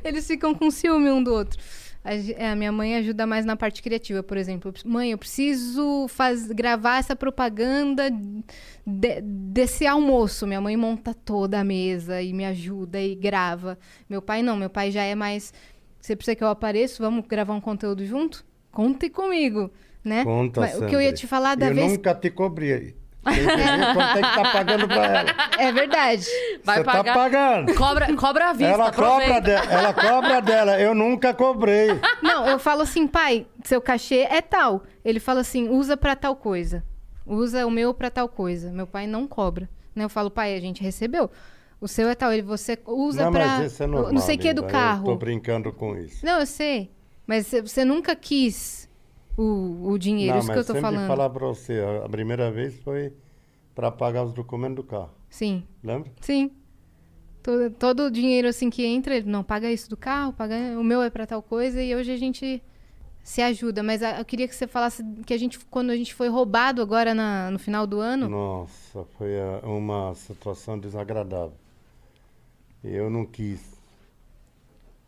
Eles 0.03 0.27
ficam 0.27 0.53
com 0.53 0.69
ciúme 0.71 1.09
um 1.11 1.23
do 1.23 1.33
outro. 1.33 1.59
A, 2.03 2.13
é, 2.15 2.51
a 2.51 2.55
minha 2.55 2.71
mãe 2.71 2.95
ajuda 2.95 3.25
mais 3.27 3.45
na 3.45 3.55
parte 3.55 3.81
criativa, 3.81 4.23
por 4.23 4.37
exemplo. 4.37 4.73
Mãe, 4.85 5.11
eu 5.11 5.17
preciso 5.17 6.07
faz, 6.07 6.47
gravar 6.47 6.99
essa 6.99 7.15
propaganda 7.15 8.09
de- 8.85 9.21
desse 9.21 9.85
almoço. 9.85 10.47
Minha 10.47 10.61
mãe 10.61 10.77
monta 10.77 11.13
toda 11.13 11.59
a 11.59 11.63
mesa 11.63 12.21
e 12.21 12.31
me 12.33 12.45
ajuda 12.45 13.01
e 13.01 13.13
grava. 13.15 13.77
Meu 14.09 14.21
pai 14.21 14.41
não, 14.41 14.55
meu 14.55 14.69
pai 14.69 14.91
já 14.91 15.03
é 15.03 15.15
mais. 15.15 15.53
Você 15.99 16.15
precisa 16.15 16.35
que 16.35 16.43
eu 16.43 16.47
apareça? 16.47 17.03
Vamos 17.03 17.25
gravar 17.27 17.53
um 17.53 17.61
conteúdo 17.61 18.05
junto? 18.05 18.45
Conte 18.71 19.09
comigo, 19.09 19.69
né? 20.03 20.23
Conta 20.23 20.61
Mas 20.61 20.79
o 20.79 20.85
que 20.85 20.95
eu 20.95 21.01
ia 21.01 21.11
te 21.11 21.27
falar 21.27 21.55
da 21.55 21.67
eu 21.67 21.75
vez. 21.75 21.91
nunca 21.91 22.13
te 22.15 22.29
cobrei. 22.29 22.95
Tem 23.33 23.47
que 23.47 23.55
ver 23.55 23.93
quanto 23.93 24.17
é 24.17 24.21
que 24.21 24.35
tá 24.43 24.51
pagando 24.51 24.87
pra 24.87 25.05
ela. 25.05 25.25
É 25.57 25.71
verdade. 25.71 26.25
Vai 26.63 26.77
Você 26.77 26.83
pagar. 26.83 27.03
tá 27.03 27.13
pagando. 27.13 27.73
Cobra, 27.75 28.15
cobra 28.15 28.49
à 28.49 28.53
vista, 28.53 28.73
Ela 28.73 28.91
cobra, 28.91 29.39
de- 29.39 29.51
ela 29.51 29.93
cobra 29.93 30.41
dela. 30.41 30.79
Eu 30.79 30.93
nunca 30.95 31.33
cobrei. 31.33 31.89
Não, 32.21 32.47
eu 32.47 32.59
falo 32.59 32.81
assim, 32.81 33.07
pai, 33.07 33.45
seu 33.63 33.81
cachê 33.81 34.27
é 34.29 34.41
tal. 34.41 34.83
Ele 35.03 35.19
fala 35.19 35.41
assim, 35.41 35.69
usa 35.69 35.95
pra 35.97 36.15
tal 36.15 36.35
coisa. 36.35 36.83
Usa 37.25 37.65
o 37.65 37.71
meu 37.71 37.93
pra 37.93 38.09
tal 38.09 38.29
coisa. 38.29 38.71
Meu 38.71 38.87
pai 38.87 39.05
não 39.07 39.27
cobra. 39.27 39.69
Né? 39.95 40.03
Eu 40.03 40.09
falo, 40.09 40.29
pai, 40.31 40.55
a 40.55 40.59
gente 40.59 40.81
recebeu. 40.81 41.29
O 41.81 41.87
seu 41.87 42.07
é 42.09 42.15
tal. 42.15 42.31
Ele, 42.31 42.41
você 42.41 42.77
usa 42.85 43.25
não, 43.25 43.31
pra. 43.31 43.45
mas 43.45 43.71
isso 43.73 43.83
é 43.83 43.87
normal. 43.87 44.13
não 44.13 44.21
sei 44.21 44.35
o 44.35 44.39
que 44.39 44.53
do 44.53 44.61
Linda. 44.61 44.71
carro. 44.73 45.01
Eu 45.01 45.05
tô 45.13 45.15
brincando 45.15 45.71
com 45.73 45.97
isso. 45.97 46.25
Não, 46.25 46.39
eu 46.39 46.45
sei. 46.45 46.91
Mas 47.25 47.47
você 47.51 47.83
nunca 47.83 48.15
quis 48.15 48.86
o, 49.37 49.89
o 49.91 49.97
dinheiro, 49.99 50.33
não, 50.33 50.39
isso 50.39 50.51
que 50.51 50.57
eu 50.57 50.65
tô 50.65 50.73
sempre 50.73 50.81
falando. 50.81 51.07
falar 51.07 51.29
pra 51.29 51.45
você. 51.47 51.73
a- 51.79 52.05
A 52.05 52.09
primeira 52.09 52.51
vez 52.51 52.77
foi 52.79 53.13
para 53.75 53.91
pagar 53.91 54.23
os 54.23 54.33
documentos 54.33 54.75
do 54.77 54.83
carro. 54.83 55.11
Sim, 55.29 55.63
Lembra? 55.83 56.11
sim. 56.21 56.51
Todo, 57.43 57.69
todo 57.71 57.99
o 58.07 58.11
dinheiro 58.11 58.47
assim 58.47 58.69
que 58.69 58.83
entra, 58.85 59.15
ele 59.15 59.29
não 59.29 59.43
paga 59.43 59.71
isso 59.71 59.89
do 59.89 59.95
carro, 59.95 60.33
paga 60.33 60.55
o 60.77 60.83
meu 60.83 61.01
é 61.01 61.09
pra 61.09 61.25
tal 61.25 61.41
coisa 61.41 61.81
e 61.81 61.95
hoje 61.95 62.11
a 62.11 62.17
gente 62.17 62.61
se 63.23 63.41
ajuda. 63.41 63.81
Mas 63.83 64.01
ah, 64.03 64.19
eu 64.19 64.25
queria 64.25 64.47
que 64.47 64.55
você 64.55 64.67
falasse 64.67 65.01
que 65.25 65.33
a 65.33 65.37
gente, 65.37 65.57
quando 65.67 65.91
a 65.91 65.95
gente 65.95 66.13
foi 66.13 66.27
roubado 66.27 66.81
agora 66.81 67.13
na- 67.13 67.49
no 67.51 67.59
final 67.59 67.85
do 67.87 67.99
ano, 68.01 68.27
Nossa, 68.27 69.05
foi 69.17 69.39
ah, 69.39 69.61
uma 69.65 70.13
situação 70.15 70.77
desagradável. 70.77 71.53
Eu 72.83 73.09
não 73.09 73.25
quis. 73.25 73.77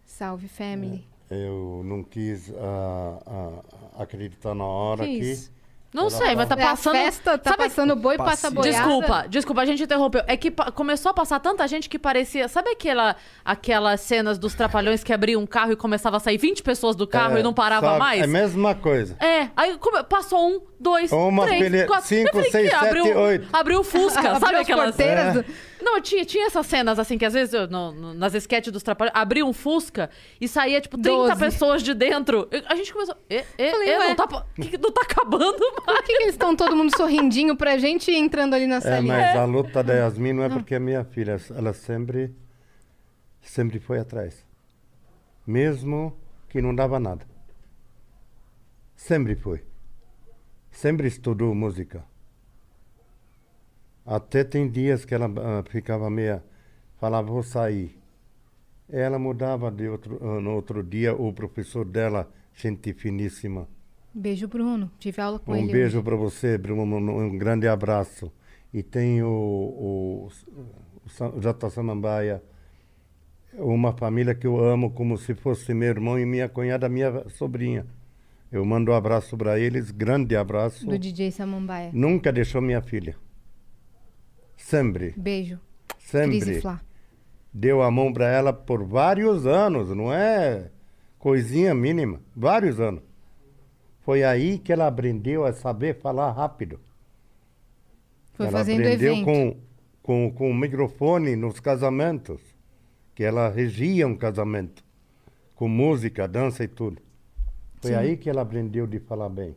salve 0.06 0.48
family. 0.48 1.06
Eu 1.30 1.82
não 1.86 2.04
quis 2.04 2.52
ah, 2.58 3.20
ah, 3.28 4.02
acreditar 4.04 4.56
na 4.56 4.66
hora 4.66 5.06
Que 5.06 5.20
que? 5.20 5.60
Não 5.92 6.08
sei, 6.08 6.36
mas 6.36 6.48
tá 6.48 6.56
É, 6.56 6.62
a 6.64 6.68
passando. 6.68 6.94
festa 6.94 7.36
tá 7.36 7.50
Sabe- 7.50 7.64
passando 7.64 7.96
boi, 7.96 8.16
passa 8.16 8.52
boiada. 8.52 8.78
Desculpa, 8.78 9.26
desculpa, 9.28 9.62
a 9.62 9.66
gente 9.66 9.82
interrompeu. 9.82 10.22
É 10.28 10.38
que 10.38 10.52
pa- 10.52 10.72
começou 10.72 11.10
a 11.10 11.14
passar 11.16 11.40
tanta 11.40 11.68
gente 11.68 11.90
que 11.90 11.98
parecia. 11.98 12.48
Sabe 12.48 12.70
aquela, 12.70 13.16
aquelas 13.44 14.00
cenas 14.02 14.38
dos 14.38 14.54
trapalhões 14.54 15.04
que 15.04 15.12
abriam 15.12 15.42
um 15.42 15.48
carro 15.48 15.72
e 15.72 15.76
começava 15.76 16.18
a 16.18 16.20
sair 16.20 16.38
20 16.38 16.62
pessoas 16.62 16.96
do 16.96 17.08
carro 17.08 17.38
É, 17.38 17.40
e 17.40 17.44
não 17.44 17.56
parava 17.56 17.88
sabe, 17.88 18.00
mais? 18.00 18.22
É 18.22 18.26
a 18.26 18.28
mesma 18.28 18.76
coisa. 18.76 19.16
É, 19.20 19.50
aí 19.58 19.80
come- 19.80 20.04
passou 20.04 20.48
um, 20.48 20.62
dois, 20.80 21.12
Uma, 21.12 21.46
três, 21.46 21.62
pele- 21.64 21.86
quatro. 21.86 22.08
cinco, 22.08 22.28
Eu 22.30 22.34
falei, 22.34 22.52
seis, 22.52 22.70
que? 22.70 22.76
sete, 22.76 22.88
abriu, 22.88 23.18
oito. 23.20 23.48
Abriu 23.52 23.80
o 23.80 23.84
Fusca, 23.84 24.22
sabe 24.40 24.46
Abriu 24.46 24.56
as 24.60 24.62
aquelas... 24.62 24.96
porteiras 24.96 25.36
É. 25.38 25.42
do- 25.42 25.46
Não, 25.82 26.02
tinha, 26.02 26.26
tinha 26.26 26.46
essas 26.48 26.66
cenas, 26.68 27.00
assim, 27.00 27.18
que 27.18 27.26
às 27.26 27.34
vezes 27.34 27.54
eu, 27.54 27.68
no- 27.68 27.92
no- 27.92 28.14
nas 28.14 28.34
esquetes 28.34 28.72
dos 28.72 28.84
trapalhões, 28.84 29.16
abria 29.16 29.46
um 29.46 29.54
Fusca 29.54 30.10
e 30.40 30.48
saía, 30.48 30.80
tipo, 30.82 30.98
30 30.98 31.18
Doze. 31.30 31.40
pessoas 31.40 31.84
de 31.84 31.94
dentro. 31.94 32.48
Eu- 32.52 32.64
A 32.68 32.76
gente 32.76 32.92
começou... 32.94 33.16
E, 33.30 33.44
e, 33.58 33.72
Falei, 33.72 33.90
e, 33.90 33.98
ué. 33.98 34.08
não, 34.10 34.16
tá, 34.16 34.28
pa- 34.28 34.46
que- 34.56 34.78
não 34.78 34.92
tá 34.92 35.02
acabando 35.04 35.58
Por 35.58 35.86
mais. 35.88 36.00
que, 36.02 36.06
que 36.08 36.24
eles 36.24 36.30
estão 36.36 36.56
todo 36.56 36.76
mundo 36.76 36.96
sorrindinho 36.96 37.56
pra 37.56 37.78
gente 37.78 38.10
e 38.12 38.16
entrando 38.16 38.54
ali 38.54 38.68
na 38.68 38.78
É, 38.78 38.82
salinha? 38.82 39.14
mas 39.18 39.36
a 39.38 39.46
luta 39.46 39.84
da 39.84 39.94
Yasmin 39.94 40.34
não 40.34 40.44
é 40.44 40.50
porque 40.50 40.76
é 40.76 40.80
minha 40.80 41.04
filha. 41.04 41.38
Ela 41.56 41.74
sempre, 41.74 42.34
sempre 43.42 43.80
foi 43.80 44.00
atrás. 44.00 44.46
Mesmo 45.48 46.16
que 46.50 46.62
não 46.62 46.76
dava 46.76 47.00
nada. 47.00 47.26
Sempre 48.96 49.36
foi. 49.36 49.62
Sempre 50.82 51.10
estudou 51.10 51.54
música. 51.54 52.06
Até 54.06 54.46
tem 54.46 54.70
dias 54.70 55.04
que 55.04 55.14
ela 55.14 55.26
ah, 55.26 55.62
ficava 55.70 56.10
meia... 56.10 56.42
Falava, 56.98 57.28
vou 57.28 57.44
sair. 57.44 57.98
Ela 58.90 59.20
mudava 59.20 59.70
de 59.70 59.90
outro, 59.90 60.18
ah, 60.22 60.40
no 60.40 60.52
outro 60.56 60.82
dia, 60.82 61.14
o 61.14 61.34
professor 61.34 61.84
dela, 61.84 62.32
gente 62.56 62.94
finíssima. 62.94 63.68
Beijo, 64.14 64.48
Bruno. 64.48 64.90
Tive 64.98 65.22
aula 65.22 65.38
com 65.38 65.52
Um 65.52 65.56
ele. 65.58 65.70
beijo 65.70 65.98
hoje. 65.98 66.06
para 66.06 66.16
você, 66.16 66.58
Bruno. 66.58 66.84
Um 66.96 67.26
um 67.28 67.38
grande 67.38 67.68
abraço. 67.68 68.32
E 68.74 68.82
tem 68.82 69.22
o, 69.22 69.28
o, 69.28 70.30
o 71.06 71.10
Sa- 71.10 71.34
J. 71.42 71.70
Samambaia, 71.70 72.42
uma 73.54 73.92
família 73.92 74.34
que 74.34 74.48
eu 74.48 74.58
amo 74.64 74.92
como 74.92 75.18
se 75.18 75.36
fosse 75.36 75.74
meu 75.74 75.90
irmão 75.90 76.18
e 76.18 76.26
minha 76.26 76.48
cunhada, 76.48 76.88
minha 76.88 77.28
sobrinha. 77.32 77.86
Eu 78.52 78.66
mando 78.66 78.92
um 78.92 78.96
abraço 78.96 79.38
para 79.38 79.60
eles, 79.60 79.92
grande 79.92 80.36
abraço. 80.36 80.86
Do 80.86 80.98
DJ 80.98 81.32
Samambaia. 81.32 81.92
Nunca 81.94 82.32
deixou 82.32 82.62
minha 82.62 82.82
filha. 82.82 83.16
Sempre, 84.58 85.14
Beijo. 85.16 85.60
Cris 85.98 86.42
e 86.42 86.46
sempre. 86.46 86.62
Flá. 86.62 86.82
Deu 87.54 87.82
a 87.82 87.92
mão 87.92 88.12
para 88.12 88.28
ela 88.28 88.52
por 88.52 88.84
vários 88.84 89.46
anos, 89.46 89.90
não 89.96 90.12
é 90.12 90.72
coisinha 91.18 91.74
mínima, 91.74 92.22
vários 92.36 92.80
anos. 92.80 93.04
Foi 94.02 94.24
aí 94.24 94.58
que 94.58 94.74
ela 94.74 94.88
aprendeu 94.88 95.46
a 95.46 95.54
saber 95.54 96.00
falar 96.00 96.32
rápido. 96.32 96.80
Foi 98.34 98.48
ela 98.48 98.58
fazendo 98.58 98.82
aprendeu 98.82 99.14
evento. 99.14 99.26
com, 99.26 99.58
com, 100.02 100.32
com 100.32 100.50
o 100.50 100.54
microfone 100.54 101.36
nos 101.36 101.60
casamentos, 101.60 102.42
que 103.14 103.24
ela 103.24 103.50
regia 103.50 104.08
um 104.08 104.16
casamento, 104.16 104.84
com 105.56 105.68
música, 105.68 106.28
dança 106.28 106.64
e 106.64 106.68
tudo. 106.68 107.09
Foi 107.82 107.92
Sim. 107.92 107.98
aí 107.98 108.18
que 108.18 108.30
ela 108.30 108.42
aprendeu 108.42 108.86
de 108.86 109.00
falar 109.00 109.30
bem. 109.30 109.56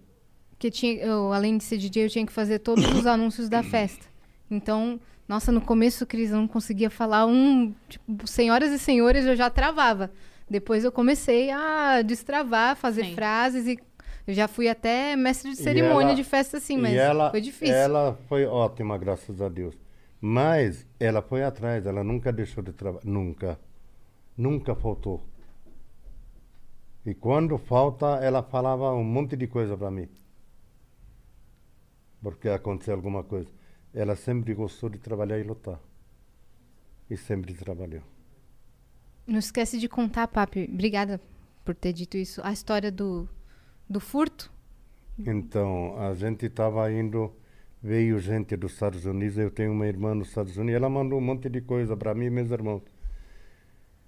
Porque 0.50 0.70
tinha, 0.70 0.94
eu, 1.02 1.32
além 1.32 1.58
de 1.58 1.64
ser 1.64 1.76
DJ, 1.76 2.04
eu 2.04 2.08
tinha 2.10 2.24
que 2.26 2.32
fazer 2.32 2.60
todos 2.60 2.84
os 2.84 3.04
anúncios 3.06 3.48
da 3.48 3.62
festa. 3.62 4.06
Então, 4.50 5.00
nossa, 5.28 5.50
no 5.50 5.60
começo, 5.60 6.06
Cris, 6.06 6.30
eu 6.30 6.36
não 6.36 6.46
conseguia 6.46 6.88
falar 6.90 7.26
um. 7.26 7.74
Tipo, 7.88 8.26
senhoras 8.28 8.70
e 8.70 8.78
senhores, 8.78 9.24
eu 9.24 9.34
já 9.34 9.50
travava. 9.50 10.10
Depois 10.48 10.84
eu 10.84 10.92
comecei 10.92 11.50
a 11.50 12.02
destravar, 12.02 12.76
fazer 12.76 13.06
Sim. 13.06 13.14
frases 13.14 13.66
e 13.66 13.78
eu 14.26 14.34
já 14.34 14.46
fui 14.46 14.68
até 14.68 15.16
mestre 15.16 15.50
de 15.50 15.56
cerimônia 15.56 16.08
ela- 16.08 16.14
de 16.14 16.22
festa 16.22 16.58
assim, 16.58 16.76
mas 16.76 16.94
ela, 16.94 17.30
foi 17.30 17.40
difícil. 17.40 17.74
Ela 17.74 18.16
foi 18.28 18.44
ótima, 18.44 18.96
graças 18.98 19.40
a 19.40 19.48
Deus. 19.48 19.74
Mas 20.20 20.86
ela 21.00 21.20
foi 21.22 21.42
atrás, 21.42 21.86
ela 21.86 22.04
nunca 22.04 22.30
deixou 22.32 22.62
de 22.62 22.72
trabalhar. 22.72 23.04
Nunca. 23.04 23.58
Nunca 24.36 24.74
faltou. 24.76 25.24
E 27.04 27.14
quando 27.14 27.58
falta, 27.58 28.06
ela 28.22 28.42
falava 28.42 28.92
um 28.92 29.02
monte 29.02 29.36
de 29.36 29.46
coisa 29.46 29.76
para 29.76 29.90
mim. 29.90 30.08
Porque 32.22 32.48
aconteceu 32.48 32.94
alguma 32.94 33.24
coisa. 33.24 33.50
Ela 33.92 34.14
sempre 34.14 34.54
gostou 34.54 34.88
de 34.88 34.98
trabalhar 34.98 35.38
e 35.38 35.42
lutar. 35.42 35.80
E 37.10 37.16
sempre 37.16 37.52
trabalhou. 37.54 38.02
Não 39.26 39.38
esquece 39.38 39.78
de 39.78 39.88
contar, 39.88 40.28
Papi. 40.28 40.68
Obrigada 40.72 41.20
por 41.64 41.74
ter 41.74 41.92
dito 41.92 42.16
isso. 42.16 42.40
A 42.44 42.52
história 42.52 42.90
do, 42.90 43.28
do 43.88 43.98
furto. 43.98 44.52
Então, 45.18 45.96
a 45.98 46.14
gente 46.14 46.46
estava 46.46 46.90
indo, 46.90 47.32
veio 47.82 48.18
gente 48.18 48.56
dos 48.56 48.72
Estados 48.72 49.04
Unidos, 49.04 49.36
eu 49.36 49.50
tenho 49.50 49.72
uma 49.72 49.86
irmã 49.86 50.14
nos 50.14 50.28
Estados 50.28 50.56
Unidos, 50.56 50.76
ela 50.76 50.88
mandou 50.88 51.18
um 51.18 51.22
monte 51.22 51.48
de 51.48 51.60
coisa 51.60 51.96
para 51.96 52.14
mim 52.14 52.26
e 52.26 52.30
meus 52.30 52.50
irmãos. 52.50 52.82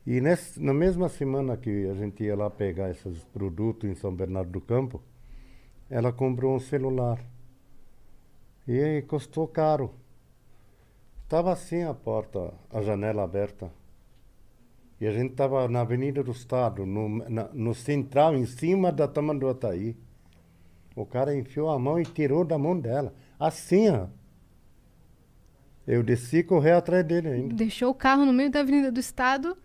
E 0.07 0.21
na 0.21 0.75
mesma 0.75 1.09
semana 1.09 1.57
que 1.57 1.87
a 1.89 1.95
gente 1.95 2.23
ia 2.23 2.37
lá 2.37 2.51
pegar 2.51 2.91
esses 2.91 3.25
produtos 3.25 3.89
em 3.89 3.95
São 3.95 4.15
Bernardo 4.15 4.51
do 4.51 4.61
Campo, 4.61 5.03
ela 5.89 6.13
comprou 6.13 6.55
um 6.55 6.61
celular. 6.61 7.19
E 8.69 8.79
aí 8.79 9.03
custou 9.03 9.49
caro. 9.49 9.95
Estava 11.23 11.53
assim 11.53 11.83
a 11.85 11.95
porta, 11.95 12.53
a 12.71 12.83
janela 12.83 13.23
aberta. 13.25 13.71
E 15.01 15.07
a 15.07 15.11
gente 15.11 15.33
estava 15.33 15.67
na 15.69 15.81
Avenida 15.81 16.23
do 16.23 16.33
Estado, 16.33 16.85
no, 16.87 17.09
na- 17.29 17.49
no 17.53 17.75
central, 17.75 18.37
em 18.37 18.47
cima 18.47 18.93
da 18.93 19.09
Tamanduataí. 19.09 19.97
O 20.95 21.05
cara 21.05 21.35
enfiou 21.37 21.71
a 21.71 21.79
mão 21.79 21.99
e 21.99 22.05
tirou 22.05 22.45
da 22.45 22.57
mão 22.59 22.79
dela. 22.79 23.13
Assim, 23.39 23.89
ó. 23.89 24.07
Eu 25.87 26.03
desci 26.03 26.39
e 26.39 26.43
corri 26.45 26.71
atrás 26.71 27.05
dele 27.05 27.29
ainda. 27.29 27.55
Deixou 27.55 27.91
o 27.91 27.95
carro 27.95 28.25
no 28.25 28.33
meio 28.33 28.51
da 28.51 28.61
Avenida 28.61 28.93
do 28.93 29.01
Estado. 29.01 29.57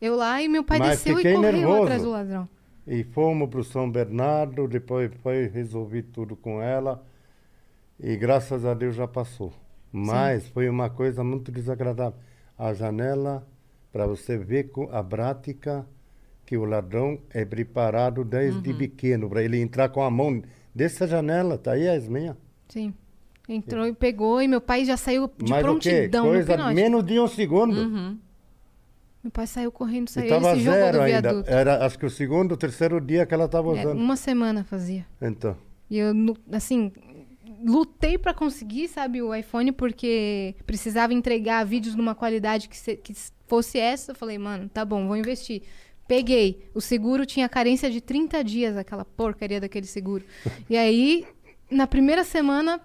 Eu 0.00 0.16
lá 0.16 0.42
e 0.42 0.48
meu 0.48 0.62
pai 0.64 0.78
Mas 0.78 0.90
desceu 1.02 1.18
e 1.18 1.22
correu 1.22 1.40
nervoso. 1.40 1.82
atrás 1.82 2.02
do 2.02 2.10
ladrão. 2.10 2.48
E 2.86 3.02
fomos 3.04 3.48
para 3.48 3.60
o 3.60 3.64
São 3.64 3.90
Bernardo, 3.90 4.68
depois 4.68 5.10
foi 5.22 5.46
resolvi 5.46 6.02
tudo 6.02 6.36
com 6.36 6.60
ela. 6.60 7.02
E 7.98 8.16
graças 8.16 8.64
a 8.64 8.74
Deus 8.74 8.94
já 8.96 9.06
passou. 9.08 9.52
Mas 9.92 10.46
foi 10.48 10.68
uma 10.68 10.90
coisa 10.90 11.22
muito 11.24 11.50
desagradável. 11.52 12.18
A 12.58 12.74
janela, 12.74 13.46
para 13.92 14.06
você 14.06 14.36
ver 14.36 14.64
com 14.64 14.88
a 14.92 15.02
prática 15.02 15.86
que 16.44 16.56
o 16.56 16.64
ladrão 16.64 17.18
é 17.30 17.44
preparado 17.44 18.22
desde 18.24 18.70
Uhum. 18.70 18.76
pequeno, 18.76 19.30
para 19.30 19.42
ele 19.42 19.58
entrar 19.58 19.88
com 19.88 20.02
a 20.02 20.10
mão 20.10 20.42
dessa 20.74 21.06
janela, 21.06 21.56
tá 21.56 21.72
aí 21.72 21.88
as 21.88 22.06
minhas. 22.06 22.36
Sim. 22.68 22.92
Entrou 23.48 23.86
e 23.86 23.92
pegou 23.92 24.42
e 24.42 24.48
meu 24.48 24.60
pai 24.60 24.84
já 24.84 24.96
saiu 24.96 25.30
de 25.38 25.50
Mas 25.50 25.64
o 25.64 25.78
quê? 25.78 25.90
prontidão 25.90 26.26
Coisa 26.26 26.72
menos 26.72 27.04
de 27.04 27.18
um 27.20 27.28
segundo. 27.28 27.76
Uhum. 27.76 28.18
Meu 29.24 29.30
pai 29.30 29.46
saiu 29.46 29.72
correndo, 29.72 30.06
E 30.08 30.10
saiu. 30.12 30.26
Ele 30.36 30.44
se 30.54 30.60
jogou 30.60 30.80
zero 30.80 30.98
do 30.98 31.02
ainda. 31.02 31.20
viaduto. 31.22 31.50
Era 31.50 31.84
acho 31.86 31.98
que 31.98 32.04
o 32.06 32.10
segundo, 32.10 32.52
o 32.52 32.56
terceiro 32.58 33.00
dia 33.00 33.24
que 33.24 33.32
ela 33.32 33.46
estava 33.46 33.68
É, 33.74 33.80
usando. 33.80 33.98
uma 33.98 34.16
semana 34.16 34.62
fazia. 34.64 35.06
Então. 35.20 35.56
E 35.90 35.96
eu, 35.98 36.12
assim, 36.52 36.92
lutei 37.64 38.18
pra 38.18 38.34
conseguir, 38.34 38.88
sabe, 38.88 39.22
o 39.22 39.34
iPhone, 39.34 39.72
porque 39.72 40.54
precisava 40.66 41.14
entregar 41.14 41.64
vídeos 41.64 41.94
numa 41.94 42.14
qualidade 42.14 42.68
que, 42.68 42.76
se- 42.76 42.96
que 42.96 43.14
fosse 43.46 43.78
essa. 43.78 44.12
Eu 44.12 44.16
falei, 44.16 44.36
mano, 44.38 44.68
tá 44.68 44.84
bom, 44.84 45.06
vou 45.06 45.16
investir. 45.16 45.62
Peguei. 46.06 46.68
O 46.74 46.80
seguro 46.82 47.24
tinha 47.24 47.48
carência 47.48 47.90
de 47.90 48.00
30 48.02 48.44
dias, 48.44 48.76
aquela 48.76 49.04
porcaria 49.06 49.60
daquele 49.60 49.86
seguro. 49.86 50.24
E 50.68 50.76
aí, 50.76 51.26
na 51.70 51.86
primeira 51.86 52.24
semana, 52.24 52.78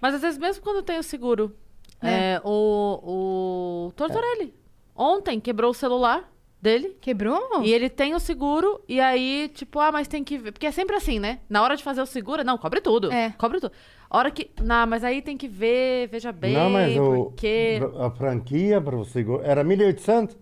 Mas 0.00 0.14
às 0.14 0.20
vezes, 0.22 0.38
mesmo 0.38 0.62
quando 0.62 0.84
tem 0.84 0.98
o 0.98 1.02
seguro, 1.02 1.52
É. 2.00 2.34
é, 2.34 2.40
o, 2.44 3.88
o 3.88 3.92
Tortorelli, 3.92 4.54
ontem, 5.00 5.40
quebrou 5.40 5.70
o 5.70 5.74
celular 5.74 6.30
dele. 6.60 6.96
quebrou? 7.00 7.62
E 7.62 7.72
ele 7.72 7.88
tem 7.88 8.14
o 8.14 8.20
seguro, 8.20 8.82
e 8.86 9.00
aí, 9.00 9.50
tipo, 9.54 9.80
ah, 9.80 9.90
mas 9.90 10.06
tem 10.06 10.22
que 10.22 10.36
ver. 10.36 10.52
Porque 10.52 10.66
é 10.66 10.70
sempre 10.70 10.94
assim, 10.96 11.18
né? 11.18 11.38
Na 11.48 11.62
hora 11.62 11.74
de 11.76 11.82
fazer 11.82 12.02
o 12.02 12.06
seguro, 12.06 12.44
não, 12.44 12.58
cobre 12.58 12.80
tudo. 12.80 13.10
É. 13.12 13.30
Cobre 13.38 13.60
tudo. 13.60 13.72
A 14.10 14.18
hora 14.18 14.30
que. 14.30 14.50
Não, 14.62 14.86
mas 14.86 15.02
aí 15.02 15.22
tem 15.22 15.36
que 15.36 15.48
ver, 15.48 16.08
veja 16.08 16.30
bem, 16.32 16.52
não, 16.54 16.68
mas 16.68 16.96
o, 16.98 17.24
porque. 17.30 17.80
a 17.98 18.10
franquia 18.10 18.80
para 18.80 18.96
você 18.96 19.22
go- 19.22 19.40
era 19.42 19.64
1.800. 19.64 20.36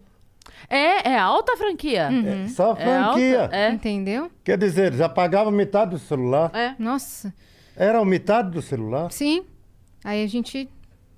É, 0.69 1.11
é 1.11 1.19
alta 1.19 1.53
a 1.53 1.57
franquia. 1.57 2.09
É, 2.11 2.49
só 2.49 2.73
a 2.73 2.79
É 2.81 2.97
alta. 2.99 3.13
franquia. 3.13 3.49
É. 3.53 3.71
Entendeu? 3.71 4.31
Quer 4.43 4.59
dizer, 4.59 4.93
já 4.95 5.09
pagava 5.09 5.51
metade 5.51 5.93
do 5.93 5.99
celular. 5.99 6.51
É. 6.55 6.75
Nossa. 6.79 7.33
Era 7.77 8.01
a 8.01 8.05
metade 8.05 8.51
do 8.51 8.61
celular. 8.61 9.13
Sim. 9.13 9.45
Aí 10.03 10.25
a 10.25 10.27
gente 10.27 10.69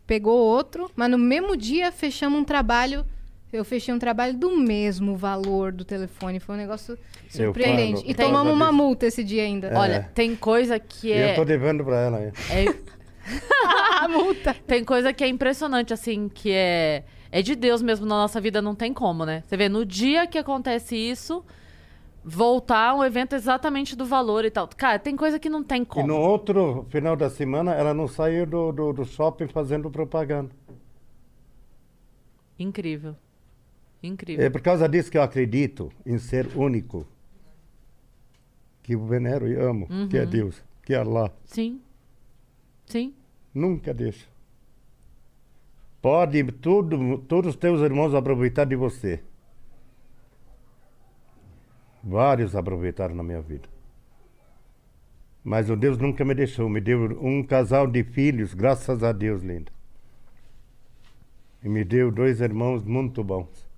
pegou 0.06 0.36
outro, 0.38 0.90
mas 0.94 1.08
no 1.10 1.16
mesmo 1.16 1.56
dia 1.56 1.90
fechamos 1.90 2.38
um 2.38 2.44
trabalho. 2.44 3.04
Eu 3.52 3.64
fechei 3.64 3.92
um 3.92 3.98
trabalho 3.98 4.36
do 4.36 4.56
mesmo 4.56 5.16
valor 5.16 5.72
do 5.72 5.84
telefone. 5.84 6.38
Foi 6.38 6.54
um 6.54 6.58
negócio 6.58 6.94
Eu 7.34 7.46
surpreendente. 7.46 8.00
falo, 8.00 8.10
E 8.10 8.14
por 8.14 8.16
causa 8.18 8.32
tomamos 8.32 8.52
uma 8.54 8.66
disso. 8.66 8.76
multa 8.76 9.06
esse 9.06 9.24
dia 9.24 9.42
ainda. 9.42 9.72
Olha, 9.74 10.08
tem 10.14 10.36
coisa 10.36 10.78
que 10.78 11.08
E 11.08 11.12
é. 11.12 11.32
eu 11.32 11.34
tô 11.36 11.44
devendo 11.44 11.84
para 11.84 11.96
ela. 12.00 12.20
é- 12.20 12.32
a 14.04 14.08
multa. 14.08 14.54
Tem 14.66 14.84
coisa 14.84 15.12
que 15.12 15.24
é 15.24 15.28
impressionante, 15.28 15.92
assim, 15.92 16.28
que 16.28 16.50
é. 16.52 17.04
É 17.32 17.42
de 17.42 17.54
Deus 17.54 17.80
mesmo 17.80 18.06
na 18.06 18.16
nossa 18.16 18.40
vida, 18.40 18.60
não 18.60 18.74
tem 18.74 18.92
como, 18.92 19.24
né? 19.24 19.42
Você 19.46 19.56
vê, 19.56 19.68
no 19.68 19.84
dia 19.84 20.26
que 20.26 20.36
acontece 20.36 20.96
isso, 20.96 21.44
voltar 22.24 22.92
um 22.94 23.04
evento 23.04 23.34
exatamente 23.36 23.94
do 23.94 24.04
valor 24.04 24.44
e 24.44 24.50
tal. 24.50 24.68
Cara, 24.76 24.98
tem 24.98 25.14
coisa 25.16 25.38
que 25.38 25.48
não 25.48 25.62
tem 25.62 25.82
E 25.82 25.86
como. 25.86 26.06
no 26.08 26.16
outro 26.16 26.86
final 26.90 27.14
da 27.14 27.30
semana, 27.30 27.72
ela 27.72 27.94
não 27.94 28.08
saiu 28.08 28.44
do, 28.46 28.72
do, 28.72 28.92
do 28.92 29.04
shopping 29.04 29.46
fazendo 29.46 29.88
propaganda. 29.90 30.50
Incrível. 32.58 33.14
Incrível. 34.02 34.44
É 34.44 34.48
por 34.50 34.60
causa 34.60 34.88
disso 34.88 35.10
que 35.10 35.18
eu 35.18 35.22
acredito 35.22 35.92
em 36.06 36.18
ser 36.18 36.56
único. 36.56 37.06
Que 38.82 38.94
eu 38.94 39.04
venero 39.06 39.46
e 39.46 39.54
amo, 39.56 39.86
que 40.08 40.16
Uhum. 40.16 40.22
é 40.22 40.26
Deus, 40.26 40.62
que 40.82 40.94
é 40.94 40.96
Allah. 40.98 41.32
Sim. 41.44 41.80
Sim. 42.86 43.14
Nunca 43.54 43.92
deixa. 43.92 44.26
Pode 46.00 46.42
tudo, 46.44 47.18
todos 47.18 47.50
os 47.50 47.56
teus 47.56 47.80
irmãos 47.82 48.14
aproveitar 48.14 48.64
de 48.64 48.74
você. 48.74 49.22
Vários 52.02 52.56
aproveitaram 52.56 53.14
na 53.14 53.22
minha 53.22 53.42
vida. 53.42 53.68
Mas 55.44 55.68
o 55.68 55.76
Deus 55.76 55.98
nunca 55.98 56.24
me 56.24 56.34
deixou. 56.34 56.68
Me 56.68 56.80
deu 56.80 57.18
um 57.22 57.42
casal 57.42 57.86
de 57.86 58.02
filhos, 58.02 58.54
graças 58.54 59.02
a 59.02 59.12
Deus, 59.12 59.42
linda. 59.42 59.70
E 61.62 61.68
me 61.68 61.84
deu 61.84 62.10
dois 62.10 62.40
irmãos 62.40 62.82
muito 62.84 63.22
bons. 63.22 63.68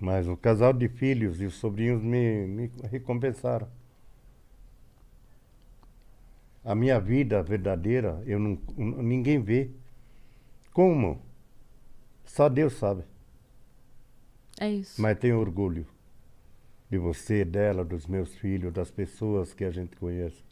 Mas 0.00 0.26
o 0.26 0.36
casal 0.36 0.72
de 0.72 0.88
filhos 0.88 1.40
e 1.40 1.44
os 1.44 1.54
sobrinhos 1.54 2.02
me, 2.02 2.46
me 2.46 2.72
recompensaram. 2.84 3.68
A 6.64 6.74
minha 6.74 7.00
vida 7.00 7.42
verdadeira, 7.42 8.22
eu 8.26 8.38
não, 8.38 8.58
ninguém 8.76 9.40
vê. 9.40 9.70
Como? 10.72 11.22
Só 12.24 12.48
Deus 12.48 12.74
sabe. 12.74 13.04
É 14.58 14.70
isso. 14.70 15.00
Mas 15.00 15.18
tenho 15.18 15.38
orgulho 15.38 15.86
de 16.90 16.98
você, 16.98 17.44
dela, 17.44 17.84
dos 17.84 18.06
meus 18.06 18.34
filhos, 18.34 18.72
das 18.72 18.90
pessoas 18.90 19.54
que 19.54 19.64
a 19.64 19.70
gente 19.70 19.96
conhece. 19.96 20.44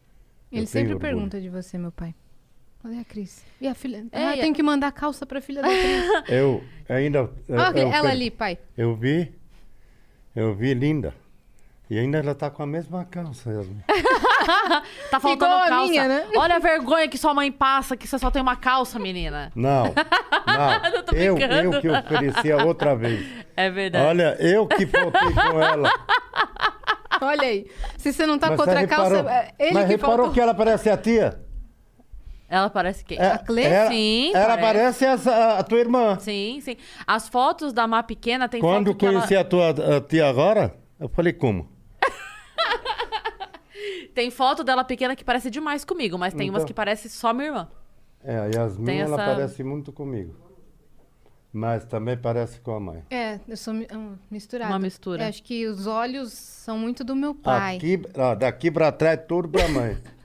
Ele 0.51 0.67
sempre 0.67 0.95
orgulho. 0.95 1.15
pergunta 1.15 1.41
de 1.41 1.49
você, 1.49 1.77
meu 1.77 1.93
pai. 1.93 2.15
Cadê 2.83 2.99
a 3.01 3.05
Cris? 3.05 3.45
E 3.61 3.67
a 3.69 3.75
filha? 3.75 4.07
É, 4.13 4.25
ah, 4.25 4.37
e 4.37 4.41
tem 4.41 4.53
que 4.53 4.63
mandar 4.63 4.93
calça 4.93 5.27
pra 5.27 5.41
filha 5.41 5.63
da 5.63 5.69
Cris. 5.69 6.05
Eu 6.29 6.63
ainda. 6.89 7.31
Olha 7.49 7.79
eu, 7.81 7.89
ela 7.93 8.07
eu- 8.09 8.11
ali, 8.13 8.31
pai. 8.31 8.59
Eu 8.77 8.95
vi, 8.95 9.35
eu 10.35 10.55
vi 10.55 10.75
linda. 10.75 11.13
E 11.91 11.99
ainda 11.99 12.19
ela 12.19 12.35
tá 12.35 12.51
com 12.51 12.63
a 12.63 12.67
mesma 12.67 13.05
calça. 13.05 13.51
Yasmin. 13.51 13.83
Tá 15.11 15.19
faltando 15.21 15.47
Igual 15.53 15.63
a 15.65 15.69
calça. 15.69 15.91
minha, 15.91 16.09
né? 16.09 16.27
Olha 16.37 16.57
a 16.57 16.59
vergonha 16.59 17.09
que 17.09 17.19
sua 17.19 17.35
mãe 17.35 17.51
passa, 17.53 17.97
que 17.97 18.07
você 18.07 18.19
só 18.19 18.31
tem 18.31 18.41
uma 18.41 18.57
calça, 18.57 18.99
menina. 18.99 19.51
Não, 19.57 19.85
não. 19.85 21.03
tô 21.05 21.15
eu, 21.17 21.35
brincando. 21.35 21.75
eu 21.77 21.81
que 21.81 21.89
ofereci 21.89 22.53
a 22.53 22.65
outra 22.65 22.95
vez. 22.95 23.27
É 23.57 23.69
verdade. 23.71 24.07
Olha, 24.07 24.37
eu 24.39 24.67
que 24.67 24.87
faltei 24.87 25.33
com 25.35 25.61
ela. 25.63 25.91
Olha 27.21 27.43
aí. 27.43 27.67
Se 27.99 28.13
você 28.13 28.25
não 28.27 28.39
tá 28.39 28.49
Mas 28.49 28.57
com 28.57 28.63
outra 28.63 28.81
você 28.81 28.87
calça, 28.87 29.17
reparou- 29.17 29.31
é 29.31 29.53
ele 29.59 29.73
Mas 29.75 29.85
que 29.85 29.91
reparou 29.91 30.17
faltou. 30.17 30.33
que 30.35 30.41
ela 30.41 30.55
parece 30.55 30.89
a 30.91 30.97
tia? 30.97 31.41
Ela 32.49 32.71
parece 32.71 33.05
quem? 33.05 33.19
É, 33.19 33.33
A 33.33 33.39
Clê? 33.39 33.63
Ela, 33.65 33.91
Sim, 33.91 34.33
ela 34.35 34.57
parece. 34.59 35.01
parece 35.01 35.05
essa- 35.05 35.59
a, 35.59 35.63
tua 35.63 35.79
irmã. 35.81 36.19
Sim, 36.19 36.61
sim. 36.63 36.77
As 37.07 37.29
fotos 37.29 37.73
da 37.75 37.87
Má 37.87 38.03
Pequena 38.03 38.49
tem 38.49 38.61
Quando 38.61 38.87
foto 38.89 38.97
que 38.99 39.07
conheci 39.07 39.35
ela... 39.35 39.43
a 39.43 39.45
tua 39.45 39.97
a 39.97 40.01
tia 40.01 40.27
agora, 40.29 40.75
eu 40.99 41.09
falei, 41.11 41.33
como? 41.35 41.69
Tem 44.15 44.31
foto 44.31 44.65
dela 44.65 44.83
pequena 44.83 45.15
que 45.15 45.25
parece 45.25 45.51
demais 45.51 45.85
comigo, 45.85 46.19
mas 46.19 46.35
tem 46.35 46.49
umas 46.51 46.63
Então. 46.63 46.67
que 46.67 46.75
parece 46.75 47.09
só 47.09 47.33
minha 47.33 47.47
irmã. 47.49 47.69
É, 48.25 48.37
a 48.37 48.47
Yasmin, 48.47 48.85
Tem 48.85 49.01
ela 49.01 49.15
essa- 49.23 49.35
parece 49.35 49.63
muito 49.63 49.93
comigo. 49.93 50.35
Mas 51.53 51.85
também 51.85 52.17
parece 52.17 52.61
com 52.61 52.73
a 52.75 52.81
mãe. 52.81 53.03
É, 53.11 53.39
eu 53.49 53.57
sou 53.57 53.73
mi- 53.73 53.87
misturada. 54.31 54.71
Uma 54.73 54.79
mistura. 54.79 55.23
Eu 55.25 55.29
acho 55.29 55.43
que 55.43 55.67
os 55.67 55.87
olhos 55.87 56.33
são 56.33 56.77
muito 56.79 57.05
do 57.05 57.15
meu 57.15 57.35
pai. 57.35 57.77
Aqui, 57.77 58.03
ó, 58.17 58.35
daqui 58.35 58.71
pra 58.71 58.91
trás, 58.91 59.21
tudo 59.29 59.49
pra 59.49 59.69
mãe. 59.69 59.97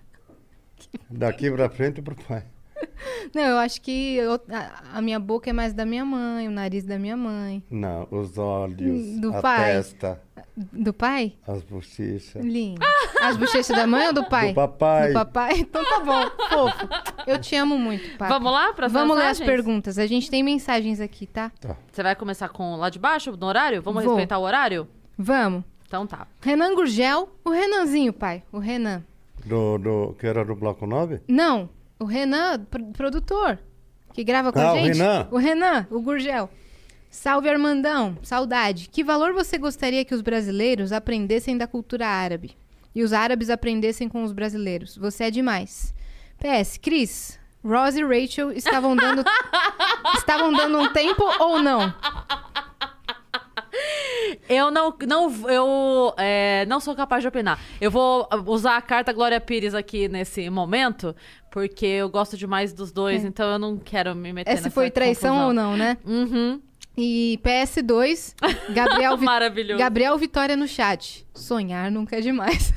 daqui 1.10 1.50
pra 1.52 1.70
frente, 1.70 2.02
pro 2.02 2.16
pai. 2.16 2.44
Não, 3.34 3.42
eu 3.42 3.58
acho 3.58 3.82
que 3.82 4.16
eu- 4.18 4.34
a, 4.50 4.98
a 4.98 5.02
minha 5.02 5.20
boca 5.20 5.50
é 5.50 5.54
mais 5.54 5.74
da 5.74 5.86
minha 5.86 6.04
mãe, 6.04 6.48
o 6.48 6.52
nariz 6.52 6.84
da 6.84 7.00
minha 7.00 7.16
mãe. 7.16 7.64
Não, 7.72 8.08
os 8.12 8.38
olhos, 8.38 9.20
Do 9.20 9.36
a 9.36 9.42
pai. 9.42 9.74
testa, 9.74 10.22
Do 10.58 10.94
pai? 10.94 11.34
as 11.48 11.64
bochechas. 11.64 12.44
Lindo. 12.44 12.82
As 13.22 13.38
bochechas 13.38 13.76
da 13.76 13.88
mãe 13.88 14.08
ou 14.08 14.14
do 14.14 14.26
pai? 14.26 14.50
Do 14.50 14.56
papai. 14.56 15.08
Do 15.08 15.14
papai? 15.14 15.54
Então 15.60 15.84
tá 15.86 16.00
bom, 16.02 16.30
fofo. 16.50 16.88
Eu 17.26 17.40
te 17.40 17.56
amo 17.56 17.78
muito, 17.78 18.18
pai. 18.18 18.28
Vamos 18.28 18.52
lá 18.52 18.74
pras 18.74 18.92
Vamos 18.92 19.18
ler 19.18 19.28
as 19.28 19.40
perguntas. 19.40 19.98
A 19.98 20.06
gente 20.06 20.30
tem 20.30 20.44
mensagens 20.44 21.00
aqui, 21.00 21.26
tá? 21.26 21.52
Tá. 21.62 21.78
Você 21.92 22.04
vai 22.04 22.16
começar 22.16 22.50
com 22.50 22.76
lá 22.76 22.90
de 22.90 23.00
baixo, 23.00 23.32
no 23.38 23.46
horário? 23.48 23.82
Vamos 23.82 24.04
Vou. 24.04 24.14
respeitar 24.14 24.38
o 24.40 24.42
horário? 24.44 24.88
Vamos. 25.18 25.64
Então 25.88 26.06
tá. 26.06 26.28
Renan 26.42 26.76
Gurgel, 26.76 27.30
o 27.46 27.50
Renanzinho, 27.52 28.12
pai. 28.12 28.44
O 28.52 28.60
Renan. 28.60 29.04
Do, 29.46 29.78
do, 29.78 30.16
que 30.20 30.26
era 30.28 30.44
do 30.46 30.56
Bloco 30.56 30.86
9? 30.88 31.22
Não, 31.28 31.70
o 32.00 32.06
Renan, 32.06 32.60
pro- 32.66 32.86
produtor, 32.94 33.60
que 34.14 34.24
grava 34.24 34.52
com 34.54 34.60
Ah, 34.60 34.70
a 34.70 34.74
o 34.74 34.78
gente. 34.78 34.98
Renan. 34.98 35.28
O 35.32 35.38
Renan, 35.38 35.88
o 35.92 36.02
Gurgel. 36.02 36.50
Salve, 37.10 37.48
Armandão. 37.50 38.18
Saudade. 38.24 38.90
Que 38.90 39.04
valor 39.04 39.34
você 39.34 39.58
gostaria 39.58 40.04
que 40.04 40.16
os 40.16 40.22
brasileiros 40.22 40.92
aprendessem 40.92 41.58
da 41.58 41.68
cultura 41.68 42.08
árabe? 42.08 42.56
E 42.96 43.04
os 43.04 43.14
árabes 43.14 43.50
aprendessem 43.50 44.08
com 44.10 44.24
os 44.24 44.32
brasileiros? 44.32 44.98
Você 44.98 45.26
é 45.26 45.32
demais. 45.32 45.94
PS, 46.40 46.78
Cris, 46.78 47.40
Rose 47.64 48.00
e 48.00 48.04
Rachel 48.04 48.52
estavam 48.52 48.96
dando... 48.96 49.24
estavam 50.18 50.52
dando 50.54 50.80
um 50.80 50.92
tempo 50.94 51.24
ou 51.40 51.62
não? 51.62 51.94
Eu 54.48 54.70
não, 54.72 54.94
não, 55.08 55.50
eu, 55.50 56.14
é, 56.18 56.66
não 56.68 56.80
sou 56.80 56.96
capaz 56.96 57.22
de 57.22 57.28
opinar. 57.28 57.60
Eu 57.82 57.90
vou 57.92 58.28
usar 58.48 58.78
a 58.78 58.82
carta 58.82 59.12
Glória 59.14 59.40
Pires 59.42 59.74
aqui 59.74 60.08
nesse 60.08 60.50
momento, 60.50 61.16
porque 61.52 61.86
eu 61.86 62.10
gosto 62.10 62.38
demais 62.38 62.74
dos 62.74 62.92
dois, 62.92 63.24
então 63.26 63.52
eu 63.52 63.60
não 63.60 63.78
quero 63.78 64.16
me 64.16 64.32
meter 64.34 64.50
É. 64.50 64.54
Essa 64.54 64.64
nessa 64.64 64.74
foi 64.74 64.90
traição 64.92 65.32
confusão. 65.36 65.48
ou 65.48 65.54
não, 65.54 65.78
né? 65.78 65.98
Uhum. 66.06 66.62
E 66.96 67.40
PS2, 67.44 68.36
Gabriel, 68.74 69.18
Vi- 69.18 69.26
Maravilhoso. 69.26 69.80
Gabriel 69.80 70.18
Vitória 70.18 70.56
no 70.56 70.68
chat. 70.68 71.26
Sonhar 71.34 71.90
nunca 71.90 72.18
é 72.18 72.22
demais. 72.22 72.72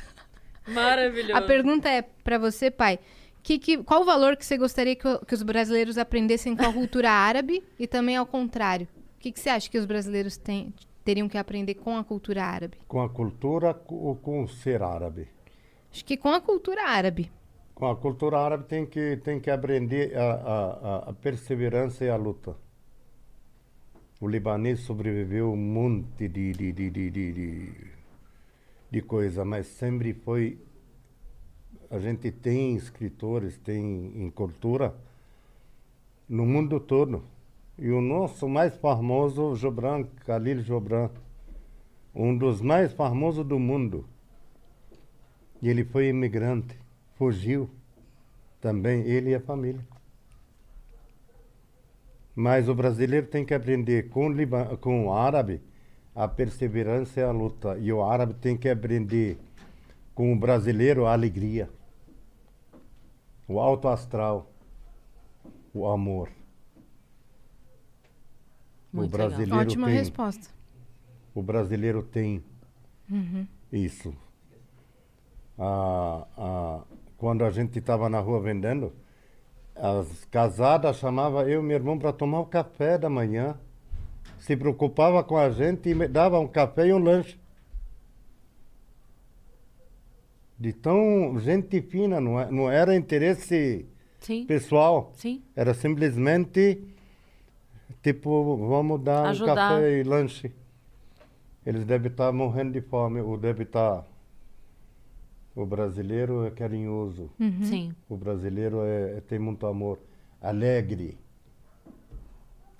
Maravilhoso. 0.67 1.35
A 1.37 1.41
pergunta 1.41 1.87
é 1.89 2.01
pra 2.01 2.37
você, 2.37 2.69
pai. 2.71 2.99
Que, 3.43 3.57
que- 3.59 3.77
qual 3.77 4.01
o 4.01 4.05
valor 4.05 4.35
que 4.35 4.45
você 4.45 4.57
gostaria 4.57 4.95
que, 4.95 5.03
que 5.25 5.33
os 5.33 5.43
brasileiros 5.43 5.97
aprendessem 5.97 6.55
com 6.55 6.65
a 6.65 6.73
cultura 6.73 7.09
árabe 7.11 7.63
e 7.79 7.87
também 7.87 8.17
ao 8.17 8.25
contrário? 8.25 8.87
O 9.27 9.29
que, 9.29 9.33
que 9.33 9.39
você 9.41 9.49
acha 9.49 9.69
que 9.69 9.77
os 9.77 9.85
brasileiros 9.85 10.37
têm- 10.37 10.73
teriam 11.03 11.27
que 11.27 11.37
aprender 11.37 11.73
com 11.73 11.97
a 11.97 12.03
cultura 12.03 12.45
árabe? 12.45 12.77
Com 12.87 13.01
a 13.01 13.09
cultura 13.09 13.77
ou 13.89 14.15
com 14.15 14.41
o 14.41 14.47
ser 14.47 14.81
árabe? 14.81 15.27
Acho 15.91 16.05
que 16.05 16.15
com 16.15 16.29
a 16.29 16.39
cultura 16.39 16.87
árabe. 16.87 17.29
Com 17.75 17.87
a 17.89 17.95
cultura 17.97 18.39
árabe 18.39 18.63
tem 18.69 18.85
que, 18.85 19.17
tem 19.17 19.37
que 19.37 19.51
aprender 19.51 20.15
a, 20.17 20.31
a, 20.31 21.09
a- 21.09 21.13
perseverança 21.13 22.05
e 22.05 22.09
a 22.09 22.15
luta. 22.15 22.55
O 24.21 24.29
libanês 24.29 24.79
sobreviveu 24.79 25.51
um 25.51 25.57
monte 25.57 26.29
de, 26.29 26.53
de, 26.53 26.71
de, 26.71 26.89
de, 26.89 27.09
de, 27.11 27.31
de, 27.33 27.71
de 28.89 29.01
coisa, 29.01 29.43
mas 29.43 29.67
sempre 29.67 30.13
foi. 30.13 30.57
A 31.91 31.99
gente 31.99 32.31
tem 32.31 32.77
escritores, 32.77 33.57
tem 33.57 34.23
em 34.23 34.29
cultura 34.31 34.95
no 36.29 36.45
mundo 36.45 36.79
todo. 36.79 37.35
E 37.77 37.89
o 37.91 38.01
nosso 38.01 38.47
mais 38.47 38.75
famoso, 38.77 39.55
Gibran, 39.55 40.05
Khalil 40.25 40.61
Gibran, 40.61 41.09
um 42.13 42.35
dos 42.35 42.59
mais 42.59 42.91
famosos 42.91 43.45
do 43.45 43.59
mundo. 43.59 44.05
E 45.61 45.69
ele 45.69 45.83
foi 45.83 46.07
imigrante, 46.07 46.75
fugiu 47.15 47.69
também, 48.59 49.01
ele 49.01 49.29
e 49.29 49.35
a 49.35 49.39
família. 49.39 49.85
Mas 52.35 52.67
o 52.67 52.73
brasileiro 52.73 53.27
tem 53.27 53.45
que 53.45 53.53
aprender 53.53 54.09
com 54.09 54.27
o, 54.27 54.77
com 54.77 55.07
o 55.07 55.13
árabe 55.13 55.61
a 56.15 56.27
perseverança 56.27 57.19
e 57.19 57.23
a 57.23 57.31
luta. 57.31 57.77
E 57.77 57.93
o 57.93 58.03
árabe 58.03 58.33
tem 58.33 58.57
que 58.57 58.67
aprender 58.67 59.37
com 60.15 60.33
o 60.33 60.35
brasileiro 60.35 61.05
a 61.05 61.13
alegria, 61.13 61.69
o 63.47 63.59
alto 63.59 63.87
astral, 63.87 64.51
o 65.71 65.87
amor. 65.87 66.36
Muito 68.91 69.13
o 69.13 69.17
legal. 69.17 69.29
brasileiro 69.29 69.61
Ótima 69.61 69.87
tem, 69.87 69.95
resposta. 69.95 70.47
o 71.35 71.41
brasileiro 71.41 72.03
tem 72.03 72.43
isso. 73.71 74.13
Ah, 75.59 76.25
ah, 76.37 76.81
quando 77.17 77.43
a 77.43 77.49
gente 77.49 77.79
estava 77.79 78.09
na 78.09 78.19
rua 78.19 78.39
vendendo, 78.41 78.93
as 79.75 80.25
casadas 80.25 80.97
chamavam 80.97 81.41
eu 81.47 81.61
e 81.61 81.63
meu 81.63 81.75
irmão 81.77 81.97
para 81.97 82.11
tomar 82.13 82.39
o 82.41 82.45
café 82.45 82.97
da 82.97 83.09
manhã. 83.09 83.57
Se 84.39 84.55
preocupava 84.55 85.23
com 85.23 85.37
a 85.37 85.49
gente 85.49 85.89
e 85.89 85.95
me 85.95 86.07
dava 86.07 86.39
um 86.39 86.47
café 86.47 86.87
e 86.87 86.93
um 86.93 86.99
lanche. 86.99 87.39
De 90.59 90.73
tão 90.73 91.37
gente 91.39 91.81
fina, 91.81 92.19
não, 92.19 92.39
é- 92.39 92.49
não 92.51 92.69
era 92.71 92.95
interesse 92.95 93.85
Sim, 94.19 94.45
pessoal. 94.45 95.11
sim. 95.15 95.41
Era 95.55 95.73
simplesmente, 95.73 96.81
tipo, 98.13 98.55
vamos 98.67 99.01
dar 99.01 99.27
Ajudar. 99.27 99.51
um 99.51 99.55
café 99.55 99.99
e 99.99 100.03
lanche. 100.03 100.51
Eles 101.65 101.83
devem 101.83 102.09
estar 102.09 102.31
morrendo 102.31 102.71
de 102.71 102.81
fome, 102.81 103.19
ou 103.19 103.37
deve 103.37 103.63
estar. 103.63 104.05
O 105.53 105.65
brasileiro 105.65 106.45
é 106.45 106.51
carinhoso, 106.51 107.29
Sim. 107.63 107.91
o 108.07 108.15
brasileiro 108.15 108.81
é, 108.83 109.17
é- 109.17 109.21
tem 109.21 109.39
muito 109.39 109.65
amor, 109.65 109.97
alegre. 110.41 111.17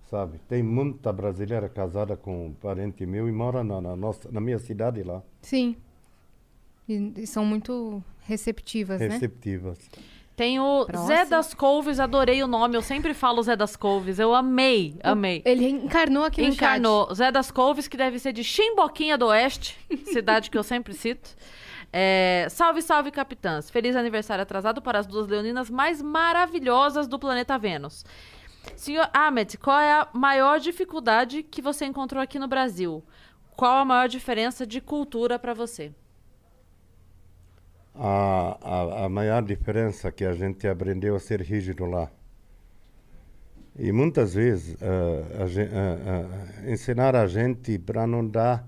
Sabe? 0.09 0.37
Tem 0.47 0.63
muita 0.63 1.11
brasileira 1.11 1.67
casada 1.67 2.15
com 2.15 2.47
um 2.47 2.53
parente 2.53 3.05
meu 3.05 3.27
e 3.27 3.31
mora 3.31 3.63
na, 3.63 3.81
na 3.81 3.95
nossa, 3.95 4.31
na 4.31 4.39
minha 4.39 4.59
cidade 4.59 5.03
lá, 5.03 5.21
Sim. 5.41 5.75
E, 6.87 7.11
e 7.17 7.27
são 7.27 7.43
muito 7.43 8.01
receptivas, 8.25 9.01
né? 9.01 9.07
receptivas. 9.09 9.77
Tem 10.37 10.59
o 10.59 10.85
Próximo. 10.85 11.07
Zé 11.07 11.25
das 11.25 11.55
Couves, 11.55 11.99
adorei 11.99 12.43
o 12.43 12.47
nome. 12.47 12.77
Eu 12.77 12.83
sempre 12.83 13.15
falo 13.15 13.41
Zé 13.41 13.55
das 13.55 13.75
Couves. 13.75 14.19
Eu 14.19 14.35
amei, 14.35 14.95
amei. 15.03 15.41
Ele 15.43 15.67
encarnou 15.67 16.23
aqui 16.23 16.41
no 16.41 16.49
chat. 16.49 16.57
Encarnou. 16.57 17.11
Zé 17.11 17.31
das 17.31 17.49
Couves, 17.49 17.87
que 17.87 17.97
deve 17.97 18.19
ser 18.19 18.33
de 18.33 18.43
Chimboquinha 18.43 19.17
do 19.17 19.25
Oeste, 19.25 19.75
cidade 20.05 20.51
que 20.51 20.57
eu 20.57 20.61
sempre 20.61 20.93
cito. 20.93 21.35
É, 21.91 22.45
salve, 22.51 22.83
salve, 22.83 23.09
capitãs. 23.09 23.71
Feliz 23.71 23.95
aniversário 23.95 24.43
atrasado 24.43 24.79
para 24.79 24.99
as 24.99 25.07
duas 25.07 25.27
leoninas 25.27 25.71
mais 25.71 26.03
maravilhosas 26.03 27.07
do 27.07 27.17
planeta 27.17 27.57
Vênus. 27.57 28.05
Senhor 28.75 29.09
Ahmed, 29.11 29.57
qual 29.57 29.79
é 29.79 29.91
a 29.91 30.07
maior 30.13 30.59
dificuldade 30.59 31.41
que 31.41 31.63
você 31.63 31.83
encontrou 31.83 32.21
aqui 32.21 32.37
no 32.37 32.47
Brasil? 32.47 33.03
Qual 33.55 33.75
a 33.75 33.85
maior 33.85 34.07
diferença 34.07 34.67
de 34.67 34.81
cultura 34.81 35.39
para 35.39 35.55
você? 35.55 35.91
A, 37.99 38.57
a, 38.61 39.05
a 39.05 39.09
maior 39.09 39.41
diferença 39.43 40.11
que 40.11 40.23
a 40.23 40.33
gente 40.33 40.67
aprendeu 40.67 41.15
a 41.15 41.19
ser 41.19 41.41
rígido 41.41 41.85
lá. 41.85 42.11
E 43.77 43.91
muitas 43.91 44.33
vezes 44.33 44.75
ah, 44.81 45.43
a 45.43 45.45
ah, 45.45 46.65
ah, 46.65 46.71
ensinar 46.71 47.15
a 47.15 47.27
gente 47.27 47.77
para 47.77 48.07
não 48.07 48.27
dar 48.27 48.67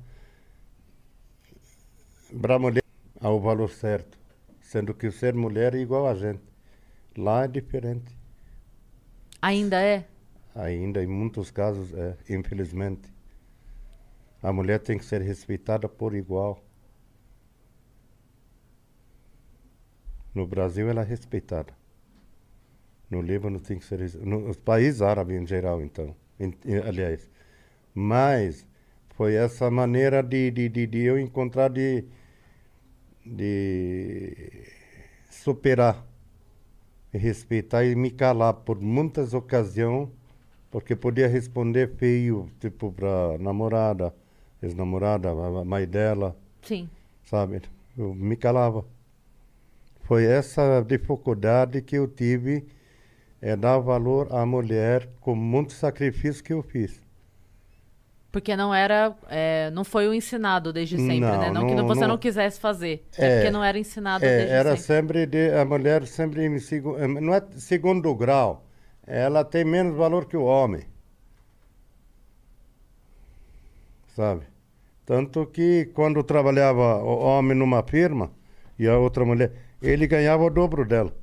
para 2.41 2.55
a 2.55 2.59
mulher 2.59 2.83
ao 3.19 3.39
valor 3.39 3.69
certo, 3.69 4.19
sendo 4.61 4.93
que 4.93 5.07
o 5.07 5.11
ser 5.11 5.33
mulher 5.33 5.73
é 5.73 5.79
igual 5.79 6.07
a 6.07 6.13
gente. 6.13 6.43
Lá 7.17 7.43
é 7.45 7.47
diferente. 7.47 8.15
Ainda 9.41 9.81
é? 9.81 10.05
Ainda 10.53 11.03
em 11.03 11.07
muitos 11.07 11.49
casos 11.49 11.93
é, 11.93 12.15
infelizmente. 12.29 13.11
A 14.43 14.53
mulher 14.53 14.79
tem 14.79 14.97
que 14.97 15.05
ser 15.05 15.21
respeitada 15.21 15.89
por 15.89 16.13
igual. 16.13 16.63
No 20.33 20.45
Brasil 20.47 20.89
ela 20.89 21.01
é 21.01 21.05
respeitada. 21.05 21.73
No 23.09 23.21
Líbano 23.21 23.59
tem 23.59 23.77
que 23.79 23.85
ser 23.85 23.99
nos 24.19 24.57
países 24.57 25.01
árabes 25.01 25.41
em 25.41 25.45
geral, 25.45 25.81
então. 25.81 26.15
em- 26.39 26.53
em- 26.65 26.77
aliás. 26.77 27.29
Mas 27.93 28.65
foi 29.15 29.35
essa 29.35 29.69
maneira 29.71 30.21
de, 30.23 30.51
de, 30.51 30.69
de, 30.69 30.87
de 30.87 30.99
eu 31.03 31.19
encontrar 31.19 31.69
de, 31.69 32.05
de 33.25 34.63
superar 35.29 36.05
e 37.13 37.17
respeitar 37.17 37.83
e 37.83 37.95
me 37.95 38.11
calar 38.11 38.53
por 38.53 38.79
muitas 38.79 39.33
ocasiões, 39.33 40.09
porque 40.71 40.95
podia 40.95 41.27
responder 41.27 41.95
feio, 41.97 42.49
tipo, 42.59 42.91
para 42.91 43.37
namorada, 43.39 44.13
ex-namorada, 44.61 45.31
a 45.31 45.65
mãe 45.65 45.87
dela, 45.87 46.37
Sim. 46.61 46.87
sabe? 47.25 47.61
Eu 47.97 48.13
me 48.13 48.35
calava. 48.35 48.85
Foi 50.09 50.25
essa 50.25 50.81
dificuldade 50.81 51.83
que 51.83 51.95
eu 51.95 52.07
tive, 52.07 52.65
é 53.39 53.55
dar 53.55 53.77
valor 53.77 54.27
à 54.33 54.43
mulher 54.43 55.07
com 55.21 55.35
muito 55.35 55.71
sacrifício 55.71 56.43
que 56.43 56.51
eu 56.51 56.63
fiz. 56.63 56.99
Porque 58.31 58.55
não 58.55 58.73
era. 58.73 59.15
é, 59.29 59.69
não 59.69 59.83
foi 59.83 60.07
o 60.07 60.13
ensinado 60.15 60.73
desde 60.73 60.97
sempre, 60.97 61.19
Não, 61.19 61.39
né? 61.39 61.51
Não, 61.51 61.67
que 61.67 61.75
não- 61.75 61.85
você 61.87 62.01
não, 62.01 62.07
não- 62.09 62.17
quisesse 62.17 62.59
fazer. 62.59 63.05
É, 63.15 63.23
É. 63.27 63.35
porque 63.35 63.51
não 63.51 63.63
era 63.63 63.77
ensinado 63.77 64.25
É, 64.25 64.29
desde 64.37 64.51
era 64.51 64.75
sempre. 64.77 65.19
sempre 65.19 65.25
de, 65.27 65.51
a 65.53 65.63
mulher 65.63 66.07
sempre 66.07 66.43
em 66.43 66.57
segu, 66.57 66.97
eh, 66.97 67.07
não 67.07 67.31
é 67.35 67.43
segundo 67.57 68.13
grau, 68.15 68.65
ela 69.05 69.43
tem 69.45 69.63
menos 69.63 69.95
valor 69.95 70.25
que 70.25 70.35
o 70.37 70.43
homem. 70.43 70.85
Sabe? 74.15 74.41
Tanto 75.05 75.45
que 75.47 75.85
quando 75.93 76.23
trabalhava 76.23 76.97
o 77.03 77.19
homem 77.19 77.55
numa 77.55 77.83
firma 77.83 78.31
e 78.77 78.87
a 78.87 78.97
outra 78.97 79.23
mulher, 79.25 79.51
ele 79.81 80.07
ganhava 80.07 80.43
o 80.43 80.49
dobro 80.49 80.85
dela. 80.85 81.13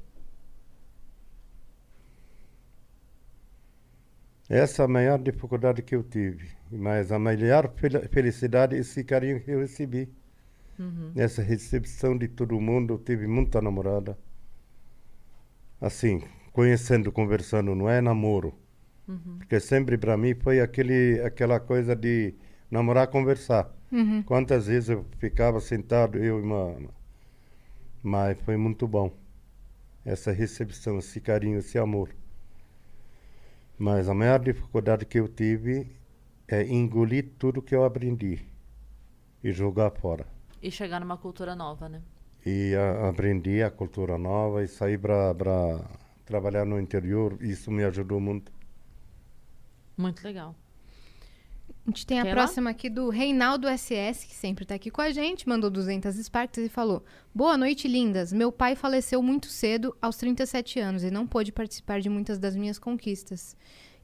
Essa 4.48 4.82
é 4.82 4.84
a 4.84 4.88
maior 4.88 5.18
dificuldade 5.18 5.82
que 5.82 5.94
eu 5.94 6.02
tive. 6.02 6.48
Mas 6.70 7.10
a 7.12 7.18
maior 7.18 7.72
fel- 7.76 8.08
felicidade 8.10 8.76
esse 8.76 9.02
carinho 9.04 9.40
que 9.40 9.50
eu 9.50 9.60
recebi. 9.60 10.08
Nessa 11.14 11.42
recepção 11.42 12.16
de 12.16 12.28
todo 12.28 12.60
mundo, 12.60 12.94
eu 12.94 12.98
tive 12.98 13.26
muita 13.26 13.60
namorada. 13.62 14.16
Assim, 15.80 16.22
conhecendo, 16.52 17.10
conversando, 17.12 17.74
não 17.74 17.88
é 17.88 18.00
namoro. 18.00 18.54
Porque 19.38 19.60
sempre 19.60 19.96
para 19.98 20.16
mim 20.16 20.34
foi 20.34 20.60
aquele, 20.60 21.20
aquela 21.22 21.60
coisa 21.60 21.94
de 21.96 22.34
namorar, 22.70 23.08
conversar. 23.08 23.72
Quantas 24.24 24.66
vezes 24.66 24.88
eu 24.90 25.04
ficava 25.18 25.60
sentado, 25.60 26.18
eu 26.18 26.38
e 26.38 26.42
uma. 26.42 26.76
Mas 28.06 28.40
foi 28.42 28.56
muito 28.56 28.86
bom. 28.86 29.10
Essa 30.04 30.30
recepção, 30.30 31.00
esse 31.00 31.20
carinho, 31.20 31.58
esse 31.58 31.76
amor. 31.76 32.14
Mas 33.76 34.08
a 34.08 34.14
maior 34.14 34.38
dificuldade 34.38 35.04
que 35.04 35.18
eu 35.18 35.26
tive 35.26 35.90
é 36.46 36.62
engolir 36.62 37.32
tudo 37.36 37.60
que 37.60 37.74
eu 37.74 37.84
aprendi 37.84 38.46
e 39.42 39.50
jogar 39.50 39.90
fora. 39.90 40.24
E 40.62 40.70
chegar 40.70 41.00
numa 41.00 41.18
cultura 41.18 41.56
nova, 41.56 41.88
né? 41.88 42.00
E 42.46 42.76
a, 42.76 43.08
aprendi 43.08 43.60
a 43.60 43.72
cultura 43.72 44.16
nova 44.16 44.62
e 44.62 44.68
saí 44.68 44.96
para 44.96 45.34
trabalhar 46.24 46.64
no 46.64 46.78
interior. 46.78 47.36
Isso 47.40 47.72
me 47.72 47.82
ajudou 47.82 48.20
muito. 48.20 48.52
Muito 49.96 50.22
legal. 50.22 50.54
A 51.86 51.90
gente 51.90 52.04
tem 52.04 52.18
a 52.18 52.24
Quer 52.24 52.30
ir 52.30 52.34
lá? 52.34 52.42
próxima 52.42 52.70
aqui 52.70 52.90
do 52.90 53.08
Reinaldo 53.10 53.68
SS, 53.68 54.26
que 54.26 54.34
sempre 54.34 54.64
tá 54.64 54.74
aqui 54.74 54.90
com 54.90 55.00
a 55.00 55.12
gente, 55.12 55.48
mandou 55.48 55.70
200 55.70 56.16
Sparks 56.16 56.64
e 56.64 56.68
falou: 56.68 57.04
Boa 57.32 57.56
noite, 57.56 57.86
lindas. 57.86 58.32
Meu 58.32 58.50
pai 58.50 58.74
faleceu 58.74 59.22
muito 59.22 59.46
cedo, 59.46 59.96
aos 60.02 60.16
37 60.16 60.80
anos, 60.80 61.04
e 61.04 61.10
não 61.12 61.26
pôde 61.26 61.52
participar 61.52 62.00
de 62.00 62.08
muitas 62.08 62.38
das 62.40 62.56
minhas 62.56 62.78
conquistas. 62.78 63.56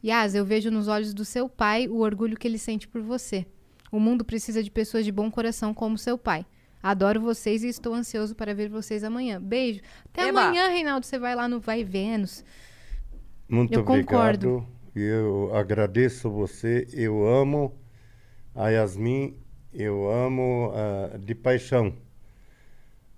Yas, 0.04 0.34
eu 0.34 0.44
vejo 0.44 0.70
nos 0.70 0.86
olhos 0.86 1.12
do 1.12 1.24
seu 1.24 1.48
pai 1.48 1.88
o 1.88 1.98
orgulho 1.98 2.36
que 2.36 2.46
ele 2.46 2.58
sente 2.58 2.86
por 2.86 3.00
você. 3.02 3.46
O 3.90 3.98
mundo 3.98 4.24
precisa 4.24 4.62
de 4.62 4.70
pessoas 4.70 5.04
de 5.04 5.10
bom 5.10 5.30
coração 5.30 5.74
como 5.74 5.98
seu 5.98 6.16
pai. 6.16 6.46
Adoro 6.82 7.20
vocês 7.20 7.62
e 7.62 7.68
estou 7.68 7.94
ansioso 7.94 8.34
para 8.34 8.54
ver 8.54 8.68
vocês 8.68 9.04
amanhã. 9.04 9.40
Beijo. 9.40 9.80
Até 10.06 10.28
Eba. 10.28 10.40
amanhã, 10.40 10.68
Reinaldo. 10.68 11.04
Você 11.04 11.18
vai 11.18 11.34
lá 11.34 11.48
no 11.48 11.60
Vai 11.60 11.84
Vênus. 11.84 12.44
Muito 13.48 13.74
Eu 13.74 13.84
concordo. 13.84 14.66
Eu 14.94 15.54
agradeço 15.54 16.30
você. 16.30 16.86
Eu 16.92 17.26
amo 17.26 17.78
a 18.54 18.70
Yasmin. 18.70 19.36
Eu 19.72 20.10
amo 20.10 20.72
ah, 20.74 21.18
de 21.18 21.34
paixão. 21.34 21.94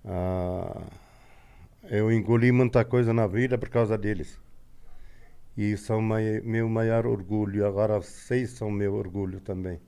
Ah, 0.05 0.83
eu 1.85 2.13
engoli 2.13 2.53
muita 2.53 2.85
coisa 2.85 3.13
na 3.15 3.27
vida 3.27 3.57
por 3.59 3.69
causa 3.71 3.97
deles. 3.99 4.39
E 5.57 5.77
são 5.77 6.01
mai- 6.01 6.41
meu 6.43 6.69
maior 6.69 7.07
orgulho. 7.07 7.67
Agora 7.67 7.99
vocês 8.01 8.51
são 8.51 8.71
meu 8.71 8.95
orgulho 8.95 9.41
também. 9.41 9.81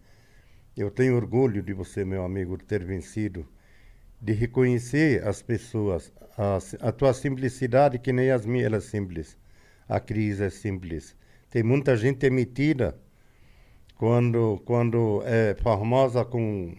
Eu 0.77 0.91
tenho 0.91 1.17
orgulho 1.17 1.63
de 1.63 1.73
você, 1.75 2.05
meu 2.05 2.25
amigo, 2.25 2.57
de 2.59 2.65
ter 2.67 2.85
vencido, 2.85 3.47
de 4.21 4.33
reconhecer 4.35 5.27
as 5.27 5.43
pessoas, 5.43 6.13
a, 6.39 6.59
a 6.89 6.93
tua 6.93 7.15
simplicidade, 7.15 7.99
que 8.01 8.13
nem 8.13 8.31
as 8.33 8.47
minhas, 8.47 8.67
ela 8.67 8.77
é 8.79 8.81
simples. 8.81 9.39
A 9.89 10.01
Cris 10.01 10.41
é 10.41 10.51
simples. 10.51 11.16
Tem 11.51 11.63
muita 11.63 11.97
gente 11.97 12.27
emitida 12.27 12.99
quando, 13.97 14.61
quando 14.65 15.23
é 15.25 15.55
famosa 15.55 16.25
com, 16.25 16.77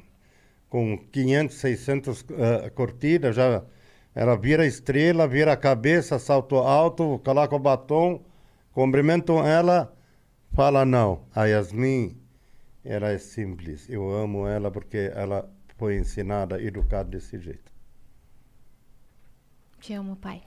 com 0.70 0.98
500, 1.12 1.56
600 1.56 2.26
eh, 2.32 2.70
curtidas, 2.70 3.36
já 3.36 3.64
ela 4.14 4.36
vira 4.36 4.66
estrela, 4.66 5.28
vira 5.28 5.54
a 5.54 5.58
cabeça, 5.58 6.18
salto 6.20 6.58
alto, 6.58 7.20
coloca 7.24 7.56
o 7.56 7.60
batom, 7.60 8.24
cumprimentam 8.72 9.46
ela, 9.46 9.96
fala 10.54 10.84
não. 10.86 11.24
A 11.36 11.46
Yasmin, 11.46 12.18
ela 12.84 13.10
é 13.10 13.18
simples. 13.20 13.88
Eu 13.90 14.10
amo 14.10 14.48
ela 14.48 14.72
porque 14.72 15.12
ela 15.14 15.48
foi 15.78 15.98
ensinada, 15.98 16.62
educada 16.62 17.10
desse 17.10 17.40
jeito. 17.40 17.72
Te 19.80 19.94
amo, 19.94 20.16
pai. 20.16 20.42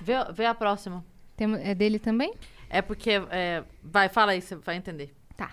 Vê, 0.00 0.14
vê 0.32 0.46
a 0.46 0.54
próxima. 0.54 1.04
Temo- 1.36 1.56
é 1.56 1.74
dele 1.74 1.98
também? 1.98 2.32
É 2.74 2.82
porque. 2.82 3.10
é, 3.30 3.62
vai, 3.80 4.08
fala 4.08 4.32
aí, 4.32 4.42
você 4.42 4.56
vai 4.56 4.74
entender. 4.74 5.14
Tá. 5.36 5.52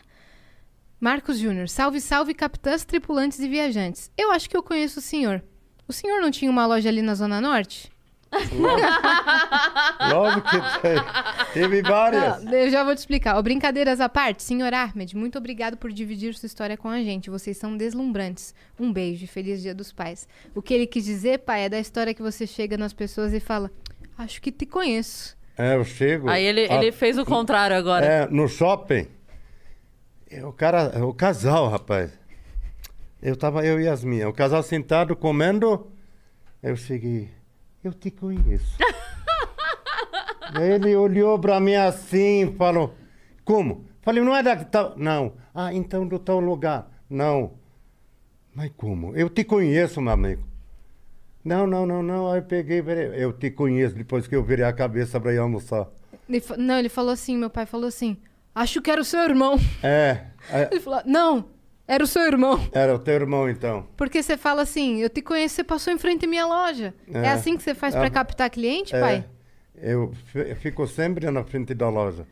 Marcos 0.99 1.37
Júnior, 1.37 1.69
salve, 1.69 2.01
salve, 2.01 2.33
capitãs, 2.33 2.83
tripulantes 2.83 3.37
e 3.39 3.47
viajantes. 3.47 4.09
Eu 4.17 4.31
acho 4.31 4.49
que 4.49 4.57
eu 4.57 4.63
conheço 4.63 4.97
o 4.97 5.03
senhor. 5.03 5.43
O 5.87 5.93
senhor 5.93 6.19
não 6.19 6.31
tinha 6.31 6.49
uma 6.49 6.65
loja 6.65 6.89
ali 6.89 7.03
na 7.03 7.13
Zona 7.13 7.39
Norte? 7.39 7.91
Lógico 10.11 10.49
que 10.49 10.81
tem. 10.81 10.95
Teve 11.53 11.81
várias. 11.83 12.43
Não, 12.43 12.53
eu 12.53 12.71
já 12.71 12.83
vou 12.83 12.95
te 12.95 12.99
explicar. 12.99 13.35
Ó, 13.37 13.41
brincadeiras 13.43 14.01
à 14.01 14.09
parte, 14.09 14.41
senhor 14.41 14.73
Ahmed, 14.73 15.15
muito 15.15 15.37
obrigado 15.37 15.77
por 15.77 15.91
dividir 15.91 16.33
sua 16.33 16.47
história 16.47 16.75
com 16.75 16.87
a 16.87 17.03
gente. 17.03 17.29
Vocês 17.29 17.55
são 17.57 17.77
deslumbrantes. 17.77 18.55
Um 18.79 18.91
beijo 18.91 19.25
e 19.25 19.27
feliz 19.27 19.61
Dia 19.61 19.75
dos 19.75 19.91
Pais. 19.91 20.27
O 20.55 20.61
que 20.61 20.73
ele 20.73 20.87
quis 20.87 21.05
dizer, 21.05 21.39
pai, 21.39 21.65
é 21.65 21.69
da 21.69 21.79
história 21.79 22.15
que 22.15 22.21
você 22.21 22.47
chega 22.47 22.77
nas 22.77 22.93
pessoas 22.93 23.31
e 23.31 23.39
fala: 23.39 23.69
Acho 24.17 24.41
que 24.41 24.51
te 24.51 24.65
conheço. 24.65 25.39
É, 25.57 25.75
eu 25.75 25.83
chego. 25.85 26.29
Aí 26.29 26.43
ele, 26.43 26.65
a- 26.69 26.75
ele 26.75 26.91
fez 26.91 27.17
o 27.17 27.25
contrário 27.25 27.75
agora. 27.75 28.05
É, 28.05 28.27
no 28.27 28.47
shopping. 28.47 29.07
É, 30.29 30.45
O 30.45 30.51
cara, 30.53 30.91
é 30.95 31.03
o 31.03 31.13
casal, 31.13 31.67
rapaz. 31.69 32.11
Eu 33.21 33.35
tava, 33.35 33.65
eu 33.65 33.79
e 33.79 33.85
Yasmin, 33.85 34.23
o 34.23 34.33
casal 34.33 34.63
sentado 34.63 35.15
comendo. 35.15 35.91
Eu 36.63 36.75
cheguei, 36.75 37.29
eu 37.83 37.93
te 37.93 38.09
conheço. 38.11 38.77
Ele 40.59 40.95
olhou 40.95 41.37
pra 41.39 41.59
mim 41.59 41.75
assim 41.75 42.43
e 42.47 42.55
falou, 42.57 42.93
como? 43.45 43.85
Falei, 44.01 44.23
não 44.23 44.35
é 44.35 44.41
da 44.43 44.55
tal. 44.57 44.93
Não. 44.97 45.33
Ah, 45.53 45.73
então 45.73 46.07
do 46.07 46.17
tal 46.19 46.39
lugar. 46.39 46.89
Não. 47.09 47.53
Mas 48.53 48.71
como? 48.75 49.15
Eu 49.15 49.29
te 49.29 49.43
conheço, 49.43 50.01
meu 50.01 50.11
amigo. 50.13 50.43
Não, 51.43 51.65
não, 51.65 51.85
não, 51.85 52.03
não. 52.03 52.31
Aí 52.31 52.39
eu 52.39 52.43
peguei, 52.43 52.81
virei, 52.81 53.23
eu 53.23 53.33
te 53.33 53.49
conheço 53.49 53.95
depois 53.95 54.27
que 54.27 54.35
eu 54.35 54.43
virei 54.43 54.65
a 54.65 54.73
cabeça 54.73 55.19
pra 55.19 55.33
ir 55.33 55.37
almoçar. 55.39 55.87
Ele 56.29 56.39
fa- 56.39 56.57
não, 56.57 56.77
ele 56.77 56.89
falou 56.89 57.11
assim: 57.11 57.37
meu 57.37 57.49
pai 57.49 57.65
falou 57.65 57.87
assim: 57.87 58.17
Acho 58.53 58.81
que 58.81 58.91
era 58.91 59.01
o 59.01 59.05
seu 59.05 59.19
irmão. 59.21 59.57
É, 59.81 60.25
é, 60.51 60.67
Ele 60.71 60.79
falou: 60.79 61.01
Não, 61.05 61.45
era 61.87 62.03
o 62.03 62.07
seu 62.07 62.21
irmão. 62.23 62.59
era 62.71 62.93
o 62.95 62.99
teu 62.99 63.15
irmão 63.15 63.49
então. 63.49 63.87
Porque 63.97 64.21
você 64.21 64.37
fala 64.37 64.61
assim: 64.61 65.01
Eu 65.01 65.09
te 65.09 65.21
conheço, 65.21 65.55
você 65.55 65.63
passou 65.63 65.91
em 65.91 65.97
frente 65.97 66.25
à 66.25 66.29
minha 66.29 66.45
loja. 66.45 66.93
É, 67.11 67.25
É. 67.25 67.29
assim 67.31 67.57
que 67.57 67.63
você 67.63 67.73
faz 67.73 67.95
É. 67.95 67.99
pra 67.99 68.09
captar 68.09 68.49
cliente, 68.49 68.95
É, 68.95 68.99
pai? 68.99 69.25
eu 69.75 70.11
fi- 70.25 70.53
fico 70.55 70.85
sempre 70.87 71.29
na 71.31 71.43
frente 71.43 71.73
da 71.73 71.89
loja. 71.89 72.25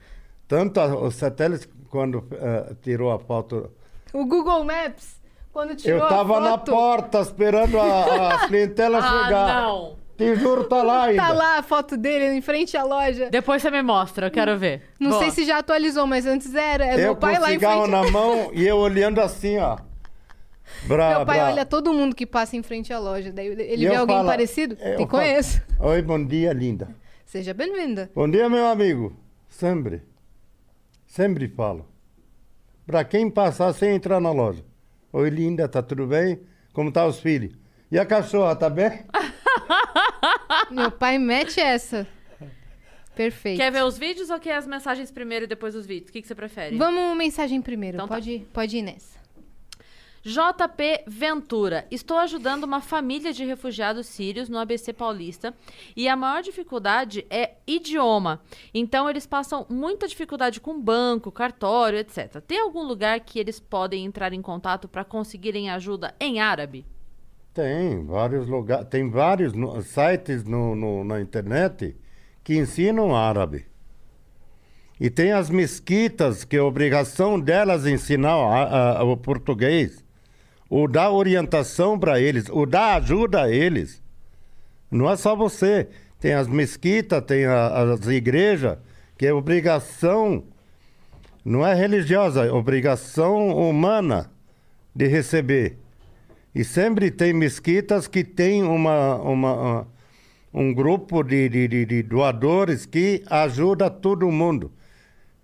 Tanto 0.48 0.80
a- 0.80 0.96
o 0.96 1.10
satélite, 1.12 1.68
quando 1.90 2.26
eh, 2.34 2.76
tirou 2.82 3.12
a 3.12 3.18
foto, 3.20 3.72
O 4.14 4.26
Google 4.26 4.64
Maps, 4.64 5.19
quando 5.60 5.76
tirou 5.76 6.00
eu 6.00 6.06
a 6.06 6.10
tava 6.10 6.40
na 6.40 6.52
foto, 6.52 6.72
porta 6.72 7.20
esperando 7.22 7.80
a, 7.80 8.34
a 8.36 8.40
clientela 8.50 9.00
Ah, 9.00 9.24
chegar. 9.26 9.62
não. 9.64 10.00
Te 10.18 10.36
juro, 10.36 10.66
tá 10.66 10.84
lá 10.84 11.04
ainda. 11.06 11.22
Tá 11.24 11.32
lá 11.34 11.58
a 11.60 11.64
foto 11.64 11.96
dele 11.96 12.26
em 12.36 12.42
frente 12.42 12.76
à 12.76 12.84
loja. 12.84 13.30
Depois 13.30 13.62
você 13.62 13.72
me 13.72 13.82
mostra, 13.82 14.28
eu 14.28 14.32
quero 14.32 14.58
ver. 14.58 14.84
Não 15.00 15.12
Boa. 15.12 15.22
sei 15.24 15.32
se 15.32 15.46
já 15.46 15.60
atualizou, 15.60 16.06
mas 16.06 16.26
antes 16.26 16.54
era. 16.54 16.86
É 16.86 16.94
eu 16.96 16.98
meu 16.98 17.16
pai 17.16 17.36
com 17.36 17.42
lá 17.42 17.50
em 17.52 17.54
cigarro 17.54 17.82
frente. 17.88 17.92
na 17.92 18.12
mão 18.12 18.50
e 18.54 18.66
eu 18.68 18.76
olhando 18.78 19.20
assim, 19.22 19.58
ó. 19.60 19.78
Bra, 20.86 21.18
Meu 21.18 21.26
pai 21.26 21.38
bra. 21.38 21.48
olha 21.48 21.66
todo 21.66 21.94
mundo 21.94 22.14
que 22.16 22.26
passa 22.26 22.56
em 22.58 22.62
frente 22.62 22.92
à 22.94 23.00
loja. 23.00 23.32
Daí 23.32 23.48
ele 23.48 23.64
E 23.86 23.88
vê 23.88 23.96
alguém 23.96 24.18
falo- 24.18 24.28
parecido? 24.28 24.76
Te 24.76 24.82
falo, 24.94 25.08
conheço. 25.08 25.62
Oi, 25.80 26.02
bom 26.02 26.24
dia, 26.24 26.52
linda. 26.54 26.90
Seja 27.26 27.54
bem-vinda. 27.54 28.12
Bom 28.14 28.30
dia, 28.30 28.50
meu 28.50 28.68
amigo. 28.68 29.16
Sempre. 29.48 30.04
Sempre 31.08 31.48
falo. 31.48 31.88
Pra 32.86 33.04
quem 33.04 33.30
passar 33.30 33.72
sem 33.74 33.96
entrar 33.96 34.20
na 34.20 34.32
loja. 34.32 34.64
Oi, 35.12 35.30
linda, 35.32 35.68
tá 35.68 35.82
tudo 35.82 36.06
bem? 36.06 36.40
Como 36.72 36.92
tá 36.92 37.06
os 37.08 37.20
filhos? 37.20 37.56
E 37.92 37.98
a 37.98 38.06
cachorra, 38.06 38.56
tá 38.56 38.70
bem? 38.70 39.06
Meu 40.70 40.92
pai 40.92 41.18
mete 41.18 41.60
essa. 41.60 42.08
Perfeito. 43.16 43.58
Quer 43.58 43.72
ver 43.72 43.84
os 43.84 43.98
vídeos 43.98 44.30
ou 44.30 44.40
quer 44.40 44.56
as 44.56 44.68
mensagens 44.68 45.10
primeiro 45.10 45.46
e 45.46 45.48
depois 45.48 45.74
os 45.74 45.86
vídeos? 45.88 46.10
O 46.10 46.14
que, 46.14 46.22
que 46.22 46.28
você 46.28 46.36
prefere? 46.36 46.78
Vamos 46.78 47.18
mensagem 47.18 47.60
primeiro. 47.60 47.98
Então 47.98 48.08
tá. 48.08 48.16
pode, 48.16 48.48
pode 48.54 48.78
ir 48.78 48.84
nessa. 48.84 49.19
JP 50.24 51.04
Ventura. 51.08 51.88
Estou 51.90 52.18
ajudando 52.18 52.64
uma 52.66 52.82
família 52.82 53.32
de 53.32 53.46
refugiados 53.46 54.06
sírios 54.08 54.50
no 54.50 54.58
ABC 54.58 54.92
Paulista 54.94 55.54
e 55.96 56.08
a 56.10 56.16
maior 56.16 56.42
dificuldade 56.42 57.26
é 57.30 57.52
idioma. 57.66 58.42
Então 58.74 59.10
eles 59.10 59.26
passam 59.26 59.66
muita 59.70 60.08
dificuldade 60.08 60.60
com 60.60 60.80
banco, 60.80 61.32
cartório, 61.32 62.00
etc. 62.00 62.42
Tem 62.46 62.60
algum 62.60 62.84
lugar 62.84 63.20
que 63.22 63.40
eles 63.40 63.60
podem 63.60 64.06
entrar 64.06 64.34
em 64.34 64.42
contato 64.42 64.88
para 64.88 65.04
conseguirem 65.06 65.70
ajuda 65.70 66.14
em 66.20 66.40
árabe? 66.40 66.86
Tem 67.54 68.06
vários 68.06 68.48
lugares, 68.48 68.88
tem 68.90 69.10
vários 69.10 69.54
no- 69.54 69.82
sites 69.82 70.44
no, 70.44 70.76
no- 70.76 71.04
na 71.04 71.20
internet 71.20 71.96
que 72.44 72.56
ensinam 72.58 73.16
árabe. 73.16 73.66
E 75.00 75.10
tem 75.10 75.32
as 75.32 75.50
mesquitas 75.50 76.44
que 76.44 76.58
é 76.58 76.62
obrigação 76.62 77.40
delas 77.40 77.86
ensinar 77.88 78.34
a- 78.36 79.00
a- 79.00 79.04
o 79.04 79.16
português, 79.16 80.04
ou 80.70 80.88
dar 80.88 81.12
orientação 81.12 81.98
para 81.98 82.20
eles, 82.20 82.48
ou 82.50 82.66
dar 82.66 82.96
ajuda 82.96 83.44
a 83.44 83.52
eles. 83.52 84.02
Não 84.92 85.10
é 85.10 85.16
só 85.18 85.36
você. 85.36 85.88
Tem 86.20 86.34
as 86.34 86.48
mesquitas, 86.48 87.24
tem 87.26 87.46
a- 87.46 87.94
as 87.94 88.06
igrejas, 88.08 88.78
que 89.18 89.26
é 89.26 89.34
obrigação, 89.34 90.44
não 91.44 91.66
é 91.66 91.74
religiosa, 91.74 92.46
é 92.46 92.52
obrigação 92.52 93.50
humana 93.50 94.30
de 94.94 95.08
receber. 95.08 95.78
E 96.54 96.64
sempre 96.64 97.10
tem 97.10 97.34
mesquitas 97.34 98.08
que 98.08 98.24
tem 98.24 98.64
uma, 98.64 99.16
uma, 99.16 99.88
um 100.54 100.74
grupo 100.74 101.24
de, 101.24 101.48
de- 101.48 101.86
de 101.86 102.04
doadores 102.04 102.86
que 102.86 103.24
ajuda 103.28 103.90
todo 103.90 104.30
mundo. 104.32 104.72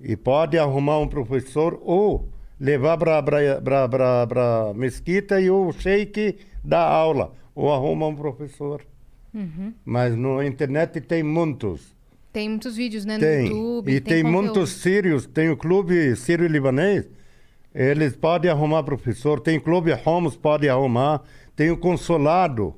E 0.02 0.16
pode 0.18 0.58
arrumar 0.58 1.00
um 1.00 1.08
professor 1.08 1.80
ou 1.84 2.28
levar 2.60 2.98
para 2.98 4.70
a 4.70 4.74
mesquita 4.74 5.40
e 5.42 5.50
o 5.50 5.72
sheik 5.72 6.38
dá 6.64 6.82
aula. 6.82 7.34
Ou 7.54 7.74
arruma 7.74 8.08
um 8.08 8.16
professor. 8.16 8.82
Mas 9.84 10.16
na 10.16 10.46
internet 10.46 11.02
tem 11.02 11.24
muitos. 11.24 11.96
Tem 12.32 12.50
muitos 12.50 12.76
vídeos, 12.76 13.06
né? 13.06 13.16
No 13.16 13.20
Tem. 13.22 13.48
YouTube. 13.48 13.92
e 13.92 14.02
tem, 14.02 14.24
conteúdo. 14.24 14.44
muitos 14.44 14.70
sírios. 14.72 15.26
Tem 15.26 15.50
o 15.50 15.58
clube 15.58 16.16
sírio-libanês. 16.16 17.08
Eles 17.74 18.16
podem 18.16 18.52
arrumar 18.52 18.84
professor. 18.84 19.40
Tem 19.40 19.60
clube 19.60 19.92
Homs, 20.06 20.36
pode 20.36 20.68
arrumar. 20.68 21.22
Tem 21.56 21.72
o 21.72 21.78
consulado 21.78 22.76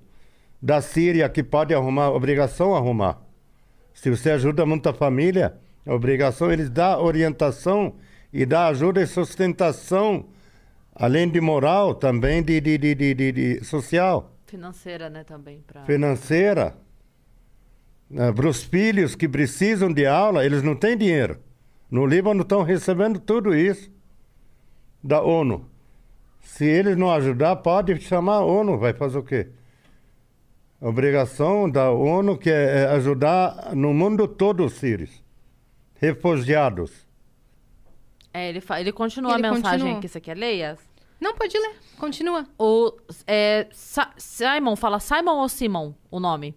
da 0.61 0.81
Síria 0.81 1.27
que 1.29 1.43
pode 1.43 1.73
arrumar. 1.73 2.09
Obrigação 2.09 2.75
arrumar. 2.75 3.19
Se 3.93 4.11
você 4.11 4.29
ajuda 4.31 4.65
muita 4.65 4.93
família, 4.93 5.55
obrigação 5.85 6.51
eles 6.51 6.69
dar 6.69 6.99
orientação 6.99 7.95
e 8.31 8.45
dar 8.45 8.67
ajuda 8.67 9.01
e 9.01 9.07
sustentação, 9.07 10.25
além 10.95 11.29
de 11.29 11.39
moral, 11.41 11.95
também 11.95 12.43
de, 12.43 12.59
de, 12.59 12.77
de, 12.77 12.95
de, 12.95 13.13
de- 13.13 13.31
de 13.31 13.63
social 13.65 14.33
Financeira, 14.45 15.09
né, 15.09 15.23
também. 15.23 15.61
Pra... 15.67 15.83
financeira. 15.85 16.75
Para 18.35 18.47
os 18.47 18.63
filhos 18.63 19.15
que 19.15 19.27
precisam 19.27 19.91
de 19.91 20.05
aula, 20.05 20.45
eles 20.45 20.63
não 20.63 20.75
têm 20.75 20.97
dinheiro. 20.97 21.37
No 21.91 22.05
Líbano 22.05 22.41
estão 22.43 22.63
recebendo 22.63 23.19
tudo 23.19 23.53
isso 23.53 23.91
da 25.03 25.21
ONU. 25.21 25.65
Se 26.41 26.65
eles 26.65 26.95
não 26.95 27.11
ajudar, 27.11 27.57
pode 27.57 27.99
chamar 27.99 28.35
a 28.35 28.45
ONU, 28.45 28.77
vai 28.77 28.93
fazer 28.93 29.17
o 29.17 29.23
quê? 29.23 29.47
A 30.81 30.87
obrigação 30.87 31.69
da 31.69 31.91
ONU 31.91 32.37
que 32.37 32.49
é 32.49 32.83
é 32.83 32.85
ajudar 32.87 33.75
no 33.75 33.93
mundo 33.93 34.27
todo 34.27 34.63
os 34.65 34.73
sírios, 34.73 35.21
refugiados. 35.95 37.06
É, 38.33 38.49
ele, 38.49 38.61
fa- 38.61 38.79
ele 38.79 38.91
continua 38.91 39.35
Ele 39.37 39.47
a 39.47 39.51
mensagem 39.51 39.79
continua. 39.79 39.97
aqui. 39.97 40.07
Você 40.07 40.19
quer 40.21 40.37
ler? 40.37 40.55
Yas? 40.57 40.79
Não, 41.19 41.33
pode 41.35 41.57
ler. 41.57 41.75
Continua. 41.97 42.45
O 42.59 42.93
é, 43.25 43.67
Sa- 43.71 44.13
Simon, 44.17 44.75
fala 44.75 44.99
Simon 44.99 45.37
ou 45.37 45.49
Simon 45.49 45.93
o 46.11 46.19
nome? 46.19 46.55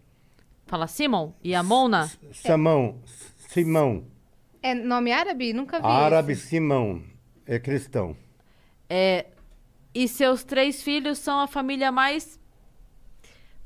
Fala 0.66 0.86
Simon? 0.86 1.32
E 1.42 1.54
a 1.54 1.62
Mona? 1.62 2.10
Simão, 2.32 3.00
Simão, 3.48 4.04
É 4.62 4.74
nome 4.74 5.10
árabe? 5.10 5.52
Nunca 5.52 5.80
vi. 5.80 5.86
árabe 5.86 6.34
esse. 6.34 6.48
Simão, 6.48 7.02
é 7.46 7.58
cristão. 7.58 8.14
É, 8.88 9.26
e 9.94 10.06
seus 10.06 10.44
três 10.44 10.82
filhos 10.82 11.18
são 11.18 11.40
a 11.40 11.46
família 11.46 11.90
mais 11.90 12.38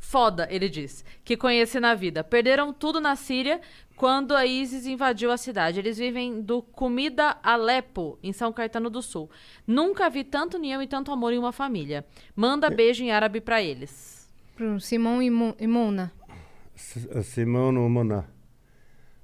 foda, 0.03 0.47
ele 0.49 0.69
diz, 0.69 1.03
que 1.23 1.35
conheci 1.37 1.79
na 1.79 1.93
vida. 1.93 2.23
Perderam 2.23 2.73
tudo 2.73 2.99
na 2.99 3.15
Síria 3.15 3.59
quando 3.95 4.35
a 4.35 4.45
ISIS 4.45 4.85
invadiu 4.85 5.29
a 5.31 5.37
cidade. 5.37 5.79
Eles 5.79 5.97
vivem 5.97 6.41
do 6.41 6.61
Comida 6.61 7.37
Alepo, 7.43 8.17
em 8.23 8.31
São 8.33 8.51
Caetano 8.53 8.89
do 8.89 9.01
Sul. 9.01 9.29
Nunca 9.67 10.09
vi 10.09 10.23
tanto 10.23 10.57
união 10.57 10.81
e 10.81 10.87
tanto 10.87 11.11
amor 11.11 11.33
em 11.33 11.37
uma 11.37 11.51
família. 11.51 12.05
Manda 12.35 12.69
beijo 12.69 13.03
em 13.03 13.11
árabe 13.11 13.41
pra 13.41 13.61
eles. 13.61 14.27
Pro 14.55 14.79
Simão 14.79 15.21
e, 15.21 15.29
Mo 15.29 15.55
e 15.59 15.67
Mona. 15.67 16.11
س- 16.75 17.17
سيمون 17.35 17.77
ومنى 17.77 18.23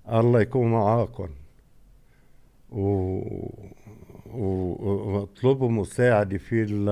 الله 0.10 0.42
يكون 0.42 0.72
معاكم 0.72 1.30
و... 2.72 2.82
و... 4.34 4.44
واطلبوا 5.14 5.70
مساعدة 5.70 6.38
في 6.38 6.64
ال... 6.64 6.90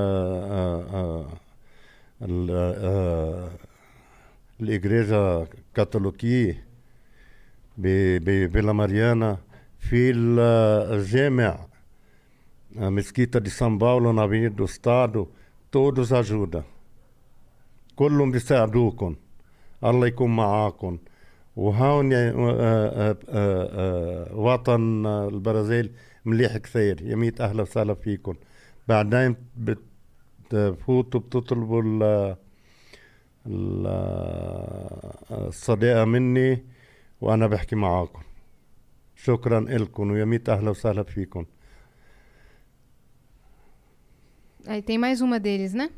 آه، 4.60 4.64
آه، 4.64 4.66
ال... 4.66 4.70
آه، 4.70 4.78
الإجريجة 4.78 5.42
الكاثوليكية 5.42 6.64
ب... 7.78 7.86
ب... 8.24 8.52
بلا 8.52 8.72
ماريانا 8.72 9.38
في 9.78 10.10
الجامع 10.10 11.68
a 12.76 12.90
mesquita 12.90 13.40
de 13.40 13.50
São 13.50 13.78
Paulo 13.78 14.12
na 14.12 14.22
Avenida 14.22 14.54
do 14.54 14.64
Estado 14.64 15.28
todos 15.70 16.12
ajudam. 16.12 16.64
كلهم 17.96 18.30
بيساعدوكم 18.30 19.16
الله 19.84 20.06
يكون 20.06 20.36
معاكم 20.36 20.98
وهون 21.56 22.12
وطن 24.32 25.06
البرازيل 25.06 25.90
مليح 26.24 26.56
كثير 26.56 27.02
يا 27.02 27.16
ميت 27.16 27.40
أهلا 27.40 27.62
وسهلا 27.62 27.94
فيكم 27.94 28.34
بعدين 28.88 29.36
بتفوتوا 29.56 31.20
بتطلبوا 31.20 32.34
الصديقة 35.31 36.05
مني 36.05 36.63
وانا 37.21 37.47
بحكي 37.47 37.75
معاكم 37.75 38.21
شكرا 39.15 39.59
لكم 39.59 40.11
ويا 40.11 40.25
ميت 40.25 40.49
اهلا 40.49 40.69
وسهلا 40.69 41.03
فيكم 41.03 41.45
Aí 44.65 44.81
tem 44.81 44.97
mais 44.97 45.19
uma 45.19 45.41
deles, 45.41 45.73
né? 45.73 45.89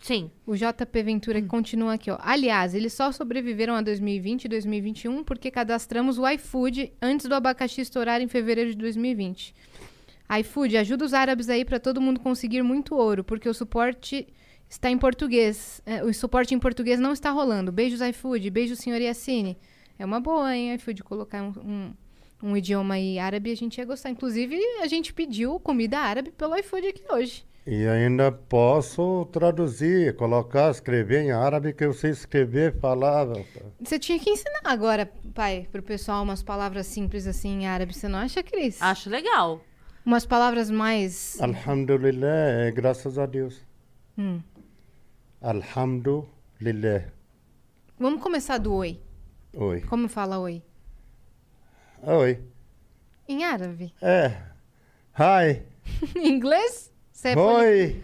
Sim. 0.00 0.30
O 0.46 0.56
JP 0.56 1.02
Ventura 1.02 1.40
que 1.42 1.46
continua 1.46 1.94
aqui, 1.94 2.10
ó. 2.10 2.16
Aliás, 2.20 2.74
eles 2.74 2.94
só 2.94 3.12
sobreviveram 3.12 3.74
a 3.74 3.82
2020 3.82 4.46
e 4.46 4.48
2021 4.48 5.22
porque 5.22 5.50
cadastramos 5.50 6.18
o 6.18 6.26
iFood 6.26 6.92
antes 7.02 7.26
do 7.26 7.34
abacaxi 7.34 7.82
estourar 7.82 8.22
em 8.22 8.28
fevereiro 8.28 8.70
de 8.70 8.76
2020. 8.76 9.54
iFood, 10.40 10.76
ajuda 10.78 11.04
os 11.04 11.12
árabes 11.12 11.50
aí 11.50 11.64
para 11.64 11.78
todo 11.78 12.00
mundo 12.00 12.20
conseguir 12.20 12.62
muito 12.62 12.94
ouro, 12.94 13.22
porque 13.22 13.48
o 13.48 13.52
suporte 13.52 14.26
está 14.75 14.89
em 14.89 14.97
português. 14.97 15.81
É, 15.85 16.03
o 16.03 16.13
suporte 16.13 16.53
em 16.53 16.59
português 16.59 16.99
não 16.99 17.13
está 17.13 17.31
rolando. 17.31 17.71
Beijos, 17.71 18.01
iFood. 18.01 18.49
Beijo, 18.49 18.75
senhor 18.75 19.01
Yassine. 19.01 19.57
É 19.97 20.05
uma 20.05 20.19
boa, 20.19 20.55
hein, 20.55 20.75
iFood, 20.75 21.03
colocar 21.03 21.41
um, 21.41 21.53
um, 21.57 21.93
um 22.49 22.57
idioma 22.57 22.95
aí 22.95 23.17
árabe, 23.17 23.51
a 23.51 23.55
gente 23.55 23.77
ia 23.77 23.85
gostar. 23.85 24.09
Inclusive, 24.09 24.59
a 24.81 24.87
gente 24.87 25.13
pediu 25.13 25.59
comida 25.59 25.99
árabe 25.99 26.31
pelo 26.31 26.55
iFood 26.57 26.87
aqui 26.87 27.03
hoje. 27.09 27.45
E 27.65 27.87
ainda 27.87 28.31
posso 28.31 29.25
traduzir, 29.31 30.15
colocar, 30.15 30.69
escrever 30.69 31.23
em 31.23 31.31
árabe 31.31 31.73
que 31.73 31.83
eu 31.83 31.93
sei 31.93 32.11
escrever, 32.11 32.77
falar. 32.79 33.25
Você 33.81 33.97
tinha 33.97 34.19
que 34.19 34.29
ensinar 34.29 34.61
agora, 34.65 35.09
pai, 35.33 35.67
pro 35.71 35.81
pessoal 35.81 36.21
umas 36.21 36.43
palavras 36.43 36.85
simples 36.85 37.25
assim 37.25 37.61
em 37.61 37.65
árabe. 37.65 37.95
Você 37.95 38.07
não 38.07 38.19
acha, 38.19 38.43
Cris? 38.43 38.79
Acho 38.81 39.09
legal. 39.09 39.61
Umas 40.05 40.27
palavras 40.27 40.69
mais. 40.69 41.41
Alhamdulillah, 41.41 42.67
é 42.67 42.71
graças 42.71 43.17
a 43.17 43.25
Deus. 43.25 43.59
Hum. 44.15 44.39
Alhamdulillah. 45.41 47.11
Vamos 47.99 48.21
começar 48.21 48.57
do 48.57 48.73
oi. 48.73 48.99
Oi. 49.53 49.81
Como 49.81 50.07
fala 50.09 50.37
oi? 50.39 50.61
Oi. 52.03 52.41
Em 53.27 53.43
árabe. 53.43 53.93
É. 54.01 54.41
Hi. 55.17 55.63
em 56.15 56.27
inglês? 56.33 56.91
Você 57.11 57.29
é 57.29 57.33
poli- 57.35 57.65
Oi. 57.65 58.03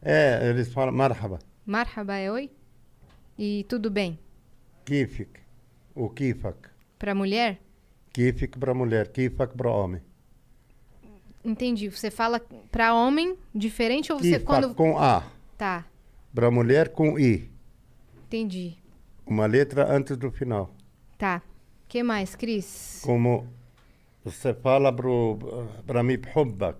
É, 0.00 0.48
eles 0.48 0.72
falam 0.72 0.92
marhaba. 0.94 1.38
Marhaba 1.64 2.16
é 2.16 2.30
oi? 2.30 2.50
E 3.38 3.64
tudo 3.68 3.90
bem? 3.90 4.18
Kifik. 4.84 5.40
O 5.94 6.08
kifak. 6.08 6.68
Pra 6.98 7.14
mulher? 7.14 7.60
Kifik 8.12 8.58
para 8.58 8.74
mulher, 8.74 9.08
kifak 9.08 9.56
para 9.56 9.70
homem. 9.70 10.02
Entendi. 11.44 11.88
Você 11.88 12.10
fala 12.10 12.40
pra 12.70 12.94
homem 12.94 13.36
diferente 13.54 14.12
ou 14.12 14.18
você 14.18 14.38
Kifak 14.38 14.44
quando. 14.44 14.74
com 14.74 14.96
A. 14.98 15.24
Tá, 15.58 15.84
Para 16.34 16.50
mulher 16.50 16.88
com 16.90 17.18
I. 17.18 17.50
entendi. 18.26 18.76
Uma 19.26 19.46
letra 19.46 19.90
antes 19.90 20.16
do 20.16 20.30
final. 20.30 20.74
Tá. 21.18 21.42
que 21.88 22.02
mais, 22.02 22.34
Cris? 22.34 23.00
Como 23.04 23.46
você 24.24 24.52
fala 24.54 24.92
para 25.86 26.02
mim, 26.02 26.16
bhubbak. 26.18 26.78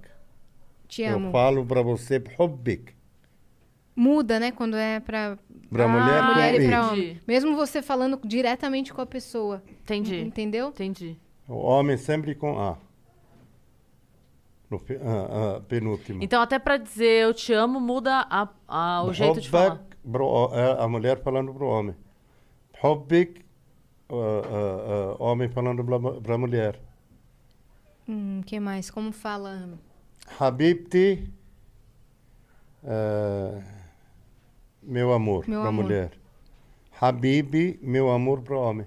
Te 0.88 1.02
Eu 1.02 1.16
amo. 1.16 1.30
falo 1.30 1.64
para 1.64 1.82
você, 1.82 2.18
bhubbik. 2.18 2.92
Muda, 3.94 4.40
né? 4.40 4.50
Quando 4.50 4.76
é 4.76 5.00
pra 5.00 5.38
Para 5.70 5.84
Ah, 5.84 5.88
mulher 5.88 6.20
com 6.20 6.26
mulher 6.32 6.54
e 6.54 6.56
entendi. 6.66 6.74
homem. 6.74 7.20
Mesmo 7.28 7.54
você 7.54 7.82
falando 7.82 8.18
diretamente 8.24 8.92
com 8.92 9.00
a 9.02 9.06
pessoa. 9.06 9.62
Entendi. 9.82 10.20
Entendeu? 10.20 10.68
Entendi. 10.68 11.18
O 11.46 11.56
homem 11.56 11.96
sempre 11.98 12.34
com 12.34 12.58
A. 12.58 12.78
No 14.72 14.78
fi- 14.78 14.96
ah, 15.04 15.56
ah, 15.56 15.60
penúltimo. 15.68 16.22
Então, 16.22 16.40
até 16.40 16.58
pra 16.58 16.78
dizer 16.78 17.24
eu 17.24 17.34
te 17.34 17.52
amo, 17.52 17.78
muda 17.78 18.26
a, 18.30 18.48
a- 18.66 19.02
o 19.04 19.12
jeito 19.12 19.38
de 19.38 19.50
falar. 19.50 19.84
Pro- 20.10 20.50
é 20.54 20.82
a 20.82 20.88
mulher 20.88 21.20
falando 21.22 21.52
para 21.52 21.62
o 21.64 21.68
homem. 21.68 21.94
Hubbik, 22.82 23.44
ah, 24.08 24.14
ah, 24.14 25.16
homem 25.22 25.50
falando 25.50 25.84
para 26.22 26.34
a 26.34 26.38
mulher. 26.38 26.80
Hum, 28.08 28.40
que 28.46 28.58
mais? 28.58 28.90
Como 28.90 29.12
fala? 29.12 29.68
Habibti, 30.40 31.28
ah, 32.82 33.60
meu 34.82 35.12
amor, 35.12 35.44
para 35.44 35.68
a 35.68 35.72
mulher. 35.72 36.12
Habibi, 36.98 37.78
meu 37.82 38.10
amor 38.10 38.40
para 38.40 38.56
o 38.56 38.60
homem. 38.62 38.86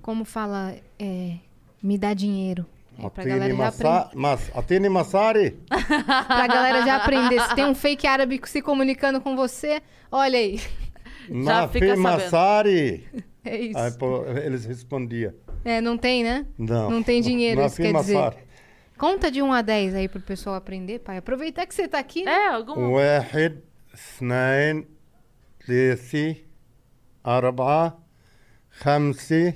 Como 0.00 0.24
fala? 0.24 0.76
É, 0.98 1.38
me 1.82 1.98
dá 1.98 2.14
dinheiro. 2.14 2.64
É, 2.99 3.09
pra, 3.09 3.23
Atini 3.23 3.29
galera 3.29 3.49
já 3.49 3.57
masa- 3.57 3.97
aprender, 3.99 4.15
mas, 4.15 4.51
Atini 4.55 4.89
Masari, 4.89 5.51
pra 6.27 6.47
galera 6.47 6.85
já 6.85 6.95
aprender. 6.97 7.39
Se 7.41 7.55
tem 7.55 7.65
um 7.65 7.75
fake 7.75 8.07
árabe 8.07 8.41
se 8.45 8.61
comunicando 8.61 9.21
com 9.21 9.35
você, 9.35 9.81
olha 10.11 10.37
aí. 10.39 10.59
Já 11.29 11.67
fica 11.67 11.85
Mafi 11.85 11.89
sabendo. 11.89 12.01
Masari. 12.01 13.07
É 13.45 13.57
isso. 13.57 13.77
Aí, 13.77 13.91
pô, 13.91 14.25
eles 14.25 14.65
respondiam. 14.65 15.33
É, 15.63 15.79
não 15.79 15.97
tem, 15.97 16.23
né? 16.23 16.45
Não. 16.57 16.89
Não 16.89 17.03
tem 17.03 17.21
dinheiro, 17.21 17.61
isso 17.65 17.79
Mafi 17.81 17.93
quer 17.93 17.99
dizer. 18.01 18.13
Masari. 18.15 18.37
Conta 18.97 19.29
de 19.29 19.41
1 19.43 19.53
a 19.53 19.61
10 19.61 19.93
aí 19.93 20.07
pro 20.07 20.19
pessoal 20.21 20.55
aprender, 20.55 20.99
pai. 20.99 21.17
Aproveitar 21.17 21.67
que 21.67 21.75
você 21.75 21.87
tá 21.87 21.99
aqui, 21.99 22.23
né? 22.23 22.31
É, 22.31 22.47
algum. 22.47 22.91
واحد 22.93 23.59
اثنين 23.93 24.85
ثلاثة 25.67 26.35
أربعة 27.25 27.99
خمسة 28.71 29.53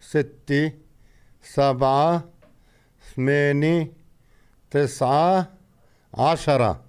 ستة 0.00 0.72
سبعة 1.42 2.24
Smeni, 2.99 3.91
Tessá, 4.69 5.49
ashara 6.11 6.81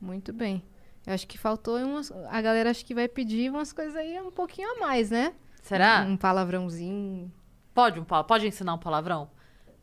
Muito 0.00 0.32
bem. 0.32 0.62
Eu 1.06 1.14
acho 1.14 1.26
que 1.26 1.38
faltou 1.38 1.76
umas. 1.78 2.10
A 2.28 2.40
galera 2.40 2.70
acho 2.70 2.84
que 2.84 2.94
vai 2.94 3.08
pedir 3.08 3.50
umas 3.50 3.72
coisas 3.72 3.94
aí 3.94 4.20
um 4.20 4.30
pouquinho 4.30 4.76
a 4.76 4.80
mais, 4.80 5.10
né? 5.10 5.32
Será? 5.62 6.04
Um 6.08 6.16
palavrãozinho. 6.16 7.32
Pode 7.74 8.00
um 8.00 8.04
pode 8.04 8.46
ensinar 8.46 8.74
um 8.74 8.78
palavrão 8.78 9.30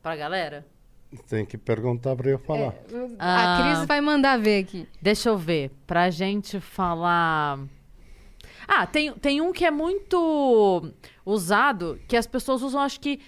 pra 0.02 0.16
galera? 0.16 0.66
Tem 1.30 1.46
que 1.46 1.58
perguntar 1.58 2.16
pra 2.16 2.30
eu 2.30 2.40
falar. 2.40 2.74
É, 2.92 3.16
a 3.20 3.60
ah, 3.60 3.62
Cris 3.62 3.86
vai 3.86 4.02
mandar 4.02 4.38
ver 4.40 4.64
aqui. 4.64 4.88
Deixa 5.02 5.30
eu 5.30 5.38
ver. 5.38 5.72
Pra 5.86 6.10
gente 6.10 6.60
falar. 6.60 7.60
Ah, 8.68 8.88
tem, 8.88 9.14
tem 9.14 9.42
um 9.42 9.54
que 9.54 9.66
é 9.66 9.72
muito 9.72 10.92
usado, 11.26 12.00
que 12.08 12.18
as 12.18 12.26
pessoas 12.26 12.62
usam, 12.62 12.82
acho 12.82 13.00
que 13.00 13.20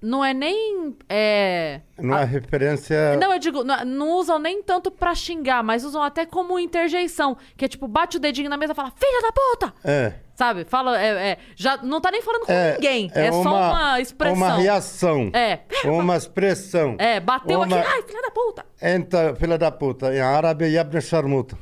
não 0.00 0.24
é 0.24 0.34
nem. 0.34 0.96
É, 1.08 1.80
não 1.98 2.16
é 2.18 2.24
referência. 2.24 3.16
Não, 3.16 3.32
eu 3.32 3.38
digo, 3.38 3.64
não, 3.64 3.84
não, 3.84 4.10
usam 4.18 4.38
nem 4.38 4.62
tanto 4.62 4.90
pra 4.90 5.14
xingar, 5.14 5.62
mas 5.62 5.84
usam 5.84 6.02
até 6.02 6.26
como 6.26 6.58
interjeição. 6.58 7.36
Que 7.56 7.64
é 7.64 7.68
tipo, 7.68 7.88
bate 7.88 8.16
o 8.16 8.20
dedinho 8.20 8.50
na 8.50 8.56
mesa 8.56 8.72
e 8.72 8.76
fala, 8.76 8.90
filha 8.90 9.22
da 9.22 9.32
puta! 9.32 9.74
É. 9.84 10.14
Sabe? 10.34 10.64
Fala, 10.64 11.00
é, 11.00 11.30
é, 11.30 11.38
já 11.54 11.76
não 11.78 12.00
tá 12.00 12.10
nem 12.10 12.20
falando 12.20 12.46
com 12.46 12.52
é, 12.52 12.74
ninguém. 12.74 13.10
É, 13.14 13.30
uma, 13.30 13.42
só 13.42 13.50
uma 13.54 14.00
expressão. 14.00 14.36
Uma 14.36 14.56
reação. 14.56 15.30
É. 15.32 15.60
Uma 15.84 16.16
expressão. 16.16 16.96
É, 16.98 17.20
bateu 17.20 17.60
uma... 17.60 17.78
aqui, 17.78 17.88
ai, 17.88 18.02
filha 18.02 18.22
da 18.22 18.30
puta! 18.30 18.66
Então, 18.82 19.36
filha 19.36 19.56
da 19.56 19.70
puta. 19.70 20.14
Em 20.14 20.20
árabe, 20.20 20.66
Yabne 20.66 21.00
Sharmuta. 21.00 21.56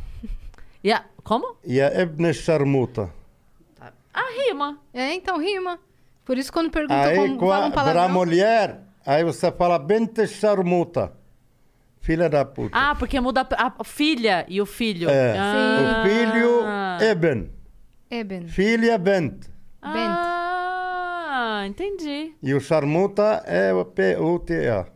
Como? 1.22 1.56
É 1.64 1.72
Yabne 1.72 2.34
Sharmuta. 2.34 3.12
A 4.12 4.22
rima. 4.30 4.78
É, 4.92 5.14
então 5.14 5.38
rima. 5.38 5.78
Por 6.24 6.38
isso, 6.38 6.52
quando 6.52 6.70
perguntam 6.70 6.96
Aí, 7.02 7.16
como 7.16 7.34
um 7.34 7.38
para 7.38 7.66
a 7.66 7.70
palavrão. 7.70 8.08
mulher, 8.10 8.80
aí 9.04 9.24
você 9.24 9.50
fala 9.50 9.78
bente 9.78 10.26
charmuta. 10.26 11.12
Filha 12.00 12.28
da 12.28 12.44
puta. 12.44 12.70
Ah, 12.76 12.94
porque 12.96 13.20
muda 13.20 13.46
a, 13.56 13.72
a 13.78 13.84
filha 13.84 14.44
e 14.48 14.60
o 14.60 14.66
filho. 14.66 15.08
é. 15.08 15.36
Ah. 15.38 16.02
O 16.04 16.08
filho, 16.08 16.62
Eben. 17.10 17.50
Eben. 18.10 18.48
Filha, 18.48 18.98
bent. 18.98 19.46
Ah, 19.80 21.64
entendi. 21.66 22.34
E 22.42 22.54
o 22.54 22.60
charmuta 22.60 23.42
é 23.46 23.72
o 23.72 23.84
P-U-T-A. 23.84 24.86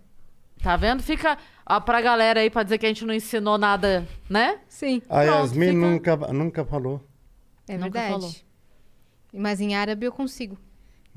Tá 0.63 0.77
vendo? 0.77 1.03
Fica 1.03 1.39
ó, 1.69 1.81
pra 1.81 2.01
galera 2.01 2.41
aí 2.41 2.51
pra 2.51 2.63
dizer 2.63 2.79
que 2.79 2.87
a 2.87 2.89
gente 2.89 3.05
não 3.05 3.15
ensinou 3.15 3.57
nada, 3.57 4.07
né? 4.29 4.59
Sim, 4.69 5.01
A 5.09 5.23
Pronto, 5.23 5.31
Yasmin 5.39 5.67
fica- 5.67 6.17
nunca, 6.17 6.33
nunca 6.33 6.65
falou. 6.65 7.01
é 7.69 7.75
Nunca 7.77 7.91
verdade. 8.01 8.13
falou. 8.13 8.31
Mas 9.33 9.61
em 9.61 9.75
árabe 9.77 10.07
eu 10.07 10.13
consigo. 10.13 10.57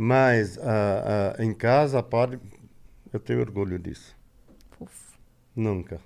Mas 0.01 0.57
ah, 0.59 1.35
ah, 1.37 1.43
em 1.43 1.53
casa, 1.53 2.01
padre, 2.01 2.39
eu 3.11 3.19
tenho 3.19 3.41
orgulho 3.41 3.77
disso. 3.77 4.15
Fofo. 4.71 5.19
Nunca. 5.53 5.99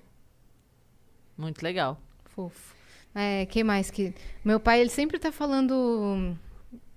Muito 1.38 1.62
legal. 1.62 2.00
Fofo. 2.24 2.74
É, 3.14 3.46
que 3.46 3.62
mais 3.62 3.92
que. 3.92 4.12
Meu 4.44 4.58
pai, 4.58 4.80
ele 4.80 4.90
sempre 4.90 5.16
tá 5.16 5.30
falando. 5.30 6.36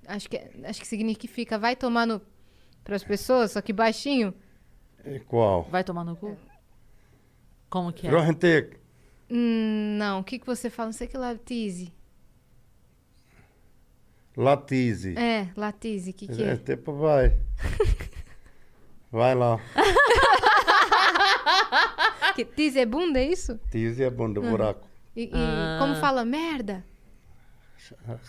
Acho 0.08 0.28
que, 0.28 0.42
acho 0.64 0.82
que 0.82 0.88
significa 0.88 1.60
vai 1.60 1.76
tomar 1.76 2.08
no. 2.08 2.20
para 2.84 2.96
as 2.96 3.04
pessoas, 3.04 3.52
só 3.52 3.62
que 3.62 3.72
baixinho. 3.72 4.34
E 5.06 5.20
qual? 5.20 5.66
Vai 5.70 5.84
tomar 5.84 6.04
no 6.04 6.16
cu? 6.16 6.36
Como 7.70 7.94
que 7.94 8.08
é? 8.08 8.10
Hum, 9.30 9.98
não, 10.00 10.22
o 10.22 10.24
que, 10.24 10.40
que 10.40 10.48
você 10.48 10.68
fala? 10.68 10.88
Não 10.88 10.94
sei 10.94 11.06
que 11.08 11.16
lá, 11.16 11.36
tease. 11.36 11.94
Latize. 14.38 15.18
É, 15.18 15.48
latize, 15.58 16.12
o 16.12 16.14
que, 16.14 16.28
que 16.28 16.44
É, 16.44 16.52
é? 16.52 16.56
tipo, 16.58 16.94
vai. 16.94 17.34
Vai 19.12 19.34
lá. 19.34 19.60
Que 22.36 22.46
tize 22.46 22.80
é 22.80 22.86
bunda, 22.86 23.20
é 23.20 23.26
isso? 23.26 23.60
Tize 23.72 24.04
é 24.04 24.10
bom 24.12 24.32
do 24.32 24.42
buraco. 24.42 24.88
E, 25.16 25.24
e 25.26 25.32
Ah. 25.34 25.78
como 25.80 25.96
fala 25.96 26.24
merda? 26.24 26.86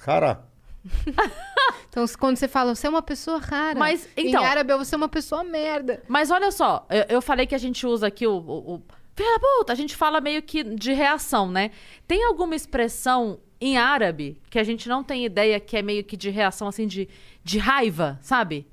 Cara, 0.02 0.46
Então, 1.90 2.04
quando 2.18 2.36
você 2.36 2.46
fala, 2.48 2.74
você 2.74 2.86
é 2.86 2.90
uma 2.90 3.02
pessoa 3.02 3.38
rara. 3.38 3.78
Mas, 3.78 4.08
então- 4.16 4.42
Em 4.42 4.46
árabe, 4.46 4.74
você 4.76 4.94
é 4.94 4.98
uma 4.98 5.08
pessoa 5.08 5.42
merda. 5.44 6.02
Mas 6.08 6.30
olha 6.30 6.50
só, 6.52 6.86
eu, 6.88 7.16
eu 7.16 7.22
falei 7.22 7.46
que 7.46 7.54
a 7.54 7.58
gente 7.58 7.86
usa 7.86 8.06
aqui 8.06 8.26
o, 8.26 8.36
o, 8.38 8.74
o 8.76 8.82
filho 9.16 9.30
da 9.32 9.38
puta, 9.40 9.72
a 9.72 9.76
gente 9.76 9.96
fala 9.96 10.20
meio 10.20 10.40
que 10.42 10.62
de 10.62 10.92
reação, 10.92 11.50
né? 11.50 11.70
Tem 12.06 12.24
alguma 12.24 12.54
expressão 12.54 13.40
em 13.60 13.76
árabe 13.76 14.40
que 14.50 14.58
a 14.58 14.64
gente 14.64 14.88
não 14.88 15.02
tem 15.02 15.24
ideia 15.24 15.58
que 15.58 15.76
é 15.76 15.82
meio 15.82 16.04
que 16.04 16.16
de 16.16 16.30
reação, 16.30 16.68
assim, 16.68 16.86
de, 16.86 17.08
de 17.42 17.58
raiva, 17.58 18.18
sabe? 18.22 18.66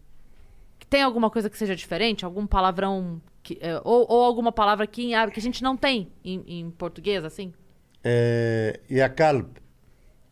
Tem 0.90 1.02
alguma 1.02 1.30
coisa 1.30 1.50
que 1.50 1.58
seja 1.58 1.76
diferente? 1.76 2.24
Algum 2.24 2.46
palavrão 2.46 3.20
que, 3.42 3.58
é, 3.62 3.80
ou, 3.84 4.06
ou 4.10 4.24
alguma 4.24 4.52
palavra 4.52 4.84
aqui 4.84 5.04
em 5.06 5.16
árabe 5.16 5.34
que 5.34 5.40
a 5.40 5.44
gente 5.44 5.64
não 5.64 5.76
tem 5.76 6.12
em, 6.24 6.44
em 6.48 6.70
português, 6.72 7.24
assim? 7.26 7.54
é, 8.04 8.80
e 8.90 9.02
a 9.02 9.10
calb. 9.10 9.48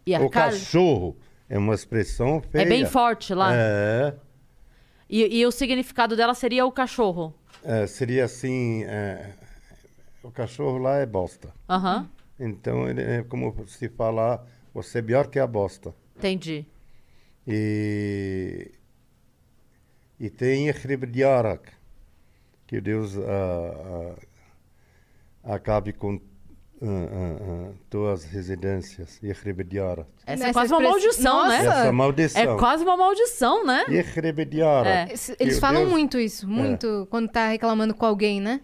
E 0.05 0.13
a 0.13 0.21
o 0.21 0.29
cachorro 0.29 1.17
é 1.49 1.57
uma 1.57 1.73
expressão 1.73 2.41
feia. 2.41 2.63
é 2.63 2.65
bem 2.65 2.85
forte 2.85 3.33
lá. 3.33 3.49
É, 3.53 4.13
E, 5.09 5.39
e 5.39 5.45
o 5.45 5.51
significado 5.51 6.15
dela 6.15 6.33
seria 6.35 6.65
o 6.65 6.71
cachorro. 6.71 7.33
é, 7.63 7.87
seria 7.87 8.25
assim, 8.25 8.83
é, 8.83 9.33
o 10.21 10.29
cachorro 10.29 10.77
lá 10.77 10.97
é 10.97 11.05
bosta. 11.05 11.53
Aham, 11.69 12.07
Então, 12.39 12.89
ele 12.89 13.01
é 13.01 13.23
como 13.23 13.55
se 13.67 13.89
falar, 13.89 14.45
você 14.73 14.99
é 14.99 15.01
pior 15.01 15.27
que 15.27 15.39
a 15.39 15.47
bosta. 15.47 15.93
entendi. 16.17 16.65
E, 17.45 18.71
e 20.19 20.29
tem 20.29 20.69
Yarak, 20.69 21.71
que 22.65 22.79
Deus 22.79 23.17
ah, 23.17 24.15
ah, 25.43 25.55
acabe 25.55 25.91
com 25.91 26.19
ah, 26.81 26.87
ah, 26.87 27.71
tuas 27.89 28.23
residências. 28.23 29.19
Yarak. 29.21 30.07
Essa 30.25 30.47
é 30.47 30.53
quase 30.53 30.73
uma 30.73 30.81
maldição, 30.81 31.47
né? 31.47 31.57
Essa 31.57 31.91
maldição. 31.91 32.41
É 32.41 32.57
quase 32.57 32.83
uma 32.83 32.97
maldição, 32.97 33.65
né? 33.65 33.83
Yarak. 34.57 34.87
É. 34.87 35.03
Eles- 35.11 35.35
falam 35.59 35.81
Deus- 35.81 35.91
muito 35.91 36.17
isso, 36.17 36.47
muito, 36.47 37.07
quando 37.09 37.29
tá 37.29 37.49
reclamando 37.49 37.93
com 37.93 38.05
alguém, 38.05 38.39
né? 38.39 38.61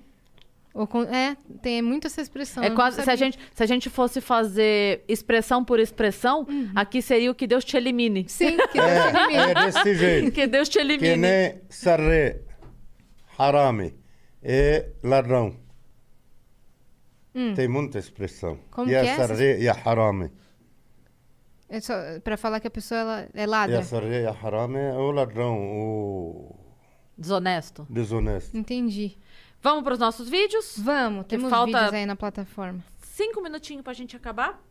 É, 1.12 1.36
tem 1.62 1.82
muito 1.82 2.08
essa 2.08 2.22
expressão. 2.22 2.64
É 2.64 2.70
quase, 2.70 3.02
se 3.04 3.10
a, 3.10 3.16
gente, 3.16 3.38
se 3.54 3.62
a 3.64 3.66
gente 3.66 3.90
fosse 3.90 4.22
fazer 4.22 5.04
expressão 5.08 5.64
por 5.66 5.80
expressão, 5.80 6.46
aqui 6.76 7.02
seria 7.02 7.30
o 7.32 7.36
que 7.36 7.46
Deus 7.48 7.66
te 7.66 7.76
elimine. 7.76 8.26
Sim, 8.30 8.56
que 8.72 8.80
Deus 8.80 9.04
te 9.04 9.18
elimine. 9.18 9.36
É, 9.36 9.52
é 9.52 9.54
desse 9.66 9.96
jeito. 9.96 10.32
Que 10.34 10.48
Deus 10.48 10.70
te 10.70 10.74
que 10.74 10.80
elimine. 10.80 11.18
nem 11.18 11.62
sarre, 11.70 12.42
harame, 13.38 13.94
é 14.42 14.90
ladrão. 15.04 15.56
Tem 17.56 17.68
muita 17.68 17.98
expressão. 18.00 18.60
Como 18.72 18.90
e 18.90 18.96
a 18.96 19.02
que 19.02 19.08
é 19.08 19.16
sarre 19.16 19.58
e 19.62 19.70
a 19.70 19.74
harame. 19.74 20.32
É 21.70 21.80
só 21.80 21.94
pra 22.24 22.36
falar 22.36 22.60
que 22.60 22.68
a 22.68 22.72
pessoa 22.72 23.00
ela 23.00 23.28
é 23.34 23.44
E 23.44 23.46
ladra. 23.46 23.80
a 23.80 23.84
sarre 23.84 24.22
e 24.22 24.26
a 24.26 24.32
harame 24.32 24.78
é 24.80 24.94
o 24.94 25.12
ladrão, 25.12 25.56
o 25.58 26.56
Desonesto. 27.18 27.86
desonesto. 27.90 28.58
Entendi. 28.58 29.18
Vamos 29.62 29.84
para 29.84 29.94
os 29.94 30.00
nossos 30.00 30.30
vídeos? 30.30 30.78
Vamos, 30.80 31.24
Que 31.24 31.30
temos 31.30 31.50
falta- 31.50 31.66
vídeos 31.78 31.94
aí 31.94 32.06
na 32.06 32.16
plataforma. 32.16 32.84
Cinco 33.02 33.42
minutinhos 33.42 33.84
pra 33.84 33.94
gente 33.94 34.16
acabar? 34.16 34.62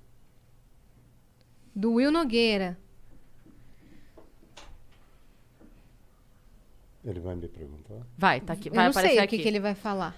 Do 1.75 1.95
Will 1.95 2.11
Nogueira. 2.11 2.79
Ele 7.05 7.21
vai 7.21 7.35
me 7.35 7.49
perguntar. 7.49 8.07
Vai, 8.17 8.41
tá 8.41 8.53
aqui. 8.55 8.69
Eu 8.69 8.75
Vai 8.75 8.85
não 8.85 8.91
aparecer 8.91 9.15
sei 9.15 9.21
o 9.21 9.25
aqui. 9.25 9.37
que, 9.37 9.43
que 9.43 9.49
ele 9.49 9.61
vai 9.61 9.75
falar. 9.75 10.15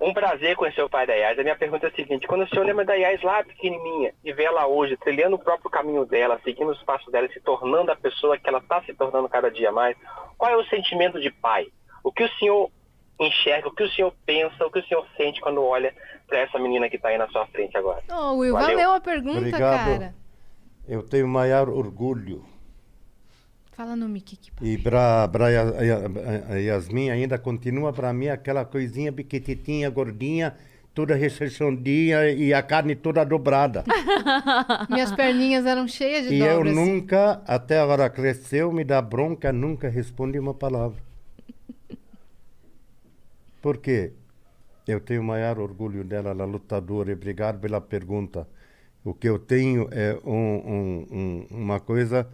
Um 0.00 0.14
prazer 0.14 0.56
conhecer 0.56 0.80
o 0.82 0.88
pai 0.88 1.06
da 1.06 1.12
Yas. 1.12 1.38
A 1.38 1.42
minha 1.42 1.56
pergunta 1.56 1.86
é 1.86 1.90
a 1.90 1.94
seguinte: 1.94 2.26
quando 2.26 2.44
o 2.44 2.48
senhor 2.48 2.64
lembra 2.64 2.84
da 2.84 2.94
Yas 2.94 3.20
lá 3.22 3.42
pequenininha 3.44 4.14
e 4.24 4.32
vê 4.32 4.44
ela 4.44 4.66
hoje 4.66 4.96
trilhando 4.96 5.36
o 5.36 5.38
próprio 5.38 5.70
caminho 5.70 6.04
dela, 6.06 6.40
seguindo 6.44 6.70
os 6.70 6.82
passos 6.84 7.10
dela 7.12 7.26
e 7.26 7.32
se 7.32 7.40
tornando 7.40 7.90
a 7.90 7.96
pessoa 7.96 8.38
que 8.38 8.48
ela 8.48 8.58
está 8.58 8.82
se 8.84 8.94
tornando 8.94 9.28
cada 9.28 9.50
dia 9.50 9.70
mais, 9.72 9.96
qual 10.36 10.52
é 10.52 10.56
o 10.56 10.64
sentimento 10.68 11.20
de 11.20 11.30
pai? 11.30 11.66
O 12.02 12.12
que 12.12 12.22
o 12.24 12.32
senhor 12.38 12.70
enxerga, 13.20 13.68
o 13.68 13.74
que 13.74 13.82
o 13.82 13.90
senhor 13.90 14.12
pensa, 14.24 14.64
o 14.66 14.70
que 14.70 14.78
o 14.78 14.84
senhor 14.86 15.06
sente 15.16 15.40
quando 15.40 15.62
olha 15.62 15.92
para 16.26 16.38
essa 16.38 16.58
menina 16.58 16.88
que 16.88 16.96
está 16.96 17.08
aí 17.08 17.18
na 17.18 17.28
sua 17.28 17.46
frente 17.46 17.76
agora? 17.76 18.02
Ô, 18.10 18.36
Will, 18.36 18.52
Valeu. 18.52 18.68
valeu 18.76 18.92
a 18.92 19.00
pergunta, 19.00 19.38
Obrigado. 19.38 19.60
cara. 19.60 20.14
Eu 20.86 21.02
tenho 21.02 21.26
maior 21.28 21.68
orgulho. 21.68 22.44
Fala 23.72 23.94
no 23.94 24.08
mic 24.08 24.34
aqui. 24.34 24.50
E 24.62 24.76
para 24.78 25.28
Yasmin 26.58 27.10
ainda 27.10 27.38
continua 27.38 27.92
para 27.92 28.12
mim 28.12 28.28
aquela 28.28 28.64
coisinha 28.64 29.12
pequititinha, 29.12 29.88
gordinha, 29.88 30.56
toda 30.92 31.14
rechonchadinha 31.14 32.28
e 32.30 32.52
a 32.52 32.60
carne 32.60 32.96
toda 32.96 33.24
dobrada. 33.24 33.84
Minhas 34.90 35.12
perninhas 35.12 35.64
eram 35.64 35.86
cheias 35.86 36.26
de 36.26 36.34
E 36.34 36.40
eu 36.40 36.56
dobras. 36.56 36.74
nunca, 36.74 37.40
até 37.46 37.78
agora 37.78 38.10
cresceu, 38.10 38.72
me 38.72 38.82
dá 38.82 39.00
bronca, 39.00 39.52
nunca 39.52 39.88
respondi 39.88 40.38
uma 40.40 40.54
palavra. 40.54 41.00
Por 43.60 43.78
quê? 43.78 44.12
Eu 44.86 45.00
tenho 45.00 45.20
o 45.20 45.24
maior 45.24 45.58
orgulho 45.58 46.02
dela, 46.04 46.30
ela 46.30 46.44
é 46.44 46.46
lutadora, 46.46 47.10
e 47.10 47.14
obrigado 47.14 47.60
pela 47.60 47.80
pergunta. 47.80 48.48
O 49.04 49.12
que 49.12 49.28
eu 49.28 49.38
tenho 49.38 49.88
é 49.90 50.18
um- 50.24 50.30
um- 50.30 51.06
um- 51.10 51.46
uma 51.50 51.80
coisa 51.80 52.26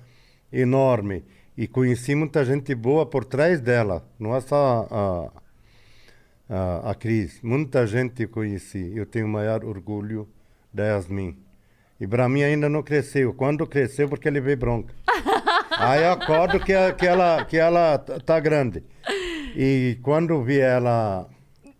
enorme. 0.52 1.24
E 1.56 1.66
conheci 1.68 2.14
muita 2.14 2.44
gente 2.44 2.74
boa 2.74 3.06
por 3.06 3.24
trás 3.24 3.60
dela, 3.60 4.04
não 4.18 4.34
é 4.34 4.40
só 4.40 4.86
a, 4.90 6.54
a, 6.54 6.90
a 6.90 6.94
Cris. 6.94 7.40
Muita 7.42 7.86
gente 7.86 8.26
conheci. 8.26 8.92
Eu 8.94 9.06
tenho 9.06 9.26
o 9.26 9.28
maior 9.28 9.64
orgulho 9.64 10.28
da 10.72 10.84
Yasmin. 10.84 11.36
E 12.00 12.06
para 12.06 12.28
mim 12.28 12.42
ainda 12.42 12.68
não 12.68 12.82
cresceu. 12.82 13.32
Quando 13.34 13.66
cresceu, 13.66 14.08
porque 14.08 14.26
ele 14.28 14.40
veio 14.40 14.56
bronca. 14.56 14.92
Aí 15.78 16.02
eu 16.02 16.12
acordo 16.12 16.58
que, 16.58 16.72
que 16.98 17.06
ela, 17.06 17.44
que 17.44 17.56
ela 17.56 17.98
tá 17.98 18.38
grande. 18.40 18.82
E 19.54 19.98
quando 20.02 20.42
vi 20.42 20.58
ela. 20.58 21.28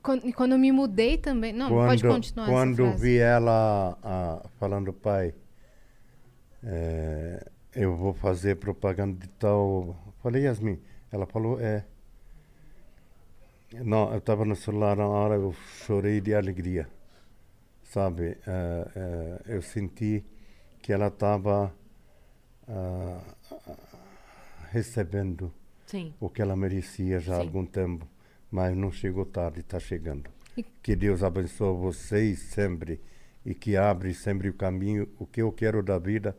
Quando, 0.03 0.33
quando 0.33 0.53
eu 0.53 0.59
me 0.59 0.71
mudei 0.71 1.19
também. 1.19 1.53
Não, 1.53 1.69
quando 1.69 1.89
pode 1.89 2.03
continuar 2.03 2.47
quando 2.47 2.93
vi 2.97 3.19
ela 3.19 3.99
ah, 4.03 4.43
falando, 4.59 4.93
pai, 4.93 5.35
é, 6.63 7.45
eu 7.75 7.97
vou 7.97 8.15
fazer 8.15 8.57
propaganda 8.57 9.19
de 9.19 9.29
tal. 9.31 9.97
Falei, 10.23 10.45
Yasmin. 10.45 10.81
Ela 11.11 11.27
falou, 11.27 11.61
é. 11.61 11.85
Não, 13.73 14.13
eu 14.13 14.19
estava 14.19 14.45
no 14.45 14.55
celular 14.55 14.97
na 14.97 15.07
hora, 15.07 15.35
eu 15.35 15.53
chorei 15.85 16.21
de 16.21 16.35
alegria. 16.35 16.89
Sabe? 17.83 18.39
É, 18.47 18.89
é, 18.97 19.41
eu 19.47 19.63
senti 19.63 20.25
que 20.81 20.93
ela 20.93 21.09
estava 21.09 21.73
recebendo 24.71 25.53
Sim. 25.95 26.13
o 26.19 26.29
que 26.29 26.43
ela 26.43 26.57
merecia 26.57 27.21
já 27.21 27.37
há 27.37 27.39
algum 27.39 27.65
tempo, 27.65 28.05
mas 28.51 28.77
não 28.77 28.91
chegou 28.91 29.25
tarde, 29.25 29.61
está 29.61 29.79
chegando. 29.79 30.29
E- 30.57 30.65
Que 30.83 30.97
Deus 30.97 31.23
abençoe 31.23 31.77
vocês 31.77 32.41
sempre 32.41 33.01
e 33.47 33.55
que 33.55 33.77
abre 33.77 34.13
sempre 34.13 34.49
o 34.49 34.55
caminho. 34.55 35.09
O 35.21 35.25
que 35.27 35.41
eu 35.41 35.53
quero 35.53 35.83
da 35.85 35.97
vida, 35.99 36.37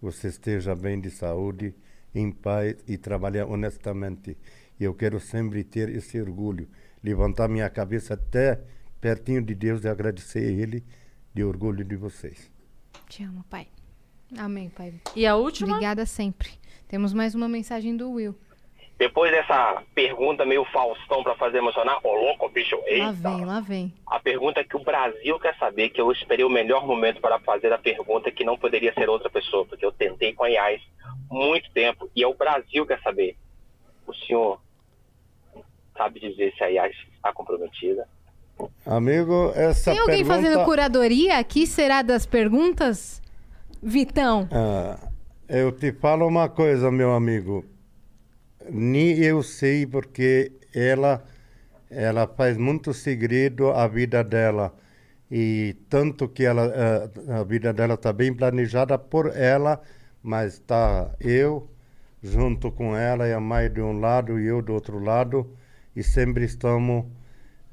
você 0.00 0.28
esteja 0.28 0.74
bem 0.74 1.00
de 1.00 1.10
saúde, 1.10 1.74
em 2.14 2.30
paz 2.30 2.76
e 2.86 2.98
trabalhar 2.98 3.46
honestamente. 3.46 4.36
E 4.78 4.84
eu 4.84 4.92
quero 4.94 5.18
sempre 5.18 5.64
ter 5.64 5.88
esse 5.88 6.20
orgulho, 6.20 6.68
levantar 7.02 7.48
minha 7.48 7.68
cabeça 7.70 8.12
até 8.14 8.60
pertinho 9.00 9.40
de 9.42 9.54
Deus 9.54 9.84
e 9.84 9.88
agradecer 9.88 10.40
a 10.40 10.50
Ele 10.62 10.84
de 11.32 11.42
orgulho 11.42 11.82
de 11.84 11.96
vocês. 11.96 12.50
Te 13.08 13.22
amo, 13.22 13.42
pai. 13.48 13.68
Amém, 14.36 14.68
pai. 14.68 14.92
E 15.16 15.26
a 15.26 15.34
última? 15.36 15.72
Obrigada 15.74 16.04
sempre. 16.04 16.50
Temos 16.86 17.14
mais 17.14 17.34
uma 17.34 17.48
mensagem 17.48 17.96
do 17.96 18.10
Will. 18.10 18.34
Depois 18.98 19.30
dessa 19.30 19.80
pergunta 19.94 20.44
meio 20.44 20.64
Faustão 20.64 21.22
para 21.22 21.36
fazer 21.36 21.58
emocionar, 21.58 22.00
ô 22.02 22.12
louco, 22.12 22.48
bicho, 22.48 22.74
Lá 22.76 22.82
eita. 22.88 23.12
vem, 23.12 23.44
lá 23.44 23.60
vem. 23.60 23.92
A 24.04 24.18
pergunta 24.18 24.64
que 24.64 24.76
o 24.76 24.82
Brasil 24.82 25.38
quer 25.38 25.56
saber, 25.56 25.90
que 25.90 26.00
eu 26.00 26.10
esperei 26.10 26.44
o 26.44 26.50
melhor 26.50 26.84
momento 26.84 27.20
para 27.20 27.38
fazer 27.38 27.72
a 27.72 27.78
pergunta 27.78 28.30
que 28.32 28.42
não 28.42 28.58
poderia 28.58 28.92
ser 28.94 29.08
outra 29.08 29.30
pessoa, 29.30 29.64
porque 29.64 29.86
eu 29.86 29.92
tentei 29.92 30.32
com 30.32 30.42
a 30.42 30.50
IAS 30.50 30.82
muito 31.30 31.70
tempo 31.70 32.10
e 32.14 32.24
é 32.24 32.26
o 32.26 32.34
Brasil 32.34 32.84
quer 32.84 33.00
saber. 33.00 33.36
O 34.04 34.12
senhor 34.12 34.60
sabe 35.96 36.18
dizer 36.18 36.52
se 36.56 36.64
a 36.64 36.68
IAS 36.68 36.96
está 37.14 37.32
comprometida? 37.32 38.08
Amigo, 38.84 39.52
essa 39.54 39.92
Tem 39.92 40.00
alguém 40.00 40.24
pergunta... 40.24 40.34
fazendo 40.42 40.64
curadoria 40.64 41.38
aqui? 41.38 41.68
Será 41.68 42.02
das 42.02 42.26
perguntas? 42.26 43.22
Vitão. 43.80 44.48
Ah, 44.50 44.98
eu 45.48 45.70
te 45.70 45.92
falo 45.92 46.26
uma 46.26 46.48
coisa, 46.48 46.90
meu 46.90 47.12
amigo. 47.12 47.64
Nem 48.70 49.18
eu 49.18 49.42
sei 49.42 49.86
porque 49.86 50.52
ela 50.74 51.24
ela 51.90 52.26
faz 52.26 52.56
muito 52.58 52.92
segredo 52.94 53.70
a 53.70 53.88
vida 53.88 54.22
dela 54.22 54.74
e 55.30 55.76
tanto 55.88 56.28
que 56.28 56.44
ela 56.44 56.64
eh, 56.74 57.32
a 57.40 57.44
vida 57.44 57.72
dela 57.72 57.94
está 57.94 58.12
bem 58.12 58.34
planejada 58.34 58.98
por 58.98 59.34
ela 59.36 59.80
mas 60.22 60.58
tá 60.58 61.14
eu 61.20 61.68
junto 62.22 62.70
com 62.72 62.96
ela 62.96 63.26
e 63.28 63.32
a 63.32 63.40
mãe 63.40 63.70
de 63.70 63.80
um 63.80 64.00
lado 64.00 64.38
e 64.40 64.46
eu 64.46 64.60
do 64.62 64.74
outro 64.74 64.98
lado 64.98 65.50
e 65.96 66.02
sempre 66.02 66.44
estamos 66.44 67.06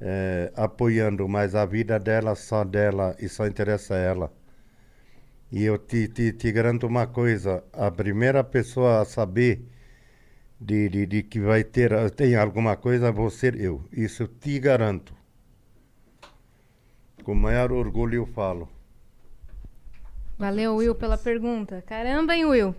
eh, 0.00 0.52
apoiando, 0.56 1.28
mas 1.28 1.54
a 1.54 1.64
vida 1.64 1.98
dela 1.98 2.34
só 2.34 2.64
dela 2.64 3.16
e 3.20 3.28
só 3.28 3.46
interessa 3.46 3.94
a 3.94 3.98
ela. 3.98 4.32
E 5.50 5.64
eu 5.64 5.78
te, 5.78 6.08
te, 6.08 6.32
te 6.32 6.52
garanto 6.52 6.86
uma 6.86 7.06
coisa, 7.06 7.62
a 7.72 7.90
primeira 7.90 8.42
pessoa 8.44 9.00
a 9.00 9.04
saber 9.04 9.64
de, 10.60 10.88
de, 10.88 11.06
de 11.06 11.22
que 11.22 11.40
vai 11.40 11.62
ter 11.64 12.10
tem 12.12 12.34
alguma 12.36 12.76
coisa 12.76 13.12
vou 13.12 13.30
ser 13.30 13.60
eu. 13.60 13.82
Isso 13.92 14.22
eu 14.24 14.28
te 14.28 14.58
garanto. 14.58 15.14
Com 17.24 17.32
o 17.32 17.36
maior 17.36 17.72
orgulho 17.72 18.14
eu 18.16 18.26
falo. 18.26 18.68
Valeu, 20.38 20.76
Will, 20.76 20.94
pela 20.94 21.16
pergunta. 21.16 21.82
Caramba, 21.86 22.34
hein, 22.36 22.44
Will? 22.44 22.74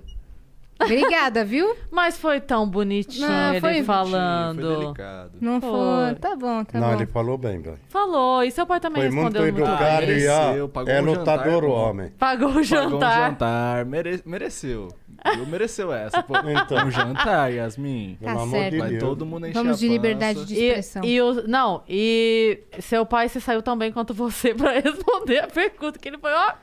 Obrigada, 0.79 1.43
viu? 1.43 1.75
Mas 1.91 2.17
foi 2.19 2.39
tão 2.39 2.69
bonitinho 2.69 3.27
Não, 3.27 3.49
ele 3.51 3.59
foi- 3.59 3.73
Foi 3.73 3.83
falando. 3.83 4.77
delicado. 4.79 5.31
Não 5.41 5.59
Foi. 5.59 5.69
foi. 5.71 6.15
Tá 6.19 6.35
bom, 6.35 6.63
tá 6.63 6.79
Não, 6.79 6.89
bom. 6.89 6.93
ele 6.95 7.05
falou 7.07 7.35
bem, 7.35 7.59
velho. 7.59 7.79
Falou. 7.89 8.43
E 8.43 8.51
seu 8.51 8.65
pai 8.67 8.79
também 8.79 9.01
Foi 9.03 9.09
muito 9.11 9.33
respondeu 9.33 9.41
muito, 9.53 9.67
educado 9.67 10.05
bem. 10.05 10.19
e 10.19 10.27
ó, 10.27 10.45
mereceu, 10.45 10.69
pagou 10.69 10.93
é 10.93 11.01
um 11.01 11.05
lutador 11.05 11.63
o 11.63 11.71
homem. 11.71 12.09
Pagou 12.11 12.49
o 12.49 12.51
Pagou 12.51 12.61
um 12.61 12.63
jantar. 12.63 13.31
jantar. 13.31 13.85
Mere- 13.85 14.21
mereceu. 14.23 14.89
Viu? 15.35 15.45
Mereceu 15.45 15.91
essa. 15.93 16.21
Pô. 16.23 16.33
Então. 16.37 16.85
Um 16.87 16.91
jantar, 16.91 17.51
Yasmin. 17.53 18.17
Tá 18.21 18.27
Pelo 18.27 18.39
amor 18.41 18.51
certo. 18.59 18.71
de 18.71 18.77
Vai 18.79 18.89
Deus. 18.89 19.03
todo 19.03 19.25
mundo 19.25 19.45
encher 19.47 19.53
Vamos 19.61 19.77
a 19.77 19.79
de 19.79 19.87
liberdade 19.89 20.39
pança. 20.39 20.47
de 20.47 20.55
expressão. 20.65 21.03
E, 21.03 21.15
e 21.15 21.21
o, 21.21 21.47
não, 21.47 21.83
e 21.87 22.59
seu 22.79 23.05
pai 23.05 23.27
se 23.29 23.41
saiu 23.41 23.61
tão 23.61 23.77
bem 23.77 23.91
quanto 23.91 24.13
você 24.13 24.53
pra 24.55 24.71
responder 24.79 25.39
a 25.39 25.47
pergunta, 25.47 25.99
que 25.99 26.07
ele 26.07 26.17
foi, 26.17 26.31
ó, 26.31 26.53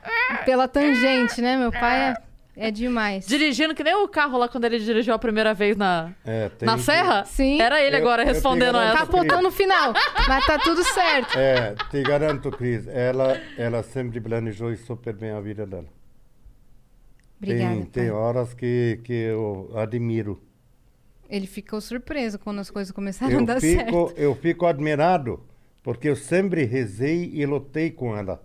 Pela 0.45 0.67
tangente, 0.67 1.41
né? 1.41 1.57
Meu 1.57 1.71
pai 1.71 2.15
é, 2.57 2.67
é 2.67 2.71
demais. 2.71 3.25
dirigindo 3.27 3.75
que 3.75 3.83
nem 3.83 3.93
o 3.95 4.07
carro 4.07 4.37
lá 4.37 4.47
quando 4.47 4.65
ele 4.65 4.79
dirigiu 4.79 5.13
a 5.13 5.19
primeira 5.19 5.53
vez 5.53 5.75
na, 5.75 6.11
É, 6.25 6.49
tem 6.49 6.65
na 6.65 6.75
que- 6.75 6.81
serra. 6.83 7.25
Sim. 7.25 7.61
Era 7.61 7.81
ele 7.81 7.97
Eu- 7.97 8.01
agora 8.01 8.23
eu 8.23 8.27
respondendo 8.27 8.77
essa. 8.77 8.97
Capotou 8.99 9.41
no 9.41 9.51
final, 9.51 9.93
mas 10.27 10.45
tá 10.45 10.57
tudo 10.57 10.83
certo. 10.83 11.37
É, 11.37 11.75
te 11.91 12.01
garanto, 12.01 12.49
Cris, 12.51 12.87
ela, 12.87 13.39
ela 13.57 13.83
sempre 13.83 14.19
planejou 14.21 14.73
super 14.77 15.13
bem 15.13 15.31
a 15.31 15.39
vida 15.41 15.65
dela. 15.65 15.85
Obrigada. 17.37 17.75
tem, 17.75 17.85
tem 17.85 18.11
horas 18.11 18.53
que, 18.53 18.99
que 19.03 19.13
eu 19.13 19.69
admiro. 19.75 20.41
Ele 21.29 21.47
ficou 21.47 21.81
surpreso 21.81 22.37
quando 22.39 22.59
as 22.59 22.69
coisas 22.69 22.91
começaram 22.91 23.37
a 23.37 23.41
Eu 23.41 23.45
dar 23.45 23.59
fico, 23.59 23.81
certo. 23.81 24.13
eu 24.15 24.35
fico 24.35 24.65
admirado, 24.65 25.41
porque 25.83 26.07
eu 26.09 26.15
sempre 26.15 26.63
rezei 26.65 27.31
e 27.33 27.45
lutei 27.45 27.89
com 27.91 28.15
ela. 28.15 28.43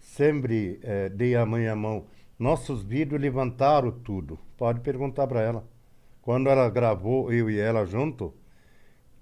Sempre 0.00 0.78
eh, 0.82 1.08
dei 1.08 1.34
a 1.36 1.44
mãe 1.44 1.66
a 1.68 1.76
mão. 1.76 2.04
Nossos 2.38 2.82
vídeos 2.82 3.20
levantaram 3.20 3.90
tudo. 3.90 4.38
Pode 4.56 4.80
perguntar 4.80 5.26
para 5.26 5.40
ela. 5.42 5.64
Quando 6.22 6.48
ela 6.48 6.68
gravou, 6.70 7.32
eu 7.32 7.50
e 7.50 7.58
ela 7.58 7.84
junto, 7.84 8.32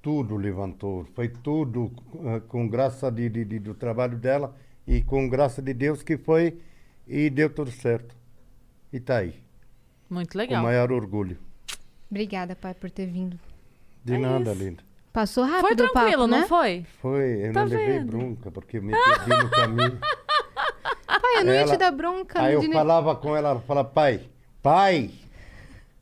tudo 0.02 0.36
levantou. 0.36 1.04
Foi 1.14 1.28
tudo 1.28 1.90
eh, 2.26 2.40
com 2.48 2.68
graça 2.68 3.10
de, 3.10 3.28
de- 3.28 3.44
de- 3.44 3.58
do 3.58 3.74
trabalho 3.74 4.16
dela 4.18 4.54
e 4.86 5.02
com 5.02 5.28
graça 5.28 5.62
de 5.62 5.72
Deus 5.72 6.02
que 6.02 6.16
foi 6.16 6.58
e 7.08 7.30
deu 7.30 7.48
tudo 7.50 7.70
certo. 7.70 8.14
E 8.94 9.00
tá 9.00 9.16
aí, 9.16 9.34
Muito 10.08 10.30
com 10.32 10.38
legal. 10.38 10.62
maior 10.62 10.92
orgulho. 10.92 11.36
Obrigada, 12.08 12.54
pai, 12.54 12.74
por 12.74 12.88
ter 12.90 13.06
vindo. 13.06 13.36
De 14.04 14.14
É 14.14 14.18
nada, 14.18 14.52
isso. 14.52 14.62
linda. 14.62 14.82
Passou 15.12 15.42
rápido 15.44 15.62
Foi 15.62 15.72
o 15.72 15.76
tranquilo, 15.76 16.10
papo, 16.10 16.26
né? 16.28 16.38
não 16.40 16.46
foi? 16.48 16.86
Foi, 17.02 17.46
eu 17.48 17.52
Tá 17.52 17.62
não 17.62 17.68
levei 17.70 17.86
vendo? 17.98 18.06
bronca, 18.06 18.50
porque 18.52 18.76
eu 18.78 18.82
me 18.84 18.92
perdi 18.92 19.30
no 19.42 19.50
caminho. 19.50 19.98
Pai, 21.06 21.40
eu 21.40 21.44
não 21.44 21.52
ia 21.52 21.58
Ela- 21.60 21.72
te 21.72 21.76
dar 21.78 21.90
bronca. 21.90 22.40
Aí 22.40 22.54
eu 22.54 22.60
nem- 22.60 22.72
falava 22.72 23.16
com 23.16 23.36
ela, 23.36 23.48
ela 23.50 23.60
falava, 23.62 23.88
pai, 23.88 24.20
pai. 24.62 25.10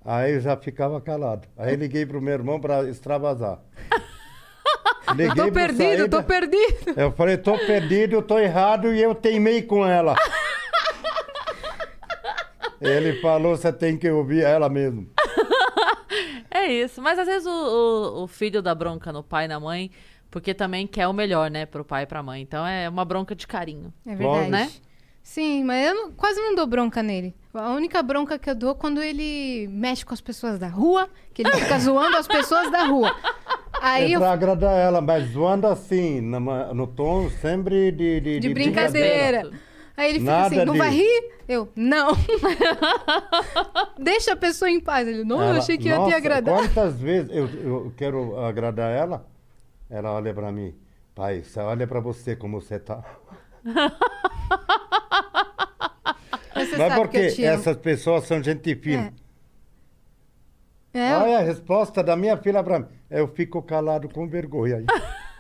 Aí 0.05 0.35
eu 0.35 0.41
já 0.41 0.55
ficava 0.57 1.01
calado. 1.01 1.49
Aí 1.57 1.75
liguei 1.77 2.05
pro 2.05 2.21
meu 2.21 2.35
irmão 2.35 2.61
para 2.61 2.85
extravasar. 2.91 3.59
Liguei 5.17 5.27
Eu 5.27 5.35
tô 5.47 5.53
perdido, 5.53 5.83
eu 5.85 6.09
tô 6.11 6.17
saída, 6.19 6.23
perdido. 6.29 6.95
Eu 7.01 7.13
falei, 7.13 7.37
tô 7.37 7.59
perdido, 7.59 8.23
tô 8.23 8.39
errado 8.39 8.93
e 8.95 9.01
eu 9.03 9.15
teimei 9.15 9.63
com 9.63 9.87
ela. 9.87 10.15
Ele 12.83 13.21
falou, 13.21 13.57
você 13.57 13.73
tem 13.73 13.97
que 13.97 14.11
ouvir 14.11 14.43
ela 14.43 14.69
mesmo. 14.69 15.09
É 16.55 16.71
isso. 16.71 17.01
Mas 17.01 17.19
às 17.19 17.27
vezes 17.27 17.47
o, 17.47 17.51
o, 17.51 18.23
o 18.25 18.27
filho 18.27 18.61
dá 18.63 18.75
bronca 18.75 19.11
no 19.13 19.23
pai 19.23 19.47
e 19.47 19.49
na 19.49 19.59
mãe, 19.59 19.91
porque 20.31 20.53
também 20.53 20.87
quer 20.87 21.07
o 21.09 21.13
melhor, 21.13 21.51
né, 21.51 21.65
pro 21.65 21.85
pai 21.85 22.03
e 22.03 22.07
pra 22.07 22.23
mãe. 22.23 22.43
Então 22.43 22.67
é 22.67 22.89
uma 22.89 23.05
bronca 23.05 23.35
de 23.35 23.47
carinho. 23.47 23.93
É 24.07 24.15
verdade. 24.15 24.51
Né? 24.51 24.71
Sim, 25.23 25.65
mas 25.65 25.89
eu 25.89 25.95
não- 25.95 26.13
quase 26.13 26.39
não 26.41 26.55
dou 26.55 26.67
bronca 26.67 27.03
nele. 27.03 27.35
A 27.55 27.71
única 27.71 28.03
bronca 28.03 28.39
que 28.39 28.51
eu 28.51 28.55
dou 28.55 28.73
é 28.73 28.75
quando 28.75 29.03
ele 29.03 29.67
mexe 29.71 30.05
com 30.05 30.13
as 30.13 30.21
pessoas 30.21 30.59
da 30.59 30.69
rua, 30.69 31.09
que 31.33 31.43
ele 31.43 31.51
fica 31.53 31.79
zoando 31.81 32.17
as 32.17 32.27
pessoas 32.27 32.71
da 32.71 32.85
rua. 32.85 33.15
Aí 33.81 34.13
é 34.13 34.17
eu 34.17 34.21
pra 34.21 34.33
agradar 34.33 34.75
ela, 34.79 35.01
mas 35.01 35.31
zoando 35.31 35.67
assim, 35.67 36.21
numa- 36.21 36.75
no 36.75 36.87
tom 36.87 37.31
sempre 37.31 37.91
de, 37.93 38.21
de, 38.21 38.41
de 38.41 38.49
brincadeira. 38.53 39.51
Aí 39.97 40.11
ele 40.11 40.21
fica 40.21 40.47
assim, 40.47 40.57
Nada 40.57 40.67
não 40.67 40.77
vai 40.79 40.91
de- 40.91 40.97
rir? 40.97 41.33
Eu, 41.49 41.69
não. 41.77 42.13
Deixa 43.99 44.33
a 44.33 44.37
pessoa 44.37 44.71
em 44.71 44.81
paz. 44.81 45.07
Ele, 45.07 45.23
não, 45.25 45.37
eu 45.43 45.49
Ela- 45.51 45.59
achei 45.59 45.77
que 45.77 45.89
ia 45.89 45.95
te 45.95 45.99
Nossa, 45.99 46.17
agradar. 46.17 46.55
Quantas 46.57 46.99
vezes 47.01 47.31
eu, 47.31 47.47
eu 47.47 47.93
quero 47.97 48.39
agradar 48.41 48.91
ela, 48.91 49.27
ela 49.91 50.13
olha 50.13 50.33
pra 50.33 50.51
mim, 50.51 50.75
pai, 51.15 51.43
olha 51.59 51.87
pra 51.87 52.01
você 52.01 52.35
como 52.35 52.61
você 52.61 52.79
tá. 52.79 53.03
Mas 56.55 56.69
você 56.69 56.77
sabe 56.77 56.95
que 56.95 56.99
eu 56.99 57.03
porque 57.03 57.27
te 57.31 57.45
amo. 57.45 57.55
essas 57.61 57.77
pessoas 57.77 58.25
são 58.25 58.43
gente 58.43 58.75
fina. 58.77 59.13
É, 60.95 61.17
Olha 61.17 61.39
a 61.39 61.43
resposta 61.43 62.03
da 62.03 62.15
minha 62.17 62.37
filha 62.37 62.63
pra 62.63 62.81
mim. 62.81 62.87
Eu 63.11 63.27
fico 63.29 63.63
calado 63.63 64.09
com 64.09 64.29
vergonha 64.29 64.77
aí. 64.77 64.87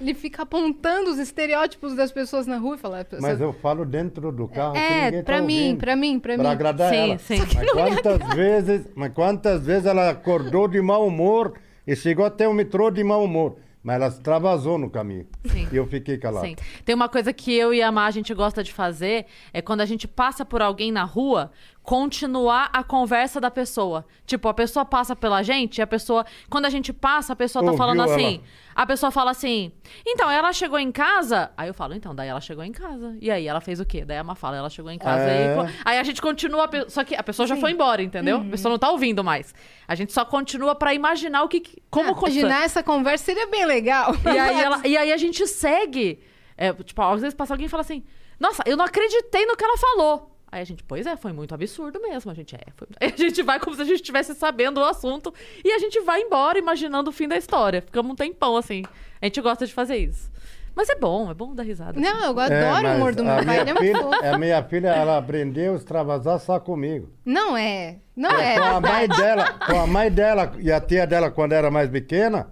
ele 0.00 0.14
fica 0.14 0.42
apontando 0.42 1.10
os 1.10 1.18
estereótipos 1.18 1.94
das 1.94 2.10
pessoas 2.12 2.46
na 2.46 2.58
rua 2.58 2.76
e 2.76 2.78
fala... 2.78 3.06
Mas 3.20 3.40
eu 3.40 3.52
falo 3.52 3.84
dentro 3.84 4.30
do 4.32 4.46
carro 4.48 4.74
que 4.74 4.78
É, 4.78 5.04
ninguém 5.06 5.22
pra 5.24 5.36
tá 5.36 5.42
mim, 5.42 5.58
ouvindo. 5.62 5.78
pra 5.78 5.96
mim, 5.96 6.18
pra 6.18 6.34
Pra 6.34 6.44
mim. 6.44 6.50
agradar 6.50 6.90
Sim, 6.92 7.10
ela. 7.10 7.18
sim. 7.18 7.38
Mas 7.54 7.70
quantas 7.72 8.34
vezes, 8.34 8.88
mas 8.94 9.12
quantas 9.12 9.64
vezes 9.66 9.86
ela 9.86 10.10
acordou 10.10 10.68
de 10.68 10.80
mau 10.80 11.06
humor 11.06 11.54
e 11.86 11.94
chegou 11.96 12.24
até 12.24 12.46
o 12.48 12.52
metrô 12.54 12.90
de 12.90 13.02
mau 13.04 13.22
humor. 13.24 13.56
Mas 13.82 13.94
ela 13.96 14.08
extravasou 14.08 14.76
no 14.78 14.90
caminho. 14.90 15.28
Sim. 15.44 15.68
E 15.70 15.76
eu 15.76 15.86
fiquei 15.86 16.18
calado. 16.18 16.44
Sim. 16.44 16.56
Tem 16.84 16.92
uma 16.92 17.08
coisa 17.08 17.32
que 17.32 17.54
eu 17.56 17.72
e 17.72 17.80
a 17.80 17.92
Má 17.92 18.06
a 18.06 18.10
gente 18.10 18.34
gosta 18.34 18.60
de 18.64 18.72
fazer 18.72 19.26
é 19.52 19.62
quando 19.62 19.80
a 19.80 19.86
gente 19.86 20.08
passa 20.08 20.44
por 20.44 20.60
alguém 20.60 20.90
na 20.90 21.04
rua, 21.04 21.52
continuar 21.86 22.68
a 22.72 22.82
conversa 22.82 23.40
da 23.40 23.50
pessoa. 23.50 24.04
Tipo, 24.26 24.48
a 24.48 24.54
pessoa 24.54 24.84
passa 24.84 25.14
pela 25.14 25.40
gente, 25.42 25.78
e 25.78 25.82
a 25.82 25.86
pessoa, 25.86 26.26
quando 26.50 26.66
a 26.66 26.70
gente 26.70 26.92
passa, 26.92 27.32
a 27.32 27.36
pessoa 27.36 27.64
tá 27.64 27.70
Ouviu 27.70 27.78
falando 27.78 28.02
assim, 28.02 28.34
ela? 28.34 28.42
a 28.74 28.84
pessoa 28.86 29.10
fala 29.12 29.30
assim: 29.30 29.70
"Então, 30.04 30.28
ela 30.30 30.52
chegou 30.52 30.78
em 30.80 30.90
casa?" 30.90 31.50
Aí 31.56 31.68
eu 31.68 31.74
falo: 31.74 31.94
"Então, 31.94 32.12
daí 32.14 32.28
ela 32.28 32.40
chegou 32.40 32.64
em 32.64 32.72
casa". 32.72 33.16
E 33.20 33.30
aí 33.30 33.46
ela 33.46 33.60
fez 33.60 33.78
o 33.80 33.86
quê? 33.86 34.04
Daí 34.04 34.18
a 34.18 34.24
Má 34.24 34.34
fala: 34.34 34.56
"Ela 34.56 34.68
chegou 34.68 34.90
em 34.90 34.98
casa 34.98 35.22
É. 35.22 35.58
aí, 35.60 35.74
aí 35.84 35.98
a 35.98 36.02
gente 36.02 36.20
continua, 36.20 36.64
a 36.64 36.68
pe- 36.68 36.90
só 36.90 37.04
que 37.04 37.14
a 37.14 37.22
pessoa 37.22 37.46
já 37.46 37.56
foi 37.56 37.70
embora, 37.70 38.02
entendeu? 38.02 38.38
Uhum. 38.38 38.48
A 38.48 38.50
pessoa 38.50 38.70
não 38.70 38.78
tá 38.78 38.90
ouvindo 38.90 39.22
mais. 39.22 39.54
A 39.86 39.94
gente 39.94 40.12
só 40.12 40.24
continua 40.24 40.74
pra 40.74 40.92
imaginar 40.92 41.44
o 41.44 41.48
que 41.48 41.60
que- 41.60 41.80
como 41.88 42.10
Ah, 42.10 42.18
imaginar 42.18 42.64
essa 42.64 42.82
conversa 42.82 43.24
seria 43.24 43.46
bem 43.46 43.64
legal. 43.64 44.12
e 44.24 44.28
aí, 44.38 44.60
ela- 44.60 44.80
e 44.84 44.96
aí 44.96 45.12
a 45.12 45.16
gente 45.16 45.46
segue. 45.46 46.18
É, 46.58 46.72
tipo, 46.72 47.00
às 47.00 47.20
vezes 47.20 47.34
passa 47.34 47.54
alguém 47.54 47.66
e 47.66 47.70
fala 47.70 47.82
assim: 47.82 48.02
Nossa, 48.40 48.62
eu 48.66 48.76
não 48.76 48.84
acreditei 48.84 49.46
no 49.46 49.56
que 49.56 49.64
ela 49.64 49.78
falou. 49.78 50.35
Aí 50.50 50.62
a 50.62 50.64
gente, 50.64 50.82
pois 50.84 51.06
é, 51.06 51.16
foi 51.16 51.32
muito 51.32 51.54
absurdo 51.54 52.00
mesmo. 52.00 52.30
A 52.30 52.34
gente 52.34 52.54
é. 52.54 52.60
Foi... 52.76 52.86
Aí 53.00 53.12
a 53.12 53.16
gente 53.16 53.42
vai 53.42 53.58
como 53.58 53.74
se 53.74 53.82
a 53.82 53.84
gente 53.84 53.96
estivesse 53.96 54.34
sabendo 54.34 54.80
o 54.80 54.84
assunto. 54.84 55.34
E 55.64 55.72
a 55.72 55.78
gente 55.78 56.00
vai 56.00 56.20
embora 56.20 56.58
imaginando 56.58 57.10
o 57.10 57.12
fim 57.12 57.26
da 57.28 57.36
história. 57.36 57.82
Ficamos 57.82 58.12
um 58.12 58.14
tempão 58.14 58.56
assim. 58.56 58.82
A 59.20 59.26
gente 59.26 59.40
gosta 59.40 59.66
de 59.66 59.72
fazer 59.74 59.96
isso. 59.96 60.30
Mas 60.76 60.90
é 60.90 60.94
bom, 60.94 61.30
é 61.30 61.34
bom 61.34 61.54
dar 61.54 61.62
risada. 61.62 61.98
Não, 61.98 62.24
eu 62.26 62.40
É, 62.40 62.44
adoro 62.44 62.80
o 62.80 62.82
mas 62.82 62.96
humor 62.98 63.14
do 63.14 63.24
meu 63.24 63.44
pai, 63.44 63.60
ele 63.60 63.70
é 63.70 63.74
muito 63.74 63.98
fofo. 63.98 64.26
A 64.26 64.36
minha 64.36 64.62
filha, 64.62 64.88
ela 64.88 65.16
aprendeu 65.16 65.72
a 65.72 65.76
extravasar 65.76 66.38
só 66.38 66.60
comigo. 66.60 67.08
Não 67.24 67.56
é, 67.56 67.96
não 68.14 68.30
é. 68.30 68.58
com 68.58 68.62
a 68.62 68.80
mãe 68.82 69.08
dela, 69.08 69.52
com 69.54 69.80
a 69.80 69.86
mãe 69.86 70.10
dela 70.10 70.52
e 70.58 70.70
a 70.70 70.78
tia 70.78 71.06
dela 71.06 71.30
quando 71.30 71.52
era 71.52 71.70
mais 71.70 71.88
pequena, 71.88 72.50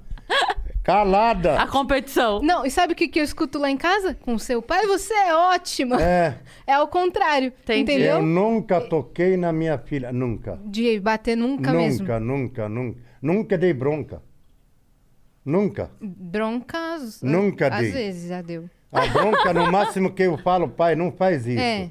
calada. 0.84 1.58
A 1.60 1.66
competição. 1.66 2.40
Não, 2.42 2.64
e 2.64 2.70
sabe 2.70 2.92
o 2.92 2.96
que, 2.96 3.08
que 3.08 3.18
eu 3.18 3.24
escuto 3.24 3.58
lá 3.58 3.70
em 3.70 3.76
casa? 3.76 4.14
Com 4.14 4.34
o 4.34 4.38
seu 4.38 4.60
pai, 4.62 4.86
você 4.86 5.12
é 5.14 5.34
ótima. 5.34 6.00
É, 6.00 6.38
É 6.66 6.74
ao 6.74 6.86
contrário, 6.86 7.48
Entendi. 7.62 7.80
entendeu? 7.80 8.16
eu 8.16 8.22
nunca 8.22 8.80
toquei 8.80 9.36
na 9.36 9.52
minha 9.52 9.78
filha, 9.78 10.12
nunca. 10.12 10.60
De 10.64 11.00
bater 11.00 11.36
nunca, 11.36 11.72
mesmo. 11.72 12.00
Nunca, 12.06 12.20
nunca, 12.20 12.68
nunca. 12.68 13.00
Nunca 13.20 13.58
dei 13.58 13.72
bronca. 13.72 14.22
Nunca. 15.44 15.90
Broncas. 16.00 17.20
Nunca 17.22 17.68
Às 17.68 17.80
dei. 17.80 17.90
vezes 17.92 18.28
já 18.28 18.40
deu. 18.42 18.68
A 18.92 19.06
bronca, 19.06 19.52
no 19.52 19.70
máximo 19.72 20.12
que 20.12 20.22
eu 20.22 20.38
falo, 20.38 20.68
pai, 20.68 20.94
não 20.94 21.10
faz 21.10 21.46
isso. 21.46 21.58
É. 21.60 21.90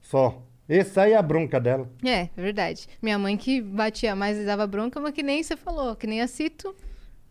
Só. 0.00 0.42
Essa 0.68 1.02
aí 1.02 1.12
é 1.12 1.16
a 1.16 1.22
bronca 1.22 1.60
dela. 1.60 1.90
É, 2.02 2.22
é 2.22 2.30
verdade. 2.36 2.86
Minha 3.02 3.18
mãe 3.18 3.36
que 3.36 3.60
batia 3.60 4.16
mais 4.16 4.38
e 4.38 4.44
dava 4.44 4.66
bronca, 4.66 4.98
mas 4.98 5.12
que 5.12 5.22
nem 5.22 5.42
você 5.42 5.56
falou, 5.56 5.94
que 5.94 6.06
nem 6.06 6.22
a 6.22 6.26
Cito, 6.26 6.74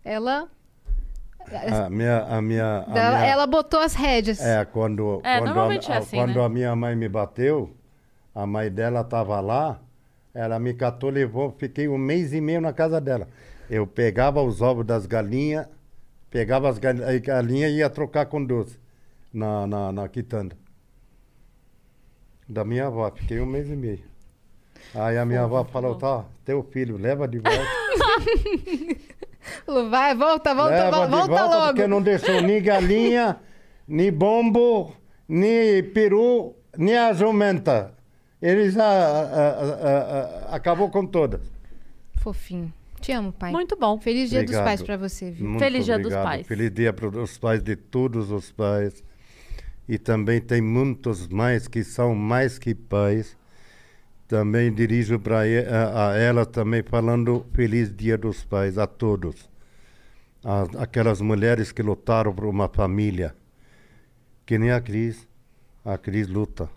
ela. 0.04 0.50
A 1.86 1.90
minha, 1.90 2.20
a 2.24 2.42
minha, 2.42 2.86
a 2.88 2.98
ela, 3.00 3.18
minha- 3.18 3.26
ela 3.26 3.48
botou 3.48 3.80
as 3.82 3.94
rédeas. 3.94 4.40
É, 4.40 4.64
quando, 4.66 5.20
É, 5.24 5.40
quando, 5.40 5.46
normalmente 5.54 5.92
a, 5.92 5.96
é 5.96 5.98
assim, 5.98 6.18
quando 6.18 6.36
né? 6.40 6.46
a 6.46 6.50
minha 6.50 6.76
mãe 6.76 6.96
me 6.96 7.08
bateu, 7.10 7.76
A 8.36 8.48
mãe 8.48 8.72
dela 8.72 9.02
estava 9.02 9.40
lá, 9.42 9.80
ela 10.34 10.58
me 10.58 10.74
catou, 10.74 11.10
levou, 11.12 11.52
fiquei 11.52 11.88
um 11.88 11.98
mês 12.00 12.34
e 12.34 12.42
meio 12.42 12.60
na 12.62 12.74
casa 12.74 13.00
dela. 13.00 13.28
Eu 13.70 13.86
pegava 13.86 14.42
os 14.42 14.60
ovos 14.62 14.84
das 14.86 15.06
galinhas, 15.06 15.68
pegava 16.32 16.68
as 16.68 16.80
galinhas 16.80 17.72
e 17.72 17.76
ia 17.76 17.90
trocar 17.92 18.26
com 18.26 18.44
doce 18.44 18.80
na, 19.32 19.68
na, 19.68 19.92
na 19.92 20.08
quitanda. 20.08 20.58
Da 22.50 22.64
minha 22.66 22.88
avó, 22.88 23.12
fiquei 23.12 23.40
um 23.40 23.46
mês 23.46 23.70
e 23.70 23.76
meio. 23.76 24.04
Aí 24.96 25.18
a 25.18 25.26
minha 25.26 25.44
avó 25.44 25.64
falou, 25.64 25.96
tá, 25.96 26.26
teu 26.44 26.64
filho, 26.64 26.98
leva 26.98 27.28
de 27.28 27.38
volta. 27.40 27.68
Vai, 29.90 30.16
volta, 30.16 30.54
volta, 30.54 30.72
leva 30.72 30.92
volta, 30.92 31.06
de 31.06 31.12
volta 31.12 31.34
volta, 31.34 31.56
logo. 31.58 31.68
porque 31.68 31.88
não 31.88 32.02
deixou 32.02 32.42
nem 32.42 32.62
galinha, 32.62 33.38
nem 33.88 34.12
bombo, 34.12 34.96
nem 35.28 35.84
peru, 35.84 36.56
nem 36.78 36.98
a 36.98 37.14
jumenta. 37.14 37.94
Ele 38.42 38.70
já 38.70 38.84
ah, 38.84 39.30
ah, 39.34 39.78
ah, 39.82 40.48
ah, 40.52 40.56
acabou 40.56 40.90
com 40.90 41.06
todas. 41.06 41.42
Fofinho. 42.16 42.74
Te 43.00 43.12
amo, 43.12 43.34
pai. 43.34 43.52
Muito 43.52 43.76
bom. 43.76 44.00
Feliz 44.00 44.30
dia 44.30 44.40
dos 44.40 44.52
Obrigado. 44.52 44.66
pais 44.66 44.82
pra 44.82 44.96
você, 44.98 45.32
viu? 45.32 45.46
Muito 45.46 45.60
Feliz 45.60 45.86
Dia 45.86 45.98
dos 45.98 46.06
obrigado. 46.06 46.24
Pais. 46.26 46.48
Feliz 46.48 46.72
dia 46.72 46.94
para 46.94 47.08
os 47.08 47.38
pais 47.38 47.62
de 47.62 47.76
todos 47.76 48.32
os 48.32 48.50
pais. 48.52 49.04
E 49.88 49.98
também 49.98 50.40
tem 50.40 50.62
muitos 50.62 51.28
mais 51.28 51.68
que 51.68 51.84
são 51.84 52.16
mais 52.16 52.58
que 52.58 52.74
pais. 52.74 53.38
Também 54.34 54.74
dirijo 54.74 55.20
para 55.20 55.42
a, 55.42 56.18
ela 56.18 56.44
também 56.44 56.82
falando 56.82 57.46
Feliz 57.54 57.96
Dia 57.96 58.18
dos 58.18 58.44
Pais 58.44 58.80
a 58.80 58.88
todos. 58.88 59.48
A- 60.44 60.82
aquelas 60.82 61.22
mulheres 61.22 61.72
que 61.72 61.84
lutaram 61.84 62.34
por 62.34 62.46
uma 62.46 62.68
família. 62.68 63.36
Que 64.44 64.58
nem 64.58 64.72
a 64.72 64.82
Cris. 64.82 65.28
A 65.86 66.00
Cris 66.00 66.28
luta. 66.28 66.68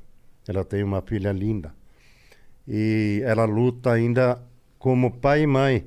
Ela 0.46 0.66
tem 0.66 0.82
uma 0.84 1.00
filha 1.00 1.32
linda. 1.32 1.74
E 2.68 3.22
ela 3.24 3.46
luta 3.46 3.90
ainda 3.90 4.38
como 4.78 5.10
pai 5.10 5.44
e 5.44 5.46
mãe. 5.46 5.86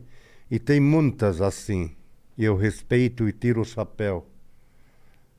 E 0.50 0.58
tem 0.58 0.80
muitas 0.80 1.40
assim. 1.40 1.92
Eu 2.36 2.56
respeito 2.56 3.30
e 3.30 3.32
tiro 3.32 3.62
o 3.62 3.66
chapéu 3.66 4.26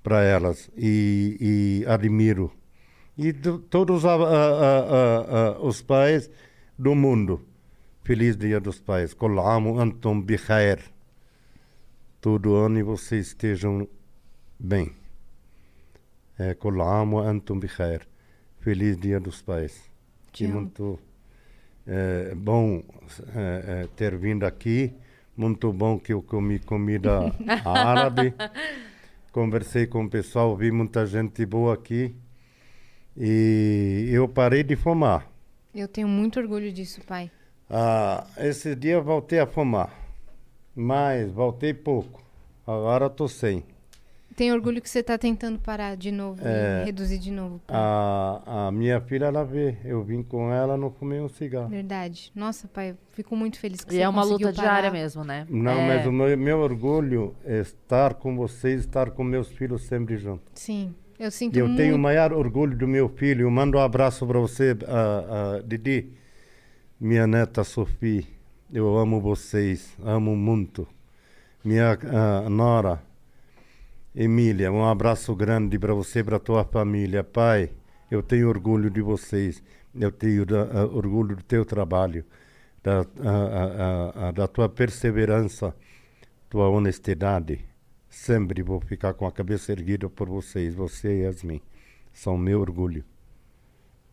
para 0.00 0.22
elas. 0.22 0.70
E, 0.76 1.82
e 1.82 1.84
admiro. 1.88 2.52
E 3.22 3.32
do- 3.32 3.58
todos 3.58 4.04
a- 4.04 4.14
a- 4.14 5.56
a- 5.56 5.60
os 5.60 5.82
pais 5.82 6.30
do 6.78 6.94
mundo. 6.94 7.46
Feliz 8.02 8.34
Dia 8.36 8.58
dos 8.58 8.80
Pais. 8.80 9.12
Colamo 9.12 9.78
Anton 9.78 10.20
Bichaer. 10.22 10.80
Todo 12.20 12.54
ano 12.54 12.78
e 12.78 12.82
vocês 12.82 13.28
estejam 13.28 13.86
bem. 14.58 14.92
É, 16.38 16.54
Colamo 16.54 17.18
Anton 17.18 17.58
Bichaer. 17.58 18.06
Feliz 18.60 18.96
Dia 18.96 19.20
dos 19.20 19.42
Pais. 19.42 19.82
E 20.38 20.44
amo. 20.46 20.54
muito 20.54 20.98
é, 21.86 22.34
bom 22.34 22.82
é, 23.34 23.82
é, 23.82 23.88
ter 23.94 24.16
vindo 24.16 24.44
aqui. 24.44 24.94
Muito 25.36 25.70
bom 25.72 25.98
que 25.98 26.12
eu 26.14 26.22
comi 26.22 26.58
comida 26.58 27.20
árabe. 27.64 28.34
Conversei 29.30 29.86
com 29.86 30.04
o 30.04 30.10
pessoal, 30.10 30.56
vi 30.56 30.70
muita 30.72 31.06
gente 31.06 31.44
boa 31.46 31.74
aqui. 31.74 32.14
E 33.22 34.08
eu 34.10 34.26
parei 34.26 34.62
de 34.62 34.74
fumar. 34.76 35.30
Eu 35.74 35.86
tenho 35.86 36.08
muito 36.08 36.40
orgulho 36.40 36.72
disso, 36.72 37.02
pai. 37.06 37.30
Ah, 37.68 38.26
esse 38.38 38.74
dia 38.74 38.92
eu 38.94 39.02
voltei 39.04 39.38
a 39.38 39.46
fumar. 39.46 39.92
Mas 40.74 41.30
voltei 41.30 41.74
pouco. 41.74 42.22
Agora 42.66 43.06
estou 43.06 43.28
sem. 43.28 43.62
Tenho 44.34 44.54
orgulho 44.54 44.80
que 44.80 44.88
você 44.88 45.02
tá 45.02 45.18
tentando 45.18 45.58
parar 45.58 45.96
de 45.96 46.10
novo 46.10 46.40
É. 46.42 46.80
e 46.82 46.84
reduzir 46.86 47.18
de 47.18 47.30
novo, 47.30 47.60
pai. 47.66 47.76
A, 47.78 48.68
a 48.68 48.72
minha 48.72 48.98
filha, 49.02 49.26
ela 49.26 49.44
vê. 49.44 49.76
Eu 49.84 50.02
vim 50.02 50.22
com 50.22 50.50
ela, 50.50 50.78
não 50.78 50.90
fumei 50.90 51.20
um 51.20 51.28
cigarro. 51.28 51.68
Verdade. 51.68 52.32
Nossa, 52.34 52.66
pai, 52.68 52.92
eu 52.92 52.96
fico 53.12 53.36
muito 53.36 53.58
feliz 53.58 53.84
que 53.84 53.92
E 53.92 53.96
você 53.96 54.00
é 54.02 54.08
uma 54.08 54.24
luta 54.24 54.44
parar. 54.50 54.52
diária 54.62 54.90
mesmo, 54.90 55.24
né? 55.24 55.46
Não, 55.50 55.72
É. 55.72 55.86
mas 55.88 56.06
o 56.06 56.12
meu, 56.12 56.38
meu 56.38 56.58
orgulho 56.60 57.34
é 57.44 57.60
estar 57.60 58.14
com 58.14 58.34
vocês, 58.34 58.80
estar 58.80 59.10
com 59.10 59.22
meus 59.22 59.48
filhos 59.48 59.82
sempre 59.82 60.16
juntos. 60.16 60.46
Sim, 60.54 60.94
eu 61.20 61.30
sinto 61.30 61.54
eu 61.58 61.66
muito. 61.66 61.76
tenho 61.76 61.96
o 61.96 61.98
maior 61.98 62.32
orgulho 62.32 62.74
do 62.74 62.88
meu 62.88 63.06
filho. 63.06 63.42
Eu 63.42 63.50
mando 63.50 63.76
um 63.76 63.80
abraço 63.80 64.26
para 64.26 64.38
você, 64.38 64.74
ah, 64.88 65.58
ah, 65.58 65.62
Didi, 65.62 66.14
minha 66.98 67.26
neta 67.26 67.62
Sofia. 67.62 68.24
Eu 68.72 68.96
amo 68.96 69.20
vocês, 69.20 69.94
amo 70.02 70.34
muito. 70.34 70.88
Minha 71.62 71.98
ah, 72.10 72.48
nora, 72.48 73.02
Emília, 74.16 74.72
um 74.72 74.82
abraço 74.82 75.36
grande 75.36 75.78
para 75.78 75.92
você 75.92 76.20
e 76.20 76.24
para 76.24 76.38
tua 76.38 76.64
família. 76.64 77.22
Pai, 77.22 77.68
eu 78.10 78.22
tenho 78.22 78.48
orgulho 78.48 78.88
de 78.88 79.02
vocês. 79.02 79.62
Eu 79.94 80.10
tenho 80.10 80.46
orgulho 80.94 81.36
do 81.36 81.42
teu 81.42 81.66
trabalho, 81.66 82.24
da, 82.82 83.04
da 84.32 84.46
tua 84.46 84.68
perseverança, 84.68 85.74
tua 86.48 86.68
honestidade. 86.68 87.69
Sempre 88.10 88.60
vou 88.62 88.80
ficar 88.80 89.14
com 89.14 89.24
a 89.26 89.30
cabeça 89.32 89.70
erguida 89.72 90.10
por 90.10 90.28
vocês, 90.28 90.74
você 90.74 91.20
e 91.20 91.22
Yasmin. 91.22 91.60
São 92.12 92.36
meu 92.36 92.60
orgulho. 92.60 93.04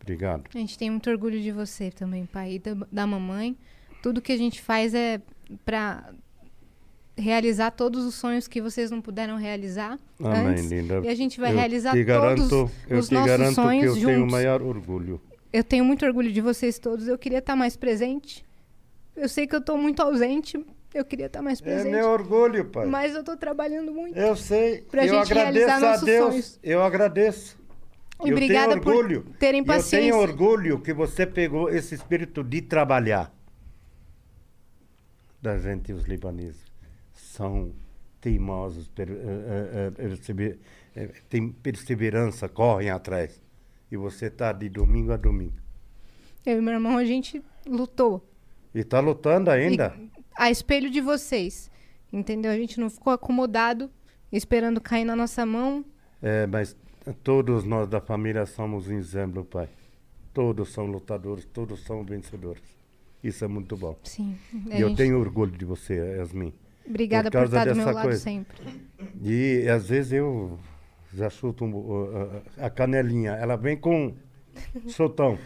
Obrigado. 0.00 0.44
A 0.54 0.58
gente 0.58 0.78
tem 0.78 0.88
muito 0.88 1.10
orgulho 1.10 1.40
de 1.42 1.50
você 1.50 1.90
também, 1.90 2.24
pai, 2.24 2.54
e 2.54 2.58
da, 2.60 2.76
da 2.92 3.06
mamãe. 3.06 3.56
Tudo 4.00 4.22
que 4.22 4.30
a 4.32 4.36
gente 4.36 4.62
faz 4.62 4.94
é 4.94 5.20
pra 5.64 6.12
realizar 7.16 7.72
todos 7.72 8.04
os 8.04 8.14
sonhos 8.14 8.46
que 8.46 8.62
vocês 8.62 8.90
não 8.92 9.00
puderam 9.02 9.36
realizar 9.36 9.98
Amém, 10.20 10.46
antes. 10.52 10.70
linda. 10.70 11.00
E 11.00 11.08
a 11.08 11.14
gente 11.16 11.40
vai 11.40 11.50
Eu 11.52 11.56
realizar 11.56 12.04
garanto, 12.04 12.48
todos 12.48 12.72
eu 12.88 12.98
os 13.00 13.08
te 13.08 13.14
nossos 13.14 13.28
garanto 13.28 13.54
sonhos 13.56 13.94
que 13.94 14.00
eu 14.00 14.06
tenho 14.06 14.18
o 14.18 14.20
juntos. 14.20 14.32
maior 14.32 14.62
orgulho. 14.62 15.20
Eu 15.52 15.64
tenho 15.64 15.84
muito 15.84 16.06
orgulho 16.06 16.32
de 16.32 16.40
vocês 16.40 16.78
todos. 16.78 17.08
Eu 17.08 17.18
queria 17.18 17.38
estar 17.38 17.56
mais 17.56 17.76
presente. 17.76 18.44
Eu 19.16 19.28
sei 19.28 19.46
que 19.48 19.56
eu 19.56 19.60
tô 19.60 19.76
muito 19.76 20.00
ausente. 20.00 20.64
Eu 20.94 21.04
queria 21.04 21.26
estar 21.26 21.42
mais 21.42 21.60
É 21.60 21.64
presente. 21.64 21.90
meu 21.92 22.08
orgulho, 22.08 22.64
pai. 22.66 22.86
Mas 22.86 23.14
eu 23.14 23.22
tô 23.22 23.36
trabalhando 23.36 23.92
muito. 23.92 24.16
Eu 24.18 24.34
sei. 24.36 24.82
Pra 24.82 25.04
eu 25.06 25.14
gente 25.14 25.32
agradeço 25.32 25.66
realizar 25.66 25.76
a 25.76 25.90
nossos 25.90 26.04
Deus. 26.04 26.28
sonhos. 26.30 26.60
Eu 26.62 26.82
agradeço. 26.82 27.58
E 28.24 28.28
eu 28.30 28.32
obrigada 28.34 28.70
tenho 28.72 28.82
por 28.82 28.94
orgulho. 28.94 29.26
terem 29.38 29.60
Eu 29.60 29.66
paciência. 29.66 30.00
tenho 30.00 30.16
orgulho 30.16 30.80
que 30.80 30.92
você 30.92 31.26
pegou 31.26 31.68
esse 31.70 31.94
espírito 31.94 32.42
de 32.42 32.62
trabalhar. 32.62 33.32
Da 35.40 35.58
gente, 35.58 35.92
os 35.92 36.04
libaneses. 36.04 36.64
São 37.12 37.72
teimosos, 38.20 38.88
per, 38.88 39.08
eh, 39.08 39.92
eh, 40.96 41.02
eh, 41.36 41.50
perseverança, 41.62 42.48
correm 42.48 42.90
atrás. 42.90 43.40
E 43.90 43.96
você 43.96 44.26
está 44.26 44.52
de 44.52 44.68
domingo 44.68 45.12
a 45.12 45.16
domingo. 45.16 45.54
Eu 46.44 46.58
e 46.58 46.60
meu 46.60 46.74
irmão, 46.74 46.96
a 46.96 47.04
gente 47.04 47.42
lutou. 47.66 48.26
E 48.74 48.80
está 48.80 48.98
lutando 49.00 49.50
ainda. 49.50 49.94
A 50.38 50.50
espelho 50.50 50.88
de 50.88 51.00
vocês. 51.00 51.70
Entendeu? 52.12 52.50
A 52.50 52.56
gente 52.56 52.80
não 52.80 52.88
ficou 52.88 53.12
acomodado, 53.12 53.90
esperando 54.32 54.80
cair 54.80 55.04
na 55.04 55.14
nossa 55.14 55.44
mão. 55.44 55.84
É, 56.22 56.46
mas 56.46 56.74
todos 57.22 57.64
nós 57.64 57.86
da 57.88 58.00
família 58.00 58.46
somos 58.46 58.88
um 58.88 58.96
exemplo, 58.96 59.44
pai. 59.44 59.68
Todos 60.32 60.70
são 60.72 60.86
lutadores, 60.86 61.44
todos 61.44 61.80
são 61.84 62.02
vencedores. 62.04 62.62
Isso 63.22 63.44
é 63.44 63.48
muito 63.48 63.76
bom. 63.76 63.96
Sim. 64.04 64.38
E 64.70 64.80
eu 64.80 64.88
gente- 64.88 64.96
tenho 64.96 65.18
orgulho 65.18 65.50
de 65.50 65.64
você, 65.64 65.94
Yasmin. 66.18 66.52
Obrigada 66.88 67.30
por 67.30 67.38
por, 67.38 67.44
estar 67.46 67.64
do 67.66 67.74
meu 67.76 67.86
lado 67.90 68.04
coisa. 68.04 68.18
sempre. 68.22 68.56
E 69.22 69.66
às 69.68 69.88
vezes 69.88 70.12
eu 70.12 70.58
já 71.12 71.28
chuto 71.28 71.64
um, 71.64 71.74
uh, 71.74 72.42
a 72.58 72.70
canelinha. 72.70 73.32
Ela 73.32 73.56
vem 73.56 73.76
com 73.76 74.14
chutão. 74.86 75.36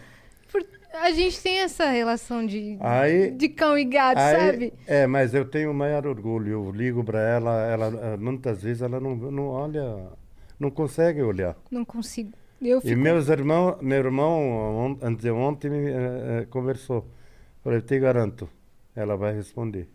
A 0.93 1.11
gente 1.11 1.41
tem 1.41 1.59
essa 1.59 1.89
relação 1.89 2.45
de, 2.45 2.77
Aí- 2.79 3.31
de 3.31 3.49
cão 3.49 3.77
e 3.77 3.83
gato, 3.83 4.19
Aí, 4.19 4.35
sabe? 4.35 4.73
É, 4.85 5.07
mas 5.07 5.33
eu 5.33 5.43
tenho 5.43 5.71
o 5.71 5.73
maior 5.73 6.05
orgulho. 6.05 6.51
Eu 6.51 6.71
ligo 6.71 7.03
para 7.03 7.19
ela, 7.19 7.65
ela 7.65 8.17
muitas 8.17 8.61
vezes 8.61 8.81
ela 8.83 8.99
não, 8.99 9.15
não 9.15 9.47
olha, 9.47 10.07
não 10.59 10.69
consegue 10.69 11.21
olhar. 11.21 11.55
Não 11.71 11.83
consigo. 11.83 12.31
Eu 12.61 12.77
E 12.77 12.81
fico... 12.81 12.95
meus 13.01 13.27
irmãos, 13.27 13.77
meu 13.81 13.97
irmão, 13.97 14.97
antes 15.01 15.23
de 15.23 15.31
ontem, 15.31 15.69
me, 15.69 15.89
eh, 15.91 16.41
eh, 16.41 16.45
conversou. 16.49 17.05
Falei, 17.63 17.81
te 17.81 17.99
garanto, 17.99 18.47
ela 18.95 19.17
vai 19.17 19.33
responder. 19.33 19.89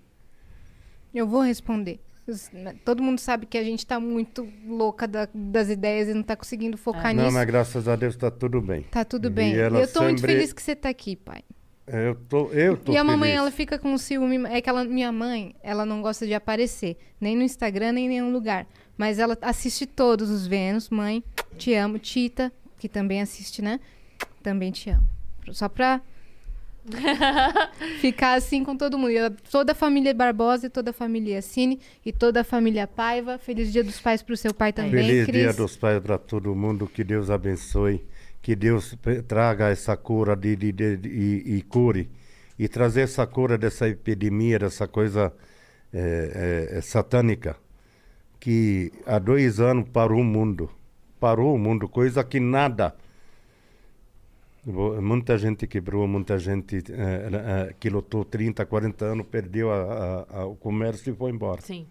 Eu 1.15 1.27
vou 1.27 1.41
responder. 1.41 2.01
Os- 2.31 2.51
Todo 2.85 3.03
mundo 3.03 3.19
sabe 3.19 3.47
que 3.47 3.57
a 3.59 3.63
gente 3.65 3.87
tá 3.87 3.99
muito 3.99 4.47
louca 4.67 5.07
da- 5.09 5.29
das 5.35 5.69
ideias 5.69 6.09
e 6.09 6.15
não 6.15 6.23
tá 6.23 6.37
conseguindo 6.37 6.77
focar 6.77 7.15
Não, 7.15 7.25
nisso. 7.25 7.35
mas 7.35 7.47
graças 7.47 7.89
a 7.89 7.97
Deus 7.97 8.15
está 8.15 8.31
tudo 8.31 8.61
bem. 8.61 8.83
Tá 8.91 9.05
tudo 9.05 9.31
bem. 9.31 9.55
E 9.55 9.59
eu 9.59 9.71
tô 9.93 10.03
muito 10.03 10.21
sempre- 10.21 10.35
feliz 10.35 10.53
que 10.53 10.63
você 10.63 10.77
tá 10.77 10.89
aqui, 10.89 11.17
pai. 11.17 11.43
Eu 11.87 12.15
tô, 12.29 12.51
eu 12.51 12.77
tô 12.77 12.93
e 12.93 12.99
a 12.99 13.03
mamãe, 13.03 13.31
feliz. 13.31 13.39
ela 13.41 13.51
fica 13.51 13.79
com 13.79 13.97
ciúme. 13.97 14.37
É 14.51 14.61
que 14.61 14.69
ela, 14.69 14.85
minha 14.85 15.11
mãe, 15.11 15.55
ela 15.63 15.87
não 15.87 16.03
gosta 16.03 16.27
de 16.27 16.35
aparecer. 16.35 16.99
Nem 17.19 17.35
no 17.35 17.43
Instagram, 17.43 17.93
nem 17.93 18.05
em 18.05 18.09
nenhum 18.11 18.31
lugar. 18.31 18.67
Mas 18.97 19.19
ela 19.19 19.39
assiste 19.41 19.87
todos 19.87 20.29
os 20.29 20.47
Vênus. 20.47 20.91
Mãe, 20.91 21.25
te 21.57 21.73
amo. 21.73 21.99
Tita, 21.99 22.53
que 22.79 22.89
também 22.91 23.23
assiste, 23.23 23.63
né? 23.63 23.81
Também 24.43 24.71
te 24.71 24.91
amo. 24.91 25.09
Só 25.53 25.67
pra 25.67 26.03
ficar 28.01 28.35
assim 28.35 28.65
com 28.65 28.77
todo 28.77 28.99
mundo. 28.99 29.11
Eu- 29.11 29.31
toda 29.51 29.73
a 29.73 29.75
família 29.75 30.13
Barbosa 30.15 30.67
e 30.67 30.71
toda 30.71 30.91
a 30.91 30.93
família 30.93 31.41
Cine 31.43 31.81
e 32.05 32.13
toda 32.13 32.41
a 32.41 32.45
família 32.45 32.87
Paiva. 32.87 33.39
Feliz 33.39 33.73
Dia 33.73 33.85
dos 33.85 34.01
Pais 34.01 34.23
pro 34.23 34.37
seu 34.37 34.53
pai 34.55 34.73
também, 34.73 34.91
Feliz 34.91 35.27
Cris. 35.27 35.43
Dia 35.43 35.53
dos 35.53 35.77
Pais 35.77 36.01
para 36.01 36.19
todo 36.19 36.55
mundo, 36.55 36.87
que 36.87 37.05
Deus 37.05 37.31
abençoe, 37.31 38.05
que 38.43 38.55
Deus 38.57 38.97
traga 39.27 39.69
essa 39.69 39.97
cura 39.97 40.35
de, 40.37 40.57
de, 40.57 40.73
de- 40.73 40.97
de- 40.97 41.09
e, 41.09 41.57
e 41.59 41.63
cure. 41.63 42.11
E 42.59 42.67
trazer 42.69 43.03
essa 43.03 43.27
cura 43.27 43.57
dessa 43.57 43.89
epidemia, 43.89 44.59
dessa 44.59 44.89
coisa 44.89 45.33
eh, 45.93 46.69
eh, 46.73 46.81
satânica, 46.81 47.57
que 48.41 48.93
há 49.07 49.19
dois 49.19 49.61
anos 49.61 49.89
parou 49.93 50.21
o 50.21 50.25
mundo. 50.25 50.69
Parou 51.21 51.55
o 51.55 51.59
mundo, 51.59 51.89
coisa 51.89 52.23
que 52.25 52.39
nada. 52.41 52.95
Muita 54.71 55.39
gente 55.39 55.67
quebrou, 55.67 56.07
muita 56.07 56.39
gente 56.39 56.77
eh, 56.77 57.29
eh, 57.33 57.75
que 57.81 57.89
lutou 57.89 58.23
30, 58.23 58.67
40 58.67 59.07
anos, 59.07 59.27
perdeu 59.27 59.71
a- 59.73 60.27
a- 60.31 60.41
a- 60.41 60.47
o 60.47 60.57
comércio 60.57 61.11
e 61.13 61.17
foi 61.17 61.31
embora. 61.31 61.63
Sim. 61.63 61.87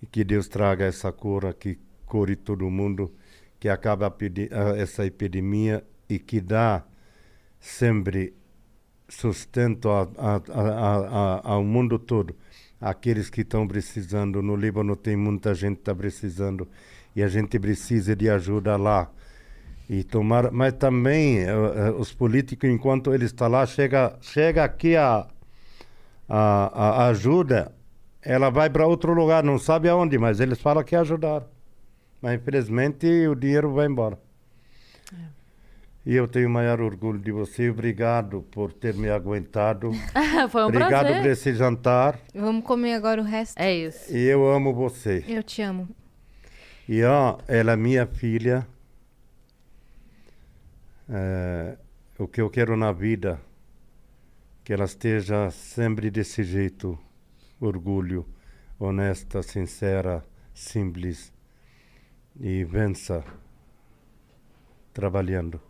E 0.00 0.06
que 0.06 0.22
Deus 0.22 0.46
traga 0.46 0.84
essa 0.84 1.10
cura, 1.10 1.52
que 1.52 1.76
cure 2.04 2.36
todo 2.36 2.70
mundo, 2.70 3.12
que 3.58 3.68
acabe 3.68 4.04
essa 4.76 5.04
epidemia 5.04 5.82
e 6.08 6.20
que 6.20 6.40
dá 6.40 6.84
sempre 7.58 8.32
sustento 9.08 9.88
a- 9.88 10.08
a- 10.16 10.42
a- 10.52 10.98
a- 11.40 11.40
ao 11.52 11.64
mundo 11.64 11.98
todo. 11.98 12.36
Aqueles 12.80 13.28
que 13.28 13.40
estão 13.40 13.66
precisando. 13.66 14.40
No 14.40 14.54
Líbano 14.54 14.94
tem 14.94 15.16
muita 15.16 15.52
gente 15.52 15.76
que 15.76 15.82
está 15.82 15.94
precisando 15.94 16.68
e 17.14 17.22
a 17.24 17.28
gente 17.28 17.58
precisa 17.58 18.14
de 18.14 18.28
ajuda 18.30 18.76
lá. 18.76 19.10
E 19.88 20.02
tomar, 20.02 20.50
mas 20.50 20.72
também 20.72 21.40
eh, 21.40 21.90
os 21.96 22.12
políticos, 22.12 22.68
enquanto 22.68 23.14
eles 23.14 23.26
estão 23.30 23.48
lá, 23.48 23.64
chega, 23.66 24.16
chega 24.20 24.64
aqui 24.64 24.96
a, 24.96 25.26
a, 26.28 27.04
a 27.04 27.06
ajuda, 27.08 27.72
ela 28.20 28.50
vai 28.50 28.68
para 28.68 28.86
outro 28.86 29.14
lugar, 29.14 29.44
não 29.44 29.58
sabe 29.58 29.88
aonde, 29.88 30.18
mas 30.18 30.40
eles 30.40 30.60
falam 30.60 30.82
que 30.82 30.96
ajudaram. 30.96 31.46
Mas 32.20 32.34
infelizmente 32.40 33.06
o 33.28 33.36
dinheiro 33.36 33.72
vai 33.72 33.86
embora. 33.86 34.18
E 36.04 36.14
eu 36.14 36.28
tenho 36.28 36.46
o 36.46 36.50
maior 36.50 36.80
orgulho 36.80 37.18
de 37.18 37.32
você. 37.32 37.68
Obrigado 37.68 38.42
por 38.52 38.72
ter 38.72 38.94
me 38.94 39.08
aguentado. 39.10 39.90
Foi 40.50 40.62
um 40.62 40.66
Obrigado 40.66 41.06
por 41.06 41.12
prazer. 41.14 41.32
esse 41.32 41.52
jantar. 41.52 42.16
Vamos 42.32 42.64
comer 42.64 42.94
agora 42.94 43.20
o 43.20 43.24
resto. 43.24 43.58
É 43.58 43.74
isso. 43.74 44.16
E 44.16 44.22
eu 44.24 44.48
amo 44.48 44.72
você. 44.72 45.24
Eu 45.26 45.42
te 45.42 45.62
amo. 45.62 45.88
E 46.88 47.02
ó, 47.02 47.38
ela 47.48 47.72
é 47.72 47.76
minha 47.76 48.06
filha. 48.06 48.64
É, 51.08 51.76
o 52.18 52.26
que 52.26 52.40
eu 52.40 52.50
quero 52.50 52.76
na 52.76 52.92
vida, 52.92 53.40
que 54.64 54.72
ela 54.72 54.84
esteja 54.84 55.50
sempre 55.50 56.10
desse 56.10 56.42
jeito, 56.42 56.98
orgulho, 57.60 58.26
honesta, 58.78 59.42
sincera, 59.42 60.24
simples 60.52 61.32
e 62.40 62.64
vença 62.64 63.24
trabalhando. 64.92 65.60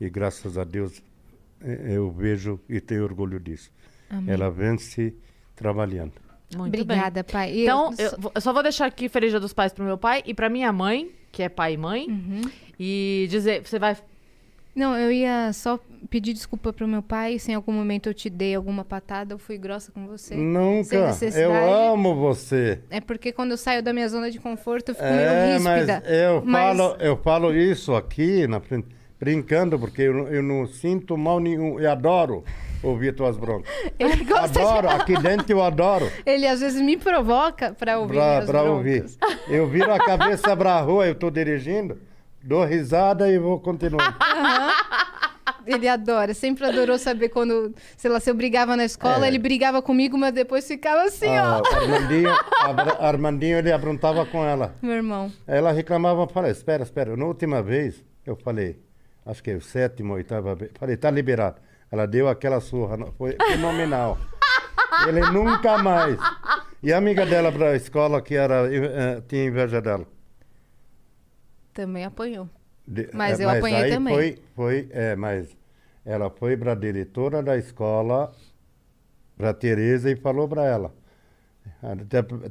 E 0.00 0.08
graças 0.08 0.56
a 0.58 0.64
Deus 0.64 1.02
eh, 1.60 1.94
eu 1.96 2.10
vejo 2.10 2.58
e 2.68 2.80
tenho 2.80 3.04
orgulho 3.04 3.38
disso. 3.38 3.70
Ela 4.26 4.50
vence 4.50 5.14
trabalhando. 5.54 6.14
Muito 6.56 6.72
bem. 6.72 6.80
Obrigada, 6.82 7.22
pai. 7.22 7.52
E 7.54 7.62
Então, 7.62 7.94
eu- 7.96 8.32
eu, 8.34 8.40
só 8.40 8.52
vou 8.52 8.62
deixar 8.62 8.86
aqui 8.86 9.08
Feliz 9.08 9.30
Dia 9.30 9.38
dos 9.38 9.52
Pais 9.52 9.72
pro 9.72 9.84
meu 9.84 9.96
pai 9.96 10.22
e 10.26 10.34
pra 10.34 10.48
minha 10.48 10.72
mãe, 10.72 11.12
que 11.30 11.42
é 11.44 11.48
pai 11.48 11.74
e 11.74 11.76
mãe. 11.76 12.08
Uhum. 12.08 12.40
E 12.78 13.28
dizer, 13.30 13.62
você 13.64 13.78
vai. 13.78 13.96
Não, 14.74 14.96
eu 14.96 15.10
ia 15.10 15.52
só 15.52 15.78
pedir 16.08 16.32
desculpa 16.32 16.72
pro 16.72 16.86
meu 16.86 17.02
pai 17.02 17.38
se 17.38 17.50
em 17.50 17.54
algum 17.54 17.72
momento 17.72 18.08
eu 18.08 18.14
te 18.14 18.30
dei 18.30 18.54
alguma 18.54 18.84
patada, 18.84 19.34
eu 19.34 19.38
fui 19.38 19.58
grossa 19.58 19.90
com 19.92 20.06
você. 20.06 20.34
Nunca. 20.36 20.96
Eu 21.36 21.52
amo 21.52 22.14
você. 22.14 22.80
É 22.88 23.00
porque 23.00 23.32
quando 23.32 23.50
eu 23.50 23.56
saio 23.56 23.82
da 23.82 23.92
minha 23.92 24.08
zona 24.08 24.30
de 24.30 24.38
conforto, 24.38 24.90
eu 24.90 24.94
fico 24.94 25.06
É, 25.06 25.46
meio 25.48 25.60
mas 25.62 25.86
ríspida. 25.88 26.02
eu 26.08 26.42
Mas- 26.44 26.76
falo, 26.78 26.96
eu 27.00 27.16
falo 27.16 27.54
isso 27.54 27.94
aqui 27.94 28.46
na 28.46 28.60
frente, 28.60 28.86
brincando, 29.18 29.78
porque 29.78 30.02
eu, 30.02 30.14
não- 30.14 30.28
eu 30.28 30.42
não 30.42 30.66
sinto 30.66 31.16
mal 31.18 31.40
nenhum. 31.40 31.78
Eu 31.80 31.90
adoro 31.90 32.44
ouvir 32.82 33.14
tuas 33.14 33.36
broncas. 33.36 33.70
Ele 33.98 34.24
gosta 34.24 34.60
Adoro, 34.60 34.88
aqui 35.02 35.14
dentro 35.20 35.52
eu 35.52 35.62
adoro. 35.62 36.06
de... 36.06 36.22
Ele 36.24 36.46
às 36.46 36.60
vezes 36.60 36.80
me 36.80 36.96
provoca 36.96 37.74
pra 37.74 37.98
ouvir 37.98 38.14
Pra, 38.14 38.42
pra 38.42 38.62
broncas. 38.62 38.70
ouvir. 38.70 39.04
Eu 39.48 39.66
viro 39.66 39.92
a 39.92 39.98
cabeça 39.98 40.56
pra 40.56 40.80
rua, 40.80 41.06
eu 41.06 41.14
tô 41.14 41.28
dirigindo, 41.30 41.98
dou 42.42 42.64
risada 42.64 43.28
e 43.30 43.38
vou 43.38 43.58
continuar. 43.60 44.16
Ele 45.66 45.86
adora, 45.86 46.32
sempre 46.32 46.64
adorou 46.64 46.98
saber 46.98 47.28
quando, 47.28 47.74
sei 47.96 48.10
lá, 48.10 48.18
se 48.18 48.30
eu 48.30 48.34
brigava 48.34 48.76
na 48.76 48.84
escola, 48.84 49.26
É. 49.26 49.28
ele 49.28 49.38
brigava 49.38 49.82
comigo, 49.82 50.16
mas 50.16 50.32
depois 50.32 50.66
ficava 50.66 51.02
assim, 51.02 51.28
Ah, 51.36 51.60
ó. 51.62 51.76
Armandinho, 51.76 52.30
Abra- 52.62 52.96
Armandinho, 52.98 53.58
ele 53.58 53.70
aprontava 53.70 54.24
com 54.24 54.42
ela. 54.44 54.74
Meu 54.80 54.94
irmão. 54.94 55.30
Ela 55.46 55.70
reclamava, 55.70 56.26
falei, 56.26 56.50
espera, 56.50 56.82
espera. 56.82 57.14
Na 57.16 57.26
última 57.26 57.62
vez, 57.62 58.02
eu 58.26 58.34
falei, 58.36 58.80
acho 59.24 59.42
que 59.42 59.50
é 59.50 59.54
o 59.54 59.60
sétimo, 59.60 60.14
oitava 60.14 60.54
vez, 60.54 60.70
falei, 60.78 60.96
tá 60.96 61.10
liberado. 61.10 61.56
Ela 61.92 62.06
deu 62.06 62.26
aquela 62.28 62.60
surra, 62.60 62.96
foi 63.18 63.36
fenomenal. 63.50 64.16
Ele 65.06 65.20
nunca 65.30 65.76
mais. 65.78 66.18
E 66.82 66.92
a 66.92 66.96
amiga 66.96 67.26
dela 67.26 67.52
pra 67.52 67.76
escola 67.76 68.20
que 68.22 68.34
era, 68.34 68.66
eh, 68.74 69.22
tinha 69.28 69.44
inveja 69.44 69.80
dela. 69.80 70.06
Também 71.72 72.04
apanhou. 72.04 72.48
De- 72.86 73.08
Mas 73.12 73.38
eh, 73.40 73.44
eu 73.44 73.50
apanhei 73.50 73.82
aí 73.84 73.90
também. 73.90 74.14
Foi, 74.14 74.38
foi, 74.54 74.88
é, 74.90 75.14
mas 75.16 75.56
ela 76.04 76.30
foi 76.30 76.56
pra 76.56 76.74
diretora 76.74 77.42
da 77.42 77.56
escola, 77.56 78.32
pra 79.36 79.54
Tereza, 79.54 80.10
e 80.10 80.16
falou 80.16 80.48
pra 80.48 80.64
ela. 80.64 80.92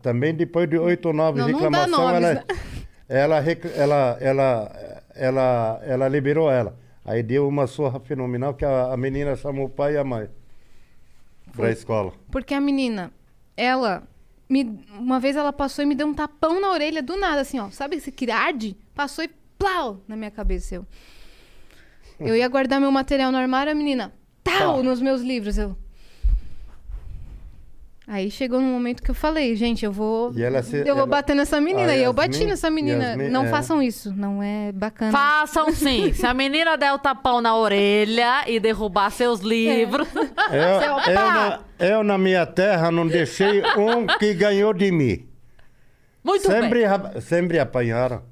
Também 0.02 0.34
depois 0.34 0.70
de 0.70 0.78
oito 0.78 1.08
ou 1.08 1.14
nove 1.14 1.40
não 1.40 1.48
reclamações, 1.48 1.90
nomes, 1.92 2.44
ela, 3.10 3.42
né? 3.42 3.58
ela, 3.76 4.18
ela, 4.18 4.18
ela, 4.22 5.04
ela, 5.16 5.82
ela 5.84 6.08
liberou 6.08 6.50
ela. 6.50 6.78
Aí 7.04 7.24
deu 7.24 7.48
uma 7.48 7.66
surra 7.68 8.00
fenomenal 8.00 8.54
que 8.54 8.64
a, 8.66 8.94
a 8.94 8.98
menina 8.98 9.36
chamou 9.36 9.66
o 9.66 9.70
pai 9.70 9.96
e 9.96 9.98
a 9.98 10.04
mãe 10.04 10.30
pra 11.56 11.72
escola. 11.72 12.14
Porque 12.32 12.54
a 12.54 12.62
menina, 12.62 13.12
ela, 13.58 14.04
me, 14.48 14.80
uma 14.98 15.20
vez 15.20 15.36
ela 15.36 15.52
passou 15.52 15.84
e 15.84 15.88
me 15.88 15.96
deu 15.96 16.08
um 16.08 16.14
tapão 16.14 16.62
na 16.62 16.70
orelha 16.70 17.02
do 17.02 17.18
nada, 17.18 17.42
assim, 17.42 17.60
ó. 17.60 17.70
Sabe 17.72 17.96
esse 17.98 18.12
que 18.12 18.30
arde? 18.30 18.78
Passou 19.00 19.24
e 19.24 19.30
plau 19.58 20.02
na 20.10 20.18
minha 20.18 20.30
cabeça. 20.30 20.76
Eu, 20.76 20.86
eu 22.20 22.36
ia 22.36 22.50
guardar 22.50 22.82
meu 22.82 22.92
material 22.92 23.32
no 23.32 23.38
armário, 23.38 23.72
a 23.72 23.74
menina, 23.76 24.12
tal, 24.44 24.76
Tá. 24.76 24.84
nos 24.84 25.00
meus 25.00 25.22
livros. 25.22 25.58
Eu. 25.58 25.74
Aí 28.06 28.30
chegou 28.30 28.60
num 28.60 28.74
momento 28.74 29.02
que 29.02 29.10
eu 29.10 29.16
falei, 29.16 29.56
gente, 29.56 29.86
eu 29.86 29.92
vou. 29.94 30.34
E 30.36 30.44
ela 30.44 30.62
se- 30.62 30.80
eu 30.80 30.84
vou 30.88 30.98
ela- 30.98 31.06
bater 31.08 31.34
nessa 31.34 31.62
menina. 31.62 31.94
a 31.94 31.96
e 31.96 32.04
eu 32.04 32.12
bati 32.12 32.44
nessa 32.44 32.70
menina. 32.70 33.06
Yasmin, 33.12 33.30
não 33.30 33.46
é. 33.46 33.50
façam 33.50 33.82
isso. 33.82 34.12
Não 34.14 34.44
é 34.44 34.74
bacana. 34.74 35.14
Façam 35.14 35.72
sim. 35.72 36.12
Se 36.12 36.26
a 36.26 36.34
menina 36.34 36.76
der 36.76 36.92
o 36.92 37.00
tapão 37.00 37.40
na 37.40 37.56
orelha 37.56 38.44
e 38.50 38.60
derrubar 38.60 39.12
seus 39.12 39.40
livros. 39.40 40.10
Eu, 40.14 40.26
Seu 41.06 41.14
eu, 41.14 41.16
pá! 41.16 41.62
na, 41.80 41.86
eu, 41.88 42.04
na 42.04 42.18
minha 42.18 42.46
terra, 42.46 42.92
não 42.92 43.08
deixei 43.08 43.62
um 43.78 44.06
que 44.20 44.34
ganhou 44.34 44.74
de 44.74 44.92
mim. 44.92 45.26
Muito 46.22 46.48
sempre, 46.48 46.86
bem. 46.86 47.22
sempre 47.22 47.60
apanharam. 47.60 48.28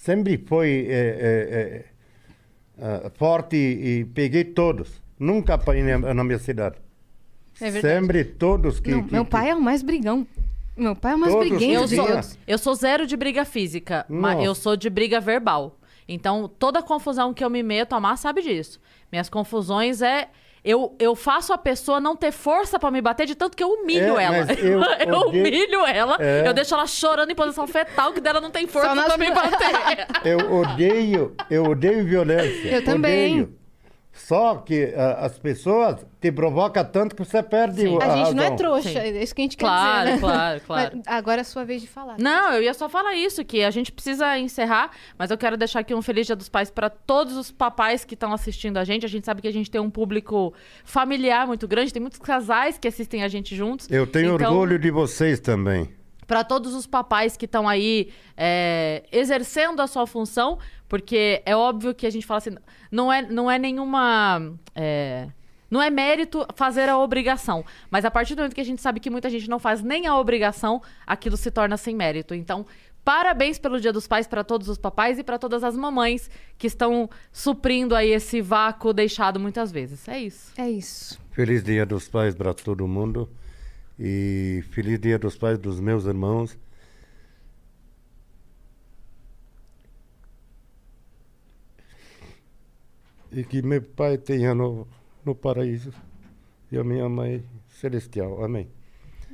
Sempre 0.00 0.38
foi 0.38 0.86
eh, 0.88 1.18
eh, 1.20 1.84
eh, 2.78 2.82
ah, 2.82 3.10
forte 3.10 3.54
e, 3.54 3.98
e 4.00 4.04
peguei 4.06 4.44
todos. 4.44 5.02
Nunca 5.18 5.52
apanhei 5.54 5.82
na, 5.82 6.14
na 6.14 6.24
minha 6.24 6.38
cidade. 6.38 6.76
É 7.60 7.70
verdade. 7.70 7.94
sempre 7.96 8.24
todos 8.24 8.80
que. 8.80 8.92
Não, 8.92 9.04
que- 9.04 9.12
meu 9.12 9.26
pai 9.26 9.50
é 9.50 9.54
o 9.54 9.60
mais 9.60 9.82
brigão. 9.82 10.26
Meu 10.74 10.96
pai 10.96 11.12
é 11.12 11.16
o 11.16 11.18
mais 11.18 11.34
Todos 11.34 11.48
briguento 11.50 11.74
Eu 11.82 11.88
sou, 11.88 12.06
todos. 12.06 12.38
eu 12.46 12.58
sou 12.58 12.74
zero 12.74 13.06
de 13.06 13.14
briga 13.14 13.44
física, 13.44 14.06
mas 14.08 14.36
Nossa. 14.36 14.46
eu 14.46 14.54
sou 14.54 14.74
de 14.74 14.88
briga 14.88 15.20
verbal. 15.20 15.78
Então, 16.08 16.48
toda 16.48 16.82
confusão 16.82 17.34
que 17.34 17.44
eu 17.44 17.50
me 17.50 17.62
meto, 17.62 17.92
a 17.92 18.00
Má 18.00 18.16
sabe 18.16 18.40
disso. 18.40 18.80
Minhas 19.12 19.28
confusões 19.28 20.00
é. 20.00 20.30
Eu, 20.64 20.94
eu 20.98 21.14
faço 21.16 21.52
a 21.52 21.58
pessoa 21.58 21.98
não 22.00 22.14
ter 22.14 22.30
força 22.32 22.78
pra 22.78 22.90
me 22.90 23.00
bater 23.00 23.26
de 23.26 23.34
tanto 23.34 23.56
que 23.56 23.62
eu 23.62 23.68
humilho 23.70 24.18
É, 24.18 24.24
ela. 24.24 24.36
eu 24.52 24.80
Eu, 25.08 25.18
odeio- 25.20 25.44
humilho 25.46 25.86
ela, 25.86 26.16
É. 26.20 26.46
eu 26.46 26.52
deixo 26.52 26.74
ela 26.74 26.86
chorando 26.86 27.30
em 27.30 27.34
posição 27.34 27.66
fetal, 27.66 28.12
que 28.12 28.20
dela 28.20 28.40
não 28.40 28.50
tem 28.50 28.66
força 28.66 28.94
nas- 28.94 29.06
pra 29.06 29.16
me 29.16 29.30
bater. 29.32 30.06
Eu 30.24 30.52
odeio, 30.54 31.34
eu 31.50 31.64
odeio 31.64 32.04
violência. 32.04 32.68
Eu 32.70 32.84
também. 32.84 33.40
Odeio. 33.42 33.59
Só 34.26 34.56
que 34.56 34.92
ah, 34.96 35.24
as 35.26 35.38
pessoas 35.38 36.04
te 36.20 36.30
provocam 36.30 36.84
tanto 36.84 37.16
que 37.16 37.24
você 37.24 37.42
perde 37.42 37.80
Sim. 37.80 37.96
o- 37.96 38.00
a, 38.02 38.04
A 38.04 38.16
gente 38.16 38.34
não 38.34 38.42
é 38.42 38.46
razão. 38.50 38.56
trouxa, 38.56 38.88
Sim. 38.90 38.98
é 38.98 39.22
isso 39.22 39.34
que 39.34 39.40
a 39.40 39.44
gente 39.44 39.56
quer 39.56 39.64
Claro, 39.66 40.04
dizer, 40.10 40.12
né? 40.14 40.20
claro, 40.20 40.60
claro. 40.66 40.90
Mas 40.96 41.06
agora 41.08 41.40
é 41.40 41.42
a 41.42 41.44
sua 41.44 41.64
vez 41.64 41.80
de 41.80 41.88
falar. 41.88 42.16
Não, 42.18 42.52
eu 42.52 42.62
ia 42.62 42.74
só 42.74 42.88
falar 42.88 43.14
isso, 43.16 43.44
que 43.44 43.64
a 43.64 43.70
gente 43.70 43.90
precisa 43.90 44.38
encerrar, 44.38 44.90
mas 45.18 45.30
eu 45.30 45.38
quero 45.38 45.56
deixar 45.56 45.80
aqui 45.80 45.94
um 45.94 46.02
feliz 46.02 46.26
Dia 46.26 46.36
dos 46.36 46.48
Pais 46.48 46.70
para 46.70 46.90
todos 46.90 47.36
os 47.36 47.50
papais 47.50 48.04
que 48.04 48.14
estão 48.14 48.32
assistindo 48.32 48.76
a 48.76 48.84
gente. 48.84 49.04
A 49.06 49.08
gente 49.08 49.24
sabe 49.24 49.40
que 49.42 49.48
a 49.48 49.52
gente 49.52 49.70
tem 49.70 49.80
um 49.80 49.90
público 49.90 50.52
familiar 50.84 51.46
muito 51.46 51.66
grande, 51.66 51.92
tem 51.92 52.00
muitos 52.00 52.18
casais 52.20 52.78
que 52.78 52.86
assistem 52.86 53.22
a 53.22 53.28
gente 53.28 53.56
juntos. 53.56 53.90
Eu 53.90 54.06
tenho 54.06 54.34
Então, 54.34 54.52
orgulho 54.52 54.78
de 54.78 54.90
vocês 54.90 55.40
também. 55.40 55.88
Para 56.26 56.44
todos 56.44 56.74
os 56.74 56.86
papais 56.86 57.36
que 57.36 57.44
estão 57.46 57.68
aí 57.68 58.12
é, 58.36 59.02
exercendo 59.10 59.80
a 59.80 59.86
sua 59.88 60.06
função, 60.06 60.58
porque 60.90 61.40
é 61.46 61.54
óbvio 61.54 61.94
que 61.94 62.04
a 62.04 62.10
gente 62.10 62.26
fala 62.26 62.38
assim, 62.38 62.56
não 62.90 63.12
é, 63.12 63.22
não 63.22 63.48
é 63.48 63.60
nenhuma. 63.60 64.52
é, 64.74 65.28
não 65.70 65.80
é 65.80 65.88
mérito 65.88 66.44
fazer 66.56 66.88
a 66.88 66.98
obrigação. 66.98 67.64
Mas 67.88 68.04
a 68.04 68.10
partir 68.10 68.34
do 68.34 68.38
momento 68.38 68.56
que 68.56 68.60
a 68.60 68.64
gente 68.64 68.82
sabe 68.82 68.98
que 68.98 69.08
muita 69.08 69.30
gente 69.30 69.48
não 69.48 69.60
faz 69.60 69.84
nem 69.84 70.08
a 70.08 70.18
obrigação, 70.18 70.82
aquilo 71.06 71.36
se 71.36 71.48
torna 71.48 71.76
sem 71.76 71.94
mérito. 71.94 72.34
Então, 72.34 72.66
Parabéns 73.02 73.58
pelo 73.58 73.80
Dia 73.80 73.94
dos 73.94 74.06
Pais 74.06 74.26
para 74.26 74.44
todos 74.44 74.68
os 74.68 74.76
papais 74.76 75.18
e 75.18 75.24
para 75.24 75.38
todas 75.38 75.64
as 75.64 75.74
mamães 75.74 76.28
que 76.58 76.66
estão 76.66 77.08
suprindo 77.32 77.94
aí 77.94 78.10
esse 78.10 78.42
vácuo 78.42 78.92
deixado 78.92 79.40
muitas 79.40 79.72
vezes. 79.72 80.06
É 80.06 80.20
isso. 80.20 80.52
É 80.58 80.68
isso. 80.68 81.18
Feliz 81.30 81.64
Dia 81.64 81.86
dos 81.86 82.08
Pais 82.08 82.34
para 82.34 82.52
todo 82.52 82.86
mundo. 82.86 83.26
E 83.98 84.62
feliz 84.70 85.00
Dia 85.00 85.18
dos 85.18 85.34
Pais 85.34 85.58
dos 85.58 85.80
meus 85.80 86.04
irmãos. 86.04 86.58
E 93.32 93.44
que 93.44 93.62
meu 93.62 93.80
pai 93.82 94.18
tenha 94.18 94.54
no, 94.54 94.86
no 95.24 95.34
paraíso. 95.34 95.92
E 96.72 96.78
a 96.78 96.84
minha 96.84 97.08
mãe 97.08 97.42
celestial. 97.68 98.44
Amém. 98.44 98.68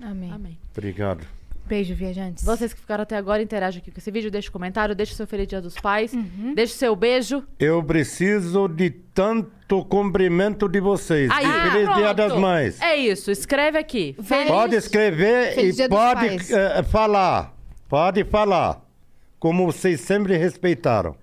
Amém. 0.02 0.30
Amém. 0.32 0.58
Obrigado. 0.72 1.26
Beijo, 1.66 1.94
viajantes. 1.96 2.44
Vocês 2.44 2.72
que 2.72 2.78
ficaram 2.80 3.02
até 3.02 3.16
agora, 3.16 3.42
interagem 3.42 3.80
aqui 3.82 3.90
com 3.90 3.98
esse 3.98 4.10
vídeo, 4.10 4.30
deixa 4.30 4.48
o 4.48 4.52
comentário, 4.52 4.94
deixa 4.94 5.12
o 5.14 5.16
seu 5.16 5.26
Feliz 5.26 5.48
Dia 5.48 5.60
dos 5.60 5.74
Pais, 5.74 6.12
deixa 6.54 6.74
o 6.74 6.76
seu 6.76 6.94
beijo. 6.94 7.42
Eu 7.58 7.82
preciso 7.82 8.68
de 8.68 8.88
tanto 8.90 9.84
cumprimento 9.86 10.68
de 10.68 10.78
vocês. 10.78 11.28
Aí, 11.32 11.44
E 11.44 11.70
Feliz 11.72 11.94
Dia 11.96 12.12
das 12.14 12.32
Mães. 12.38 12.80
É 12.80 12.94
isso, 12.96 13.32
escreve 13.32 13.78
aqui. 13.78 14.14
Feliz- 14.22 14.48
Pode 14.48 14.76
escrever 14.76 15.54
Feliz 15.56 15.78
e 15.78 15.88
pode 15.88 16.26
eh, 16.54 16.82
falar. 16.84 17.52
Pode 17.88 18.22
falar. 18.24 18.80
Como 19.40 19.66
vocês 19.66 20.00
sempre 20.00 20.36
respeitaram. 20.36 21.16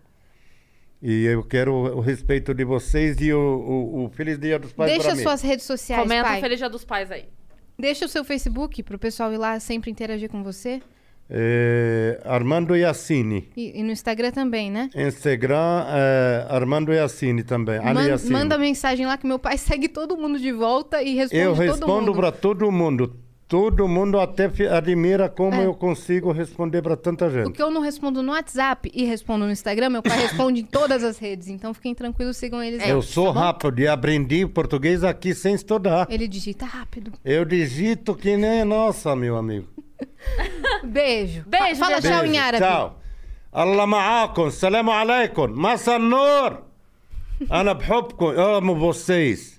E 1.06 1.26
eu 1.26 1.44
quero 1.44 1.74
o 1.74 2.00
respeito 2.00 2.54
de 2.54 2.64
vocês 2.64 3.18
e 3.20 3.34
o, 3.34 3.38
o- 3.38 4.06
o 4.06 4.10
Feliz 4.10 4.40
Dia 4.40 4.58
dos 4.58 4.72
Pais 4.72 4.90
Deixa 4.90 5.08
para 5.10 5.16
mim. 5.18 5.24
suas 5.24 5.42
redes 5.42 5.66
sociais, 5.66 6.02
Comenta 6.02 6.24
pai. 6.24 6.40
Feliz 6.40 6.58
Dia 6.60 6.70
dos 6.70 6.86
Pais 6.86 7.12
aí. 7.12 7.26
Deixa 7.78 8.06
o 8.06 8.08
seu 8.08 8.24
Facebook 8.24 8.82
pro 8.84 8.98
pessoal 8.98 9.34
ir 9.34 9.38
lá 9.38 9.60
sempre 9.60 9.92
interagir 9.92 10.30
com 10.30 10.42
você. 10.42 10.82
Eh, 11.30 12.22
Armando 12.26 12.76
Yassini. 12.76 13.50
E, 13.58 13.80
e 13.80 13.84
no 13.84 13.92
Instagram 13.92 14.32
também, 14.32 14.70
né? 14.70 14.90
Instagram, 14.96 15.86
eh, 15.88 16.46
Armando 16.50 16.94
Yassini 16.94 17.44
também. 17.44 17.80
Man- 17.82 18.06
Yassini. 18.08 18.32
manda 18.32 18.58
mensagem 18.58 19.06
lá 19.06 19.18
que 19.18 19.26
meu 19.26 19.40
pai 19.40 19.58
segue 19.58 19.88
todo 19.90 20.16
mundo 20.18 20.38
de 20.40 20.52
volta 20.52 21.02
e 21.02 21.16
responde 21.16 21.42
Eu 21.42 21.52
todo 21.56 21.62
respondo 21.64 22.06
mundo. 22.08 22.14
para 22.16 22.32
todo 22.32 22.72
mundo. 22.72 23.16
Todo 23.54 23.88
mundo 23.88 24.20
até 24.20 24.50
admira 24.76 25.30
como 25.30 25.62
é. 25.62 25.68
eu 25.68 25.76
consigo 25.76 26.32
responder 26.32 26.82
para 26.82 26.98
tanta 26.98 27.30
gente. 27.30 27.50
O 27.50 27.52
que 27.52 27.62
eu 27.62 27.70
não 27.70 27.82
respondo 27.82 28.24
no 28.24 28.32
WhatsApp 28.32 28.90
e 28.92 29.06
respondo 29.06 29.46
no 29.46 29.52
Instagram, 29.52 29.92
meu 29.92 30.02
pai 30.02 30.22
responde 30.22 30.62
em 30.62 30.66
todas 30.66 31.04
as 31.04 31.20
redes. 31.20 31.50
Então 31.50 31.72
fiquem 31.72 31.94
tranquilos, 31.94 32.36
sigam 32.36 32.64
eles. 32.64 32.82
É, 32.82 32.92
eu 32.92 33.04
sou 33.04 33.32
tá 33.32 33.42
rápido 33.42 33.80
e 33.80 33.88
aprendi 33.88 34.48
português 34.48 35.04
aqui 35.04 35.36
sem 35.36 35.54
estudar. 35.54 36.08
Ele 36.10 36.28
digita 36.28 36.66
rápido. 36.66 37.14
Eu 37.24 37.46
digito 37.46 38.16
que 38.16 38.36
nem 38.36 38.66
nossa, 38.66 39.16
meu 39.16 39.38
amigo. 39.38 39.68
Beijo. 40.84 41.44
Beijo. 41.46 41.76
Fala 41.76 42.02
beijo. 42.02 42.08
tchau 42.08 42.26
em 42.26 42.40
árabe. 42.40 42.66
Tchau. 42.66 43.00
Allah 43.52 43.86
ma'akum. 43.86 44.50
Salam 44.50 44.90
alaikum. 44.90 45.50
Massanur. 45.50 46.64
Ana 47.52 47.78
Eu 48.20 48.56
Amo 48.56 48.76
vocês. 48.76 49.53